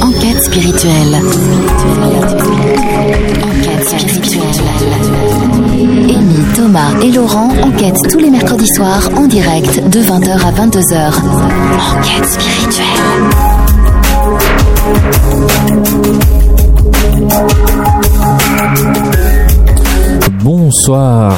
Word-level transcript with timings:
Enquête 0.00 0.44
spirituelle. 0.44 1.20
Enquête 3.42 3.88
spirituelle. 3.88 4.42
Amy, 6.08 6.44
Thomas 6.54 6.92
et 7.02 7.10
Laurent 7.10 7.50
enquêtent 7.62 8.08
tous 8.08 8.20
les 8.20 8.30
mercredis 8.30 8.68
soirs 8.68 9.10
en 9.16 9.26
direct 9.26 9.88
de 9.88 10.00
20h 10.00 10.40
à 10.40 10.52
22h. 10.52 11.12
Enquête 11.96 12.28
spirituelle. 12.28 12.86
Bonsoir. 20.44 21.36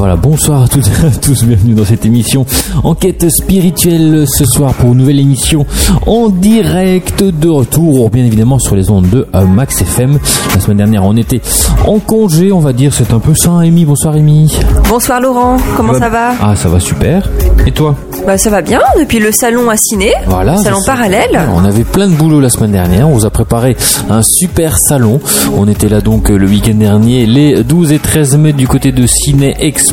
Voilà, 0.00 0.16
bonsoir 0.16 0.62
à 0.62 0.66
toutes 0.66 0.86
et 0.88 1.06
à 1.06 1.10
tous, 1.10 1.44
bienvenue 1.44 1.74
dans 1.74 1.84
cette 1.84 2.06
émission 2.06 2.46
Enquête 2.84 3.28
spirituelle 3.28 4.24
ce 4.26 4.46
soir 4.46 4.72
pour 4.72 4.92
une 4.94 4.98
nouvelle 5.00 5.20
émission 5.20 5.66
en 6.06 6.30
direct 6.30 7.22
de 7.22 7.50
retour, 7.50 8.08
bien 8.08 8.24
évidemment 8.24 8.58
sur 8.58 8.76
les 8.76 8.88
ondes 8.88 9.10
de 9.10 9.26
euh, 9.34 9.44
Max 9.44 9.82
FM. 9.82 10.18
La 10.54 10.60
semaine 10.62 10.78
dernière 10.78 11.04
on 11.04 11.14
était 11.18 11.42
en 11.86 11.98
congé, 11.98 12.50
on 12.50 12.60
va 12.60 12.72
dire, 12.72 12.94
c'est 12.94 13.12
un 13.12 13.18
peu 13.18 13.34
ça, 13.34 13.50
Amy. 13.58 13.84
Bonsoir 13.84 14.14
Amy. 14.14 14.50
Bonsoir 14.88 15.20
Laurent, 15.20 15.58
comment 15.76 15.92
ça 15.92 16.08
va? 16.08 16.30
Ah, 16.40 16.56
ça 16.56 16.70
va 16.70 16.80
super. 16.80 17.28
Et 17.66 17.72
toi? 17.72 17.94
Bah 18.26 18.38
ça 18.38 18.48
va 18.48 18.62
bien, 18.62 18.80
depuis 18.98 19.18
le 19.18 19.32
salon 19.32 19.68
à 19.68 19.76
Ciné, 19.76 20.12
Voilà. 20.26 20.56
salon 20.56 20.78
parallèle. 20.86 21.38
On 21.54 21.64
avait 21.64 21.84
plein 21.84 22.08
de 22.08 22.14
boulot 22.14 22.40
la 22.40 22.48
semaine 22.48 22.72
dernière. 22.72 23.06
On 23.06 23.12
vous 23.12 23.26
a 23.26 23.30
préparé 23.30 23.76
un 24.08 24.22
super 24.22 24.78
salon. 24.78 25.20
On 25.58 25.68
était 25.68 25.88
là 25.90 26.00
donc 26.00 26.30
euh, 26.30 26.38
le 26.38 26.46
week-end 26.46 26.74
dernier, 26.74 27.26
les 27.26 27.62
12 27.62 27.92
et 27.92 27.98
13 27.98 28.38
mai 28.38 28.52
du 28.54 28.66
côté 28.66 28.92
de 28.92 29.06
Ciné 29.06 29.56
Expo 29.60 29.89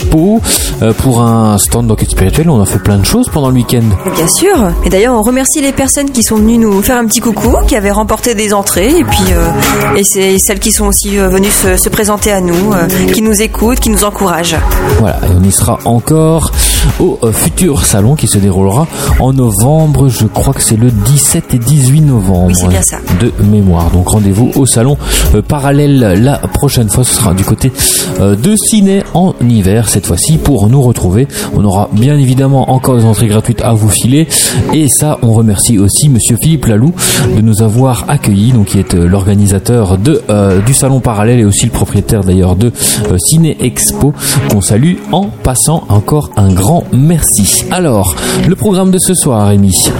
euh, 0.82 0.94
pour 0.94 1.22
un 1.22 1.58
stand 1.58 1.88
d'enquête 1.88 2.12
spirituelle. 2.12 2.50
On 2.50 2.62
a 2.62 2.66
fait 2.66 2.80
plein 2.80 2.98
de 2.98 3.06
choses 3.06 3.30
pendant 3.30 3.50
le 3.50 3.56
week-end. 3.56 3.84
Bien 4.16 4.28
sûr. 4.28 4.72
Et 4.86 4.90
d'ailleurs, 4.90 5.16
on 5.16 5.22
remercie 5.22 5.62
les 5.62 5.72
personnes 5.72 6.12
qui 6.12 6.24
sont 6.24 6.36
venues 6.36 6.58
nous 6.58 6.82
faire 6.82 6.98
un 6.98 7.06
petit 7.06 7.20
coucou, 7.20 7.56
qui 7.68 7.76
avaient 7.76 7.92
remporté 7.92 8.36
des 8.36 8.54
entrées, 8.54 8.98
et 9.00 9.04
puis 9.04 9.24
euh, 9.32 9.96
et 9.96 10.04
c'est 10.04 10.38
celles 10.40 10.60
qui 10.60 10.72
sont 10.72 10.86
aussi 10.86 11.18
euh, 11.18 11.30
venues 11.30 11.50
se, 11.50 11.78
se 11.78 11.90
présenter 11.90 12.32
à 12.32 12.42
nous, 12.42 12.74
qui 13.14 13.22
nous 13.22 13.42
écoutent, 13.42 13.80
qui 13.80 13.90
nous 13.90 14.04
encouragent. 14.04 14.58
Voilà, 15.00 15.18
et 15.28 15.32
on 15.38 15.44
y 15.44 15.52
sera 15.52 15.80
encore 15.86 16.52
au 17.00 17.18
euh, 17.24 17.32
futur 17.32 17.86
salon 17.86 18.16
qui 18.16 18.28
se 18.28 18.38
déroulera 18.38 18.88
en 19.20 19.34
novembre. 19.34 20.08
Je 20.10 20.26
crois 20.26 20.54
que 20.54 20.62
c'est 20.62 20.78
le 20.78 20.92
17 20.92 21.54
et 21.54 21.58
18 21.60 22.02
novembre 22.02 22.48
Oui, 22.48 22.56
c'est 22.56 22.68
bien 22.68 22.82
ça. 22.82 22.98
de 23.20 23.32
mémoire. 23.46 23.90
Donc 23.92 24.10
rendez-vous 24.10 24.52
au 24.56 24.66
salon 24.66 24.98
euh, 25.36 25.42
parallèle 25.42 26.22
la 26.24 26.38
prochaine 26.40 26.90
fois. 26.90 27.04
Ce 27.04 27.16
sera 27.16 27.34
du 27.34 27.44
côté 27.44 27.72
euh, 28.20 28.36
de 28.36 28.56
Ciné 28.56 29.04
en 29.14 29.34
hiver 29.48 29.88
cette 29.90 30.06
fois-ci 30.08 30.38
pour 30.38 30.68
nous 30.70 30.82
retrouver. 30.82 31.28
On 31.56 31.64
aura 31.64 31.90
bien 31.94 32.18
évidemment 32.18 32.72
encore 32.72 32.98
des 32.98 33.06
entrées 33.06 33.28
gratuites 33.28 33.62
à 33.62 33.74
vous 33.74 33.90
filer. 33.90 34.28
Et 34.74 34.88
ça, 34.88 35.20
on 35.22 35.34
remercie 35.34 35.78
aussi 35.80 36.10
Monsieur 36.10 36.38
Philippe 36.42 36.66
Lalou 36.66 36.94
de 37.36 37.42
nous 37.42 37.62
avoir 37.62 38.06
accueillis, 38.08 38.52
donc 38.52 38.68
qui 38.68 38.80
est 38.80 38.94
l'organisateur 38.94 39.98
de 39.98 40.22
euh, 40.30 40.62
du 40.62 40.74
salon 40.74 41.00
parallèle 41.00 41.40
et 41.40 41.46
aussi 41.46 41.66
le 41.66 41.72
propriétaire 41.72 42.24
d'ailleurs 42.24 42.56
de 42.56 42.72
euh, 43.12 43.18
Ciné 43.18 43.58
Expo 43.60 44.14
qu'on 44.52 44.62
salue 44.62 44.96
en 45.12 45.26
passant 45.44 45.84
encore 45.90 46.32
un 46.38 46.52
grand 46.54 46.77
merci. 46.92 47.66
Alors, 47.72 48.16
le 48.48 48.56
programme 48.56 48.92
de 48.92 48.98
ce 48.98 49.14
soir, 49.14 49.48
Rémi. 49.48 49.92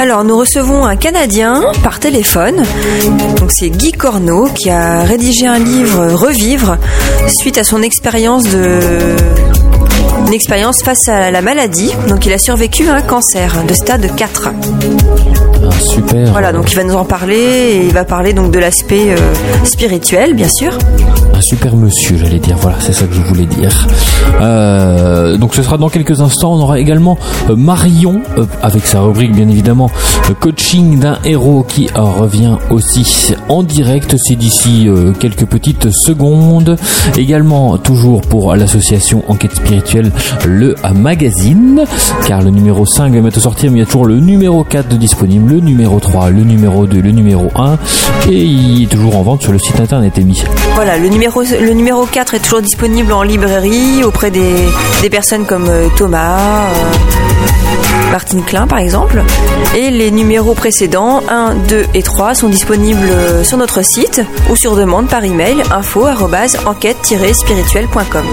Alors, 0.00 0.24
nous 0.24 0.36
recevons 0.36 0.84
un 0.84 0.96
Canadien 0.96 1.62
par 1.82 2.00
téléphone. 2.00 2.62
Donc, 3.38 3.52
c'est 3.52 3.70
Guy 3.70 3.92
Corneau 3.92 4.48
qui 4.54 4.70
a 4.70 5.02
rédigé 5.04 5.46
un 5.46 5.58
livre 5.58 6.12
Revivre 6.14 6.78
suite 7.28 7.58
à 7.58 7.64
son 7.64 7.82
expérience 7.82 8.44
de 8.44 8.80
une 10.26 10.32
expérience 10.34 10.82
face 10.82 11.08
à 11.08 11.30
la 11.30 11.42
maladie. 11.42 11.90
Donc, 12.08 12.26
il 12.26 12.32
a 12.32 12.38
survécu 12.38 12.88
à 12.88 12.94
un 12.94 13.02
cancer 13.02 13.64
de 13.66 13.74
stade 13.74 14.14
4. 14.14 14.50
Ah, 15.62 15.70
super. 15.80 16.30
Voilà, 16.32 16.52
donc 16.52 16.70
il 16.72 16.76
va 16.76 16.84
nous 16.84 16.94
en 16.94 17.04
parler 17.04 17.36
et 17.36 17.86
il 17.86 17.92
va 17.92 18.04
parler 18.04 18.32
donc 18.32 18.50
de 18.50 18.58
l'aspect 18.58 19.12
euh, 19.12 19.16
spirituel, 19.64 20.34
bien 20.34 20.48
sûr. 20.48 20.72
Un 21.34 21.40
super 21.40 21.76
monsieur, 21.76 22.16
j'allais 22.16 22.38
dire. 22.38 22.56
Voilà, 22.58 22.76
c'est 22.80 22.92
ça 22.92 23.06
que 23.06 23.14
je 23.14 23.20
voulais 23.20 23.46
dire. 23.46 23.86
Euh, 24.40 25.36
donc 25.36 25.54
ce 25.54 25.62
sera 25.62 25.78
dans 25.78 25.88
quelques 25.88 26.20
instants. 26.20 26.52
On 26.54 26.60
aura 26.60 26.78
également 26.78 27.18
euh, 27.48 27.56
Marion 27.56 28.20
euh, 28.38 28.44
avec 28.62 28.86
sa 28.86 29.00
rubrique, 29.00 29.32
bien 29.32 29.48
évidemment, 29.48 29.90
coaching 30.40 30.98
d'un 30.98 31.18
héros 31.24 31.64
qui 31.66 31.88
revient 31.94 32.56
aussi 32.70 33.34
en 33.48 33.62
direct. 33.62 34.16
C'est 34.18 34.36
d'ici 34.36 34.88
quelques 35.18 35.46
petites 35.46 35.90
secondes. 35.90 36.76
Également, 37.16 37.78
toujours 37.78 38.20
pour 38.20 38.54
l'association 38.54 39.24
Enquête 39.28 39.56
spirituelle, 39.56 40.10
le 40.46 40.74
magazine, 40.94 41.84
car 42.26 42.42
le 42.42 42.50
numéro 42.50 42.86
5 42.86 43.12
va 43.12 43.20
bientôt 43.20 43.40
sortir, 43.40 43.70
mais 43.70 43.78
il 43.78 43.80
y 43.80 43.82
a 43.82 43.86
toujours 43.86 44.06
le 44.06 44.18
numéro 44.18 44.64
4 44.64 44.88
de 44.88 44.96
disponible, 44.96 45.54
le 45.54 45.60
numéro 45.60 46.00
3, 46.00 46.30
le 46.30 46.42
numéro 46.42 46.86
2, 46.86 47.00
le 47.00 47.10
numéro 47.10 47.48
1, 47.54 47.78
et 48.30 48.44
il 48.44 48.84
est 48.84 48.86
toujours 48.86 49.16
en 49.16 49.22
vente 49.22 49.42
sur 49.42 49.52
le 49.52 49.58
site 49.58 49.78
internet 49.80 50.18
émis. 50.18 50.42
Voilà, 50.74 50.98
le 50.98 51.08
numéro, 51.08 51.19
le 51.20 51.72
numéro 51.74 52.06
4 52.06 52.34
est 52.34 52.38
toujours 52.38 52.62
disponible 52.62 53.12
en 53.12 53.22
librairie 53.22 54.02
auprès 54.04 54.30
des, 54.30 55.10
personnes 55.10 55.44
comme 55.44 55.68
euh, 55.68 55.88
Thomas, 55.96 56.38
euh, 56.38 56.92
Martine 58.10 58.42
Klein 58.42 58.66
par 58.66 58.78
exemple. 58.78 59.22
Et 59.76 59.90
les 59.90 60.10
numéros 60.10 60.54
précédents, 60.54 61.22
1, 61.28 61.54
2 61.68 61.84
et 61.94 62.02
3, 62.02 62.34
sont 62.34 62.48
disponibles 62.48 62.98
euh, 63.10 63.44
sur 63.44 63.56
notre 63.58 63.84
site 63.84 64.22
ou 64.50 64.56
sur 64.56 64.76
demande 64.76 65.08
par 65.08 65.24
email 65.24 65.62
info 65.72 66.06
enquête-spirituelle.com. 66.66 68.24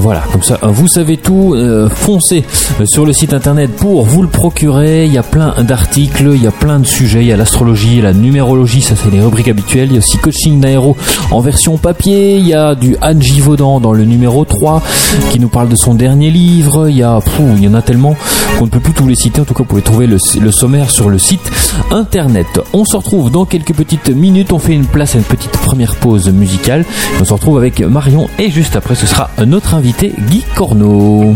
Voilà, 0.00 0.22
comme 0.32 0.42
ça, 0.42 0.58
vous 0.62 0.88
savez 0.88 1.16
tout. 1.16 1.54
euh, 1.54 1.88
foncez 1.88 2.44
euh, 2.80 2.86
sur 2.86 3.04
le 3.06 3.12
site 3.12 3.32
internet 3.32 3.70
pour 3.74 4.04
vous 4.04 4.22
le 4.22 4.28
procurer. 4.28 5.06
Il 5.06 5.12
y 5.12 5.18
a 5.18 5.22
plein 5.22 5.54
d'articles, 5.62 6.30
il 6.34 6.42
y 6.42 6.46
a 6.46 6.52
plein 6.52 6.78
de 6.78 6.86
sujets. 6.86 7.20
Il 7.20 7.26
y 7.26 7.32
a 7.32 7.36
l'astrologie, 7.36 8.00
la 8.00 8.12
numérologie, 8.12 8.82
ça 8.82 8.94
c'est 8.96 9.10
les 9.10 9.20
rubriques 9.20 9.48
habituelles. 9.48 9.88
Il 9.88 9.92
y 9.92 9.96
a 9.96 9.98
aussi 9.98 10.18
coaching 10.18 10.60
d'un 10.60 10.68
héros 10.68 10.96
en 11.30 11.40
version 11.40 11.76
papier. 11.78 12.36
Il 12.36 12.46
y 12.46 12.54
a 12.54 12.74
du 12.74 12.96
Anne 13.00 13.22
Givaudan 13.22 13.80
dans 13.80 13.92
le 13.92 14.04
numéro 14.04 14.44
3 14.44 14.82
qui 15.30 15.40
nous 15.40 15.48
parle 15.48 15.68
de 15.68 15.76
son 15.76 15.94
dernier 15.94 16.30
livre. 16.30 16.88
Il 16.88 16.96
y 16.96 17.02
a, 17.02 17.18
il 17.56 17.64
y 17.64 17.68
en 17.68 17.74
a 17.74 17.82
tellement 17.82 18.14
qu'on 18.58 18.64
ne 18.66 18.70
peut 18.70 18.80
plus 18.80 18.92
tous 19.06 19.10
les 19.10 19.14
citer. 19.14 19.40
En 19.40 19.44
tout 19.44 19.54
cas, 19.54 19.58
vous 19.58 19.66
pouvez 19.66 19.82
trouver 19.82 20.08
le, 20.08 20.16
le 20.40 20.50
sommaire 20.50 20.90
sur 20.90 21.08
le 21.08 21.18
site 21.18 21.48
internet. 21.92 22.48
On 22.72 22.84
se 22.84 22.96
retrouve 22.96 23.30
dans 23.30 23.44
quelques 23.44 23.72
petites 23.72 24.08
minutes. 24.08 24.50
On 24.52 24.58
fait 24.58 24.72
une 24.72 24.86
place 24.86 25.14
à 25.14 25.18
une 25.18 25.24
petite 25.24 25.52
première 25.52 25.94
pause 25.96 26.28
musicale. 26.30 26.84
On 27.20 27.24
se 27.24 27.32
retrouve 27.32 27.58
avec 27.58 27.78
Marion 27.80 28.28
et 28.38 28.50
juste 28.50 28.74
après, 28.74 28.96
ce 28.96 29.06
sera 29.06 29.30
notre 29.46 29.74
invité 29.74 30.12
Guy 30.28 30.42
Corneau. 30.56 31.34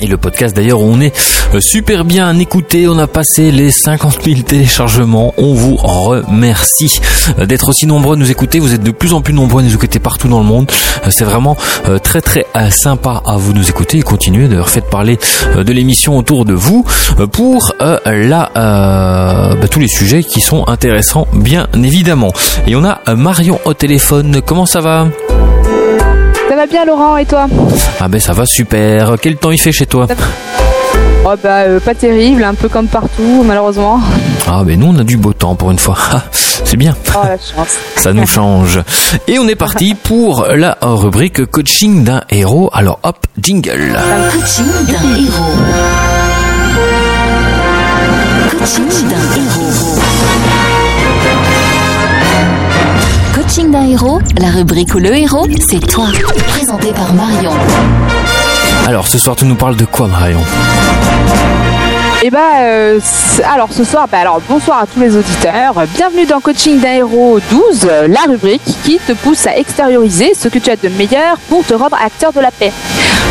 Et 0.00 0.06
le 0.06 0.16
podcast 0.16 0.54
d'ailleurs, 0.54 0.80
on 0.80 1.00
est 1.00 1.12
euh, 1.54 1.60
super 1.60 2.04
bien 2.04 2.36
écouté. 2.38 2.88
On 2.88 2.98
a 2.98 3.06
passé 3.06 3.50
les 3.50 3.70
50 3.70 4.22
000 4.24 4.40
téléchargements. 4.42 5.34
On 5.38 5.54
vous 5.54 5.76
remercie 5.76 7.00
euh, 7.38 7.46
d'être 7.46 7.68
aussi 7.68 7.86
nombreux 7.86 8.14
à 8.16 8.18
nous 8.18 8.30
écouter. 8.30 8.58
Vous 8.58 8.74
êtes 8.74 8.82
de 8.82 8.90
plus 8.90 9.12
en 9.12 9.20
plus 9.20 9.34
nombreux 9.34 9.62
à 9.62 9.64
nous 9.64 9.74
écouter 9.74 9.98
partout 9.98 10.28
dans 10.28 10.38
le 10.40 10.46
monde. 10.46 10.70
Euh, 11.04 11.10
C'est 11.10 11.24
vraiment 11.24 11.56
très 12.02 12.20
très 12.20 12.46
sympa 12.70 13.22
à 13.26 13.36
vous 13.36 13.52
nous 13.52 13.68
écouter 13.68 13.98
et 13.98 14.02
continuer. 14.02 14.46
D'ailleurs, 14.48 14.68
faites 14.70 14.88
parler 14.90 15.18
de 15.56 15.72
l'émission 15.72 16.16
autour 16.16 16.44
de 16.44 16.52
vous 16.52 16.84
pour 17.32 17.72
euh, 17.80 19.54
bah, 19.54 19.68
tous 19.68 19.80
les 19.80 19.88
sujets 19.88 20.22
qui 20.22 20.40
sont 20.40 20.66
intéressants, 20.68 21.26
bien 21.32 21.68
évidemment. 21.74 22.32
Et 22.66 22.76
on 22.76 22.84
a 22.84 23.00
Marion 23.14 23.58
au 23.64 23.74
téléphone. 23.74 24.40
Comment 24.44 24.66
ça 24.66 24.80
va? 24.80 25.08
Va 26.58 26.66
bien 26.66 26.84
Laurent 26.84 27.16
et 27.16 27.24
toi 27.24 27.46
Ah 28.00 28.08
ben 28.08 28.20
ça 28.20 28.32
va 28.32 28.44
super. 28.44 29.14
Quel 29.22 29.36
temps 29.36 29.52
il 29.52 29.58
fait 29.60 29.70
chez 29.70 29.86
toi 29.86 30.08
Oh 31.24 31.34
bah 31.42 31.58
euh, 31.60 31.78
pas 31.78 31.94
terrible, 31.94 32.42
un 32.42 32.54
peu 32.54 32.68
comme 32.68 32.88
partout 32.88 33.44
malheureusement. 33.46 34.00
Ah 34.48 34.62
ben 34.64 34.78
nous 34.80 34.88
on 34.88 34.98
a 34.98 35.04
du 35.04 35.16
beau 35.16 35.32
temps 35.32 35.54
pour 35.54 35.70
une 35.70 35.78
fois. 35.78 35.96
Ah, 36.12 36.22
C'est 36.64 36.76
bien. 36.76 36.96
Oh 37.14 37.20
la 37.22 37.36
chance. 37.36 37.76
Ça 37.96 38.12
nous 38.12 38.26
change. 38.26 38.80
Et 39.28 39.38
on 39.38 39.46
est 39.46 39.54
parti 39.54 39.94
pour 40.02 40.46
la 40.52 40.76
rubrique 40.82 41.46
coaching 41.46 42.02
d'un 42.02 42.22
héros. 42.30 42.68
Alors 42.72 42.98
hop, 43.04 43.24
jingle. 43.40 43.96
Coaching 44.32 44.66
d'un 44.86 45.16
héros. 45.16 45.54
Coaching 48.58 49.08
d'un 49.08 49.36
héros. 49.36 50.47
Coaching 53.48 53.70
d'un 53.70 53.88
héros, 53.88 54.20
la 54.38 54.50
rubrique 54.50 54.94
où 54.94 54.98
le 54.98 55.16
héros, 55.16 55.46
c'est 55.70 55.80
toi. 55.80 56.08
Présenté 56.48 56.92
par 56.92 57.14
Marion. 57.14 57.50
Alors 58.86 59.06
ce 59.06 59.16
soir 59.16 59.36
tu 59.36 59.46
nous 59.46 59.54
parles 59.54 59.74
de 59.74 59.86
quoi 59.86 60.06
Marion? 60.06 60.40
Et 62.22 62.28
bah, 62.28 62.40
alors 63.50 63.72
ce 63.72 63.84
soir, 63.84 64.06
bah, 64.12 64.18
alors 64.18 64.42
bonsoir 64.46 64.80
à 64.80 64.86
tous 64.86 65.00
les 65.00 65.16
auditeurs. 65.16 65.82
Bienvenue 65.94 66.26
dans 66.26 66.40
Coaching 66.40 66.78
d'un 66.78 66.92
héros 66.92 67.40
12, 67.50 67.88
la 68.08 68.20
rubrique 68.28 68.60
qui 68.84 68.98
te 68.98 69.12
pousse 69.12 69.46
à 69.46 69.56
extérioriser 69.56 70.34
ce 70.34 70.48
que 70.48 70.58
tu 70.58 70.68
as 70.68 70.76
de 70.76 70.90
meilleur 70.90 71.38
pour 71.48 71.64
te 71.64 71.72
rendre 71.72 71.96
acteur 72.04 72.34
de 72.34 72.40
la 72.40 72.50
paix. 72.50 72.72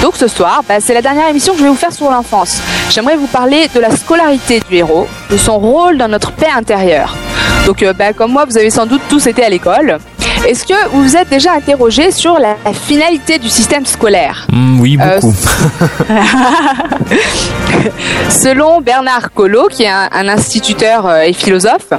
Donc 0.02 0.16
ce 0.16 0.28
soir, 0.28 0.64
bah, 0.68 0.80
c'est 0.80 0.96
la 0.96 1.04
dernière 1.04 1.30
émission 1.30 1.54
que 1.54 1.60
je 1.60 1.64
vais 1.66 1.70
vous 1.70 1.76
faire 1.76 1.94
sur 1.94 2.10
l'enfance. 2.10 2.60
J'aimerais 2.90 3.18
vous 3.18 3.28
parler 3.28 3.70
de 3.76 3.80
la 3.80 3.96
scolarité 3.96 4.64
du 4.68 4.78
héros, 4.78 5.08
de 5.30 5.38
son 5.38 5.60
rôle 5.60 6.00
dans 6.00 6.08
notre 6.08 6.32
paix 6.32 6.50
intérieure. 6.56 7.16
Donc 7.68 7.84
bah, 7.98 8.14
comme 8.14 8.32
moi, 8.32 8.46
vous 8.46 8.58
avez 8.58 8.70
sans 8.70 8.86
doute 8.86 9.02
tous 9.10 9.28
été 9.28 9.44
à 9.44 9.50
l'école. 9.50 9.98
Est-ce 10.48 10.66
que 10.66 10.88
vous 10.92 11.04
vous 11.04 11.18
êtes 11.18 11.28
déjà 11.28 11.52
interrogé 11.52 12.12
sur 12.12 12.40
la 12.40 12.56
finalité 12.72 13.40
du 13.40 13.50
système 13.50 13.86
scolaire? 13.86 14.48
Mm, 14.54 14.80
Oui, 14.80 14.98
euh, 15.02 15.20
beaucoup. 15.20 15.36
Selon 18.30 18.80
Bernard 18.80 19.34
Collot, 19.34 19.68
qui 19.68 19.84
est 19.84 19.90
un, 19.90 20.30
instituteur 20.30 21.08
euh, 21.08 21.24
et 21.24 21.34
philosophe, 21.34 21.92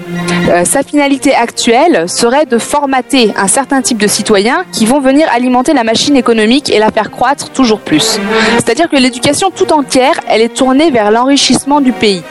euh, 0.49 0.65
sa 0.65 0.83
finalité 0.83 1.35
actuelle 1.35 2.09
serait 2.09 2.47
de 2.47 2.57
formater 2.57 3.35
un 3.37 3.49
certain 3.49 3.83
type 3.83 3.99
de 3.99 4.07
citoyens 4.07 4.65
qui 4.73 4.87
vont 4.87 5.01
venir 5.01 5.29
alimenter 5.31 5.75
la 5.75 5.85
machine 5.85 6.17
économique 6.17 6.71
et 6.71 6.79
la 6.79 6.91
faire 6.91 7.11
croître 7.11 7.51
toujours 7.51 7.81
plus. 7.81 8.19
C'est-à-dire 8.57 8.89
que 8.89 8.97
l'éducation 8.97 9.51
tout 9.55 9.71
entière, 9.75 10.19
elle 10.29 10.41
est 10.41 10.55
tournée 10.55 10.91
vers 10.91 11.11
l'enrichissement 11.11 11.83
du 11.83 11.93
pays. 11.93 12.23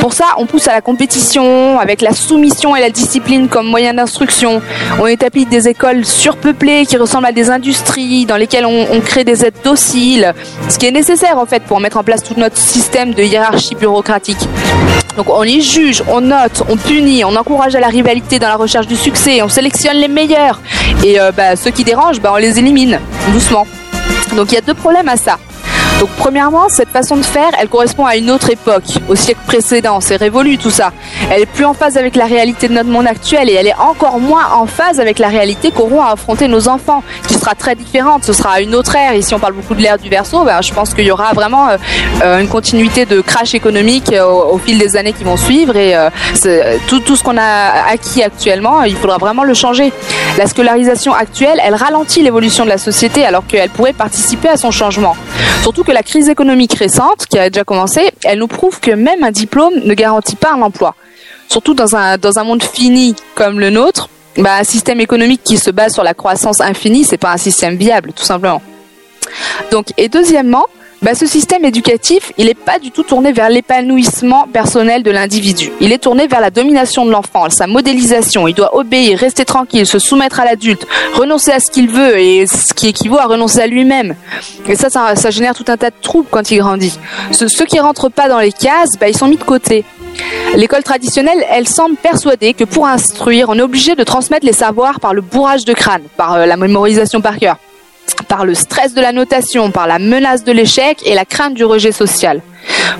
Pour 0.00 0.12
ça, 0.12 0.24
on 0.38 0.46
pousse 0.46 0.68
à 0.68 0.72
la 0.72 0.80
compétition 0.80 1.78
avec 1.78 2.00
la 2.00 2.12
soumission 2.12 2.76
et 2.76 2.80
la 2.80 2.90
discipline 2.90 3.48
comme 3.48 3.66
moyen 3.66 3.94
d'instruction. 3.94 4.60
On 5.00 5.06
établit 5.06 5.46
des 5.46 5.68
écoles 5.68 6.04
surpeuplées 6.04 6.86
qui 6.86 6.96
ressemblent 6.96 7.26
à 7.26 7.32
des 7.32 7.50
industries 7.50 8.26
dans 8.26 8.36
lesquelles 8.36 8.66
on, 8.66 9.00
crée 9.00 9.24
des 9.24 9.44
aides 9.44 9.54
dociles, 9.62 10.34
ce 10.68 10.78
qui 10.78 10.86
est 10.86 10.90
nécessaire 10.90 11.38
en 11.38 11.46
fait 11.46 11.62
pour 11.62 11.80
mettre 11.80 11.96
en 11.96 12.02
place 12.02 12.22
tout 12.22 12.34
notre 12.36 12.56
système 12.56 13.14
de 13.14 13.22
hiérarchie 13.22 13.74
bureaucratique. 13.74 14.48
Donc 15.16 15.28
on 15.28 15.44
y 15.44 15.60
juge, 15.60 16.02
on 16.08 16.20
note, 16.20 16.62
on 16.68 16.76
punit, 16.76 17.24
on 17.24 17.36
encourage 17.36 17.74
à 17.74 17.80
la 17.80 17.88
rivalité 17.88 18.38
dans 18.38 18.48
la 18.48 18.56
recherche 18.56 18.86
du 18.86 18.96
succès, 18.96 19.42
on 19.42 19.48
sélectionne 19.48 19.96
les 19.96 20.08
meilleurs. 20.08 20.60
Et 21.04 21.20
euh, 21.20 21.30
bah, 21.32 21.56
ceux 21.56 21.70
qui 21.70 21.84
dérangent, 21.84 22.20
bah, 22.20 22.30
on 22.32 22.36
les 22.36 22.58
élimine 22.58 22.98
doucement. 23.32 23.66
Donc 24.36 24.50
il 24.50 24.54
y 24.54 24.58
a 24.58 24.62
deux 24.62 24.74
problèmes 24.74 25.08
à 25.08 25.16
ça. 25.16 25.38
Donc 26.00 26.10
premièrement, 26.18 26.68
cette 26.68 26.90
façon 26.90 27.16
de 27.16 27.24
faire, 27.24 27.50
elle 27.58 27.68
correspond 27.68 28.04
à 28.04 28.16
une 28.16 28.30
autre 28.30 28.50
époque, 28.50 28.84
au 29.08 29.14
siècle 29.14 29.40
précédent. 29.46 30.00
C'est 30.02 30.16
révolu 30.16 30.58
tout 30.58 30.70
ça. 30.70 30.92
Elle 31.30 31.42
est 31.42 31.46
plus 31.46 31.64
en 31.64 31.72
phase 31.72 31.96
avec 31.96 32.16
la 32.16 32.26
réalité 32.26 32.68
de 32.68 32.74
notre 32.74 32.90
monde 32.90 33.06
actuel 33.06 33.48
et 33.48 33.54
elle 33.54 33.66
est 33.66 33.78
encore 33.78 34.20
moins 34.20 34.52
en 34.54 34.66
phase 34.66 35.00
avec 35.00 35.18
la 35.18 35.28
réalité 35.28 35.70
qu'auront 35.70 36.02
à 36.02 36.10
affronter 36.10 36.48
nos 36.48 36.68
enfants, 36.68 37.02
qui 37.26 37.34
sera 37.34 37.54
très 37.54 37.74
différente. 37.74 38.24
Ce 38.24 38.34
sera 38.34 38.60
une 38.60 38.74
autre 38.74 38.94
ère. 38.94 39.14
Ici, 39.14 39.34
on 39.34 39.38
parle 39.38 39.54
beaucoup 39.54 39.74
de 39.74 39.80
l'ère 39.80 39.96
du 39.96 40.10
verso. 40.10 40.44
Ben, 40.44 40.60
je 40.60 40.72
pense 40.74 40.92
qu'il 40.92 41.06
y 41.06 41.10
aura 41.10 41.32
vraiment 41.32 41.70
euh, 41.70 41.76
euh, 42.22 42.40
une 42.40 42.48
continuité 42.48 43.06
de 43.06 43.22
crash 43.22 43.54
économique 43.54 44.12
euh, 44.12 44.26
au, 44.26 44.58
fil 44.58 44.78
des 44.78 44.96
années 44.96 45.14
qui 45.14 45.24
vont 45.24 45.38
suivre 45.38 45.76
et 45.76 45.94
tout, 46.88 47.00
tout 47.00 47.16
ce 47.16 47.22
qu'on 47.22 47.38
a 47.38 47.88
acquis 47.90 48.22
actuellement, 48.22 48.82
il 48.82 48.96
faudra 48.96 49.16
vraiment 49.16 49.44
le 49.44 49.54
changer. 49.54 49.92
La 50.36 50.46
scolarisation 50.46 51.14
actuelle, 51.14 51.58
elle 51.64 51.74
ralentit 51.74 52.22
l'évolution 52.22 52.64
de 52.64 52.70
la 52.70 52.78
société 52.78 53.24
alors 53.24 53.46
qu'elle 53.46 53.70
pourrait 53.70 53.92
participer 53.92 54.48
à 54.48 54.56
son 54.56 54.70
changement. 54.70 55.16
Surtout 55.62 55.84
que 55.86 55.92
la 55.92 56.02
crise 56.02 56.28
économique 56.28 56.74
récente, 56.74 57.26
qui 57.26 57.38
a 57.38 57.48
déjà 57.48 57.64
commencé, 57.64 58.10
elle 58.24 58.40
nous 58.40 58.48
prouve 58.48 58.80
que 58.80 58.90
même 58.90 59.22
un 59.22 59.30
diplôme 59.30 59.74
ne 59.84 59.94
garantit 59.94 60.34
pas 60.34 60.52
un 60.52 60.60
emploi. 60.60 60.96
Surtout 61.48 61.74
dans 61.74 61.94
un, 61.94 62.18
dans 62.18 62.38
un 62.40 62.44
monde 62.44 62.62
fini 62.62 63.14
comme 63.36 63.60
le 63.60 63.70
nôtre, 63.70 64.08
bah, 64.36 64.56
un 64.56 64.64
système 64.64 65.00
économique 65.00 65.42
qui 65.44 65.58
se 65.58 65.70
base 65.70 65.94
sur 65.94 66.02
la 66.02 66.12
croissance 66.12 66.60
infinie, 66.60 67.04
c'est 67.04 67.18
pas 67.18 67.32
un 67.32 67.36
système 67.36 67.76
viable, 67.76 68.12
tout 68.12 68.24
simplement. 68.24 68.60
Donc, 69.70 69.92
et 69.96 70.08
deuxièmement, 70.08 70.66
bah, 71.02 71.14
ce 71.14 71.26
système 71.26 71.64
éducatif, 71.64 72.32
il 72.38 72.46
n'est 72.46 72.54
pas 72.54 72.78
du 72.78 72.90
tout 72.90 73.02
tourné 73.02 73.32
vers 73.32 73.50
l'épanouissement 73.50 74.46
personnel 74.50 75.02
de 75.02 75.10
l'individu. 75.10 75.70
Il 75.80 75.92
est 75.92 75.98
tourné 75.98 76.26
vers 76.26 76.40
la 76.40 76.50
domination 76.50 77.04
de 77.04 77.10
l'enfant, 77.10 77.50
sa 77.50 77.66
modélisation. 77.66 78.48
Il 78.48 78.54
doit 78.54 78.76
obéir, 78.76 79.18
rester 79.18 79.44
tranquille, 79.44 79.86
se 79.86 79.98
soumettre 79.98 80.40
à 80.40 80.46
l'adulte, 80.46 80.86
renoncer 81.14 81.52
à 81.52 81.60
ce 81.60 81.70
qu'il 81.70 81.90
veut 81.90 82.18
et 82.18 82.46
ce 82.46 82.72
qui 82.72 82.88
équivaut 82.88 83.18
à 83.18 83.26
renoncer 83.26 83.60
à 83.60 83.66
lui-même. 83.66 84.14
Et 84.68 84.74
ça, 84.74 84.88
ça, 84.90 85.30
génère 85.30 85.54
tout 85.54 85.64
un 85.68 85.76
tas 85.76 85.90
de 85.90 85.96
troubles 86.00 86.28
quand 86.30 86.50
il 86.50 86.58
grandit. 86.58 86.98
ceux 87.30 87.66
qui 87.66 87.78
rentrent 87.78 88.08
pas 88.08 88.28
dans 88.28 88.40
les 88.40 88.52
cases, 88.52 88.92
bah, 88.98 89.08
ils 89.08 89.16
sont 89.16 89.28
mis 89.28 89.36
de 89.36 89.44
côté. 89.44 89.84
L'école 90.54 90.82
traditionnelle, 90.82 91.44
elle 91.50 91.68
semble 91.68 91.96
persuader 91.96 92.54
que 92.54 92.64
pour 92.64 92.86
instruire, 92.86 93.50
on 93.50 93.58
est 93.58 93.62
obligé 93.62 93.94
de 93.94 94.02
transmettre 94.02 94.46
les 94.46 94.54
savoirs 94.54 94.98
par 94.98 95.12
le 95.12 95.20
bourrage 95.20 95.66
de 95.66 95.74
crâne, 95.74 96.02
par 96.16 96.34
euh, 96.34 96.46
la 96.46 96.56
mémorisation 96.56 97.20
par 97.20 97.38
cœur 97.38 97.58
par 98.28 98.44
le 98.44 98.54
stress 98.54 98.94
de 98.94 99.00
la 99.00 99.12
notation, 99.12 99.70
par 99.70 99.86
la 99.86 99.98
menace 99.98 100.44
de 100.44 100.52
l'échec 100.52 100.98
et 101.04 101.14
la 101.14 101.24
crainte 101.24 101.54
du 101.54 101.64
rejet 101.64 101.92
social. 101.92 102.40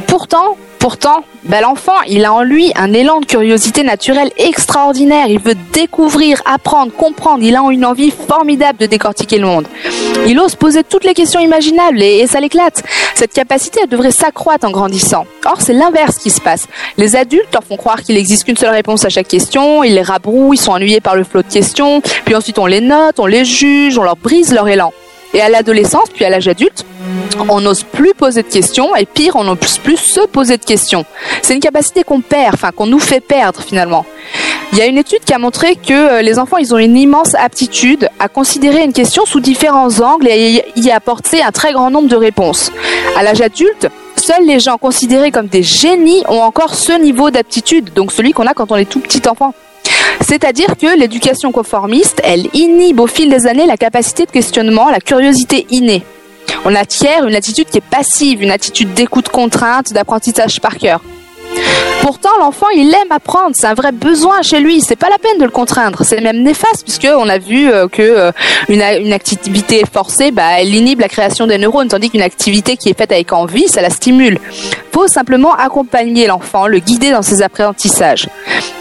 Pourtant, 0.07 0.57
pourtant, 0.79 1.25
ben 1.45 1.61
l'enfant, 1.61 2.01
il 2.09 2.25
a 2.25 2.33
en 2.33 2.43
lui 2.43 2.73
un 2.75 2.93
élan 2.93 3.21
de 3.21 3.27
curiosité 3.27 3.83
naturelle 3.83 4.31
extraordinaire. 4.37 5.27
Il 5.29 5.39
veut 5.39 5.57
découvrir, 5.73 6.43
apprendre, 6.45 6.93
comprendre. 6.93 7.43
Il 7.43 7.57
a 7.57 7.63
une 7.71 7.85
envie 7.85 8.11
formidable 8.11 8.79
de 8.79 8.87
décortiquer 8.87 9.39
le 9.39 9.47
monde. 9.47 9.67
Il 10.27 10.39
ose 10.41 10.57
poser 10.57 10.83
toutes 10.85 11.05
les 11.05 11.15
questions 11.15 11.41
imaginables 11.41 12.03
et, 12.03 12.19
et 12.19 12.27
ça 12.27 12.41
l'éclate. 12.41 12.83
Cette 13.15 13.33
capacité, 13.33 13.81
elle 13.83 13.89
devrait 13.89 14.11
s'accroître 14.11 14.67
en 14.67 14.71
grandissant. 14.71 15.27
Or, 15.45 15.61
c'est 15.61 15.73
l'inverse 15.73 16.19
qui 16.19 16.31
se 16.31 16.41
passe. 16.41 16.67
Les 16.97 17.17
adultes 17.17 17.53
leur 17.53 17.65
font 17.65 17.77
croire 17.77 18.03
qu'il 18.03 18.17
n'existe 18.17 18.45
qu'une 18.45 18.57
seule 18.57 18.71
réponse 18.71 19.05
à 19.05 19.09
chaque 19.09 19.29
question. 19.29 19.85
Ils 19.85 19.95
les 19.95 20.03
rabrouent, 20.03 20.55
ils 20.55 20.61
sont 20.61 20.73
ennuyés 20.73 21.01
par 21.01 21.17
le 21.17 21.25
flot 21.25 21.43
de 21.43 21.53
questions. 21.53 22.01
Puis 22.25 22.35
ensuite, 22.35 22.59
on 22.59 22.67
les 22.67 22.81
note, 22.81 23.19
on 23.19 23.27
les 23.27 23.45
juge, 23.45 23.99
on 23.99 24.03
leur 24.03 24.17
brise 24.17 24.53
leur 24.53 24.69
élan. 24.69 24.93
Et 25.37 25.43
à 25.43 25.51
l'adolescence, 25.51 26.09
puis 26.09 26.25
à 26.25 26.31
l'âge 26.31 26.49
adulte, 26.49 26.87
on 27.51 27.61
n'ose 27.61 27.83
plus 27.83 28.15
poser 28.15 28.43
de 28.43 28.49
questions 28.49 28.97
et 28.97 29.05
pire, 29.05 29.37
on 29.37 29.45
n'ose 29.45 29.77
plus 29.85 29.99
se 29.99 30.21
poser 30.21 30.57
de 30.57 30.65
questions. 30.65 31.05
C'est 31.43 31.53
une 31.53 31.61
capacité 31.61 32.05
qu'on 32.05 32.23
perd, 32.23 32.55
enfin 32.55 32.71
qu'on 32.73 32.87
nous 32.87 32.99
fait 32.99 33.21
perdre 33.21 33.61
finalement. 33.61 34.07
Il 34.73 34.79
y 34.79 34.81
a 34.81 34.87
une 34.87 34.97
étude 34.97 35.21
qui 35.27 35.35
a 35.35 35.39
montré 35.39 35.77
que 35.77 35.93
euh, 35.93 36.23
les 36.23 36.39
enfants, 36.39 36.57
ils 36.57 36.75
ont 36.75 36.79
une 36.79 36.97
immense 36.97 37.35
aptitude 37.35 38.09
à 38.19 38.29
considérer 38.29 38.83
une 38.83 38.95
question 38.95 39.27
sous 39.27 39.41
différents 39.41 40.01
angles 40.01 40.29
et 40.29 40.65
y 40.75 40.91
apporter 40.91 41.43
un 41.43 41.53
très 41.53 41.75
grand 41.75 41.91
nombre 41.91 42.09
de 42.09 42.17
réponses. 42.17 42.73
À 43.15 43.23
l'âge 43.23 43.43
adulte, 43.43 43.89
seuls 44.17 44.47
les 44.47 44.59
gens 44.59 44.79
considérés 44.79 45.33
comme 45.33 45.49
des 45.49 45.63
génies 45.63 46.25
ont 46.29 46.41
encore 46.41 46.75
ce 46.75 46.99
niveau 46.99 47.31
d'aptitude, 47.31 47.93
donc 47.93 48.11
celui 48.11 48.33
qu'on 48.33 48.47
a 48.47 48.55
quand 48.55 48.73
on 48.73 48.77
est 48.77 48.89
tout 48.89 49.01
petit 49.01 49.29
enfant. 49.29 49.53
C'est-à-dire 50.21 50.77
que 50.77 50.99
l'éducation 50.99 51.53
conformiste, 51.53 52.21
elle 52.25 52.47
inhibe 52.53 53.01
au 53.01 53.07
fil 53.07 53.29
des 53.29 53.47
années 53.47 53.67
la 53.67 53.77
capacité 53.77 54.27
de 54.27 54.31
questionnement, 54.31 54.91
la 54.91 55.01
curiosité 55.01 55.67
innée. 55.71 56.03
On 56.65 56.75
acquiert 56.75 57.27
une 57.27 57.35
attitude 57.35 57.69
qui 57.69 57.79
est 57.79 57.89
passive, 57.89 58.43
une 58.43 58.51
attitude 58.51 58.95
d'écoute 58.95 59.29
contrainte, 59.29 59.93
d'apprentissage 59.93 60.61
par 60.61 60.77
cœur. 60.77 61.01
Pourtant, 62.03 62.31
l'enfant, 62.39 62.69
il 62.75 62.89
aime 62.95 63.11
apprendre, 63.11 63.51
c'est 63.55 63.67
un 63.67 63.75
vrai 63.75 63.91
besoin 63.91 64.43
chez 64.43 64.61
lui. 64.61 64.81
C'est 64.81 64.97
pas 64.97 65.09
la 65.09 65.19
peine 65.19 65.39
de 65.39 65.45
le 65.45 65.51
contraindre. 65.51 66.05
C'est 66.05 66.21
même 66.21 66.43
néfaste 66.43 66.85
puisque 66.85 67.09
on 67.13 67.29
a 67.29 67.39
vu 67.39 67.69
euh, 67.69 67.89
que 67.89 68.03
euh, 68.03 68.33
une, 68.69 69.13
activité 69.13 69.83
forcée, 69.93 70.31
bah, 70.31 70.61
elle 70.61 70.75
inhibe 70.75 71.01
la 71.01 71.09
création 71.09 71.47
des 71.47 71.59
neurones, 71.59 71.89
tandis 71.89 72.11
qu'une 72.11 72.23
activité 72.23 72.77
qui 72.77 72.91
est 72.91 72.97
faite 72.97 73.13
avec 73.13 73.33
envie, 73.33 73.67
ça 73.67 73.83
la 73.83 73.91
stimule. 73.91 74.39
Faut 74.93 75.09
simplement 75.09 75.55
accompagner 75.55 76.27
l'enfant, 76.27 76.67
le 76.67 76.79
guider 76.79 77.11
dans 77.11 77.23
ses 77.23 77.43
apprentissages. 77.43 78.29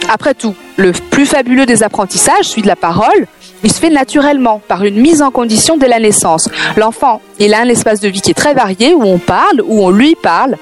Après 0.08 0.34
tout, 0.34 0.56
le 0.78 0.92
plus 0.92 1.26
fabuleux 1.26 1.66
des 1.66 1.84
apprentissages, 1.84 2.46
celui 2.46 2.62
de 2.62 2.68
la 2.68 2.76
parole, 2.76 3.28
il 3.64 3.72
se 3.72 3.80
fait 3.80 3.90
naturellement 3.90 4.62
par 4.68 4.84
une 4.84 5.02
mise 5.02 5.22
en 5.22 5.32
condition 5.32 5.78
dès 5.78 5.88
la 5.88 6.00
naissance. 6.00 6.48
L'enfant, 6.78 7.22
il 7.40 7.54
a 7.54 7.62
un 7.62 7.70
espace 7.70 8.00
de 8.02 8.08
vie 8.08 8.22
qui 8.22 8.32
est 8.32 8.36
très 8.36 8.54
varié 8.54 8.94
où 8.94 9.04
on 9.04 9.18
parle, 9.18 9.62
où 9.66 9.84
on 9.84 9.90
lui 9.90 10.16
parle, 10.16 10.58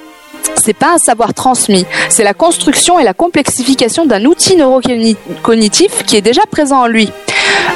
c'est 0.56 0.74
pas 0.74 0.94
un 0.94 0.98
savoir 0.98 1.34
transmis, 1.34 1.86
c'est 2.10 2.24
la 2.24 2.34
construction 2.34 3.00
et 3.00 3.04
la 3.04 3.14
complexification 3.14 4.06
d'un 4.06 4.26
outil 4.26 4.56
neurocognitif 4.56 6.04
qui 6.06 6.16
est 6.16 6.22
déjà 6.22 6.42
présent 6.50 6.82
en 6.82 6.88
lui. 6.88 7.10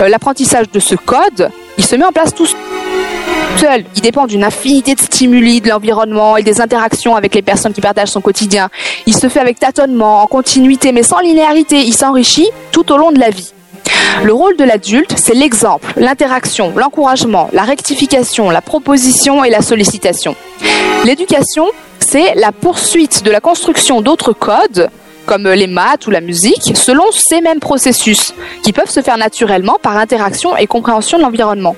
Euh, 0.01 0.09
l'apprentissage 0.09 0.69
de 0.71 0.79
ce 0.79 0.95
code, 0.95 1.49
il 1.77 1.85
se 1.85 1.95
met 1.95 2.05
en 2.05 2.11
place 2.11 2.33
tout 2.33 2.45
seul. 2.45 3.83
Il 3.95 4.01
dépend 4.01 4.27
d'une 4.27 4.43
infinité 4.43 4.95
de 4.95 4.99
stimuli, 4.99 5.61
de 5.61 5.69
l'environnement 5.69 6.37
et 6.37 6.43
des 6.43 6.61
interactions 6.61 7.15
avec 7.15 7.33
les 7.33 7.41
personnes 7.41 7.73
qui 7.73 7.81
partagent 7.81 8.09
son 8.11 8.21
quotidien. 8.21 8.69
Il 9.05 9.15
se 9.15 9.27
fait 9.29 9.39
avec 9.39 9.59
tâtonnement, 9.59 10.21
en 10.21 10.27
continuité, 10.27 10.91
mais 10.91 11.03
sans 11.03 11.19
linéarité. 11.19 11.79
Il 11.79 11.93
s'enrichit 11.93 12.49
tout 12.71 12.91
au 12.91 12.97
long 12.97 13.11
de 13.11 13.19
la 13.19 13.29
vie. 13.29 13.51
Le 14.23 14.33
rôle 14.33 14.57
de 14.57 14.63
l'adulte, 14.63 15.13
c'est 15.15 15.33
l'exemple, 15.33 15.93
l'interaction, 15.97 16.73
l'encouragement, 16.75 17.49
la 17.53 17.63
rectification, 17.63 18.49
la 18.49 18.61
proposition 18.61 19.43
et 19.43 19.49
la 19.49 19.61
sollicitation. 19.61 20.35
L'éducation, 21.05 21.67
c'est 22.09 22.35
la 22.35 22.53
poursuite 22.53 23.23
de 23.23 23.31
la 23.31 23.41
construction 23.41 24.01
d'autres 24.01 24.31
codes 24.31 24.89
comme 25.25 25.45
les 25.49 25.67
maths 25.67 26.07
ou 26.07 26.09
la 26.09 26.21
musique, 26.21 26.71
selon 26.73 27.03
ces 27.11 27.41
mêmes 27.41 27.59
processus, 27.59 28.33
qui 28.63 28.71
peuvent 28.71 28.89
se 28.89 29.01
faire 29.01 29.17
naturellement 29.17 29.77
par 29.81 29.97
interaction 29.97 30.55
et 30.55 30.67
compréhension 30.67 31.17
de 31.17 31.23
l'environnement. 31.23 31.75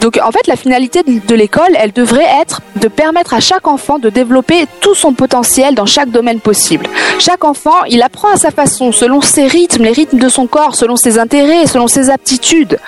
Donc 0.00 0.18
en 0.22 0.30
fait, 0.32 0.46
la 0.46 0.56
finalité 0.56 1.02
de 1.02 1.34
l'école, 1.34 1.76
elle 1.76 1.92
devrait 1.92 2.28
être 2.40 2.62
de 2.76 2.88
permettre 2.88 3.34
à 3.34 3.40
chaque 3.40 3.68
enfant 3.68 3.98
de 3.98 4.08
développer 4.08 4.66
tout 4.80 4.94
son 4.94 5.12
potentiel 5.12 5.74
dans 5.74 5.86
chaque 5.86 6.10
domaine 6.10 6.40
possible. 6.40 6.86
Chaque 7.18 7.44
enfant, 7.44 7.84
il 7.88 8.02
apprend 8.02 8.30
à 8.30 8.36
sa 8.36 8.50
façon, 8.50 8.92
selon 8.92 9.20
ses 9.20 9.46
rythmes, 9.46 9.84
les 9.84 9.92
rythmes 9.92 10.18
de 10.18 10.28
son 10.28 10.46
corps, 10.46 10.74
selon 10.74 10.96
ses 10.96 11.18
intérêts, 11.18 11.66
selon 11.66 11.86
ses 11.86 12.10
aptitudes. 12.10 12.78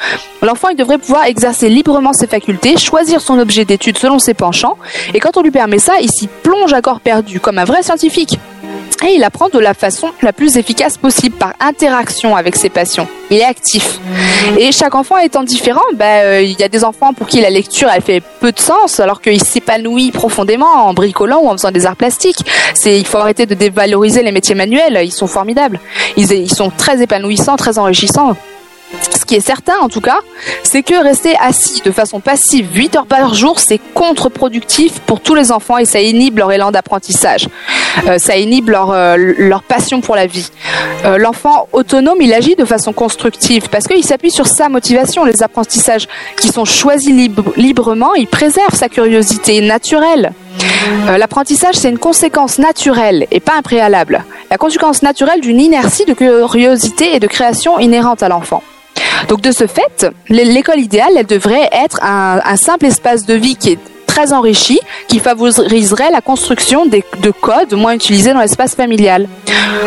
L'enfant, 0.40 0.68
il 0.70 0.76
devrait 0.76 0.98
pouvoir 0.98 1.26
exercer 1.26 1.68
librement 1.68 2.12
ses 2.12 2.26
facultés, 2.26 2.76
choisir 2.76 3.20
son 3.20 3.38
objet 3.38 3.64
d'étude 3.64 3.98
selon 3.98 4.18
ses 4.18 4.34
penchants, 4.34 4.76
et 5.14 5.20
quand 5.20 5.36
on 5.36 5.42
lui 5.42 5.50
permet 5.50 5.78
ça, 5.78 5.94
il 6.00 6.10
s'y 6.10 6.28
plonge 6.42 6.72
à 6.72 6.80
corps 6.80 7.00
perdu, 7.00 7.40
comme 7.40 7.58
un 7.58 7.64
vrai 7.64 7.82
scientifique. 7.82 8.38
Et 9.04 9.14
il 9.14 9.24
apprend 9.24 9.48
de 9.48 9.58
la 9.58 9.74
façon 9.74 10.10
la 10.22 10.32
plus 10.32 10.56
efficace 10.56 10.96
possible, 10.96 11.36
par 11.36 11.54
interaction 11.60 12.36
avec 12.36 12.56
ses 12.56 12.68
passions. 12.68 13.08
Il 13.30 13.38
est 13.38 13.44
actif. 13.44 13.98
Et 14.58 14.72
chaque 14.72 14.94
enfant 14.94 15.18
étant 15.18 15.42
différent, 15.42 15.82
ben, 15.94 16.24
euh, 16.24 16.42
il 16.42 16.58
y 16.58 16.62
a 16.62 16.68
des 16.68 16.84
enfants 16.84 17.12
pour 17.12 17.26
qui 17.26 17.40
la 17.40 17.50
lecture 17.50 17.88
elle 17.92 18.02
fait 18.02 18.22
peu 18.40 18.52
de 18.52 18.60
sens, 18.60 19.00
alors 19.00 19.20
qu'il 19.20 19.42
s'épanouit 19.42 20.12
profondément 20.12 20.86
en 20.86 20.94
bricolant 20.94 21.40
ou 21.42 21.48
en 21.48 21.52
faisant 21.52 21.70
des 21.70 21.86
arts 21.86 21.96
plastiques. 21.96 22.44
C'est, 22.74 22.98
il 22.98 23.06
faut 23.06 23.18
arrêter 23.18 23.46
de 23.46 23.54
dévaloriser 23.54 24.22
les 24.22 24.32
métiers 24.32 24.54
manuels. 24.54 25.00
Ils 25.02 25.12
sont 25.12 25.26
formidables. 25.26 25.80
Ils 26.16 26.50
sont 26.50 26.70
très 26.70 27.02
épanouissants, 27.02 27.56
très 27.56 27.78
enrichissants. 27.78 28.36
Ce 29.22 29.24
qui 29.24 29.36
est 29.36 29.40
certain, 29.40 29.78
en 29.80 29.88
tout 29.88 30.00
cas, 30.00 30.18
c'est 30.64 30.82
que 30.82 31.00
rester 31.00 31.36
assis 31.38 31.80
de 31.82 31.92
façon 31.92 32.18
passive 32.18 32.66
8 32.74 32.96
heures 32.96 33.06
par 33.06 33.34
jour, 33.34 33.60
c'est 33.60 33.78
contre-productif 33.94 34.98
pour 34.98 35.20
tous 35.20 35.36
les 35.36 35.52
enfants 35.52 35.78
et 35.78 35.84
ça 35.84 36.00
inhibe 36.00 36.38
leur 36.38 36.50
élan 36.50 36.72
d'apprentissage. 36.72 37.46
Euh, 38.08 38.18
ça 38.18 38.36
inhibe 38.36 38.70
leur, 38.70 38.90
euh, 38.90 39.16
leur 39.16 39.62
passion 39.62 40.00
pour 40.00 40.16
la 40.16 40.26
vie. 40.26 40.50
Euh, 41.04 41.18
l'enfant 41.18 41.68
autonome, 41.72 42.20
il 42.20 42.34
agit 42.34 42.56
de 42.56 42.64
façon 42.64 42.92
constructive 42.92 43.68
parce 43.70 43.86
qu'il 43.86 44.02
s'appuie 44.02 44.32
sur 44.32 44.48
sa 44.48 44.68
motivation. 44.68 45.24
Les 45.24 45.44
apprentissages 45.44 46.08
qui 46.36 46.48
sont 46.48 46.64
choisis 46.64 47.14
librement, 47.56 48.14
il 48.14 48.26
préserve 48.26 48.74
sa 48.74 48.88
curiosité 48.88 49.60
naturelle. 49.60 50.32
L'apprentissage, 51.16 51.76
c'est 51.76 51.90
une 51.90 51.98
conséquence 51.98 52.58
naturelle 52.58 53.28
et 53.30 53.38
pas 53.38 53.52
un 53.56 53.62
préalable. 53.62 54.24
La 54.50 54.58
conséquence 54.58 55.04
naturelle 55.04 55.40
d'une 55.40 55.60
inertie 55.60 56.06
de 56.06 56.12
curiosité 56.12 57.14
et 57.14 57.20
de 57.20 57.28
création 57.28 57.78
inhérente 57.78 58.24
à 58.24 58.28
l'enfant. 58.28 58.64
Donc 59.28 59.40
de 59.40 59.52
ce 59.52 59.66
fait, 59.66 60.06
l'école 60.28 60.80
idéale, 60.80 61.12
elle 61.16 61.26
devrait 61.26 61.68
être 61.72 61.98
un, 62.02 62.56
simple 62.56 62.86
espace 62.86 63.26
de 63.26 63.34
vie 63.34 63.56
qui 63.56 63.70
est 63.72 63.78
très 64.06 64.32
enrichi, 64.32 64.78
qui 65.08 65.20
favoriserait 65.20 66.10
la 66.10 66.20
construction 66.20 66.86
de 66.86 67.30
codes 67.30 67.74
moins 67.74 67.94
utilisés 67.94 68.32
dans 68.32 68.40
l'espace 68.40 68.74
familial. 68.74 69.26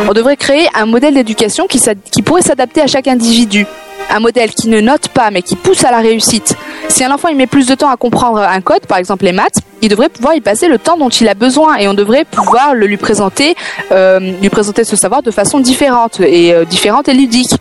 On 0.07 0.13
devrait 0.13 0.37
créer 0.37 0.67
un 0.73 0.85
modèle 0.85 1.13
d'éducation 1.13 1.67
qui, 1.67 2.21
pourrait 2.21 2.41
s'adapter 2.41 2.81
à 2.81 2.87
chaque 2.87 3.07
individu. 3.07 3.65
Un 4.09 4.19
modèle 4.19 4.51
qui 4.51 4.67
ne 4.67 4.81
note 4.81 5.07
pas 5.09 5.31
mais 5.31 5.41
qui 5.41 5.55
pousse 5.55 5.83
à 5.83 5.91
la 5.91 5.97
réussite. 5.97 6.55
Si 6.89 7.03
un 7.03 7.11
enfant 7.11 7.27
il 7.29 7.35
met 7.35 7.47
plus 7.47 7.67
de 7.67 7.73
temps 7.75 7.89
à 7.89 7.97
comprendre 7.97 8.39
un 8.39 8.61
code, 8.61 8.85
par 8.85 8.99
exemple 8.99 9.25
les 9.25 9.31
maths, 9.31 9.59
il 9.81 9.89
devrait 9.89 10.09
pouvoir 10.09 10.35
y 10.35 10.41
passer 10.41 10.67
le 10.67 10.77
temps 10.77 10.97
dont 10.97 11.09
il 11.09 11.27
a 11.27 11.33
besoin 11.33 11.77
et 11.77 11.87
on 11.87 11.93
devrait 11.93 12.25
pouvoir 12.25 12.75
le 12.75 12.85
lui 12.85 12.97
présenter, 12.97 13.55
euh, 13.91 14.19
lui 14.19 14.49
présenter 14.49 14.83
ce 14.83 14.95
savoir 14.95 15.23
de 15.23 15.31
façon 15.31 15.59
différente 15.59 16.19
et 16.19 16.53
euh, 16.53 16.65
différente 16.65 17.09
et 17.09 17.13
ludique 17.13 17.55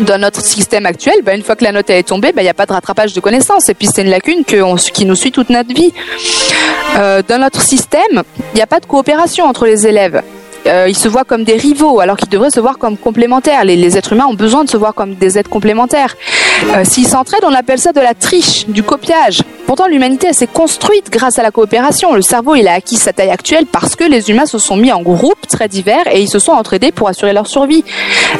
dans 0.00 0.20
notre 0.20 0.40
système 0.40 0.86
actuel, 0.86 1.14
bah, 1.22 1.34
une 1.34 1.42
fois 1.42 1.56
que 1.56 1.64
la 1.64 1.72
note 1.72 1.90
est 1.90 2.02
tombée, 2.02 2.32
il 2.36 2.42
n'y 2.42 2.48
a 2.48 2.54
pas 2.54 2.66
de 2.66 2.72
rattrapage 2.72 3.12
de 3.12 3.20
connaissances. 3.20 3.68
Et 3.68 3.74
puis 3.74 3.86
c'est 3.86 4.02
une 4.02 4.10
lacune 4.10 4.44
qui 4.44 5.04
nous 5.04 5.14
suit 5.14 5.32
toute 5.32 5.50
notre 5.50 5.72
vie. 5.72 5.92
Euh, 6.96 7.22
dans 7.26 7.40
notre 7.40 7.60
système, 7.60 8.22
il 8.52 8.56
n'y 8.56 8.62
a 8.62 8.66
pas 8.66 8.80
de 8.80 8.86
coopération 8.86 9.44
entre 9.44 9.66
les 9.66 9.86
élèves. 9.86 10.22
Euh, 10.66 10.86
ils 10.88 10.96
se 10.96 11.08
voient 11.08 11.24
comme 11.24 11.44
des 11.44 11.56
rivaux 11.56 12.00
alors 12.00 12.16
qu'ils 12.16 12.28
devraient 12.28 12.50
se 12.50 12.60
voir 12.60 12.78
comme 12.78 12.96
complémentaires. 12.96 13.64
Les, 13.64 13.96
êtres 13.96 14.12
humains 14.12 14.26
ont 14.26 14.34
besoin 14.34 14.64
de 14.64 14.70
se 14.70 14.76
voir 14.76 14.94
comme 14.94 15.14
des 15.14 15.38
êtres 15.38 15.50
complémentaires. 15.50 16.16
Euh, 16.74 16.84
s'ils 16.84 17.06
s'entraident, 17.06 17.44
on 17.44 17.54
appelle 17.54 17.78
ça 17.78 17.92
de 17.92 18.00
la 18.00 18.14
triche, 18.14 18.66
du 18.66 18.82
copiage. 18.82 19.42
Pourtant, 19.66 19.86
l'humanité 19.86 20.32
s'est 20.32 20.46
construite 20.46 21.10
grâce 21.10 21.38
à 21.38 21.42
la 21.42 21.50
coopération. 21.50 22.14
Le 22.14 22.22
cerveau, 22.22 22.54
il 22.56 22.68
a 22.68 22.72
acquis 22.72 22.96
sa 22.96 23.12
taille 23.12 23.30
actuelle 23.30 23.66
parce 23.66 23.96
que 23.96 24.04
les 24.04 24.30
humains 24.30 24.46
se 24.46 24.58
sont 24.58 24.76
mis 24.76 24.92
en 24.92 25.00
groupes 25.00 25.46
très 25.48 25.68
divers 25.68 26.06
et 26.12 26.20
ils 26.20 26.28
se 26.28 26.38
sont 26.38 26.52
entraidés 26.52 26.92
pour 26.92 27.08
assurer 27.08 27.32
leur 27.32 27.46
survie. 27.46 27.84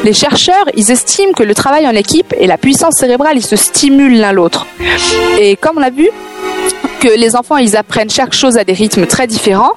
Les 0.03 0.13
chercheurs, 0.13 0.65
ils 0.75 0.91
estiment 0.91 1.33
que 1.33 1.43
le 1.43 1.55
travail 1.55 1.87
en 1.87 1.95
équipe 1.95 2.33
et 2.37 2.47
la 2.47 2.57
puissance 2.57 2.95
cérébrale, 2.95 3.37
ils 3.37 3.45
se 3.45 3.55
stimulent 3.55 4.19
l'un 4.19 4.31
l'autre. 4.31 4.67
Et 5.39 5.55
comme 5.55 5.77
on 5.77 5.81
l'a 5.81 5.89
vu, 5.89 6.09
que 6.99 7.07
les 7.07 7.35
enfants 7.35 7.57
ils 7.57 7.75
apprennent 7.75 8.09
chaque 8.09 8.33
chose 8.33 8.57
à 8.57 8.63
des 8.63 8.73
rythmes 8.73 9.05
très 9.05 9.27
différents. 9.27 9.73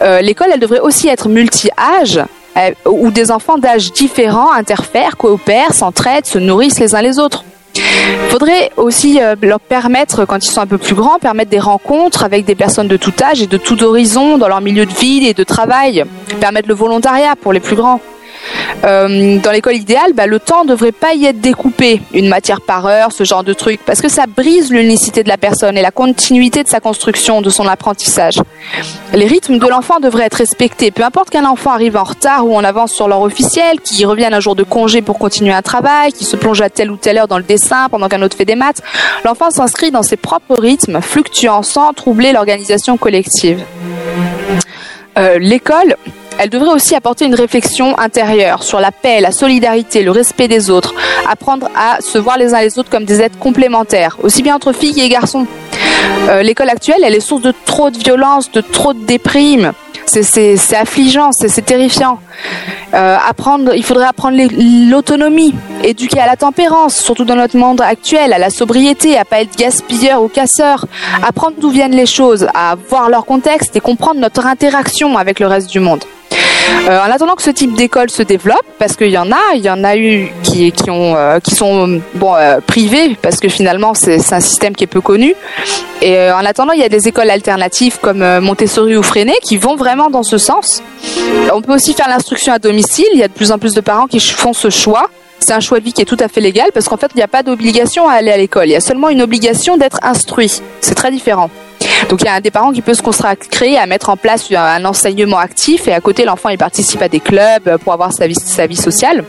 Euh, 0.00 0.20
l'école 0.20 0.48
elle 0.52 0.60
devrait 0.60 0.80
aussi 0.80 1.08
être 1.08 1.28
multi-âge 1.28 2.20
euh, 2.56 2.70
où 2.86 3.10
des 3.10 3.30
enfants 3.30 3.58
d'âge 3.58 3.92
différents 3.92 4.52
interfèrent, 4.52 5.16
coopèrent, 5.16 5.74
s'entraident, 5.74 6.26
se 6.26 6.38
nourrissent 6.38 6.80
les 6.80 6.94
uns 6.94 7.02
les 7.02 7.18
autres. 7.18 7.44
Il 7.76 8.30
faudrait 8.30 8.70
aussi 8.76 9.20
euh, 9.20 9.36
leur 9.42 9.60
permettre, 9.60 10.24
quand 10.24 10.44
ils 10.44 10.50
sont 10.50 10.60
un 10.60 10.66
peu 10.66 10.78
plus 10.78 10.94
grands, 10.94 11.18
permettre 11.18 11.50
des 11.50 11.58
rencontres 11.58 12.24
avec 12.24 12.44
des 12.44 12.54
personnes 12.54 12.88
de 12.88 12.96
tout 12.96 13.12
âge 13.22 13.42
et 13.42 13.46
de 13.46 13.56
tout 13.56 13.82
horizon 13.82 14.38
dans 14.38 14.48
leur 14.48 14.60
milieu 14.60 14.86
de 14.86 14.92
vie 14.92 15.26
et 15.26 15.34
de 15.34 15.44
travail, 15.44 16.04
permettre 16.40 16.68
le 16.68 16.74
volontariat 16.74 17.34
pour 17.36 17.52
les 17.52 17.60
plus 17.60 17.76
grands. 17.76 18.00
Euh, 18.84 19.38
dans 19.38 19.50
l'école 19.50 19.76
idéale, 19.76 20.12
bah, 20.14 20.26
le 20.26 20.38
temps 20.38 20.64
ne 20.64 20.70
devrait 20.70 20.92
pas 20.92 21.14
y 21.14 21.26
être 21.26 21.40
découpé, 21.40 22.00
une 22.12 22.28
matière 22.28 22.60
par 22.60 22.86
heure, 22.86 23.12
ce 23.12 23.24
genre 23.24 23.44
de 23.44 23.52
truc, 23.52 23.80
parce 23.84 24.00
que 24.00 24.08
ça 24.08 24.24
brise 24.26 24.70
l'unicité 24.70 25.22
de 25.22 25.28
la 25.28 25.36
personne 25.36 25.76
et 25.76 25.82
la 25.82 25.90
continuité 25.90 26.62
de 26.62 26.68
sa 26.68 26.80
construction, 26.80 27.42
de 27.42 27.50
son 27.50 27.66
apprentissage. 27.66 28.40
Les 29.12 29.26
rythmes 29.26 29.58
de 29.58 29.66
l'enfant 29.66 30.00
devraient 30.00 30.26
être 30.26 30.34
respectés, 30.34 30.90
peu 30.90 31.02
importe 31.02 31.30
qu'un 31.30 31.44
enfant 31.44 31.72
arrive 31.72 31.96
en 31.96 32.04
retard 32.04 32.46
ou 32.46 32.54
en 32.54 32.64
avance 32.64 32.92
sur 32.92 33.08
l'heure 33.08 33.22
officielle, 33.22 33.80
qu'il 33.80 34.06
revienne 34.06 34.34
un 34.34 34.40
jour 34.40 34.54
de 34.54 34.62
congé 34.62 35.02
pour 35.02 35.18
continuer 35.18 35.52
un 35.52 35.62
travail, 35.62 36.12
qu'il 36.12 36.26
se 36.26 36.36
plonge 36.36 36.60
à 36.60 36.70
telle 36.70 36.90
ou 36.90 36.96
telle 36.96 37.18
heure 37.18 37.28
dans 37.28 37.38
le 37.38 37.44
dessin 37.44 37.88
pendant 37.90 38.08
qu'un 38.08 38.22
autre 38.22 38.36
fait 38.36 38.44
des 38.44 38.54
maths, 38.54 38.82
l'enfant 39.24 39.50
s'inscrit 39.50 39.90
dans 39.90 40.02
ses 40.02 40.16
propres 40.16 40.60
rythmes, 40.60 41.00
fluctuant 41.00 41.62
sans 41.62 41.92
troubler 41.92 42.32
l'organisation 42.32 42.96
collective. 42.96 43.62
Euh, 45.18 45.38
l'école, 45.38 45.96
elle 46.38 46.50
devrait 46.50 46.70
aussi 46.70 46.94
apporter 46.94 47.24
une 47.24 47.34
réflexion 47.34 47.98
intérieure 47.98 48.62
sur 48.62 48.80
la 48.80 48.92
paix, 48.92 49.20
la 49.20 49.32
solidarité, 49.32 50.02
le 50.02 50.12
respect 50.12 50.48
des 50.48 50.70
autres, 50.70 50.94
apprendre 51.28 51.68
à 51.76 52.00
se 52.00 52.18
voir 52.18 52.38
les 52.38 52.54
uns 52.54 52.60
les 52.60 52.78
autres 52.78 52.90
comme 52.90 53.04
des 53.04 53.20
êtres 53.20 53.38
complémentaires, 53.38 54.16
aussi 54.22 54.42
bien 54.42 54.54
entre 54.54 54.72
filles 54.72 55.00
et 55.00 55.08
garçons. 55.08 55.46
Euh, 56.28 56.42
l'école 56.42 56.70
actuelle, 56.70 57.02
elle 57.04 57.14
est 57.14 57.20
source 57.20 57.42
de 57.42 57.52
trop 57.64 57.90
de 57.90 57.98
violence, 57.98 58.50
de 58.52 58.60
trop 58.60 58.92
de 58.92 59.04
déprime. 59.04 59.72
C'est 60.06 60.56
affligeant, 60.74 61.32
c'est 61.32 61.64
terrifiant. 61.64 62.18
Euh, 62.94 63.16
apprendre, 63.28 63.74
il 63.74 63.84
faudrait 63.84 64.06
apprendre 64.06 64.38
l'autonomie, 64.90 65.54
éduquer 65.84 66.20
à 66.20 66.26
la 66.26 66.36
tempérance, 66.36 66.96
surtout 66.96 67.26
dans 67.26 67.36
notre 67.36 67.58
monde 67.58 67.82
actuel, 67.82 68.32
à 68.32 68.38
la 68.38 68.48
sobriété, 68.48 69.18
à 69.18 69.26
pas 69.26 69.42
être 69.42 69.54
gaspilleur 69.56 70.22
ou 70.22 70.28
casseur, 70.28 70.86
apprendre 71.22 71.56
d'où 71.58 71.68
viennent 71.68 71.94
les 71.94 72.06
choses, 72.06 72.46
à 72.54 72.74
voir 72.88 73.10
leur 73.10 73.26
contexte 73.26 73.76
et 73.76 73.80
comprendre 73.80 74.20
notre 74.20 74.46
interaction 74.46 75.18
avec 75.18 75.40
le 75.40 75.46
reste 75.46 75.70
du 75.70 75.80
monde. 75.80 76.04
Euh, 76.88 77.00
en 77.00 77.10
attendant 77.10 77.34
que 77.34 77.42
ce 77.42 77.50
type 77.50 77.74
d'école 77.74 78.10
se 78.10 78.22
développe, 78.22 78.64
parce 78.78 78.96
qu'il 78.96 79.10
y 79.10 79.18
en 79.18 79.30
a, 79.32 79.54
il 79.54 79.62
y 79.62 79.70
en 79.70 79.84
a 79.84 79.96
eu 79.96 80.30
qui, 80.42 80.72
euh, 80.88 81.40
sont 81.52 82.00
euh, 82.22 82.60
privés, 82.66 83.16
parce 83.20 83.38
que 83.38 83.48
finalement 83.48 83.94
c'est 83.94 84.32
un 84.32 84.40
système 84.40 84.74
qui 84.74 84.84
est 84.84 84.88
peu 84.88 85.00
connu. 85.00 85.34
Et 86.00 86.30
en 86.30 86.44
attendant, 86.44 86.72
il 86.72 86.80
y 86.80 86.84
a 86.84 86.88
des 86.88 87.08
écoles 87.08 87.30
alternatives 87.30 87.98
comme 88.00 88.38
Montessori 88.38 88.96
ou 88.96 89.02
Freinet 89.02 89.34
qui 89.42 89.56
vont 89.56 89.74
vraiment 89.74 90.10
dans 90.10 90.22
ce 90.22 90.38
sens. 90.38 90.82
On 91.52 91.60
peut 91.60 91.74
aussi 91.74 91.92
faire 91.92 92.08
l'instruction 92.08 92.52
à 92.52 92.58
domicile. 92.60 93.06
Il 93.14 93.18
y 93.18 93.24
a 93.24 93.28
de 93.28 93.32
plus 93.32 93.50
en 93.50 93.58
plus 93.58 93.74
de 93.74 93.80
parents 93.80 94.06
qui 94.06 94.20
font 94.20 94.52
ce 94.52 94.70
choix. 94.70 95.10
C'est 95.40 95.52
un 95.52 95.60
choix 95.60 95.80
de 95.80 95.84
vie 95.84 95.92
qui 95.92 96.02
est 96.02 96.04
tout 96.04 96.16
à 96.20 96.28
fait 96.28 96.40
légal 96.40 96.70
parce 96.72 96.88
qu'en 96.88 96.96
fait, 96.96 97.10
il 97.14 97.16
n'y 97.16 97.22
a 97.22 97.28
pas 97.28 97.42
d'obligation 97.42 98.08
à 98.08 98.12
aller 98.12 98.30
à 98.30 98.36
l'école. 98.36 98.66
Il 98.66 98.72
y 98.72 98.76
a 98.76 98.80
seulement 98.80 99.08
une 99.08 99.22
obligation 99.22 99.76
d'être 99.76 99.98
instruit. 100.02 100.60
C'est 100.80 100.94
très 100.94 101.10
différent. 101.10 101.50
Donc 102.08 102.22
il 102.22 102.26
y 102.26 102.28
a 102.28 102.34
un 102.34 102.40
des 102.40 102.50
parents 102.50 102.72
qui 102.72 102.82
peut 102.82 102.94
se 102.94 103.02
consacrer 103.02 103.76
à 103.76 103.86
mettre 103.86 104.08
en 104.08 104.16
place 104.16 104.50
un 104.52 104.84
enseignement 104.84 105.38
actif 105.38 105.88
et 105.88 105.92
à 105.92 106.00
côté 106.00 106.24
l'enfant 106.24 106.48
il 106.48 106.58
participe 106.58 107.02
à 107.02 107.08
des 107.08 107.20
clubs 107.20 107.76
pour 107.78 107.92
avoir 107.92 108.12
sa 108.12 108.26
vie, 108.26 108.34
sa 108.34 108.66
vie 108.66 108.76
sociale. 108.76 109.24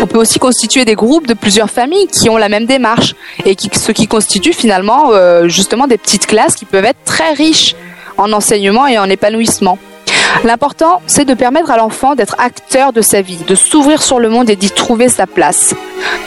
On 0.00 0.06
peut 0.06 0.18
aussi 0.18 0.38
constituer 0.38 0.84
des 0.84 0.94
groupes 0.94 1.26
de 1.26 1.34
plusieurs 1.34 1.70
familles 1.70 2.06
qui 2.08 2.30
ont 2.30 2.36
la 2.36 2.48
même 2.48 2.66
démarche 2.66 3.14
et 3.44 3.54
qui, 3.54 3.68
ce 3.78 3.92
qui 3.92 4.06
constitue 4.06 4.52
finalement 4.52 5.10
euh, 5.10 5.48
justement 5.48 5.86
des 5.86 5.98
petites 5.98 6.26
classes 6.26 6.54
qui 6.54 6.64
peuvent 6.64 6.84
être 6.84 7.04
très 7.04 7.32
riches 7.32 7.76
en 8.16 8.32
enseignement 8.32 8.86
et 8.86 8.98
en 8.98 9.08
épanouissement. 9.08 9.78
L'important, 10.44 11.02
c'est 11.06 11.24
de 11.24 11.34
permettre 11.34 11.70
à 11.70 11.76
l'enfant 11.76 12.14
d'être 12.14 12.36
acteur 12.38 12.92
de 12.92 13.00
sa 13.00 13.20
vie, 13.20 13.38
de 13.46 13.54
s'ouvrir 13.54 14.02
sur 14.02 14.18
le 14.18 14.28
monde 14.28 14.50
et 14.50 14.56
d'y 14.56 14.70
trouver 14.70 15.08
sa 15.08 15.26
place. 15.26 15.74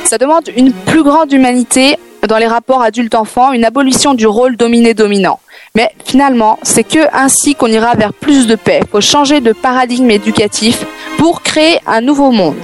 Ça 0.03 0.17
demande 0.17 0.43
une 0.55 0.71
plus 0.71 1.03
grande 1.03 1.31
humanité 1.33 1.97
dans 2.27 2.37
les 2.37 2.47
rapports 2.47 2.81
adulte-enfant, 2.81 3.51
une 3.51 3.65
abolition 3.65 4.13
du 4.13 4.27
rôle 4.27 4.57
dominé-dominant. 4.57 5.39
Mais 5.75 5.89
finalement, 6.05 6.57
c'est 6.63 6.83
que 6.83 6.99
ainsi 7.13 7.53
qu'on 7.53 7.67
ira 7.67 7.93
vers 7.95 8.13
plus 8.13 8.47
de 8.47 8.55
paix. 8.55 8.79
Il 8.81 8.87
faut 8.87 9.01
changer 9.01 9.41
de 9.41 9.51
paradigme 9.51 10.09
éducatif 10.09 10.85
pour 11.17 11.41
créer 11.41 11.79
un 11.85 11.99
nouveau 12.01 12.31
monde. 12.31 12.55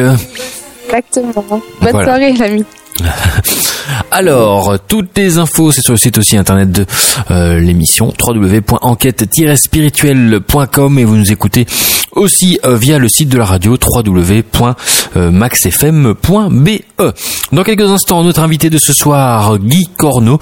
Exactement. 0.84 1.62
Bonne 1.80 2.04
soirée, 2.04 2.34
l'ami. 2.34 2.64
Alors, 4.11 4.78
toutes 4.87 5.16
les 5.16 5.38
infos, 5.38 5.72
c'est 5.72 5.80
sur 5.82 5.92
le 5.92 5.99
site 5.99 6.18
aussi 6.18 6.37
internet 6.37 6.70
de 6.70 6.84
euh, 7.30 7.58
l'émission 7.58 8.12
www.enquête-spirituelle.com 8.20 10.99
et 10.99 11.04
vous 11.04 11.16
nous 11.16 11.32
écoutez 11.32 11.64
aussi 12.12 12.61
euh, 12.64 12.76
via 12.76 12.99
le 12.99 13.08
site 13.08 13.30
de 13.30 13.38
la 13.38 13.44
radio 13.44 13.76
www.maxfm.be. 13.80 16.68
Dans 17.52 17.64
quelques 17.64 17.90
instants, 17.90 18.22
notre 18.22 18.40
invité 18.40 18.70
de 18.70 18.78
ce 18.78 18.92
soir, 18.92 19.58
Guy 19.58 19.88
Corneau, 19.96 20.38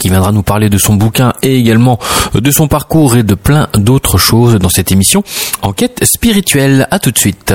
qui 0.00 0.08
viendra 0.08 0.32
nous 0.32 0.42
parler 0.42 0.68
de 0.70 0.78
son 0.78 0.94
bouquin 0.94 1.34
et 1.42 1.58
également 1.58 1.98
de 2.34 2.50
son 2.50 2.68
parcours 2.68 3.16
et 3.16 3.22
de 3.22 3.34
plein 3.34 3.68
d'autres 3.74 4.18
choses 4.18 4.56
dans 4.56 4.68
cette 4.68 4.92
émission 4.92 5.24
Enquête 5.62 6.04
spirituelle. 6.04 6.86
À 6.90 6.98
tout 6.98 7.10
de 7.10 7.18
suite. 7.18 7.54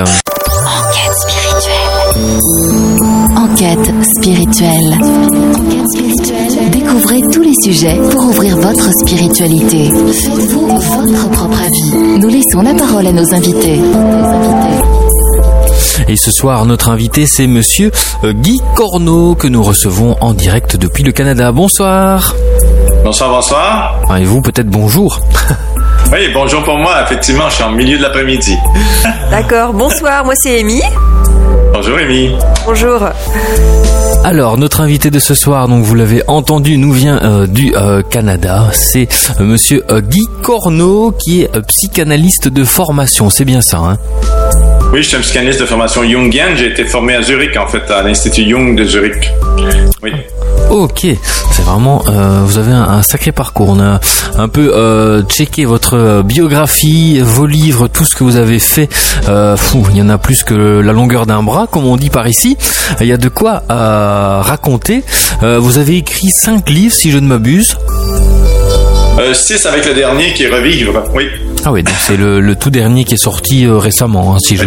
Enquête 3.36 3.92
spirituelle. 4.04 4.94
Enquête. 5.02 6.72
Découvrez 6.72 7.22
tous 7.32 7.42
les 7.42 7.54
sujets 7.64 7.98
pour 8.12 8.26
ouvrir 8.26 8.58
votre 8.58 8.92
spiritualité. 8.94 9.90
Faites-vous 9.90 10.68
votre 10.68 11.30
propre 11.32 11.58
avis. 11.60 12.20
Nous 12.20 12.28
laissons 12.28 12.62
la 12.62 12.74
parole 12.76 13.08
à 13.08 13.12
nos 13.12 13.34
invités. 13.34 13.80
Et 16.08 16.16
ce 16.18 16.32
soir, 16.32 16.66
notre 16.66 16.90
invité, 16.90 17.26
c'est 17.26 17.48
monsieur 17.48 17.92
euh, 18.24 18.34
Guy 18.34 18.60
Corneau 18.76 19.34
que 19.36 19.48
nous 19.48 19.64
recevons 19.64 20.16
en 20.22 20.34
direct 20.34 20.76
depuis 20.78 21.04
le 21.04 21.12
Canada. 21.12 21.52
Bonsoir. 21.52 22.36
Bonsoir, 23.04 23.30
bonsoir. 23.32 23.96
Ah, 24.10 24.20
Et 24.20 24.26
vous, 24.26 24.42
peut-être 24.42 24.70
bonjour. 24.70 25.20
Oui, 26.12 26.28
bonjour 26.32 26.62
pour 26.64 26.78
moi. 26.78 27.02
Effectivement, 27.04 27.50
je 27.50 27.56
suis 27.56 27.64
en 27.64 27.72
milieu 27.72 27.98
de 27.98 28.04
l'après-midi. 28.04 28.56
D'accord, 29.32 29.74
bonsoir, 29.74 30.24
moi 30.26 30.36
c'est 30.36 30.60
Amy. 30.60 30.80
Bonjour, 31.74 31.98
Amy. 31.98 32.32
Bonjour. 32.66 33.00
Alors, 34.24 34.58
notre 34.58 34.82
invité 34.82 35.10
de 35.12 35.20
ce 35.20 35.34
soir, 35.34 35.68
donc 35.68 35.84
vous 35.84 35.96
l'avez 35.96 36.24
entendu, 36.28 36.78
nous 36.78 36.92
vient 36.94 37.20
euh, 37.24 37.48
du 37.48 37.76
euh, 37.76 38.02
Canada. 38.04 38.68
C'est 38.72 39.08
euh, 39.40 39.44
monsieur 39.44 39.84
euh, 39.90 40.00
Guy 40.00 40.22
Corneau 40.44 41.12
qui 41.12 41.42
est 41.42 41.56
euh, 41.56 41.62
psychanalyste 41.62 42.48
de 42.48 42.64
formation. 42.64 43.30
C'est 43.30 43.46
bien 43.46 43.62
ça, 43.62 43.78
hein? 43.80 43.98
Oui, 44.94 45.02
je 45.02 45.08
suis 45.08 45.18
un 45.18 45.22
psychanalyste 45.22 45.60
de 45.60 45.66
formation 45.66 46.04
jungienne. 46.04 46.56
J'ai 46.56 46.68
été 46.68 46.86
formé 46.86 47.16
à 47.16 47.24
Zurich, 47.24 47.58
en 47.58 47.68
fait, 47.68 47.90
à 47.90 48.04
l'Institut 48.04 48.48
Jung 48.48 48.76
de 48.78 48.84
Zurich. 48.84 49.32
Oui. 50.04 50.12
Ok, 50.70 51.08
c'est 51.52 51.64
vraiment, 51.64 52.04
euh, 52.08 52.42
vous 52.46 52.60
avez 52.60 52.72
un, 52.74 52.84
un 52.84 53.02
sacré 53.02 53.32
parcours. 53.32 53.70
On 53.70 53.80
a 53.80 54.00
un 54.38 54.48
peu 54.48 54.72
euh, 54.76 55.24
checké 55.24 55.66
votre 55.66 55.98
euh, 55.98 56.22
biographie, 56.22 57.20
vos 57.22 57.48
livres, 57.48 57.88
tout 57.88 58.06
ce 58.06 58.16
que 58.16 58.24
vous 58.24 58.36
avez 58.36 58.60
fait. 58.60 58.88
Euh, 59.28 59.58
fou, 59.58 59.84
il 59.90 59.98
y 59.98 60.02
en 60.04 60.10
a 60.10 60.20
plus 60.20 60.44
que 60.44 60.54
la 60.54 60.94
longueur 60.94 61.26
d'un 61.26 61.42
bras, 61.42 61.66
comme 61.66 61.86
on 61.86 61.98
dit 61.98 62.12
par 62.12 62.28
ici. 62.28 62.56
Il 63.02 63.08
y 63.08 63.14
a 63.14 63.18
de 63.18 63.30
quoi 63.30 63.64
raconter. 63.68 65.04
Vous 65.42 65.80
avez 65.80 65.98
écrit 65.98 66.30
cinq 66.30 66.70
livres, 66.70 66.94
si 66.94 67.10
je 67.10 67.18
ne 67.18 67.26
m'abuse. 67.26 67.78
Euh, 69.20 69.34
six 69.34 69.66
avec 69.66 69.88
le 69.88 69.94
dernier 69.96 70.34
qui 70.34 70.44
est 70.44 70.50
Revivre. 70.50 71.04
Oui. 71.16 71.30
Ah 71.66 71.72
oui, 71.72 71.82
donc 71.84 71.96
c'est 71.98 72.18
le, 72.18 72.42
le 72.42 72.56
tout 72.56 72.70
dernier 72.70 73.06
qui 73.06 73.14
est 73.14 73.18
sorti 73.18 73.66
euh, 73.66 73.78
récemment, 73.78 74.36
hein, 74.36 74.40
si 74.40 74.58
je. 74.58 74.66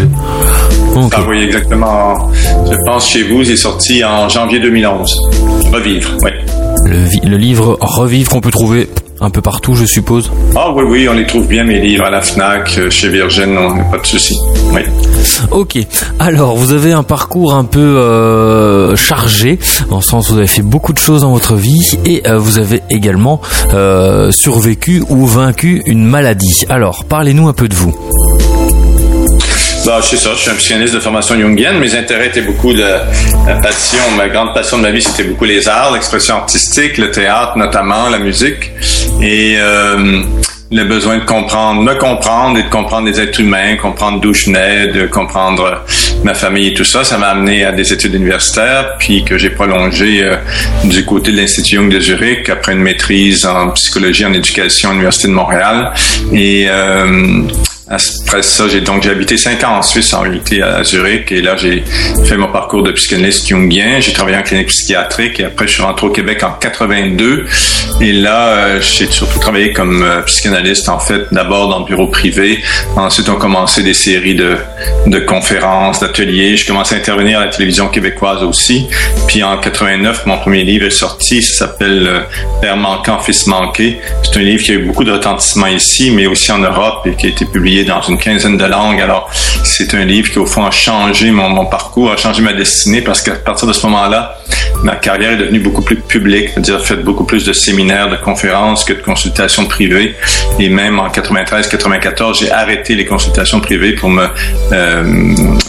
Ok. 0.95 1.13
Ah 1.15 1.21
oui, 1.29 1.43
exactement. 1.43 2.31
Je 2.33 2.77
pense 2.87 3.11
chez 3.11 3.25
vous, 3.25 3.43
il 3.43 3.51
est 3.51 3.57
sorti 3.57 4.03
en 4.03 4.29
janvier 4.31 4.61
2011. 4.61 5.15
Revivre, 5.73 6.11
oui. 6.23 6.31
Le, 6.87 7.37
livre 7.37 7.79
Revivre 7.81 8.31
qu'on 8.31 8.41
peut 8.41 8.51
trouver 8.51 8.89
un 9.21 9.31
peu 9.31 9.41
partout, 9.41 9.75
je 9.75 9.85
suppose. 9.85 10.31
Ah 10.55 10.73
oui, 10.73 10.85
oui, 10.87 11.09
on 11.09 11.15
les 11.15 11.27
trouve 11.27 11.47
bien, 11.47 11.65
mes 11.65 11.81
livres, 11.81 12.05
à 12.05 12.11
la 12.11 12.21
FNAC, 12.21 12.79
euh, 12.79 12.91
chez 12.91 13.09
Virgin, 13.09 13.57
on 13.57 13.75
n'a 13.75 13.85
pas 13.85 13.99
de 13.99 14.07
souci. 14.07 14.35
Oui. 14.73 14.83
Ok. 15.51 15.79
Alors, 16.19 16.57
vous 16.57 16.73
avez 16.73 16.93
un 16.93 17.03
parcours 17.03 17.55
un 17.55 17.65
peu 17.65 17.81
euh, 17.81 18.95
chargé, 18.95 19.59
dans 19.91 19.97
le 19.97 20.03
sens 20.03 20.29
où 20.29 20.35
vous 20.35 20.39
avez 20.39 20.47
fait 20.47 20.63
beaucoup 20.63 20.93
de 20.93 20.99
choses 20.99 21.23
dans 21.23 21.33
votre 21.33 21.55
vie 21.55 21.99
et 22.05 22.23
euh, 22.27 22.39
vous 22.39 22.59
avez 22.59 22.83
également 22.91 23.41
euh, 23.75 24.31
survécu 24.31 25.03
ou 25.09 25.27
vaincu 25.27 25.83
une 25.87 26.05
maladie. 26.05 26.65
Alors, 26.69 27.05
parlez-nous 27.05 27.49
un 27.49 27.53
peu 27.53 27.69
de 27.69 27.75
vous. 27.75 27.97
Bah, 29.87 30.01
c'est 30.03 30.17
ça, 30.17 30.31
je 30.35 30.41
suis 30.41 30.51
un 30.51 30.55
psychanalyste 30.55 30.95
de 30.95 30.99
formation 30.99 31.39
jungienne. 31.39 31.79
Mes 31.79 31.95
intérêts 31.95 32.27
étaient 32.27 32.43
beaucoup 32.43 32.73
de 32.73 32.81
la 32.81 33.55
passion. 33.63 34.03
Ma 34.17 34.29
grande 34.29 34.53
passion 34.53 34.79
de 34.79 34.83
ma 34.83 34.91
vie, 34.91 35.01
c'était 35.01 35.23
beaucoup 35.23 35.45
les 35.45 35.69
arts, 35.69 35.93
l'expression 35.93 36.35
artistique, 36.35 36.99
le 36.99 37.13
théâtre 37.13 37.57
notamment, 37.57 38.09
la 38.09 38.19
musique. 38.19 38.73
Et 39.23 39.55
euh, 39.57 40.25
le 40.73 40.85
besoin 40.87 41.19
de 41.19 41.25
comprendre, 41.25 41.83
me 41.83 41.95
comprendre 41.95 42.59
et 42.59 42.65
de 42.65 42.69
comprendre 42.69 43.07
les 43.07 43.21
êtres 43.21 43.39
humains, 43.39 43.77
comprendre 43.77 44.21
d'où 44.21 44.35
je 44.35 44.47
venais, 44.47 44.89
de 44.89 45.07
comprendre 45.07 45.85
ma 46.25 46.35
famille 46.35 46.69
et 46.69 46.75
tout 46.75 46.83
ça, 46.83 47.05
ça 47.05 47.17
m'a 47.17 47.29
amené 47.29 47.65
à 47.65 47.71
des 47.71 47.93
études 47.93 48.15
universitaires, 48.15 48.97
puis 48.99 49.25
que 49.25 49.39
j'ai 49.39 49.51
prolongé 49.51 50.25
euh, 50.25 50.35
du 50.83 51.05
côté 51.05 51.31
de 51.31 51.37
l'Institut 51.37 51.77
Jung 51.77 51.93
de 51.93 52.01
Zurich 52.01 52.49
après 52.49 52.73
une 52.73 52.83
maîtrise 52.83 53.47
en 53.47 53.71
psychologie 53.71 54.27
en 54.27 54.33
éducation 54.33 54.89
à 54.89 54.93
l'Université 54.95 55.29
de 55.29 55.35
Montréal. 55.35 55.93
Et 56.33 56.67
euh, 56.69 57.43
après 57.89 58.43
ça, 58.43 58.67
j'ai 58.67 58.81
donc 58.81 59.05
j'ai 59.05 59.11
habité 59.11 59.37
cinq 59.37 59.63
ans 59.63 59.77
en 59.79 59.83
Suisse 59.83 60.13
en 60.13 60.23
réalité 60.23 60.61
à 60.61 60.83
Zurich 60.83 61.31
et 61.31 61.41
là 61.41 61.57
j'ai 61.57 61.85
fait 62.25 62.37
mon 62.37 62.51
parcours 62.51 62.83
de 62.83 62.91
psychanalyste 62.91 63.47
jungien. 63.47 64.01
J'ai 64.01 64.13
travaillé 64.13 64.37
en 64.37 64.43
clinique 64.43 64.69
psychiatrique 64.69 65.39
et 65.39 65.45
après 65.45 65.69
je 65.69 65.75
suis 65.75 65.83
rentré 65.83 66.07
au 66.09 66.11
Québec 66.11 66.43
en 66.43 66.51
82 66.53 67.47
et 68.01 68.13
là 68.13 68.49
euh, 68.49 68.81
j'ai 68.81 69.07
surtout 69.07 69.39
travaillé 69.39 69.73
comme 69.73 70.03
euh, 70.03 70.21
psychanalyste 70.23 70.89
en 70.89 70.99
fait 70.99 71.27
d'abord 71.33 71.69
dans 71.69 71.81
le 71.81 71.85
bureau 71.85 72.09
privé. 72.09 72.63
Ensuite 72.97 73.29
on 73.29 73.37
commencé 73.37 73.83
des 73.83 73.95
séries 73.95 74.35
de, 74.35 74.57
de 75.07 75.19
conférences, 75.19 76.01
d'ateliers. 76.01 76.57
Je 76.57 76.67
commençais 76.67 76.97
à 76.97 76.99
intervenir 76.99 77.39
à 77.39 77.47
la 77.47 77.51
télévision 77.51 77.89
québécoise 77.89 78.43
aussi. 78.43 78.87
Puis 79.27 79.43
en 79.43 79.57
89 79.59 80.27
mon 80.27 80.39
premier 80.39 80.65
livre 80.65 80.87
est 80.87 80.91
sorti. 80.91 81.43
Ça 81.43 81.67
s'appelle 81.67 82.07
euh, 82.07 82.21
Père 82.61 82.77
manquant, 82.77 83.19
fils 83.21 83.47
manqué. 83.47 83.99
C'est 84.23 84.39
un 84.39 84.43
livre 84.43 84.63
qui 84.63 84.73
a 84.73 84.75
eu 84.75 84.85
beaucoup 84.85 85.05
de 85.05 85.13
retentissement 85.13 85.67
ici 85.67 86.11
mais 86.11 86.27
aussi 86.27 86.53
en 86.53 86.59
Europe 86.59 87.07
et 87.07 87.15
qui 87.15 87.27
a 87.27 87.29
été 87.31 87.45
publié 87.45 87.85
dans 87.85 88.03
une 88.03 88.19
quinzaine 88.19 88.57
de 88.57 88.65
langues. 88.65 89.01
Alors, 89.01 89.31
c'est 89.65 89.95
un 89.95 90.05
livre 90.05 90.31
qui, 90.31 90.39
au 90.39 90.47
fond, 90.47 90.65
a 90.65 90.71
changé 90.71 91.31
mon, 91.31 91.49
mon 91.49 91.67
parcours, 91.67 92.11
a 92.11 92.17
changé 92.17 92.43
ma 92.43 92.53
destinée 92.53 93.01
parce 93.01 93.23
qu'à 93.23 93.35
partir 93.35 93.67
de 93.67 93.73
ce 93.73 93.85
moment-là, 93.87 94.39
ma 94.83 94.97
carrière 94.97 95.33
est 95.33 95.37
devenue 95.37 95.61
beaucoup 95.61 95.83
plus 95.83 95.97
publique, 95.97 96.51
c'est-à-dire 96.51 96.85
fait 96.85 96.97
beaucoup 96.97 97.25
plus 97.25 97.45
de 97.45 97.53
séminaires, 97.53 97.86
de 97.87 98.17
conférences 98.17 98.85
que 98.85 98.93
de 98.93 99.03
consultations 99.03 99.67
privées. 99.67 100.15
Et 100.59 100.69
même 100.69 100.99
en 100.99 101.09
93-94, 101.09 102.41
j'ai 102.41 102.51
arrêté 102.51 102.95
les 102.95 103.05
consultations 103.05 103.61
privées 103.61 103.93
pour 103.93 104.11
me, 104.11 104.27
euh, 104.73 105.03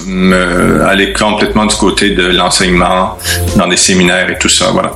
me 0.05 0.85
aller 0.85 1.13
complètement 1.13 1.65
du 1.65 1.75
côté 1.75 2.11
de 2.11 2.27
l'enseignement 2.27 3.17
dans 3.55 3.67
des 3.67 3.77
séminaires 3.77 4.29
et 4.29 4.37
tout 4.37 4.49
ça. 4.49 4.71
Voilà. 4.71 4.93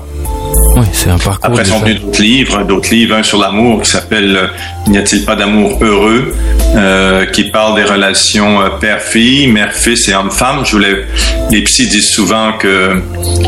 Oui, 0.81 0.87
c'est 0.93 1.09
un 1.09 1.17
parcours. 1.17 1.39
Après 1.45 1.63
sont 1.65 1.79
venus 1.79 2.01
d'autres 2.01 2.21
livres, 2.21 2.63
d'autres 2.63 2.89
livres, 2.91 3.15
un 3.15 3.23
sur 3.23 3.39
l'amour 3.39 3.81
qui 3.83 3.89
s'appelle 3.91 4.35
euh, 4.35 4.47
N'y 4.87 4.97
a-t-il 4.97 5.23
pas 5.25 5.35
d'amour 5.35 5.77
heureux, 5.81 6.33
euh, 6.75 7.25
qui 7.27 7.43
parle 7.51 7.75
des 7.75 7.83
relations 7.83 8.59
euh, 8.61 8.69
père-fille, 8.79 9.47
mère-fils 9.47 10.09
et 10.09 10.15
homme-femme. 10.15 10.65
Je 10.65 10.71
voulais, 10.71 11.05
les 11.51 11.61
psys 11.63 11.87
disent 11.87 12.09
souvent 12.09 12.53
que 12.53 12.99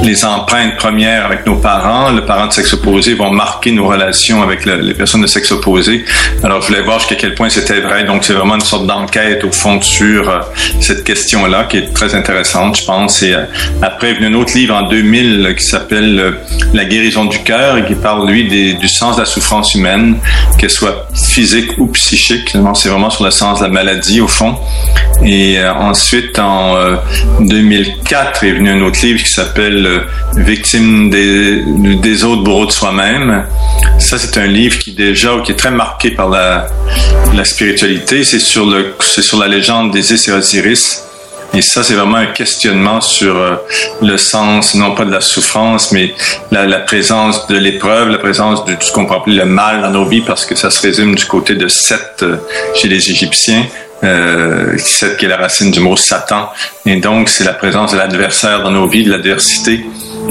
les 0.04 0.24
empreintes 0.26 0.76
premières 0.78 1.26
avec 1.26 1.46
nos 1.48 1.56
parents, 1.56 2.12
le 2.12 2.24
parent 2.24 2.46
de 2.48 2.54
sexe 2.54 2.74
opposé, 2.74 3.16
vont 3.16 3.32
marquer 3.32 3.72
nos 3.72 3.88
relations 3.88 4.44
avec 4.44 4.66
le- 4.66 4.76
les 4.82 4.94
personnes 4.94 5.22
de 5.22 5.28
sexe 5.28 5.52
opposé. 5.52 6.06
Alors 6.44 6.62
je 6.62 6.68
voulais 6.68 6.82
voir 6.82 7.00
jusqu'à 7.00 7.16
quel 7.16 7.34
point 7.34 7.50
c'était 7.50 7.80
vrai. 7.82 8.04
Donc 8.04 8.24
c'est 8.24 8.34
vraiment 8.34 8.56
une 8.56 8.62
sorte 8.62 8.86
d'enquête 8.86 9.44
au 9.44 9.52
fond 9.52 9.82
sur 9.82 10.30
euh, 10.30 10.40
cette 10.82 11.04
question-là 11.04 11.64
qui 11.64 11.78
est 11.78 11.94
très 11.94 12.14
intéressante, 12.14 12.78
je 12.80 12.86
pense. 12.86 13.24
Et 13.24 13.34
euh, 13.34 13.46
après 13.82 14.12
est 14.12 14.14
venu 14.16 14.28
un 14.28 14.34
autre 14.40 14.54
livre 14.56 14.76
en 14.76 14.88
2000 14.88 15.46
euh, 15.48 15.54
qui 15.54 15.66
s'appelle 15.66 16.36
La 16.74 16.86
guérison 16.86 17.23
du 17.26 17.40
cœur 17.44 17.78
et 17.78 17.86
qui 17.86 17.96
parle 17.96 18.30
lui 18.30 18.48
des- 18.48 18.74
du 18.74 18.88
sens 18.88 19.16
de 19.16 19.22
la 19.22 19.26
souffrance 19.26 19.74
humaine, 19.76 20.18
qu'elle 20.58 20.70
soit 20.70 21.08
physique 21.14 21.78
ou 21.78 21.88
psychique. 21.88 22.56
C'est 22.76 22.90
vraiment 22.90 23.10
sur 23.10 23.24
le 23.24 23.32
sens 23.32 23.60
de 23.60 23.64
la 23.66 23.70
maladie 23.70 24.22
au 24.22 24.28
fond. 24.28 24.56
Et 25.24 25.58
euh, 25.60 25.74
ensuite, 25.74 26.38
en 26.40 26.76
euh, 26.76 26.96
2004, 27.40 28.44
est 28.44 28.52
venu 28.54 28.70
un 28.72 28.82
autre 28.82 29.00
livre 29.04 29.24
qui 29.24 29.30
s'appelle 29.32 29.86
euh, 29.86 30.00
Victime 30.36 31.10
des, 31.10 31.64
des 31.96 32.24
autres 32.24 32.44
bourreaux 32.44 32.66
de 32.66 32.72
soi-même. 32.72 33.46
Ça, 34.00 34.18
c'est 34.18 34.38
un 34.38 34.48
livre 34.48 34.80
qui 34.80 34.92
déjà, 34.94 35.32
qui 35.44 35.52
est 35.52 35.56
très 35.56 35.72
marqué 35.72 36.12
par 36.12 36.30
la, 36.30 36.68
spiritualité. 37.44 38.24
C'est 38.24 38.40
sur 38.40 38.66
sur 39.00 39.40
la 39.40 39.48
légende 39.48 39.96
et 39.96 40.32
Osiris. 40.32 41.03
Et 41.54 41.62
ça, 41.62 41.84
c'est 41.84 41.94
vraiment 41.94 42.18
un 42.18 42.28
questionnement 42.28 43.00
sur 43.00 43.38
euh, 43.38 43.56
le 44.02 44.18
sens, 44.18 44.74
non 44.74 44.96
pas 44.96 45.06
de 45.06 45.12
la 45.12 45.22
souffrance, 45.22 45.92
mais 45.92 46.14
la, 46.52 46.66
la 46.66 46.80
présence 46.80 47.46
de 47.48 47.58
l'épreuve, 47.58 48.10
la 48.10 48.18
présence 48.18 48.66
de 48.66 48.74
tout 48.74 48.88
ce 48.88 48.92
qu'on 48.92 49.06
peut 49.06 49.16
le 49.28 49.46
mal 49.46 49.82
dans 49.82 49.92
nos 49.92 50.06
vies, 50.06 50.22
parce 50.22 50.46
que 50.46 50.56
ça 50.56 50.72
se 50.72 50.82
résume 50.82 51.14
du 51.14 51.26
côté 51.26 51.54
de 51.56 51.68
Seth 51.68 52.24
euh, 52.24 52.38
chez 52.74 52.88
les 52.88 53.10
Égyptiens. 53.10 53.66
Euh, 54.04 54.78
Seth 54.78 55.16
qui 55.18 55.26
est 55.26 55.30
la 55.30 55.38
racine 55.38 55.72
du 55.72 55.80
mot 55.80 55.96
Satan. 55.96 56.50
Et 56.86 56.98
donc, 56.98 57.30
c'est 57.30 57.46
la 57.46 57.54
présence 57.54 57.94
de 57.94 57.98
l'adversaire 57.98 58.62
dans 58.62 58.72
nos 58.72 58.88
vies, 58.90 59.04
de 59.06 59.12
l'adversité. 59.12 59.86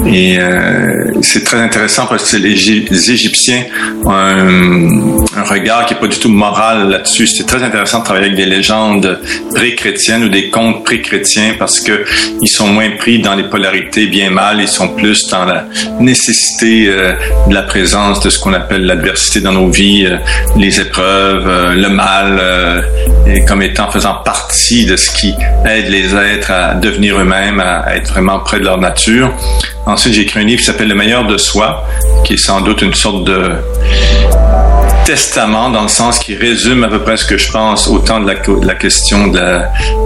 Et 0.05 0.37
euh, 0.37 1.11
c'est 1.21 1.43
très 1.43 1.57
intéressant 1.57 2.05
parce 2.07 2.31
que 2.31 2.37
les, 2.37 3.11
Égyptiens 3.11 3.63
ont 4.03 4.11
un, 4.11 5.43
regard 5.43 5.85
qui 5.85 5.93
est 5.93 5.97
pas 5.97 6.07
du 6.07 6.19
tout 6.19 6.29
moral 6.29 6.89
là-dessus. 6.89 7.27
C'est 7.27 7.45
très 7.45 7.63
intéressant 7.63 7.99
de 7.99 8.03
travailler 8.05 8.27
avec 8.27 8.37
des 8.37 8.45
légendes 8.45 9.19
pré-chrétiennes 9.53 10.23
ou 10.23 10.29
des 10.29 10.49
contes 10.49 10.83
pré-chrétiens 10.83 11.55
parce 11.57 11.79
que 11.79 12.03
ils 12.41 12.47
sont 12.47 12.67
moins 12.67 12.91
pris 12.97 13.19
dans 13.19 13.35
les 13.35 13.43
polarités 13.43 14.07
bien 14.07 14.29
mal, 14.29 14.59
ils 14.61 14.67
sont 14.67 14.89
plus 14.89 15.27
dans 15.27 15.45
la 15.45 15.65
nécessité 15.99 16.87
euh, 16.87 17.13
de 17.47 17.53
la 17.53 17.63
présence 17.63 18.19
de 18.21 18.29
ce 18.29 18.39
qu'on 18.39 18.53
appelle 18.53 18.85
l'adversité 18.85 19.41
dans 19.41 19.53
nos 19.53 19.69
vies, 19.69 20.05
euh, 20.05 20.17
les 20.57 20.79
épreuves, 20.79 21.75
le 21.75 21.89
mal, 21.89 22.41
et 23.27 23.43
comme 23.45 23.61
étant 23.61 23.89
faisant 23.89 24.15
partie 24.25 24.85
de 24.85 24.95
ce 24.95 25.09
qui 25.11 25.33
aide 25.65 25.89
les 25.89 26.15
êtres 26.15 26.51
à 26.51 26.75
devenir 26.75 27.19
eux-mêmes, 27.19 27.59
à 27.59 27.95
être 27.95 28.11
vraiment 28.11 28.39
près 28.39 28.59
de 28.59 28.65
leur 28.65 28.79
nature. 28.79 29.33
Ensuite, 29.85 30.13
j'ai 30.13 30.21
écrit 30.21 30.39
un 30.39 30.43
livre 30.43 30.59
qui 30.59 30.65
s'appelle 30.65 30.87
Le 30.87 30.95
meilleur 30.95 31.27
de 31.27 31.37
soi, 31.37 31.83
qui 32.23 32.33
est 32.33 32.37
sans 32.37 32.61
doute 32.61 32.81
une 32.81 32.93
sorte 32.93 33.25
de 33.25 33.55
testament 35.05 35.69
dans 35.69 35.83
le 35.83 35.87
sens 35.89 36.19
qui 36.19 36.35
résume 36.35 36.83
à 36.83 36.87
peu 36.87 36.99
près 36.99 37.17
ce 37.17 37.25
que 37.25 37.37
je 37.37 37.51
pense 37.51 37.87
autant 37.87 38.19
de 38.19 38.27
la, 38.65 38.75
question 38.75 39.31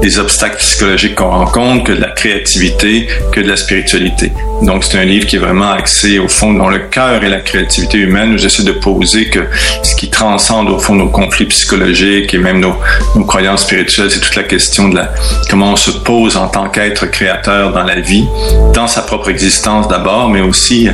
des 0.01 0.19
obstacles 0.19 0.57
psychologiques 0.57 1.15
qu'on 1.15 1.29
rencontre 1.29 1.83
que 1.85 1.91
de 1.91 2.01
la 2.01 2.09
créativité 2.09 3.07
que 3.31 3.41
de 3.41 3.47
la 3.47 3.57
spiritualité. 3.57 4.31
Donc 4.63 4.83
c'est 4.83 4.97
un 4.97 5.03
livre 5.03 5.27
qui 5.27 5.35
est 5.35 5.39
vraiment 5.39 5.71
axé 5.71 6.17
au 6.17 6.27
fond 6.27 6.53
dans 6.53 6.69
le 6.69 6.79
cœur 6.79 7.23
et 7.23 7.29
la 7.29 7.41
créativité 7.41 7.99
humaine 7.99 8.33
où 8.33 8.37
j'essaie 8.37 8.63
de 8.63 8.71
poser 8.71 9.29
que 9.29 9.47
ce 9.83 9.95
qui 9.95 10.09
transcende 10.09 10.69
au 10.69 10.79
fond 10.79 10.95
nos 10.95 11.09
conflits 11.09 11.45
psychologiques 11.45 12.33
et 12.33 12.39
même 12.39 12.59
nos, 12.59 12.75
nos 13.15 13.25
croyances 13.25 13.63
spirituelles, 13.63 14.09
c'est 14.09 14.19
toute 14.19 14.35
la 14.35 14.43
question 14.43 14.89
de 14.89 14.95
la, 14.95 15.13
comment 15.49 15.73
on 15.73 15.75
se 15.75 15.91
pose 15.91 16.37
en 16.37 16.47
tant 16.47 16.69
qu'être 16.69 17.05
créateur 17.05 17.71
dans 17.71 17.83
la 17.83 17.99
vie, 17.99 18.25
dans 18.73 18.87
sa 18.87 19.01
propre 19.01 19.29
existence 19.29 19.87
d'abord, 19.87 20.29
mais 20.29 20.41
aussi 20.41 20.89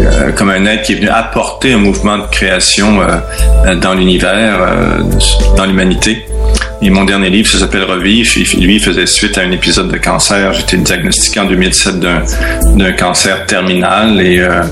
euh, 0.00 0.32
comme 0.32 0.50
un 0.50 0.64
être 0.64 0.82
qui 0.82 0.92
est 0.92 0.96
venu 0.96 1.08
apporter 1.08 1.74
un 1.74 1.78
mouvement 1.78 2.18
de 2.18 2.26
création 2.30 3.02
euh, 3.02 3.18
dans 3.80 3.94
l'univers, 3.94 4.58
euh, 4.60 5.02
dans 5.56 5.64
l'humanité. 5.64 6.24
Et 6.80 6.90
mon 6.90 7.04
dernier 7.04 7.30
livre, 7.30 7.48
ça 7.48 7.58
s'appelle 7.58 7.84
Revivre. 7.84 8.30
Lui, 8.58 8.80
faisait 8.80 9.06
suite 9.06 9.38
à 9.38 9.42
un 9.42 9.52
épisode 9.52 9.90
de 9.90 9.98
cancer. 9.98 10.52
J'étais 10.52 10.78
diagnostiqué 10.78 11.40
en 11.40 11.44
2007 11.44 12.00
d'un 12.00 12.92
cancer 12.92 13.46
terminal 13.46 14.20
et 14.20 14.40
euh, 14.40 14.62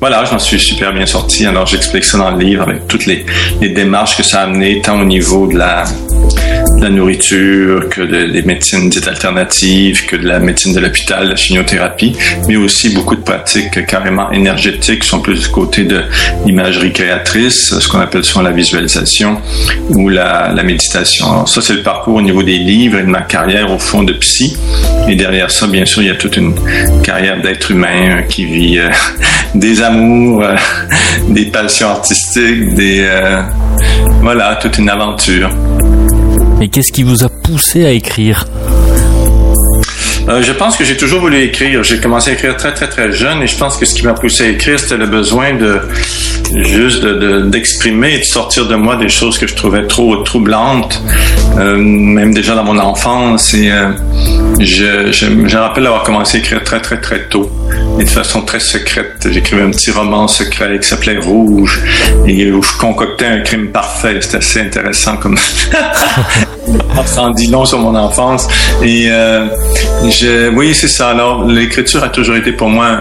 voilà, 0.00 0.24
j'en 0.26 0.38
suis 0.38 0.60
super 0.60 0.92
bien 0.92 1.06
sorti. 1.06 1.46
Alors, 1.46 1.66
j'explique 1.66 2.04
ça 2.04 2.18
dans 2.18 2.30
le 2.32 2.44
livre 2.44 2.64
avec 2.64 2.86
toutes 2.86 3.06
les, 3.06 3.24
les, 3.62 3.70
démarches 3.70 4.16
que 4.16 4.22
ça 4.22 4.40
a 4.40 4.44
amené, 4.44 4.82
tant 4.82 5.00
au 5.00 5.04
niveau 5.04 5.46
de 5.46 5.56
la, 5.56 5.84
la 6.84 6.90
nourriture, 6.90 7.88
que 7.88 8.02
de, 8.02 8.30
des 8.30 8.42
médecines 8.42 8.90
dites 8.90 9.08
alternatives, 9.08 10.04
que 10.06 10.16
de 10.16 10.26
la 10.26 10.38
médecine 10.38 10.74
de 10.74 10.80
l'hôpital, 10.80 11.28
la 11.28 11.36
chimiothérapie, 11.36 12.14
mais 12.46 12.56
aussi 12.56 12.90
beaucoup 12.90 13.16
de 13.16 13.22
pratiques 13.22 13.86
carrément 13.86 14.30
énergétiques 14.32 15.00
qui 15.00 15.08
sont 15.08 15.20
plus 15.20 15.40
du 15.40 15.48
côté 15.48 15.84
de 15.84 16.02
l'imagerie 16.44 16.92
créatrice, 16.92 17.78
ce 17.78 17.88
qu'on 17.88 18.00
appelle 18.00 18.22
souvent 18.22 18.42
la 18.42 18.50
visualisation 18.50 19.38
ou 19.90 20.10
la, 20.10 20.52
méditation. 20.62 21.30
Alors 21.30 21.48
ça, 21.48 21.60
c'est 21.62 21.74
le 21.74 21.82
parcours 21.82 22.16
au 22.16 22.22
niveau 22.22 22.42
des 22.42 22.58
livres 22.58 22.98
et 22.98 23.02
de 23.02 23.08
ma 23.08 23.22
carrière 23.22 23.70
au 23.70 23.78
fond 23.78 24.02
de 24.02 24.12
psy. 24.14 24.56
Et 25.08 25.14
derrière 25.14 25.50
ça, 25.50 25.66
bien 25.66 25.84
sûr, 25.84 26.02
il 26.02 26.08
y 26.08 26.10
a 26.10 26.14
toute 26.14 26.36
une 26.36 26.54
carrière 27.02 27.40
d'être 27.40 27.70
humain 27.70 28.22
qui 28.28 28.44
vit 28.44 28.78
euh, 28.78 28.88
des 29.54 29.82
amours, 29.82 30.42
euh, 30.42 30.56
des 31.28 31.46
passions 31.46 31.88
artistiques, 31.88 32.74
des... 32.74 33.00
Euh, 33.00 33.42
voilà, 34.22 34.56
toute 34.56 34.78
une 34.78 34.88
aventure. 34.88 35.50
Et 36.64 36.68
qu'est-ce 36.68 36.92
qui 36.92 37.02
vous 37.02 37.24
a 37.24 37.28
poussé 37.28 37.84
à 37.84 37.90
écrire? 37.90 38.46
Euh, 40.28 40.42
je 40.42 40.52
pense 40.52 40.78
que 40.78 40.84
j'ai 40.84 40.96
toujours 40.96 41.20
voulu 41.20 41.42
écrire. 41.42 41.84
J'ai 41.84 41.98
commencé 41.98 42.30
à 42.30 42.32
écrire 42.32 42.56
très 42.56 42.72
très 42.72 42.88
très 42.88 43.12
jeune 43.12 43.42
et 43.42 43.46
je 43.46 43.58
pense 43.58 43.76
que 43.76 43.84
ce 43.84 43.94
qui 43.94 44.06
m'a 44.06 44.14
poussé 44.14 44.44
à 44.44 44.48
écrire, 44.48 44.80
c'était 44.80 44.96
le 44.96 45.06
besoin 45.06 45.52
de 45.52 45.80
juste 46.62 47.04
d'exprimer 47.04 48.12
de, 48.12 48.16
et 48.16 48.18
de 48.20 48.24
sortir 48.24 48.66
de 48.66 48.76
moi 48.76 48.96
des 48.96 49.10
choses 49.10 49.36
que 49.36 49.46
je 49.46 49.54
trouvais 49.54 49.86
trop 49.86 50.16
troublantes, 50.22 51.02
euh, 51.58 51.76
même 51.76 52.32
déjà 52.32 52.54
dans 52.54 52.64
mon 52.64 52.78
enfance. 52.78 53.52
Et 53.52 53.70
euh, 53.70 53.90
je, 54.58 55.12
je, 55.12 55.46
je 55.46 55.56
rappelle 55.58 55.86
avoir 55.86 56.02
commencé 56.04 56.38
à 56.38 56.40
écrire 56.40 56.64
très 56.64 56.80
très 56.80 56.98
très 56.98 57.28
tôt 57.28 57.50
et 57.98 58.04
de 58.04 58.10
façon 58.10 58.42
très 58.42 58.60
secrète. 58.60 59.28
J'écrivais 59.30 59.62
un 59.62 59.70
petit 59.70 59.90
roman 59.90 60.28
secret 60.28 60.78
qui 60.80 60.88
s'appelait 60.88 61.18
Rouge 61.18 61.82
et 62.26 62.50
où 62.50 62.62
je 62.62 62.72
concoctais 62.78 63.26
un 63.26 63.40
crime 63.40 63.68
parfait. 63.68 64.18
C'était 64.20 64.38
assez 64.38 64.60
intéressant 64.60 65.16
comme 65.16 65.36
ça 67.06 67.22
en 67.22 67.30
dit 67.30 67.48
long 67.48 67.64
sur 67.64 67.78
mon 67.78 67.94
enfance. 67.94 68.48
Et 68.82 69.06
euh, 69.08 69.46
je, 70.08 70.48
oui, 70.50 70.74
c'est 70.74 70.88
ça. 70.88 71.08
Alors, 71.08 71.44
l'écriture 71.44 72.02
a 72.02 72.08
toujours 72.08 72.36
été 72.36 72.52
pour 72.52 72.68
moi 72.68 72.98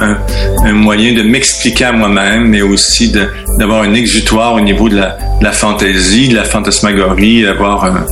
un, 0.66 0.74
moyen 0.74 1.14
de 1.14 1.24
m'expliquer 1.24 1.86
à 1.86 1.92
moi-même, 1.92 2.48
mais 2.48 2.62
aussi 2.62 3.12
d'avoir 3.60 3.84
un 3.84 3.94
exutoire 3.94 4.54
au 4.54 4.60
niveau 4.60 4.90
de 4.90 4.98
la, 4.98 5.52
fantaisie, 5.52 6.30
de 6.30 6.36
la 6.36 6.44
fantasmagorie, 6.44 7.46
avoir 7.46 7.86
un, 7.86 8.06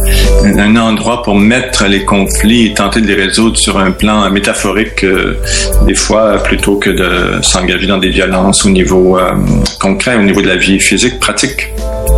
un, 0.57 0.75
endroit 0.75 1.23
pour 1.23 1.35
mettre 1.35 1.85
les 1.85 2.03
conflits 2.03 2.67
et 2.67 2.73
tenter 2.73 3.01
de 3.01 3.07
les 3.07 3.15
résoudre 3.15 3.57
sur 3.57 3.77
un 3.77 3.91
plan 3.91 4.29
métaphorique, 4.29 5.03
euh, 5.03 5.37
des 5.85 5.95
fois, 5.95 6.41
plutôt 6.43 6.75
que 6.75 6.89
de 6.89 7.41
s'engager 7.41 7.87
dans 7.87 7.97
des 7.97 8.09
violences 8.09 8.65
au 8.65 8.69
niveau 8.69 9.17
euh, 9.17 9.31
concret, 9.79 10.15
au 10.15 10.23
niveau 10.23 10.41
de 10.41 10.47
la 10.47 10.55
vie 10.55 10.79
physique, 10.79 11.19
pratique. 11.19 11.69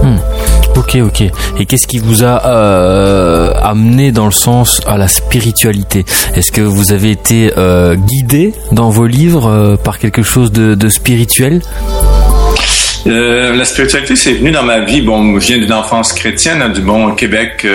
Hmm. 0.04 0.17
Ok, 0.84 0.98
ok. 1.02 1.22
Et 1.60 1.65
qu'est-ce 1.65 1.88
qui 1.88 2.00
vous 2.00 2.24
a 2.24 2.46
euh, 2.46 3.54
amené 3.62 4.12
dans 4.12 4.26
le 4.26 4.32
sens 4.32 4.82
à 4.86 4.98
la 4.98 5.08
spiritualité? 5.08 6.04
Est-ce 6.36 6.52
que 6.52 6.60
vous 6.60 6.91
avez 6.91 7.12
été 7.12 7.54
euh, 7.58 7.96
guidé 7.96 8.54
dans 8.74 8.89
vos 8.89 9.08
livres 9.08 9.48
euh, 9.48 9.76
par 9.78 9.98
quelque 9.98 10.24
chose 10.24 10.52
de, 10.52 10.89
spirituel? 10.89 11.62
La 13.06 13.65
spiritualité, 13.65 14.15
c'est 14.15 14.34
venu 14.34 14.52
dans 14.52 14.63
ma 14.63 14.82
vie. 14.82 15.02
Bon, 15.02 15.39
je 15.39 15.48
viens 15.48 15.58
d'une 15.58 15.74
enfance 15.74 16.12
chrétienne, 16.12 16.72
du 16.74 16.82
bon 16.82 17.12
Québec, 17.15 17.65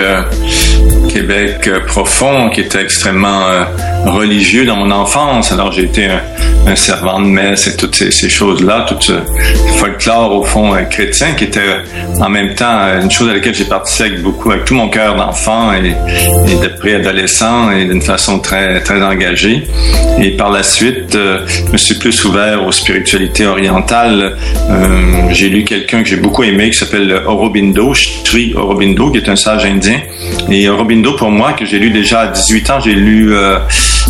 Québec 1.11 1.69
profond, 1.87 2.49
qui 2.49 2.61
était 2.61 2.81
extrêmement 2.81 3.45
religieux 4.05 4.65
dans 4.65 4.75
mon 4.75 4.91
enfance. 4.91 5.51
Alors, 5.51 5.71
j'ai 5.71 5.83
été 5.83 6.05
un, 6.07 6.21
un, 6.67 6.75
servant 6.75 7.19
de 7.19 7.27
messe 7.27 7.67
et 7.67 7.75
toutes 7.75 7.95
ces, 7.95 8.11
ces 8.11 8.29
choses-là, 8.29 8.85
tout 8.87 8.95
ce 8.99 9.13
folklore 9.77 10.35
au 10.35 10.43
fond 10.43 10.73
euh, 10.73 10.83
chrétien, 10.83 11.33
qui 11.33 11.45
était 11.45 11.61
en 12.19 12.29
même 12.29 12.55
temps 12.55 12.79
une 13.01 13.11
chose 13.11 13.29
à 13.29 13.33
laquelle 13.33 13.53
j'ai 13.55 13.65
participé 13.65 14.09
avec 14.09 14.21
beaucoup, 14.21 14.51
avec 14.51 14.65
tout 14.65 14.75
mon 14.75 14.89
cœur 14.89 15.15
d'enfant 15.15 15.73
et, 15.73 15.95
et, 16.51 16.55
de 16.55 16.67
préadolescent 16.67 17.71
et 17.71 17.85
d'une 17.85 18.01
façon 18.01 18.39
très 18.39 18.81
très 18.81 19.01
engagée. 19.01 19.67
Et 20.19 20.31
par 20.31 20.51
la 20.51 20.63
suite, 20.63 21.13
je 21.13 21.71
me 21.71 21.77
suis 21.77 21.95
plus 21.95 22.25
ouvert 22.25 22.65
aux 22.65 22.71
spiritualités 22.71 23.45
orientales 23.45 24.35
j'ai 25.31 25.49
lu 25.49 25.63
quelqu'un 25.63 26.03
que 26.03 26.09
j'ai 26.09 26.17
beaucoup 26.17 26.43
aimé 26.43 26.69
qui 26.69 26.77
s'appelle 26.77 27.21
Aurobindo, 27.25 27.93
Sri 27.93 28.53
Aurobindo, 28.55 29.11
qui 29.11 29.17
est 29.17 29.29
un 29.29 29.35
sage 29.35 29.65
indien. 29.65 30.01
Et 30.49 30.69
Aurobindo, 30.69 31.13
pour 31.13 31.31
moi, 31.31 31.53
que 31.53 31.65
j'ai 31.65 31.79
lu 31.79 31.91
déjà 31.91 32.21
à 32.21 32.27
18 32.27 32.69
ans, 32.69 32.79
j'ai 32.79 32.93
lu 32.93 33.33
euh, 33.33 33.59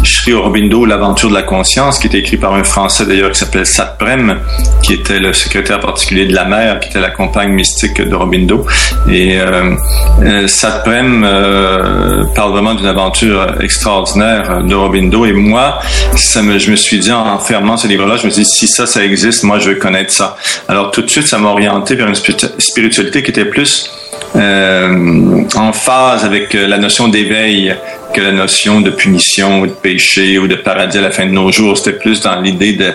Sri 0.03 0.33
Aurobindo, 0.33 0.85
L'aventure 0.85 1.29
de 1.29 1.33
la 1.33 1.43
conscience, 1.43 1.99
qui 1.99 2.07
était 2.07 2.19
écrit 2.19 2.37
par 2.37 2.53
un 2.53 2.63
Français 2.63 3.05
d'ailleurs 3.05 3.31
qui 3.31 3.39
s'appelle 3.39 3.65
Satprem, 3.65 4.39
qui 4.81 4.93
était 4.93 5.19
le 5.19 5.33
secrétaire 5.33 5.79
particulier 5.79 6.25
de 6.25 6.33
la 6.33 6.45
mère, 6.45 6.79
qui 6.79 6.89
était 6.89 6.99
la 6.99 7.09
compagne 7.09 7.51
mystique 7.51 8.01
d'Aurobindo. 8.01 8.65
Et 9.09 9.39
euh, 9.39 9.75
euh, 10.21 10.47
Satprem 10.47 11.23
euh, 11.23 12.25
parle 12.35 12.51
vraiment 12.51 12.73
d'une 12.73 12.87
aventure 12.87 13.55
extraordinaire 13.61 14.63
d'Aurobindo. 14.63 15.25
Et 15.25 15.33
moi, 15.33 15.79
ça 16.15 16.41
me, 16.41 16.57
je 16.59 16.71
me 16.71 16.75
suis 16.75 16.99
dit 16.99 17.11
en 17.11 17.39
fermant 17.39 17.77
ce 17.77 17.87
livre-là, 17.87 18.17
je 18.17 18.25
me 18.25 18.31
suis 18.31 18.43
dit, 18.43 18.49
si 18.49 18.67
ça, 18.67 18.85
ça 18.85 19.03
existe, 19.03 19.43
moi, 19.43 19.59
je 19.59 19.71
veux 19.71 19.75
connaître 19.75 20.11
ça. 20.11 20.37
Alors 20.67 20.91
tout 20.91 21.01
de 21.01 21.09
suite, 21.09 21.27
ça 21.27 21.37
m'a 21.37 21.49
orienté 21.49 21.95
vers 21.95 22.07
une 22.07 22.15
spiritualité 22.15 23.23
qui 23.23 23.31
était 23.31 23.45
plus 23.45 23.89
euh, 24.35 25.43
en 25.55 25.73
phase 25.73 26.23
avec 26.23 26.53
la 26.53 26.77
notion 26.77 27.07
d'éveil 27.07 27.75
que 28.13 28.21
la 28.21 28.31
notion 28.31 28.81
de 28.81 28.89
punition 28.89 29.61
ou 29.61 29.67
de 29.67 29.71
péché 29.71 30.37
ou 30.39 30.47
de 30.47 30.55
paradis 30.55 30.97
à 30.97 31.01
la 31.01 31.11
fin 31.11 31.25
de 31.25 31.31
nos 31.31 31.51
jours. 31.51 31.77
C'était 31.77 31.97
plus 31.97 32.21
dans 32.21 32.39
l'idée 32.41 32.73
de... 32.73 32.91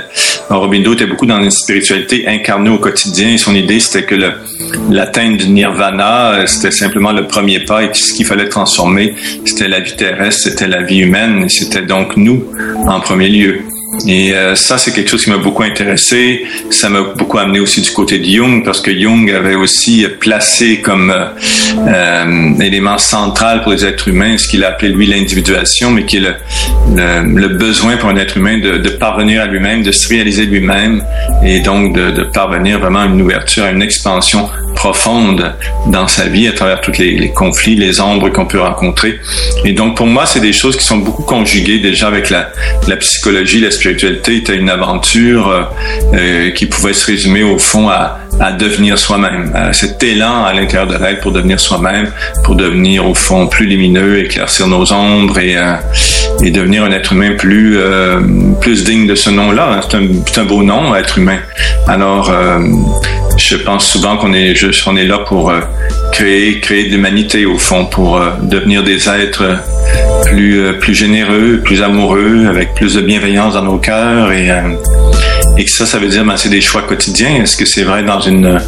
Aurobindo 0.51 0.93
était 0.95 1.07
beaucoup 1.07 1.27
dans 1.27 1.41
une 1.41 1.51
spiritualité 1.51 2.27
incarnée 2.27 2.71
au 2.71 2.79
quotidien 2.79 3.37
son 3.39 3.55
idée 3.55 3.81
c'était 3.81 4.05
que 4.05 4.15
l'atteinte 4.91 5.39
du 5.39 5.49
nirvana, 5.49 6.47
c'était 6.47 6.71
simplement 6.71 7.13
le 7.13 7.27
premier 7.27 7.61
pas 7.61 7.83
et 7.85 7.91
ce 7.93 8.13
qu'il 8.13 8.27
fallait 8.27 8.49
transformer, 8.49 9.15
c'était 9.45 9.69
la 9.69 9.81
vie 9.81 9.97
terrestre, 9.97 10.51
c'était 10.51 10.69
la 10.69 10.83
vie 10.83 10.99
humaine 10.99 11.45
et 11.45 11.49
c'était 11.49 11.83
donc 11.83 12.17
nous 12.17 12.45
en 12.87 13.01
premier 13.01 13.29
lieu. 13.29 13.61
Et 14.07 14.35
euh, 14.35 14.55
ça, 14.55 14.79
c'est 14.79 14.93
quelque 14.93 15.11
chose 15.11 15.25
qui 15.25 15.31
m'a 15.31 15.39
beaucoup 15.39 15.63
intéressé. 15.63 16.45
Ça 16.71 16.89
m'a 16.89 17.03
beaucoup 17.03 17.39
amené 17.39 17.61
aussi 17.61 17.81
du 17.81 17.91
côté 17.91 18.19
de 18.19 18.25
Jung, 18.25 18.65
parce 18.65 18.81
que 18.81 18.91
Jung 18.93 19.31
avait 19.31 19.55
aussi 19.55 20.07
placé 20.21 20.81
comme 20.81 21.11
euh, 21.11 21.27
euh, 21.87 22.61
élément 22.61 22.99
central 22.99 23.63
pour 23.63 23.73
les 23.73 23.85
êtres 23.85 24.09
humains 24.09 24.37
ce 24.39 24.49
qu'il 24.49 24.65
a 24.65 24.69
appelé 24.69 24.93
lui 24.93 25.07
l'individuation, 25.07 25.91
mais 25.91 26.05
qui 26.05 26.19
est 26.19 26.21
le, 26.21 26.35
le, 26.95 27.41
le, 27.41 27.49
besoin 27.49 27.97
pour 27.97 28.09
un 28.11 28.17
être 28.17 28.37
humain 28.37 28.59
de, 28.59 28.79
de 28.79 28.89
parvenir 28.91 29.43
à 29.43 29.47
lui-même, 29.47 29.83
de 29.83 29.93
se 29.93 30.09
réaliser 30.09 30.47
lui-même, 30.47 31.03
et 31.45 31.61
donc 31.61 31.95
de, 31.95 32.11
de, 32.11 32.25
parvenir 32.25 32.81
vraiment 32.81 33.01
à 33.01 33.07
une 33.07 33.23
ouverture, 33.23 33.65
à 33.65 33.71
une 33.71 33.83
expansion 33.83 34.49
profonde 34.85 35.55
dans 35.87 36.07
sa 36.07 36.27
vie 36.27 36.47
à 36.47 36.53
travers 36.53 36.83
tous 36.83 36.99
les, 36.99 37.31
conflits, 37.31 37.75
les 37.75 38.03
ombres 38.03 38.29
qu'on 38.29 38.45
peut 38.45 38.61
rencontrer. 38.61 39.19
Et 39.65 39.73
donc 39.73 39.97
pour 39.97 40.07
moi, 40.07 40.27
c'est 40.27 40.41
des 40.41 40.53
choses 40.53 40.77
qui 40.77 40.85
sont 40.85 40.99
beaucoup 40.99 41.23
conjuguées 41.23 41.79
déjà 41.79 42.07
avec 42.07 42.29
la, 42.29 42.53
psychologie, 42.99 43.61
la 43.61 43.71
spiritualité. 43.71 44.35
C'était 44.37 44.57
une 44.57 44.69
aventure 44.69 45.71
euh, 46.13 46.51
qui 46.51 46.67
pouvait 46.67 46.93
se 46.93 47.07
résumer 47.07 47.43
au 47.43 47.59
fond 47.59 47.89
à, 47.89 48.19
à 48.41 48.53
devenir 48.53 48.99
soi-même, 48.99 49.53
cet 49.73 50.03
élan 50.03 50.45
à 50.45 50.53
l'intérieur 50.53 50.87
de 50.87 50.97
l'être 50.97 51.21
pour 51.21 51.33
devenir 51.33 51.61
soi-même, 51.61 52.11
pour 52.43 52.57
devenir 52.57 53.09
au 53.09 53.15
fond 53.15 53.47
plus 53.47 53.67
lumineux, 53.67 54.19
éclaircir 54.19 54.67
nos 54.67 54.93
ombres 54.93 55.39
et, 55.39 55.57
euh, 55.57 55.75
et 56.43 56.51
devenir 56.51 56.85
un 56.85 56.91
être 56.91 57.13
humain 57.13 57.33
plus 57.37 57.79
euh, 57.79 58.21
plus 58.61 58.85
digne 58.85 59.07
de 59.07 59.15
ce 59.15 59.31
nom-là. 59.31 59.81
C'est 59.89 59.97
un, 59.97 60.43
un, 60.43 60.45
beau 60.45 60.63
nom, 60.63 60.95
être 60.95 61.19
humain. 61.19 61.39
Alors, 61.87 62.31
euh, 62.31 62.61
je 63.37 63.57
pense 63.57 63.87
souvent 63.87 64.17
qu'on 64.17 64.33
est 64.33 64.55
est 64.55 65.07
là 65.07 65.19
pour 65.19 65.53
créer 66.13 66.61
créer 66.61 66.85
de 66.85 66.91
l'humanité 66.91 67.47
au 67.47 67.59
fond, 67.59 67.87
pour 67.87 68.21
devenir 68.43 68.83
des 68.83 69.09
êtres 69.09 69.59
plus 70.27 70.73
plus 70.81 70.95
généreux, 70.95 71.61
plus 71.65 71.83
amoureux, 71.83 72.47
avec 72.49 72.75
plus 72.75 72.95
de 72.95 73.01
bienveillance 73.01 73.55
dans 73.55 73.63
nos 73.63 73.79
cœurs 73.79 74.33
et 74.33 74.51
et 75.57 75.65
que 75.65 75.71
ça, 75.71 75.87
ça 75.87 75.99
veut 75.99 76.09
dire, 76.09 76.25
ben, 76.25 76.37
c'est 76.37 76.49
des 76.49 76.61
choix 76.61 76.83
quotidiens. 76.83 77.43
Est-ce 77.43 77.57
que 77.57 77.65
c'est 77.65 77.85
vrai 77.85 78.03
dans 78.03 78.21
une 78.21 78.47
euh, 78.47 78.59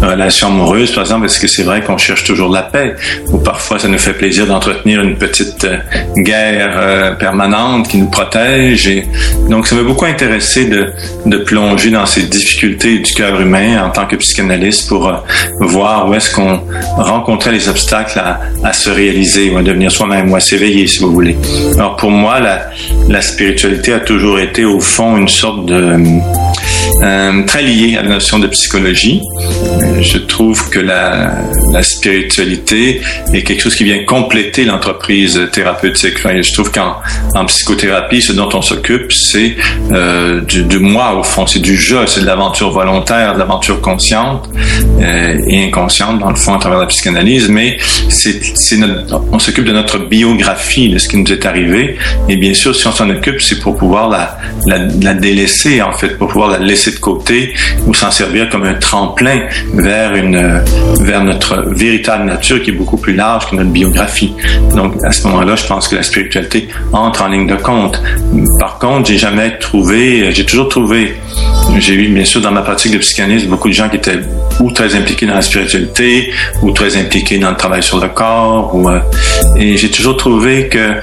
relation 0.00 0.48
amoureuse, 0.48 0.92
par 0.92 1.02
exemple? 1.02 1.26
Est-ce 1.26 1.40
que 1.40 1.48
c'est 1.48 1.64
vrai 1.64 1.82
qu'on 1.82 1.98
cherche 1.98 2.24
toujours 2.24 2.50
la 2.50 2.62
paix? 2.62 2.94
Ou 3.28 3.38
parfois, 3.38 3.78
ça 3.78 3.88
nous 3.88 3.98
fait 3.98 4.12
plaisir 4.12 4.46
d'entretenir 4.46 5.02
une 5.02 5.16
petite 5.16 5.64
euh, 5.64 5.78
guerre 6.18 6.74
euh, 6.76 7.12
permanente 7.12 7.88
qui 7.88 7.98
nous 7.98 8.08
protège. 8.10 8.86
Et 8.86 9.06
donc, 9.48 9.66
ça 9.66 9.74
m'a 9.74 9.82
beaucoup 9.82 10.04
intéressé 10.04 10.66
de, 10.66 10.92
de 11.26 11.36
plonger 11.38 11.90
dans 11.90 12.06
ces 12.06 12.22
difficultés 12.22 12.98
du 13.00 13.12
cœur 13.12 13.40
humain 13.40 13.84
en 13.84 13.90
tant 13.90 14.06
que 14.06 14.16
psychanalyste 14.16 14.88
pour 14.88 15.12
voir 15.60 16.08
où 16.08 16.14
est-ce 16.14 16.32
qu'on 16.34 16.60
rencontrait 16.96 17.52
les 17.52 17.68
obstacles 17.68 18.18
à, 18.18 18.40
à, 18.62 18.72
se 18.72 18.90
réaliser 18.90 19.54
à 19.56 19.62
devenir 19.62 19.90
soi-même 19.90 20.30
ou 20.30 20.36
à 20.36 20.40
s'éveiller, 20.40 20.86
si 20.86 21.00
vous 21.00 21.12
voulez. 21.12 21.36
Alors, 21.76 21.96
pour 21.96 22.10
moi, 22.10 22.40
la, 22.40 22.70
la 23.08 23.20
spiritualité 23.20 23.94
a 23.94 24.00
toujours 24.00 24.38
été, 24.38 24.64
au 24.64 24.80
fond, 24.80 25.16
une 25.16 25.28
sorte 25.28 25.66
de 25.66 25.96
euh, 27.02 27.44
très 27.44 27.62
lié 27.62 27.96
à 27.98 28.02
la 28.02 28.08
notion 28.08 28.38
de 28.38 28.46
psychologie. 28.46 29.20
Euh, 29.42 30.02
je 30.02 30.16
trouve 30.18 30.70
que 30.70 30.78
la, 30.78 31.42
spiritualité 31.82 33.02
est 33.34 33.42
quelque 33.42 33.60
chose 33.60 33.74
qui 33.74 33.84
vient 33.84 34.02
compléter 34.04 34.64
l'entreprise 34.64 35.38
thérapeutique. 35.52 36.14
Enfin, 36.16 36.40
je 36.40 36.52
trouve 36.54 36.72
qu'en 36.72 36.96
en 37.34 37.44
psychothérapie, 37.44 38.22
ce 38.22 38.32
dont 38.32 38.48
on 38.54 38.62
s'occupe, 38.62 39.12
c'est 39.12 39.56
euh, 39.92 40.40
du, 40.40 40.78
moi 40.78 41.14
au 41.18 41.22
fond, 41.22 41.46
c'est 41.46 41.60
du 41.60 41.76
jeu, 41.76 42.06
c'est 42.06 42.22
de 42.22 42.26
l'aventure 42.26 42.70
volontaire, 42.70 43.34
de 43.34 43.38
l'aventure 43.38 43.82
consciente 43.82 44.48
et 44.98 45.64
inconsciente 45.64 46.18
dans 46.20 46.30
le 46.30 46.36
fond 46.36 46.54
à 46.54 46.58
travers 46.58 46.78
la 46.78 46.86
psychanalyse. 46.86 47.48
Mais 47.50 47.76
on 49.32 49.38
s'occupe 49.38 49.64
de 49.64 49.72
notre 49.72 49.98
biographie, 49.98 50.88
de 50.88 50.98
ce 50.98 51.08
qui 51.08 51.18
nous 51.18 51.30
est 51.30 51.44
arrivé. 51.44 51.98
Et 52.28 52.36
bien 52.36 52.54
sûr, 52.54 52.74
si 52.74 52.86
on 52.86 52.92
s'en 52.92 53.10
occupe, 53.10 53.42
c'est 53.42 53.60
pour 53.60 53.76
pouvoir 53.76 54.08
la, 54.08 54.38
la, 54.66 54.78
la 55.02 55.14
délaisser 55.14 55.82
en 55.82 55.92
fait, 55.92 56.16
pouvoir 56.26 56.50
la 56.50 56.58
laisser 56.58 56.92
de 56.92 56.98
côté 56.98 57.54
ou 57.86 57.94
s'en 57.94 58.10
servir 58.10 58.48
comme 58.48 58.64
un 58.64 58.74
tremplin 58.74 59.40
vers 59.74 60.14
une 60.14 60.60
vers 61.00 61.24
notre 61.24 61.62
véritable 61.74 62.24
nature 62.24 62.62
qui 62.62 62.70
est 62.70 62.74
beaucoup 62.74 62.96
plus 62.96 63.14
large 63.14 63.46
que 63.48 63.56
notre 63.56 63.70
biographie. 63.70 64.34
Donc 64.74 64.94
à 65.04 65.12
ce 65.12 65.26
moment-là, 65.28 65.56
je 65.56 65.66
pense 65.66 65.88
que 65.88 65.96
la 65.96 66.02
spiritualité 66.02 66.68
entre 66.92 67.22
en 67.22 67.28
ligne 67.28 67.46
de 67.46 67.56
compte. 67.56 68.02
Par 68.58 68.78
contre, 68.78 69.08
j'ai 69.08 69.18
jamais 69.18 69.58
trouvé, 69.58 70.32
j'ai 70.32 70.44
toujours 70.44 70.68
trouvé, 70.68 71.16
j'ai 71.78 71.94
eu 71.94 72.08
bien 72.08 72.24
sûr 72.24 72.40
dans 72.40 72.52
ma 72.52 72.62
pratique 72.62 72.92
de 72.92 72.98
psychanalyse 72.98 73.46
beaucoup 73.46 73.68
de 73.68 73.74
gens 73.74 73.88
qui 73.88 73.96
étaient 73.96 74.20
ou 74.60 74.70
très 74.70 74.94
impliqués 74.94 75.26
dans 75.26 75.34
la 75.34 75.42
spiritualité 75.42 76.30
ou 76.62 76.70
très 76.70 76.96
impliqués 76.96 77.38
dans 77.38 77.50
le 77.50 77.56
travail 77.56 77.82
sur 77.82 78.00
le 78.00 78.08
corps 78.08 78.74
euh, 78.88 79.00
et 79.56 79.76
j'ai 79.76 79.90
toujours 79.90 80.16
trouvé 80.16 80.68
que 80.68 80.94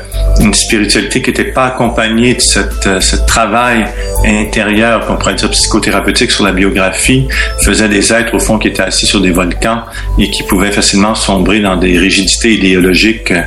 une 0.43 0.53
spiritualité 0.53 1.21
qui 1.21 1.29
n'était 1.29 1.51
pas 1.51 1.67
accompagnée 1.67 2.34
de 2.36 2.41
cette, 2.41 2.86
euh, 2.86 2.99
ce 2.99 3.15
travail 3.15 3.86
intérieur, 4.25 5.06
qu'on 5.06 5.15
pourrait 5.15 5.36
dire 5.36 5.49
psychothérapeutique 5.49 6.32
sur 6.32 6.43
la 6.43 6.51
biographie, 6.51 7.27
faisait 7.63 7.88
des 7.88 8.12
êtres 8.12 8.36
au 8.36 8.39
fond 8.39 8.58
qui 8.60 8.67
étaient 8.67 8.84
assis 8.84 9.06
sur 9.06 9.21
des 9.21 9.32
volcans 9.32 9.82
et 10.19 10.29
qui 10.29 10.43
pouvaient 10.43 10.71
facilement 10.71 11.15
sombrer 11.15 11.62
dans 11.62 11.77
des 11.77 11.97
rigidités 11.97 12.53
idéologiques, 12.56 13.32
euh, 13.32 13.41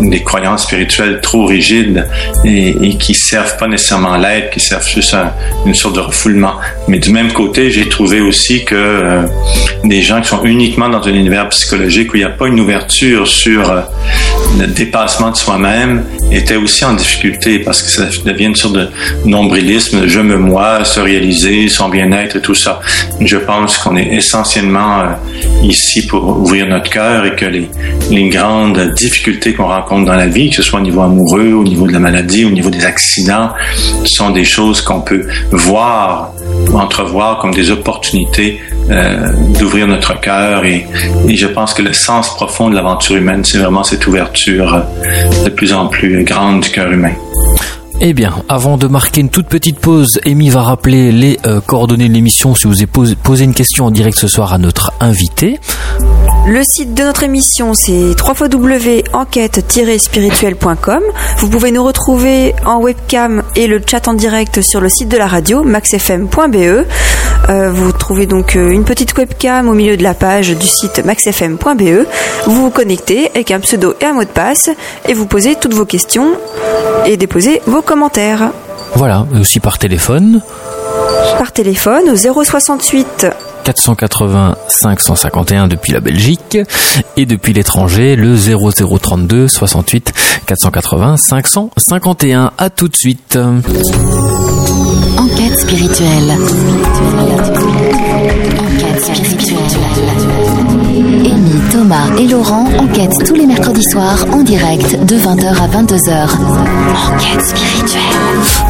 des 0.00 0.22
croyances 0.22 0.64
spirituelles 0.64 1.20
trop 1.20 1.46
rigides 1.46 2.06
et, 2.44 2.68
et 2.82 2.96
qui 2.96 3.14
servent 3.14 3.56
pas 3.56 3.68
nécessairement 3.68 4.16
l'aide, 4.16 4.50
qui 4.50 4.60
servent 4.60 4.88
juste 4.88 5.14
à 5.14 5.36
une 5.66 5.74
sorte 5.74 5.94
de 5.96 6.00
refoulement. 6.00 6.54
Mais 6.88 6.98
du 6.98 7.10
même 7.10 7.32
côté, 7.32 7.70
j'ai 7.70 7.88
trouvé 7.88 8.20
aussi 8.20 8.64
que 8.64 8.74
euh, 8.74 9.22
des 9.84 10.02
gens 10.02 10.20
qui 10.20 10.28
sont 10.28 10.42
uniquement 10.44 10.88
dans 10.88 11.02
un 11.06 11.14
univers 11.14 11.48
psychologique 11.50 12.12
où 12.12 12.16
il 12.16 12.20
n'y 12.20 12.24
a 12.24 12.30
pas 12.30 12.48
une 12.48 12.58
ouverture 12.58 13.28
sur 13.28 13.72
le 14.58 14.66
dépassement 14.66 15.30
de 15.30 15.36
soi-même 15.36 16.04
étaient 16.40 16.56
aussi 16.56 16.84
en 16.84 16.94
difficulté 16.94 17.58
parce 17.60 17.82
que 17.82 17.88
ça 17.88 18.06
devient 18.24 18.46
une 18.46 18.56
sorte 18.56 18.74
de 18.74 18.88
nombrilisme, 19.24 20.06
je 20.06 20.20
me 20.20 20.36
moi, 20.36 20.84
se 20.84 21.00
réaliser, 21.00 21.68
son 21.68 21.88
bien-être 21.88 22.36
et 22.36 22.40
tout 22.40 22.54
ça. 22.54 22.80
Je 23.20 23.36
pense 23.36 23.78
qu'on 23.78 23.96
est 23.96 24.14
essentiellement 24.14 25.00
euh, 25.00 25.06
ici 25.62 26.06
pour 26.06 26.22
ouvrir 26.26 26.66
notre 26.66 26.90
cœur 26.90 27.24
et 27.26 27.34
que 27.36 27.46
les, 27.46 27.68
les 28.10 28.28
grandes 28.28 28.92
difficultés 28.94 29.54
qu'on 29.54 29.68
rencontre 29.68 30.06
dans 30.06 30.16
la 30.16 30.26
vie, 30.26 30.50
que 30.50 30.56
ce 30.56 30.62
soit 30.62 30.80
au 30.80 30.82
niveau 30.82 31.02
amoureux, 31.02 31.52
au 31.52 31.64
niveau 31.64 31.86
de 31.86 31.92
la 31.92 31.98
maladie, 31.98 32.44
au 32.44 32.50
niveau 32.50 32.70
des 32.70 32.84
accidents, 32.84 33.50
sont 34.04 34.30
des 34.30 34.44
choses 34.44 34.80
qu'on 34.80 35.00
peut 35.00 35.26
voir 35.52 36.32
ou 36.70 36.78
entrevoir 36.78 37.38
comme 37.38 37.52
des 37.52 37.70
opportunités 37.70 38.60
euh, 38.90 39.32
d'ouvrir 39.58 39.86
notre 39.86 40.18
cœur 40.20 40.64
et, 40.64 40.86
et, 41.28 41.36
je 41.36 41.46
pense 41.46 41.74
que 41.74 41.82
le 41.82 41.92
sens 41.92 42.34
profond 42.34 42.70
de 42.70 42.74
l'aventure 42.74 43.16
humaine, 43.16 43.44
c'est 43.44 43.58
vraiment 43.58 43.84
cette 43.84 44.06
ouverture 44.06 44.74
euh, 44.74 45.44
de 45.44 45.50
plus 45.50 45.72
en 45.72 45.86
plus 45.86 46.18
grande 46.30 46.64
cœur 46.68 46.92
humain. 46.92 47.12
Eh 48.00 48.12
bien, 48.12 48.32
avant 48.48 48.76
de 48.76 48.86
marquer 48.86 49.20
une 49.20 49.30
toute 49.30 49.48
petite 49.48 49.80
pause, 49.80 50.20
Amy 50.24 50.48
va 50.48 50.62
rappeler 50.62 51.10
les 51.10 51.38
euh, 51.44 51.60
coordonnées 51.60 52.08
de 52.08 52.14
l'émission 52.14 52.54
si 52.54 52.68
vous 52.68 52.80
avez 52.80 52.86
posé 52.86 53.44
une 53.44 53.52
question 53.52 53.86
en 53.86 53.90
direct 53.90 54.16
ce 54.16 54.28
soir 54.28 54.52
à 54.52 54.58
notre 54.58 54.92
invité. 55.00 55.58
Le 56.50 56.62
site 56.64 56.94
de 56.94 57.04
notre 57.04 57.22
émission, 57.22 57.74
c'est 57.74 58.16
www.enquête-spirituelle.com. 58.20 61.02
Vous 61.36 61.48
pouvez 61.48 61.70
nous 61.70 61.84
retrouver 61.84 62.56
en 62.66 62.80
webcam 62.80 63.44
et 63.54 63.68
le 63.68 63.80
chat 63.86 64.08
en 64.08 64.14
direct 64.14 64.60
sur 64.60 64.80
le 64.80 64.88
site 64.88 65.08
de 65.08 65.16
la 65.16 65.28
radio, 65.28 65.62
maxfm.be. 65.62 66.86
Euh, 67.48 67.70
vous 67.70 67.92
trouvez 67.92 68.26
donc 68.26 68.56
euh, 68.56 68.70
une 68.70 68.82
petite 68.82 69.16
webcam 69.16 69.68
au 69.68 69.74
milieu 69.74 69.96
de 69.96 70.02
la 70.02 70.14
page 70.14 70.48
du 70.48 70.66
site 70.66 71.04
maxfm.be. 71.04 72.04
Vous 72.46 72.62
vous 72.62 72.70
connectez 72.70 73.30
avec 73.30 73.52
un 73.52 73.60
pseudo 73.60 73.94
et 74.00 74.06
un 74.06 74.14
mot 74.14 74.24
de 74.24 74.28
passe 74.28 74.70
et 75.08 75.14
vous 75.14 75.26
posez 75.26 75.54
toutes 75.54 75.74
vos 75.74 75.86
questions 75.86 76.32
et 77.06 77.16
déposez 77.16 77.62
vos 77.66 77.80
commentaires. 77.80 78.50
Voilà, 78.96 79.24
aussi 79.40 79.60
par 79.60 79.78
téléphone. 79.78 80.42
Par 81.38 81.52
téléphone 81.52 82.10
au 82.10 82.16
068 82.16 83.28
480 83.72 84.56
551 84.68 85.68
depuis 85.68 85.92
la 85.92 86.00
Belgique 86.00 86.58
et 87.16 87.26
depuis 87.26 87.52
l'étranger 87.52 88.16
le 88.16 88.36
0032 88.36 89.48
68 89.48 90.12
480 90.46 91.16
551. 91.16 92.52
À 92.58 92.70
tout 92.70 92.88
de 92.88 92.96
suite. 92.96 93.38
Enquête 95.16 95.58
spirituelle. 95.58 96.36
Enquête 98.58 99.04
spirituelle. 99.04 99.58
Amy, 101.24 101.60
Thomas 101.72 102.16
et 102.18 102.26
Laurent 102.26 102.66
enquêtent 102.78 103.24
tous 103.24 103.34
les 103.34 103.46
mercredis 103.46 103.84
soirs 103.84 104.26
en 104.32 104.42
direct 104.42 105.04
de 105.04 105.16
20h 105.16 105.46
à 105.46 105.68
22h. 105.68 106.28
Enquête 107.12 107.42
spirituelle. 107.42 108.19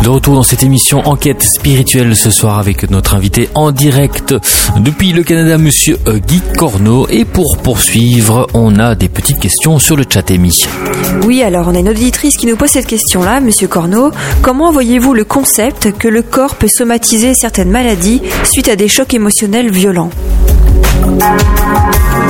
De 0.03 0.09
retour 0.09 0.35
dans 0.35 0.43
cette 0.43 0.63
émission 0.63 1.01
Enquête 1.07 1.43
spirituelle 1.43 2.17
ce 2.17 2.31
soir 2.31 2.59
avec 2.59 2.91
notre 2.91 3.15
invité 3.15 3.49
en 3.55 3.71
direct 3.71 4.35
depuis 4.79 5.13
le 5.13 5.23
Canada, 5.23 5.59
monsieur 5.59 5.99
euh, 6.07 6.19
Guy 6.19 6.41
Corneau. 6.57 7.07
Et 7.11 7.25
pour 7.25 7.59
poursuivre, 7.59 8.47
on 8.55 8.79
a 8.79 8.95
des 8.95 9.09
petites 9.09 9.39
questions 9.39 9.79
sur 9.79 9.97
le 9.97 10.05
chat 10.09 10.31
Amy. 10.31 10.67
Oui, 11.25 11.43
alors 11.43 11.69
on 11.69 11.75
a 11.75 11.81
une 11.81 11.91
auditrice 11.91 12.37
qui 12.37 12.47
nous 12.47 12.57
pose 12.57 12.71
cette 12.71 12.87
question-là, 12.87 13.41
monsieur 13.41 13.69
Corneau. 13.69 14.11
Comment 14.41 14.73
voyez-vous 14.73 15.13
le 15.13 15.25
concept 15.25 15.93
que 15.99 16.09
le 16.09 16.23
corps 16.23 16.55
peut 16.57 16.69
somatiser 16.69 17.35
certaines 17.35 17.71
maladies 17.71 18.23
suite 18.45 18.69
à 18.69 18.77
des 18.77 18.89
chocs 18.89 19.13
émotionnels 19.13 19.71
violents? 19.71 20.11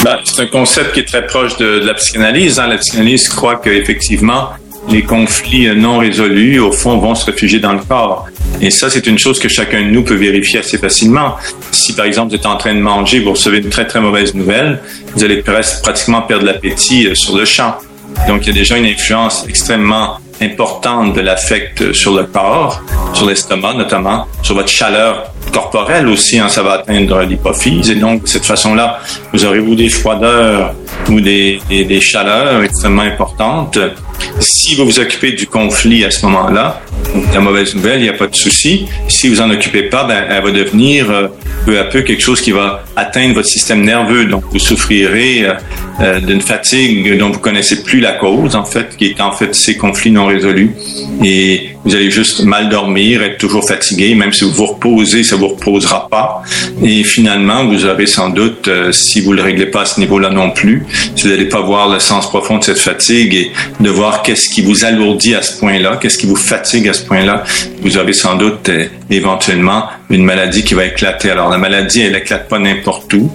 Ben, 0.05 0.17
c'est 0.25 0.43
un 0.43 0.47
concept 0.47 0.95
qui 0.95 1.01
est 1.01 1.05
très 1.05 1.27
proche 1.27 1.57
de, 1.59 1.81
de 1.81 1.87
la 1.87 1.95
psychanalyse. 1.95 2.59
Hein. 2.59 2.67
La 2.69 2.79
psychanalyse 2.79 3.29
croit 3.29 3.61
qu'effectivement, 3.63 4.49
les 4.89 5.03
conflits 5.03 5.75
non 5.77 5.99
résolus, 5.99 6.59
au 6.59 6.73
fond, 6.73 6.99
vont 6.99 7.15
se 7.15 7.27
réfugier 7.27 7.59
dans 7.59 7.73
le 7.73 7.81
corps. 7.81 8.27
Et 8.61 8.71
ça, 8.71 8.91
c'est 8.91 9.07
une 9.07 9.19
chose 9.19 9.39
que 9.39 9.49
chacun 9.49 9.83
de 9.83 9.89
nous 9.89 10.03
peut 10.03 10.15
vérifier 10.15 10.61
assez 10.61 10.79
facilement. 10.79 11.37
Si, 11.71 11.95
par 11.95 12.07
exemple, 12.07 12.31
vous 12.31 12.37
êtes 12.37 12.47
en 12.47 12.57
train 12.57 12.75
de 12.75 12.81
manger, 12.81 13.21
vous 13.21 13.31
recevez 13.31 13.59
une 13.59 13.71
très, 13.71 13.87
très 13.87 14.01
mauvaise 14.01 14.35
nouvelle, 14.35 14.81
vous 15.15 15.25
allez 15.25 15.43
pratiquement 15.83 16.23
perdre 16.23 16.45
l'appétit 16.47 17.07
euh, 17.07 17.15
sur 17.15 17.37
le 17.37 17.45
champ. 17.45 17.77
Donc, 18.27 18.43
il 18.43 18.49
y 18.49 18.51
a 18.51 18.55
déjà 18.55 18.77
une 18.77 18.87
influence 18.87 19.47
extrêmement 19.49 20.19
importante 20.41 21.15
de 21.15 21.21
l'affect 21.21 21.93
sur 21.93 22.15
le 22.15 22.25
corps, 22.25 22.83
sur 23.13 23.27
l'estomac 23.27 23.75
notamment, 23.75 24.27
sur 24.43 24.55
votre 24.55 24.69
chaleur 24.69 25.33
corporelle 25.53 26.09
aussi, 26.09 26.39
hein, 26.39 26.49
ça 26.49 26.63
va 26.63 26.73
atteindre 26.73 27.21
l'hypophyse. 27.23 27.91
Et 27.91 27.97
donc, 27.97 28.23
de 28.23 28.29
cette 28.29 28.45
façon-là, 28.45 29.01
vous 29.33 29.45
aurez-vous 29.45 29.75
des 29.75 29.89
froideurs 29.89 30.75
ou 31.09 31.21
des 31.21 31.61
chaleurs 32.01 32.63
extrêmement 32.63 33.03
importantes. 33.03 33.79
Si 34.39 34.75
vous 34.75 34.85
vous 34.85 35.01
occupez 35.01 35.33
du 35.33 35.47
conflit 35.47 36.05
à 36.05 36.11
ce 36.11 36.25
moment-là, 36.27 36.81
la 37.35 37.41
mauvaise 37.41 37.75
nouvelle, 37.75 38.01
il 38.01 38.05
n'y 38.05 38.09
a 38.09 38.15
pas 38.15 38.27
de 38.27 38.35
souci. 38.35 38.87
Si 39.09 39.29
vous 39.29 39.41
en 39.41 39.51
occupez 39.51 39.85
pas, 39.85 40.05
ben, 40.05 40.25
elle 40.29 40.43
va 40.43 40.51
devenir 40.51 41.11
euh, 41.11 41.29
peu 41.67 41.79
à 41.79 41.85
peu 41.85 42.03
quelque 42.03 42.23
chose 42.23 42.41
qui 42.41 42.53
va 42.53 42.85
atteindre 42.97 43.35
votre 43.35 43.49
système 43.49 43.83
nerveux. 43.83 44.27
Donc, 44.27 44.45
vous 44.51 44.59
souffrirez 44.59 45.47
euh, 45.47 45.55
euh, 46.01 46.21
d'une 46.21 46.41
fatigue 46.41 47.19
dont 47.19 47.31
vous 47.31 47.41
connaissez 47.41 47.83
plus 47.83 48.01
la 48.01 48.13
cause, 48.13 48.55
en 48.55 48.65
fait, 48.65 48.97
qui 48.97 49.07
est 49.07 49.21
en 49.21 49.33
fait 49.33 49.55
ces 49.55 49.77
conflits 49.77 50.13
non 50.13 50.30
résolus. 50.31 50.73
Et 51.25 51.71
vous 51.85 51.95
allez 51.95 52.11
juste 52.11 52.45
mal 52.45 52.69
dormir, 52.69 53.23
être 53.23 53.39
toujours 53.39 53.67
fatigué. 53.67 54.15
Même 54.15 54.33
si 54.33 54.45
vous 54.45 54.53
vous 54.53 54.67
reposez, 54.67 55.23
ça 55.23 55.37
vous 55.37 55.49
reposera 55.49 56.09
pas. 56.09 56.43
Et 56.83 57.05
finalement, 57.05 57.67
vous 57.67 57.85
aurez 57.87 58.07
sans 58.07 58.31
doute, 58.31 58.69
si 58.93 59.21
vous 59.21 59.33
le 59.33 59.43
réglez 59.43 59.67
pas 59.67 59.83
à 59.83 59.87
ce 59.87 60.01
niveau-là 60.01 60.31
non 60.31 60.51
plus, 60.51 60.85
si 61.17 61.25
vous 61.25 61.29
n'allez 61.31 61.49
pas 61.49 61.61
voir 61.61 61.89
le 61.89 62.01
sens 62.01 62.29
profond 62.29 62.59
de 62.59 62.65
cette 62.65 62.79
fatigue 62.79 63.35
et 63.35 63.53
de 63.81 63.91
voir 63.91 64.23
qu'est-ce 64.23 64.49
qui 64.49 64.63
vous 64.63 64.85
alourdit 64.85 65.35
à 65.35 65.43
ce 65.43 65.59
point-là, 65.59 65.99
qu'est-ce 66.01 66.19
qui 66.19 66.27
vous 66.27 66.37
fatigue 66.37 66.89
à 66.89 66.93
ce 66.93 67.05
point-là, 67.05 67.45
vous 67.83 67.99
aurez 67.99 68.13
sans 68.13 68.37
doute 68.37 68.69
euh, 68.69 68.87
éventuellement 69.11 69.85
une 70.11 70.25
maladie 70.25 70.65
qui 70.65 70.75
va 70.75 70.85
éclater. 70.85 71.31
Alors 71.31 71.49
la 71.49 71.59
maladie, 71.59 72.03
elle 72.03 72.17
éclate 72.17 72.49
pas 72.49 72.59
n'importe 72.59 73.15
où. 73.15 73.31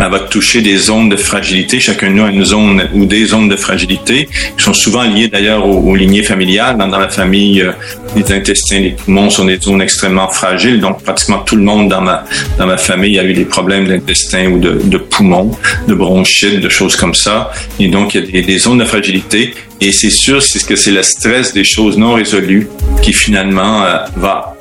Elle 0.00 0.10
va 0.10 0.20
toucher 0.20 0.60
des 0.60 0.76
zones 0.76 1.08
de 1.08 1.16
fragilité. 1.16 1.80
Chacun 1.80 2.10
de 2.10 2.14
nous 2.14 2.24
a 2.24 2.30
une 2.30 2.44
zone 2.44 2.88
ou 2.94 3.06
des 3.06 3.24
zones 3.24 3.48
de 3.48 3.56
fragilité 3.56 4.28
qui 4.56 4.64
sont 4.64 4.74
souvent 4.74 5.02
liées 5.02 5.28
d'ailleurs 5.28 5.66
aux, 5.66 5.96
lignées 5.96 6.22
familiales. 6.22 6.76
Dans, 6.76 6.86
la 6.86 7.08
famille, 7.08 7.62
euh, 7.62 7.72
les 8.14 8.30
intestins, 8.32 8.80
les 8.80 8.90
poumons 8.90 9.30
sont 9.30 9.46
des 9.46 9.58
zones 9.58 9.80
extrêmement 9.80 10.28
fragiles. 10.28 10.80
Donc 10.80 11.02
pratiquement 11.02 11.38
tout 11.38 11.56
le 11.56 11.62
monde 11.62 11.88
dans 11.88 12.02
ma 12.02 12.24
dans 12.58 12.66
ma 12.66 12.76
famille 12.76 13.18
a 13.18 13.24
eu 13.24 13.32
des 13.32 13.44
problèmes 13.44 13.88
d'intestin 13.88 14.46
ou 14.48 14.58
de, 14.58 14.80
de 14.84 14.98
poumons, 14.98 15.50
de 15.86 15.94
bronchites, 15.94 16.60
de 16.60 16.68
choses 16.68 16.96
comme 16.96 17.14
ça. 17.14 17.50
Et 17.80 17.88
donc 17.88 18.14
il 18.14 18.24
y 18.24 18.28
a 18.28 18.30
des, 18.30 18.42
des 18.42 18.58
zones 18.58 18.78
de 18.78 18.84
fragilité. 18.84 19.54
Et 19.80 19.92
c'est 19.92 20.10
sûr, 20.10 20.42
c'est 20.42 20.58
ce 20.58 20.64
que 20.64 20.74
c'est 20.74 20.90
le 20.90 21.02
stress 21.02 21.52
des 21.52 21.62
choses 21.62 21.96
non 21.96 22.14
résolues 22.14 22.68
qui 23.00 23.12
finalement 23.12 23.84
euh, 23.84 23.98
va 24.16 24.56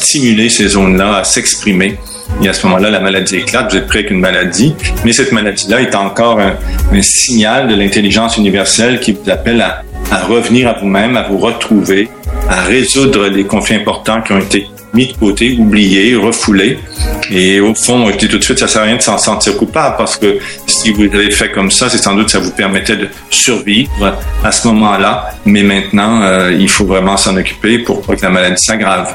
stimuler 0.00 0.48
ces 0.48 0.68
zones-là 0.68 1.18
à 1.18 1.24
s'exprimer. 1.24 1.98
Et 2.42 2.48
à 2.48 2.52
ce 2.52 2.66
moment-là, 2.66 2.90
la 2.90 3.00
maladie 3.00 3.36
éclate, 3.36 3.70
vous 3.70 3.78
êtes 3.78 3.86
prêt 3.86 4.00
avec 4.00 4.10
une 4.10 4.20
maladie, 4.20 4.74
mais 5.04 5.12
cette 5.12 5.32
maladie-là 5.32 5.82
est 5.82 5.94
encore 5.94 6.40
un, 6.40 6.54
signal 7.02 7.68
de 7.68 7.74
l'intelligence 7.74 8.36
universelle 8.36 9.00
qui 9.00 9.12
vous 9.12 9.30
appelle 9.30 9.60
à, 9.60 9.82
revenir 10.26 10.68
à 10.68 10.72
vous-même, 10.74 11.16
à 11.16 11.22
vous 11.22 11.38
retrouver, 11.38 12.08
à 12.48 12.62
résoudre 12.62 13.28
les 13.28 13.44
conflits 13.44 13.76
importants 13.76 14.22
qui 14.22 14.32
ont 14.32 14.38
été 14.38 14.66
mis 14.92 15.06
de 15.06 15.12
côté, 15.12 15.56
oubliés, 15.58 16.16
refoulés. 16.16 16.78
Et 17.30 17.60
au 17.60 17.74
fond, 17.74 18.10
je 18.10 18.16
dis 18.16 18.28
tout 18.28 18.38
de 18.38 18.42
suite, 18.42 18.58
ça 18.58 18.66
sert 18.66 18.82
à 18.82 18.84
rien 18.86 18.96
de 18.96 19.02
s'en 19.02 19.18
sentir 19.18 19.56
coupable 19.56 19.96
parce 19.96 20.16
que 20.16 20.38
si 20.66 20.90
vous 20.90 21.04
l'avez 21.04 21.30
fait 21.30 21.52
comme 21.52 21.70
ça, 21.70 21.88
c'est 21.88 21.98
sans 21.98 22.16
doute 22.16 22.26
que 22.26 22.32
ça 22.32 22.40
vous 22.40 22.50
permettait 22.50 22.96
de 22.96 23.08
survivre 23.30 24.18
à 24.42 24.50
ce 24.50 24.66
moment-là. 24.68 25.30
Mais 25.44 25.62
maintenant, 25.62 26.22
euh, 26.22 26.52
il 26.58 26.68
faut 26.68 26.86
vraiment 26.86 27.16
s'en 27.16 27.36
occuper 27.36 27.78
pour 27.78 28.04
que 28.04 28.20
la 28.20 28.30
maladie 28.30 28.62
s'aggrave. 28.62 29.14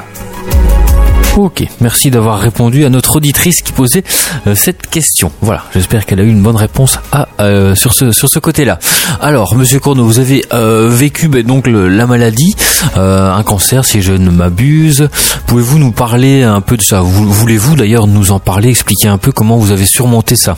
Ok, 1.38 1.65
merci 1.81 2.12
d'avoir 2.12 2.39
répondu 2.39 2.86
à 2.86 2.89
notre 2.89 3.17
auditrice 3.17 3.62
qui 3.62 3.73
posait 3.73 4.05
euh, 4.47 4.55
cette 4.55 4.88
question. 4.88 5.34
Voilà, 5.41 5.65
j'espère 5.73 6.05
qu'elle 6.05 6.21
a 6.21 6.23
eu 6.23 6.29
une 6.29 6.41
bonne 6.41 6.55
réponse 6.55 6.97
à, 7.12 7.27
euh, 7.41 7.75
sur 7.75 7.93
ce, 7.93 8.13
sur 8.13 8.29
ce 8.29 8.39
côté-là. 8.39 8.79
Alors, 9.19 9.53
Monsieur 9.55 9.81
Cournot, 9.81 10.05
vous 10.05 10.19
avez 10.19 10.45
euh, 10.53 10.88
vécu 10.89 11.27
ben, 11.27 11.43
donc 11.43 11.67
la 11.67 12.08
maladie, 12.08 12.55
un 12.95 13.43
cancer 13.43 13.84
si 13.84 14.01
je 14.01 14.13
ne 14.13 14.29
m'abuse. 14.29 15.10
Pouvez-vous 15.47 15.77
nous 15.77 15.91
parler 15.91 16.43
un 16.43 16.62
peu 16.62 16.77
de 16.77 16.81
ça? 16.81 17.01
Voulez-vous 17.01 17.75
d'ailleurs 17.75 18.08
nous 18.08 18.31
en 18.31 18.39
parler, 18.39 18.69
expliquer 18.69 19.10
un 19.10 19.17
peu 19.17 19.34
comment 19.34 19.58
vous 19.58 19.73
avez 19.73 19.86
surmonté 19.86 20.38
ça? 20.38 20.58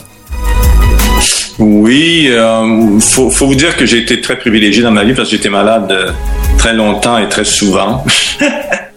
Oui, 1.58 2.28
euh, 2.30 3.00
faut 3.00 3.30
vous 3.30 3.56
dire 3.56 3.76
que 3.76 3.84
j'ai 3.84 3.98
été 3.98 4.20
très 4.20 4.38
privilégié 4.38 4.84
dans 4.84 4.92
ma 4.92 5.02
vie 5.02 5.12
parce 5.12 5.28
que 5.28 5.34
j'étais 5.36 5.48
malade 5.48 6.14
très 6.56 6.72
longtemps 6.72 7.18
et 7.18 7.28
très 7.28 7.44
souvent. 7.44 8.04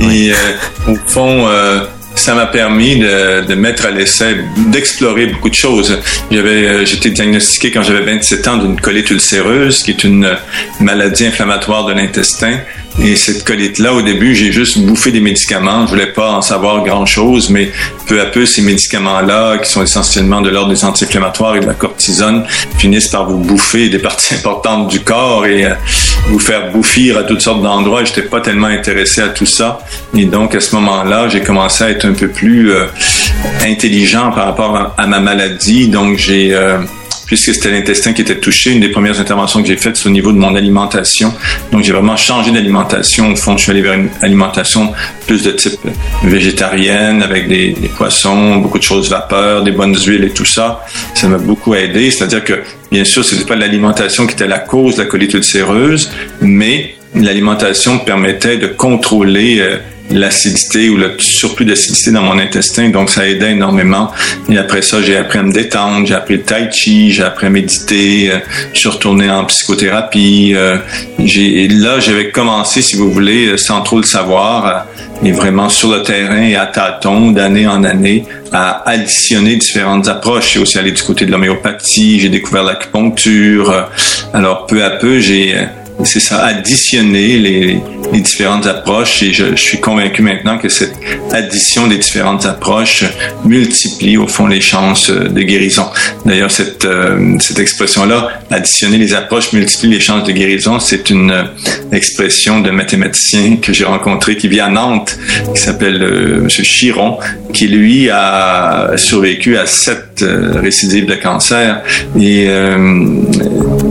Et 0.00 0.32
euh, 0.32 0.92
au 0.92 0.96
fond, 1.06 1.46
euh, 1.46 1.80
ça 2.14 2.34
m'a 2.34 2.46
permis 2.46 2.96
de, 2.98 3.46
de, 3.46 3.54
mettre 3.54 3.86
à 3.86 3.90
l'essai, 3.90 4.38
d'explorer 4.70 5.26
beaucoup 5.26 5.50
de 5.50 5.54
choses. 5.54 6.00
J'avais, 6.30 6.66
euh, 6.66 6.84
j'étais 6.84 7.10
diagnostiqué 7.10 7.70
quand 7.70 7.82
j'avais 7.82 8.02
27 8.02 8.48
ans 8.48 8.58
d'une 8.58 8.80
colite 8.80 9.10
ulcéreuse, 9.10 9.82
qui 9.82 9.92
est 9.92 10.04
une 10.04 10.36
maladie 10.80 11.26
inflammatoire 11.26 11.86
de 11.86 11.92
l'intestin. 11.92 12.58
Et 13.00 13.14
cette 13.14 13.44
colite-là, 13.44 13.94
au 13.94 14.02
début, 14.02 14.34
j'ai 14.34 14.50
juste 14.50 14.78
bouffé 14.78 15.12
des 15.12 15.20
médicaments. 15.20 15.86
Je 15.86 15.90
voulais 15.90 16.12
pas 16.12 16.32
en 16.32 16.42
savoir 16.42 16.84
grand-chose, 16.84 17.48
mais 17.48 17.70
peu 18.08 18.20
à 18.20 18.26
peu, 18.26 18.44
ces 18.44 18.60
médicaments-là, 18.62 19.58
qui 19.58 19.70
sont 19.70 19.82
essentiellement 19.82 20.40
de 20.40 20.50
l'ordre 20.50 20.70
des 20.70 20.84
anti-inflammatoires 20.84 21.56
et 21.56 21.60
de 21.60 21.66
la 21.66 21.74
cortisone, 21.74 22.44
finissent 22.76 23.08
par 23.08 23.28
vous 23.28 23.38
bouffer 23.38 23.88
des 23.88 24.00
parties 24.00 24.34
importantes 24.38 24.88
du 24.88 25.00
corps 25.00 25.46
et 25.46 25.64
euh, 25.64 25.74
vous 26.28 26.40
faire 26.40 26.72
bouffir 26.72 27.16
à 27.18 27.22
toutes 27.22 27.40
sortes 27.40 27.62
d'endroits. 27.62 28.04
J'étais 28.04 28.22
pas 28.22 28.40
tellement 28.40 28.66
intéressé 28.66 29.20
à 29.20 29.28
tout 29.28 29.46
ça. 29.46 29.78
Et 30.16 30.24
donc, 30.24 30.56
à 30.56 30.60
ce 30.60 30.74
moment-là, 30.74 31.28
j'ai 31.28 31.40
commencé 31.40 31.84
à 31.84 31.90
être 31.90 32.04
un 32.04 32.14
peu 32.14 32.28
plus 32.28 32.72
euh, 32.72 32.86
intelligent 33.64 34.32
par 34.32 34.46
rapport 34.46 34.94
à, 34.96 35.06
ma 35.06 35.20
maladie. 35.20 35.88
Donc, 35.88 36.18
j'ai... 36.18 36.52
Euh, 36.52 36.78
puisque 37.28 37.54
c'était 37.54 37.70
l'intestin 37.70 38.14
qui 38.14 38.22
était 38.22 38.38
touché. 38.38 38.72
Une 38.72 38.80
des 38.80 38.88
premières 38.88 39.20
interventions 39.20 39.62
que 39.62 39.68
j'ai 39.68 39.76
faites, 39.76 39.96
c'est 39.96 40.08
au 40.08 40.12
niveau 40.12 40.32
de 40.32 40.38
mon 40.38 40.54
alimentation. 40.54 41.32
Donc, 41.70 41.84
j'ai 41.84 41.92
vraiment 41.92 42.16
changé 42.16 42.50
d'alimentation. 42.50 43.32
Au 43.32 43.36
fond, 43.36 43.56
je 43.56 43.64
suis 43.64 43.70
allé 43.70 43.82
vers 43.82 43.92
une 43.92 44.08
alimentation 44.22 44.92
plus 45.26 45.42
de 45.42 45.50
type 45.50 45.78
végétarienne, 46.24 47.22
avec 47.22 47.46
des, 47.46 47.74
poissons, 47.96 48.56
beaucoup 48.56 48.78
de 48.78 48.82
choses 48.82 49.10
vapeur, 49.10 49.62
des 49.62 49.72
bonnes 49.72 49.94
huiles 49.94 50.24
et 50.24 50.30
tout 50.30 50.46
ça. 50.46 50.84
Ça 51.14 51.28
m'a 51.28 51.36
beaucoup 51.36 51.74
aidé. 51.74 52.10
C'est-à-dire 52.10 52.42
que, 52.42 52.62
bien 52.90 53.04
sûr, 53.04 53.22
ce 53.22 53.34
n'était 53.34 53.46
pas 53.46 53.56
l'alimentation 53.56 54.26
qui 54.26 54.32
était 54.32 54.46
la 54.46 54.58
cause 54.58 54.96
de 54.96 55.02
la 55.02 55.06
colite 55.06 55.34
ulcéreuse, 55.34 56.10
mais 56.40 56.94
l'alimentation 57.14 57.98
permettait 57.98 58.56
de 58.56 58.68
contrôler 58.68 59.60
euh, 59.60 59.76
l'acidité 60.10 60.88
ou 60.88 60.96
le 60.96 61.14
surplus 61.18 61.64
d'acidité 61.64 62.10
dans 62.10 62.22
mon 62.22 62.38
intestin. 62.38 62.90
Donc, 62.90 63.10
ça 63.10 63.28
aidait 63.28 63.52
énormément. 63.52 64.10
Et 64.48 64.56
après 64.56 64.82
ça, 64.82 65.02
j'ai 65.02 65.16
appris 65.16 65.38
à 65.38 65.42
me 65.42 65.52
détendre, 65.52 66.06
j'ai 66.06 66.14
appris 66.14 66.34
le 66.34 66.42
tai 66.42 66.68
chi, 66.70 67.12
j'ai 67.12 67.22
appris 67.22 67.46
à 67.46 67.50
méditer, 67.50 68.30
euh, 68.30 68.38
je 68.72 68.78
suis 68.78 68.88
retourné 68.88 69.30
en 69.30 69.44
psychothérapie. 69.44 70.52
Euh, 70.54 70.78
j'ai, 71.18 71.68
là, 71.68 72.00
j'avais 72.00 72.30
commencé, 72.30 72.82
si 72.82 72.96
vous 72.96 73.10
voulez, 73.10 73.46
euh, 73.46 73.56
sans 73.56 73.82
trop 73.82 73.98
le 73.98 74.04
savoir, 74.04 74.86
et 75.22 75.32
vraiment 75.32 75.68
sur 75.68 75.90
le 75.90 76.02
terrain 76.02 76.42
et 76.42 76.56
à 76.56 76.66
tâtons, 76.66 77.32
d'année 77.32 77.66
en 77.66 77.84
année, 77.84 78.24
à 78.52 78.88
additionner 78.88 79.56
différentes 79.56 80.08
approches. 80.08 80.54
J'ai 80.54 80.60
aussi 80.60 80.78
allé 80.78 80.92
du 80.92 81.02
côté 81.02 81.26
de 81.26 81.32
l'homéopathie, 81.32 82.20
j'ai 82.20 82.28
découvert 82.28 82.62
l'acupuncture. 82.62 83.88
Alors, 84.32 84.66
peu 84.66 84.84
à 84.84 84.90
peu, 84.90 85.18
j'ai 85.18 85.56
c'est 86.04 86.20
ça, 86.20 86.44
additionner 86.44 87.38
les, 87.38 87.80
les, 88.12 88.20
différentes 88.20 88.66
approches 88.66 89.22
et 89.22 89.32
je, 89.32 89.50
je, 89.50 89.60
suis 89.60 89.80
convaincu 89.80 90.22
maintenant 90.22 90.58
que 90.58 90.68
cette 90.68 90.94
addition 91.32 91.86
des 91.86 91.98
différentes 91.98 92.46
approches 92.46 93.04
multiplie 93.44 94.16
au 94.16 94.26
fond 94.26 94.46
les 94.46 94.60
chances 94.60 95.10
de 95.10 95.42
guérison. 95.42 95.86
D'ailleurs, 96.24 96.50
cette, 96.50 96.84
euh, 96.84 97.36
cette 97.40 97.58
expression-là, 97.58 98.28
additionner 98.50 98.98
les 98.98 99.12
approches 99.14 99.52
multiplie 99.52 99.90
les 99.90 100.00
chances 100.00 100.24
de 100.24 100.32
guérison, 100.32 100.78
c'est 100.78 101.10
une 101.10 101.30
euh, 101.30 101.44
expression 101.92 102.60
de 102.60 102.70
mathématicien 102.70 103.56
que 103.56 103.72
j'ai 103.72 103.84
rencontré 103.84 104.36
qui 104.36 104.48
vit 104.48 104.60
à 104.60 104.68
Nantes, 104.68 105.18
qui 105.54 105.60
s'appelle 105.60 106.02
euh, 106.02 106.40
M. 106.42 106.48
Chiron, 106.48 107.18
qui 107.52 107.68
lui 107.68 108.08
a 108.10 108.92
survécu 108.96 109.56
à 109.56 109.66
sept 109.66 110.22
euh, 110.22 110.60
récidives 110.60 111.06
de 111.06 111.14
cancer 111.14 111.82
et 112.18 112.48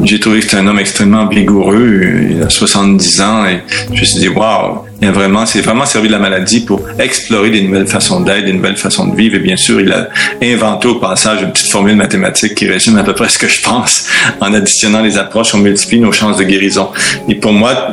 j'ai 0.03 0.19
trouvé 0.19 0.39
que 0.39 0.45
c'était 0.45 0.57
un 0.57 0.67
homme 0.67 0.79
extrêmement 0.79 1.27
vigoureux 1.27 1.96
il 2.03 2.43
a 2.43 2.49
70 2.49 3.21
ans 3.21 3.45
et 3.45 3.61
je 3.93 3.99
me 3.99 4.05
suis 4.05 4.19
dit, 4.19 4.29
waouh, 4.29 4.86
il 4.99 5.07
a 5.07 5.11
vraiment, 5.11 5.45
c'est 5.45 5.61
vraiment 5.61 5.85
servi 5.85 6.07
de 6.07 6.13
la 6.13 6.19
maladie 6.19 6.61
pour 6.61 6.81
explorer 6.97 7.51
des 7.51 7.61
nouvelles 7.61 7.87
façons 7.87 8.21
d'être, 8.21 8.45
des 8.45 8.53
nouvelles 8.53 8.77
façons 8.77 9.07
de 9.07 9.15
vivre. 9.15 9.35
Et 9.35 9.39
bien 9.39 9.55
sûr, 9.55 9.79
il 9.79 9.91
a 9.91 10.09
inventé 10.41 10.87
au 10.87 10.95
passage 10.95 11.43
une 11.43 11.51
petite 11.51 11.71
formule 11.71 11.95
mathématique 11.95 12.55
qui 12.55 12.67
résume 12.67 12.97
à 12.97 13.03
peu 13.03 13.13
près 13.13 13.29
ce 13.29 13.37
que 13.37 13.47
je 13.47 13.61
pense. 13.61 14.07
En 14.41 14.53
additionnant 14.53 15.03
les 15.03 15.17
approches, 15.17 15.53
on 15.53 15.59
multiplie 15.59 15.99
nos 15.99 16.11
chances 16.11 16.37
de 16.37 16.43
guérison. 16.43 16.89
Et 17.29 17.35
pour 17.35 17.53
moi, 17.53 17.89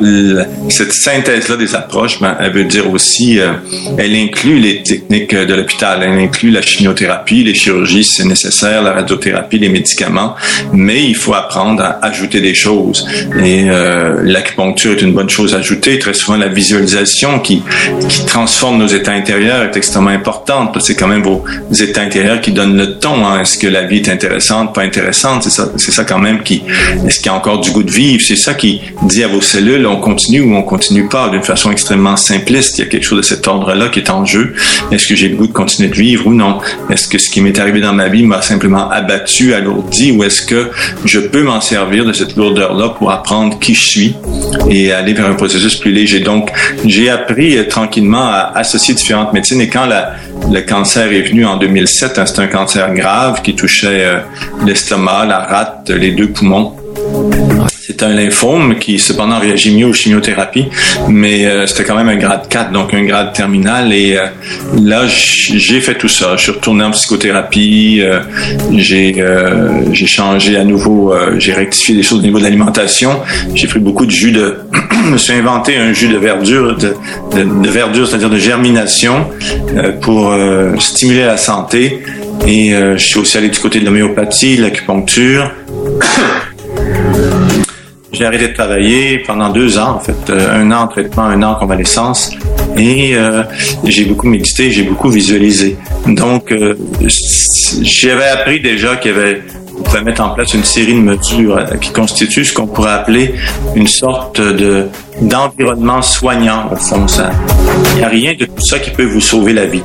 cette 0.71 0.95
synthèse-là 0.95 1.57
des 1.57 1.75
approches, 1.75 2.21
ben, 2.21 2.37
elle 2.40 2.53
veut 2.53 2.64
dire 2.64 2.90
aussi, 2.90 3.38
euh, 3.38 3.53
elle 3.99 4.14
inclut 4.14 4.59
les 4.59 4.83
techniques 4.83 5.35
de 5.35 5.55
l'hôpital. 5.55 6.01
Elle 6.03 6.19
inclut 6.19 6.51
la 6.51 6.62
chimiothérapie, 6.62 7.45
les 7.45 7.55
chirurgies 7.55 8.05
si 8.05 8.14
c'est 8.14 8.25
nécessaire, 8.25 8.83
la 8.83 8.93
radiothérapie, 8.93 9.59
les 9.59 9.69
médicaments. 9.69 10.37
Mais 10.73 11.05
il 11.05 11.17
faut 11.17 11.35
apprendre 11.35 11.83
à 11.83 11.99
ajouter 12.03 12.40
des 12.40 12.55
choses. 12.55 13.07
Et 13.45 13.67
euh, 13.69 14.23
l'acupuncture 14.23 14.93
est 14.93 15.03
une 15.03 15.12
bonne 15.12 15.29
chose 15.29 15.55
à 15.55 15.59
ajouter. 15.59 15.99
Très 15.99 16.14
souvent, 16.14 16.38
la 16.38 16.49
visualisation 16.49 16.93
qui, 17.42 17.62
qui 18.09 18.26
transforme 18.26 18.78
nos 18.78 18.87
états 18.87 19.12
intérieurs 19.12 19.62
est 19.62 19.76
extrêmement 19.76 20.11
importante. 20.11 20.76
C'est 20.80 20.94
quand 20.94 21.09
même 21.09 21.22
vos 21.22 21.44
états 21.72 22.02
intérieurs 22.02 22.40
qui 22.40 22.52
donnent 22.52 22.76
le 22.76 22.98
ton. 22.98 23.38
Est-ce 23.38 23.59
que 23.59 23.66
la 23.66 23.83
vie 23.83 23.98
est 23.98 24.09
intéressante, 24.09 24.74
pas 24.74 24.83
intéressante? 24.83 25.42
C'est 25.44 25.50
ça, 25.50 25.70
ça 25.76 26.04
quand 26.04 26.18
même 26.18 26.42
qui, 26.42 26.62
est-ce 27.07 27.18
qu'il 27.18 27.26
y 27.26 27.28
a 27.28 27.35
encore 27.35 27.61
du 27.61 27.70
goût 27.70 27.83
de 27.83 27.90
vivre? 27.90 28.22
C'est 28.26 28.37
ça 28.37 28.54
qui 28.54 28.80
dit 29.02 29.22
à 29.22 29.28
vos 29.28 29.40
cellules, 29.40 29.87
on 29.87 29.96
continue 29.96 30.40
ou 30.40 30.54
on 30.54 30.62
continue 30.62 31.09
pas 31.09 31.28
d'une 31.28 31.42
façon 31.42 31.70
extrêmement 31.70 32.16
simpliste. 32.16 32.78
Il 32.78 32.85
y 32.85 32.85
a 32.85 32.90
quelque 32.90 33.04
chose 33.04 33.18
de 33.18 33.22
cet 33.22 33.46
ordre-là 33.46 33.88
qui 33.88 34.00
est 34.00 34.11
en 34.11 34.24
jeu. 34.24 34.54
Est-ce 34.90 35.07
que 35.07 35.14
j'ai 35.14 35.28
le 35.28 35.37
goût 35.37 35.46
de 35.46 35.52
continuer 35.52 35.88
de 35.88 35.94
vivre 35.94 36.26
ou 36.26 36.35
non? 36.35 36.59
Est-ce 36.90 37.09
que 37.09 37.18
ce 37.18 37.30
qui 37.30 37.40
m'est 37.40 37.59
arrivé 37.59 37.80
dans 37.80 37.92
ma 37.92 38.09
vie 38.09 38.24
m'a 38.24 38.42
simplement 38.42 38.90
abattu, 38.90 39.54
alourdi? 39.54 40.12
Ou 40.12 40.24
est-ce 40.24 40.42
que 40.42 40.70
je 41.04 41.20
peux 41.20 41.42
m'en 41.42 41.61
servir 41.61 42.04
de 42.04 42.12
cette 42.12 42.37
lourdeur-là 42.37 42.90
pour 42.90 43.11
apprendre 43.11 43.59
qui 43.59 43.74
je 43.74 43.85
suis 43.85 44.14
et 44.70 44.92
aller 44.92 45.12
vers 45.12 45.26
un 45.26 45.35
processus 45.35 45.76
plus 45.76 45.92
léger? 45.92 46.20
Donc, 46.20 46.50
j'ai 46.85 47.09
appris 47.09 47.57
euh, 47.57 47.64
tranquillement 47.64 48.29
à 48.29 48.53
associer 48.55 48.94
différentes 48.94 49.33
médecines 49.33 49.61
et 49.61 49.68
quand 49.68 49.88
le 50.51 50.61
cancer 50.61 51.12
est 51.12 51.23
venu 51.23 51.44
en 51.44 51.57
2007, 51.57 52.18
hein, 52.18 52.27
c'est 52.27 52.40
un 52.40 52.47
cancer 52.47 52.92
grave 52.94 53.42
qui 53.42 53.55
touchait 53.55 54.05
euh, 54.05 54.20
l'estomac, 54.64 55.26
la 55.26 55.41
rate, 55.41 55.91
les 55.91 56.12
deux 56.12 56.30
poumons. 56.30 56.76
C'est 57.87 58.03
un 58.03 58.14
lymphome 58.14 58.78
qui 58.78 58.99
cependant 58.99 59.39
réagit 59.39 59.76
mieux 59.76 59.85
aux 59.85 59.93
chimiothérapies, 59.93 60.68
mais 61.07 61.45
euh, 61.45 61.66
c'était 61.66 61.85
quand 61.85 61.97
même 61.97 62.09
un 62.09 62.16
grade 62.16 62.49
4, 62.49 62.72
donc 62.72 62.95
un 62.95 63.05
grade 63.05 63.35
terminal. 63.35 63.93
Et 63.93 64.16
euh, 64.16 64.28
là, 64.82 65.03
j'ai 65.07 65.82
fait 65.82 65.95
tout 65.95 66.09
ça. 66.09 66.35
Je 66.39 66.45
suis 66.45 66.53
retourné 66.53 66.82
en 66.82 66.93
psychothérapie, 66.93 68.01
euh, 68.01 68.20
j'ai 68.74 69.22
j'ai 69.93 70.07
changé 70.07 70.57
à 70.57 70.64
nouveau, 70.64 71.12
j'ai 71.37 71.53
rectifié 71.53 71.95
des 71.95 72.03
choses 72.03 72.20
au 72.20 72.22
niveau 72.22 72.39
de 72.39 72.45
l'alimentation. 72.45 73.20
J'ai 73.55 73.66
pris 73.66 73.80
beaucoup 73.80 74.07
de 74.07 74.11
jus 74.11 74.32
de... 74.32 74.61
je 75.05 75.11
me 75.11 75.18
suis 75.18 75.35
inventé 75.35 75.76
un 75.76 75.93
jus 75.93 76.09
de 76.09 76.16
verdure, 76.16 76.76
de, 76.78 76.97
de, 77.35 77.68
verdure, 77.68 78.09
c'est-à-dire 78.09 78.30
de 78.30 78.39
germination, 78.39 79.26
pour 80.01 80.35
stimuler 80.78 81.24
la 81.24 81.37
santé. 81.37 82.03
Et 82.47 82.70
je 82.70 83.05
suis 83.05 83.18
aussi 83.18 83.37
allé 83.37 83.51
du 83.51 83.59
côté 83.59 83.78
de 83.80 83.85
l'homéopathie, 83.85 84.57
l'acupuncture. 84.57 85.51
J'ai 88.15 88.27
arrêté 88.27 88.47
de 88.47 88.55
travailler 88.55 89.19
pendant 89.19 89.49
deux 89.49 89.77
ans, 89.77 89.97
en 89.97 89.99
fait, 89.99 90.31
euh, 90.31 90.62
un 90.62 90.71
an 90.71 90.83
en 90.83 90.87
traitement, 90.87 91.25
un 91.25 91.43
an 91.43 91.53
en 91.53 91.55
convalescence, 91.57 92.31
et 92.77 93.17
euh, 93.17 93.43
j'ai 93.83 94.05
beaucoup 94.05 94.29
médité, 94.29 94.71
j'ai 94.71 94.85
beaucoup 94.85 95.11
visualisé. 95.11 95.77
Donc, 96.07 96.53
euh, 96.53 96.77
j'avais 97.83 98.29
appris 98.29 98.61
déjà 98.61 98.95
qu'il 98.97 99.11
y 99.11 99.83
pouvait 99.83 100.03
mettre 100.03 100.23
en 100.23 100.31
place 100.31 100.55
une 100.55 100.62
série 100.62 100.95
de 100.95 101.01
mesures 101.01 101.59
qui 101.81 101.93
constituent 101.93 102.45
ce 102.45 102.55
qu'on 102.55 102.69
pourrait 102.69 102.93
appeler 102.93 103.35
une 103.75 103.89
sorte 103.89 104.41
de 104.41 104.87
d'environnement 105.21 106.01
soignant 106.01 106.71
au 106.71 106.77
fond. 106.77 107.07
Il 107.93 107.99
n'y 107.99 108.05
a 108.05 108.09
rien 108.09 108.35
de 108.39 108.45
tout 108.45 108.65
ça 108.65 108.79
qui 108.79 108.91
peut 108.91 109.05
vous 109.05 109.21
sauver 109.21 109.53
la 109.53 109.67
vie. 109.67 109.83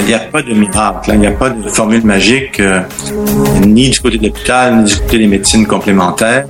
Il 0.00 0.04
n'y 0.06 0.14
a 0.14 0.18
pas 0.18 0.42
de 0.42 0.52
miracle, 0.52 1.10
il 1.14 1.20
n'y 1.20 1.26
a 1.26 1.32
pas 1.32 1.50
de 1.50 1.68
formule 1.68 2.04
magique, 2.04 2.60
ni 3.66 3.90
du 3.90 4.00
côté 4.00 4.18
de 4.18 4.26
l'hôpital, 4.26 4.76
ni 4.76 4.84
du 4.84 4.96
côté 4.96 5.18
des 5.18 5.26
médecines 5.26 5.66
complémentaires 5.66 6.46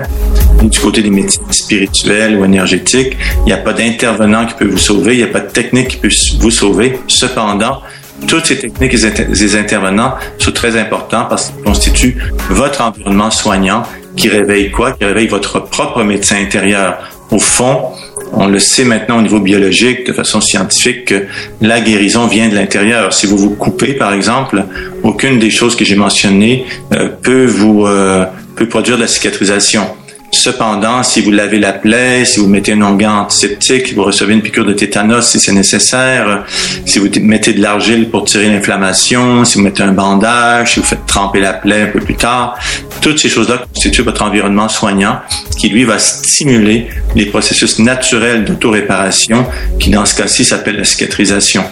du 0.63 0.81
côté 0.81 1.03
des 1.03 1.11
médecines 1.11 1.53
spirituelles 1.53 2.37
ou 2.37 2.45
énergétiques. 2.45 3.17
Il 3.41 3.45
n'y 3.47 3.53
a 3.53 3.59
pas 3.59 3.73
d'intervenant 3.73 4.47
qui 4.47 4.55
peut 4.55 4.67
vous 4.67 4.79
sauver, 4.79 5.15
il 5.15 5.19
n'y 5.19 5.25
a 5.25 5.33
pas 5.33 5.41
de 5.41 5.51
technique 5.51 5.89
qui 5.89 5.97
peut 5.99 6.11
vous 6.41 6.51
sauver. 6.51 6.99
Cependant, 7.07 7.81
toutes 8.27 8.47
ces 8.47 8.59
techniques 8.59 8.95
et 8.95 9.35
ces 9.35 9.57
intervenants 9.57 10.15
sont 10.39 10.53
très 10.53 10.77
importants 10.77 11.27
parce 11.29 11.51
qu'ils 11.51 11.65
constituent 11.65 12.19
votre 12.51 12.83
environnement 12.83 13.31
soignant 13.31 13.85
qui 14.17 14.29
réveille 14.29 14.71
quoi? 14.71 14.93
Qui 14.93 15.05
réveille 15.05 15.29
votre 15.29 15.61
propre 15.61 16.03
médecin 16.03 16.37
intérieur. 16.43 16.99
Au 17.31 17.39
fond, 17.39 17.93
on 18.33 18.47
le 18.47 18.59
sait 18.59 18.85
maintenant 18.85 19.19
au 19.19 19.23
niveau 19.23 19.41
biologique, 19.41 20.07
de 20.07 20.13
façon 20.13 20.41
scientifique, 20.41 21.07
que 21.07 21.27
la 21.61 21.81
guérison 21.81 22.27
vient 22.27 22.49
de 22.49 22.55
l'intérieur. 22.55 23.13
Si 23.13 23.27
vous 23.27 23.37
vous 23.37 23.51
coupez, 23.51 23.95
par 23.95 24.13
exemple, 24.13 24.65
aucune 25.03 25.39
des 25.39 25.51
choses 25.51 25.77
que 25.77 25.85
j'ai 25.85 25.97
mentionnées 25.97 26.65
euh, 26.93 27.09
peut 27.23 27.47
vous 27.47 27.87
euh, 27.87 28.25
peut 28.57 28.69
produire 28.69 28.97
de 28.97 29.03
la 29.03 29.09
cicatrisation. 29.09 29.87
Cependant, 30.31 31.03
si 31.03 31.23
vous 31.23 31.31
lavez 31.31 31.59
la 31.59 31.73
plaie, 31.73 32.25
si 32.27 32.39
vous 32.39 32.49
mettez 32.49 32.73
un 32.73 32.83
onguent 32.83 33.07
antiseptique, 33.07 33.95
vous 33.95 34.05
recevez 34.05 34.35
une 34.35 34.43
piqûre 34.43 34.67
de 34.67 34.75
tétanos 34.75 35.27
si 35.27 35.41
c'est 35.41 35.53
nécessaire, 35.53 36.45
si 36.85 36.99
vous 36.99 37.09
mettez 37.23 37.55
de 37.55 37.63
l'argile 37.63 38.11
pour 38.11 38.25
tirer 38.25 38.49
l'inflammation, 38.49 39.47
si 39.47 39.57
vous 39.57 39.65
mettez 39.65 39.83
un 39.83 39.93
bandage, 39.93 40.75
si 40.75 40.81
vous 40.81 40.87
faites 40.87 41.07
tremper 41.07 41.41
la 41.41 41.55
plaie 41.55 41.83
un 41.83 41.87
peu 41.87 42.01
plus 42.01 42.15
tard, 42.15 42.59
toutes 43.01 43.19
ces 43.19 43.29
choses-là 43.29 43.65
constituent 43.73 44.03
votre 44.03 44.23
environnement 44.23 44.69
soignant 44.69 45.21
qui, 45.59 45.69
lui, 45.69 45.85
va 45.85 45.99
stimuler 45.99 46.89
les 47.15 47.27
processus 47.27 47.79
naturels 47.79 48.45
d'autoréparation 48.45 49.47
qui, 49.79 49.91
dans 49.91 50.05
ce 50.05 50.15
cas-ci, 50.15 50.45
s'appelle 50.45 50.77
la 50.77 50.85
cicatrisation. 50.85 51.65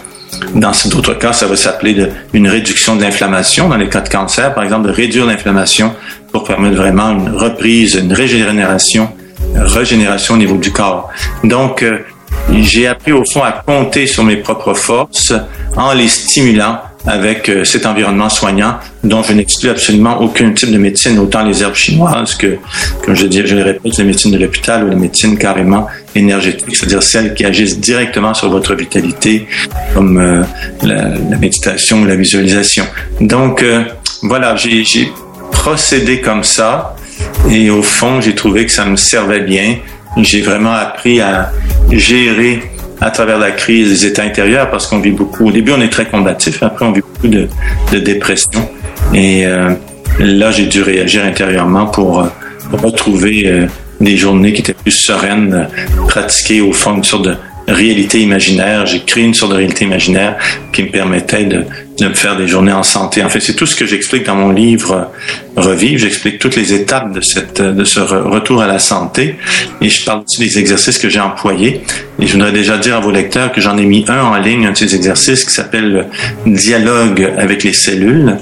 Dans 0.53 0.71
d'autres 0.85 1.13
cas, 1.13 1.33
ça 1.33 1.47
va 1.47 1.55
s'appeler 1.55 2.07
une 2.33 2.47
réduction 2.47 2.95
de 2.95 3.01
l'inflammation. 3.01 3.69
Dans 3.69 3.77
les 3.77 3.89
cas 3.89 4.01
de 4.01 4.09
cancer, 4.09 4.53
par 4.53 4.63
exemple, 4.63 4.87
de 4.87 4.93
réduire 4.93 5.25
l'inflammation 5.25 5.95
pour 6.31 6.43
permettre 6.43 6.75
vraiment 6.75 7.11
une 7.11 7.29
reprise, 7.35 7.95
une 7.95 8.13
régénération, 8.13 9.09
régénération 9.55 10.35
au 10.35 10.37
niveau 10.37 10.57
du 10.57 10.71
corps. 10.71 11.09
Donc, 11.43 11.83
euh, 11.83 11.99
j'ai 12.51 12.87
appris 12.87 13.11
au 13.11 13.23
fond 13.25 13.43
à 13.43 13.51
compter 13.51 14.07
sur 14.07 14.23
mes 14.23 14.37
propres 14.37 14.73
forces 14.73 15.33
en 15.75 15.93
les 15.93 16.07
stimulant 16.07 16.79
avec 17.07 17.49
euh, 17.49 17.63
cet 17.63 17.85
environnement 17.85 18.29
soignant 18.29 18.75
dont 19.03 19.23
je 19.23 19.33
n'exclus 19.33 19.69
absolument 19.69 20.21
aucun 20.21 20.51
type 20.51 20.71
de 20.71 20.77
médecine, 20.77 21.17
autant 21.19 21.43
les 21.43 21.63
herbes 21.63 21.75
chinoises 21.75 22.35
que, 22.35 22.57
comme 23.03 23.15
je, 23.15 23.25
dis, 23.25 23.41
je 23.45 23.55
le 23.55 23.63
répète, 23.63 23.97
les 23.97 24.03
médecines 24.03 24.31
de 24.31 24.37
l'hôpital 24.37 24.83
ou 24.83 24.89
les 24.89 24.95
médecines 24.95 25.37
carrément 25.37 25.87
énergétiques, 26.15 26.75
c'est-à-dire 26.75 27.01
celles 27.01 27.33
qui 27.33 27.45
agissent 27.45 27.79
directement 27.79 28.33
sur 28.33 28.49
votre 28.49 28.75
vitalité, 28.75 29.47
comme 29.93 30.19
euh, 30.19 30.43
la, 30.83 31.09
la, 31.29 31.37
méditation 31.37 32.01
ou 32.01 32.05
la 32.05 32.15
visualisation. 32.15 32.85
Donc, 33.21 33.63
voilà, 34.23 34.55
j'ai 34.55 35.11
procédé 35.51 36.21
comme 36.21 36.43
ça 36.43 36.95
et 37.49 37.69
au 37.69 37.81
fond, 37.81 38.21
j'ai 38.21 38.35
trouvé 38.35 38.65
que 38.65 38.71
ça 38.71 38.85
me 38.85 38.95
servait 38.95 39.41
bien. 39.41 39.77
J'ai 40.17 40.41
vraiment 40.41 40.73
appris 40.73 41.21
à 41.21 41.51
gérer 41.91 42.61
à 43.01 43.11
travers 43.11 43.37
la 43.37 43.51
crise 43.51 43.89
des 43.89 44.05
états 44.07 44.23
intérieurs 44.23 44.69
parce 44.69 44.87
qu'on 44.87 44.99
vit 44.99 45.11
beaucoup. 45.11 45.47
Au 45.47 45.51
début, 45.51 45.71
on 45.71 45.81
est 45.81 45.89
très 45.89 46.05
combatif, 46.05 46.63
après, 46.63 46.85
on 46.85 46.91
vit 46.91 47.01
beaucoup 47.01 47.27
de, 47.27 47.47
de 47.91 47.99
dépression. 47.99 48.67
Et 49.13 49.45
euh, 49.45 49.73
là, 50.19 50.51
j'ai 50.51 50.65
dû 50.65 50.81
réagir 50.81 51.23
intérieurement 51.23 51.87
pour, 51.87 52.21
euh, 52.21 52.27
retrouver 52.73 53.47
euh, 53.47 53.67
des 54.01 54.17
journées 54.17 54.53
qui 54.53 54.61
étaient 54.61 54.73
plus 54.73 54.91
sereines, 54.91 55.67
pratiquer 56.07 56.61
au 56.61 56.73
fond 56.73 56.95
une 56.95 57.03
sorte 57.03 57.25
de 57.25 57.35
réalité 57.67 58.21
imaginaire. 58.21 58.85
J'ai 58.85 59.01
créé 59.01 59.23
une 59.23 59.33
sorte 59.33 59.51
de 59.51 59.57
réalité 59.57 59.85
imaginaire 59.85 60.37
qui 60.71 60.83
me 60.83 60.89
permettait 60.89 61.45
de, 61.45 61.65
de 61.99 62.07
me 62.07 62.13
faire 62.13 62.37
des 62.37 62.47
journées 62.47 62.71
en 62.71 62.83
santé. 62.83 63.23
En 63.23 63.29
fait, 63.29 63.39
c'est 63.39 63.55
tout 63.55 63.65
ce 63.65 63.75
que 63.75 63.85
j'explique 63.85 64.25
dans 64.25 64.35
mon 64.35 64.51
livre 64.51 65.11
Revivre. 65.55 65.99
J'explique 65.99 66.39
toutes 66.39 66.55
les 66.55 66.73
étapes 66.73 67.11
de 67.11 67.21
cette 67.21 67.61
de 67.61 67.83
ce 67.83 67.99
retour 67.99 68.61
à 68.61 68.67
la 68.67 68.79
santé 68.79 69.35
et 69.81 69.89
je 69.89 70.05
parle 70.05 70.21
aussi 70.25 70.39
des 70.39 70.59
exercices 70.59 70.97
que 70.97 71.09
j'ai 71.09 71.19
employés. 71.19 71.81
Et 72.19 72.27
je 72.27 72.33
voudrais 72.33 72.51
déjà 72.51 72.77
dire 72.77 72.95
à 72.95 72.99
vos 72.99 73.11
lecteurs 73.11 73.51
que 73.51 73.61
j'en 73.61 73.77
ai 73.77 73.85
mis 73.85 74.05
un 74.07 74.21
en 74.21 74.37
ligne, 74.37 74.67
un 74.67 74.71
de 74.71 74.77
ces 74.77 74.95
exercices 74.95 75.43
qui 75.43 75.53
s'appelle 75.53 76.07
dialogue 76.45 77.33
avec 77.37 77.63
les 77.63 77.73
cellules. 77.73 78.37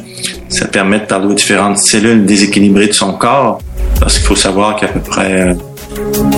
Ça 0.50 0.66
permet 0.66 1.00
de 1.00 1.06
parler 1.06 1.28
aux 1.28 1.34
différentes 1.34 1.78
cellules 1.78 2.26
déséquilibrées 2.26 2.88
de 2.88 2.94
son 2.94 3.14
corps 3.14 3.60
parce 4.00 4.18
qu'il 4.18 4.28
faut 4.28 4.36
savoir 4.36 4.76
qu'à 4.76 4.88
peu 4.88 5.00
près 5.00 5.56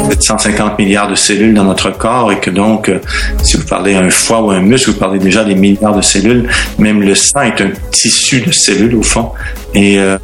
750 0.10 0.80
milliards 0.80 1.10
de 1.10 1.16
cellules 1.16 1.54
dans 1.54 1.64
notre 1.64 1.92
corps 1.92 2.32
et 2.32 2.40
que 2.40 2.50
donc, 2.50 2.90
euh, 2.90 3.00
si 3.44 3.58
vous 3.58 3.66
parlez 3.66 3.96
un 3.96 4.10
foie 4.10 4.42
ou 4.42 4.52
un 4.52 4.60
muscle, 4.60 4.92
vous 4.92 4.98
parlez 4.98 5.20
déjà 5.20 5.44
des 5.44 5.56
milliards 5.56 5.96
de 5.96 6.02
cellules. 6.02 6.50
Même 6.78 7.02
le 7.02 7.16
sang 7.16 7.42
est 7.42 7.62
un 7.62 7.72
tissu 7.92 8.42
de 8.42 8.52
cellules 8.52 8.96
au 8.96 9.04
fond. 9.04 9.32
Et 9.74 10.00
euh, 10.00 10.18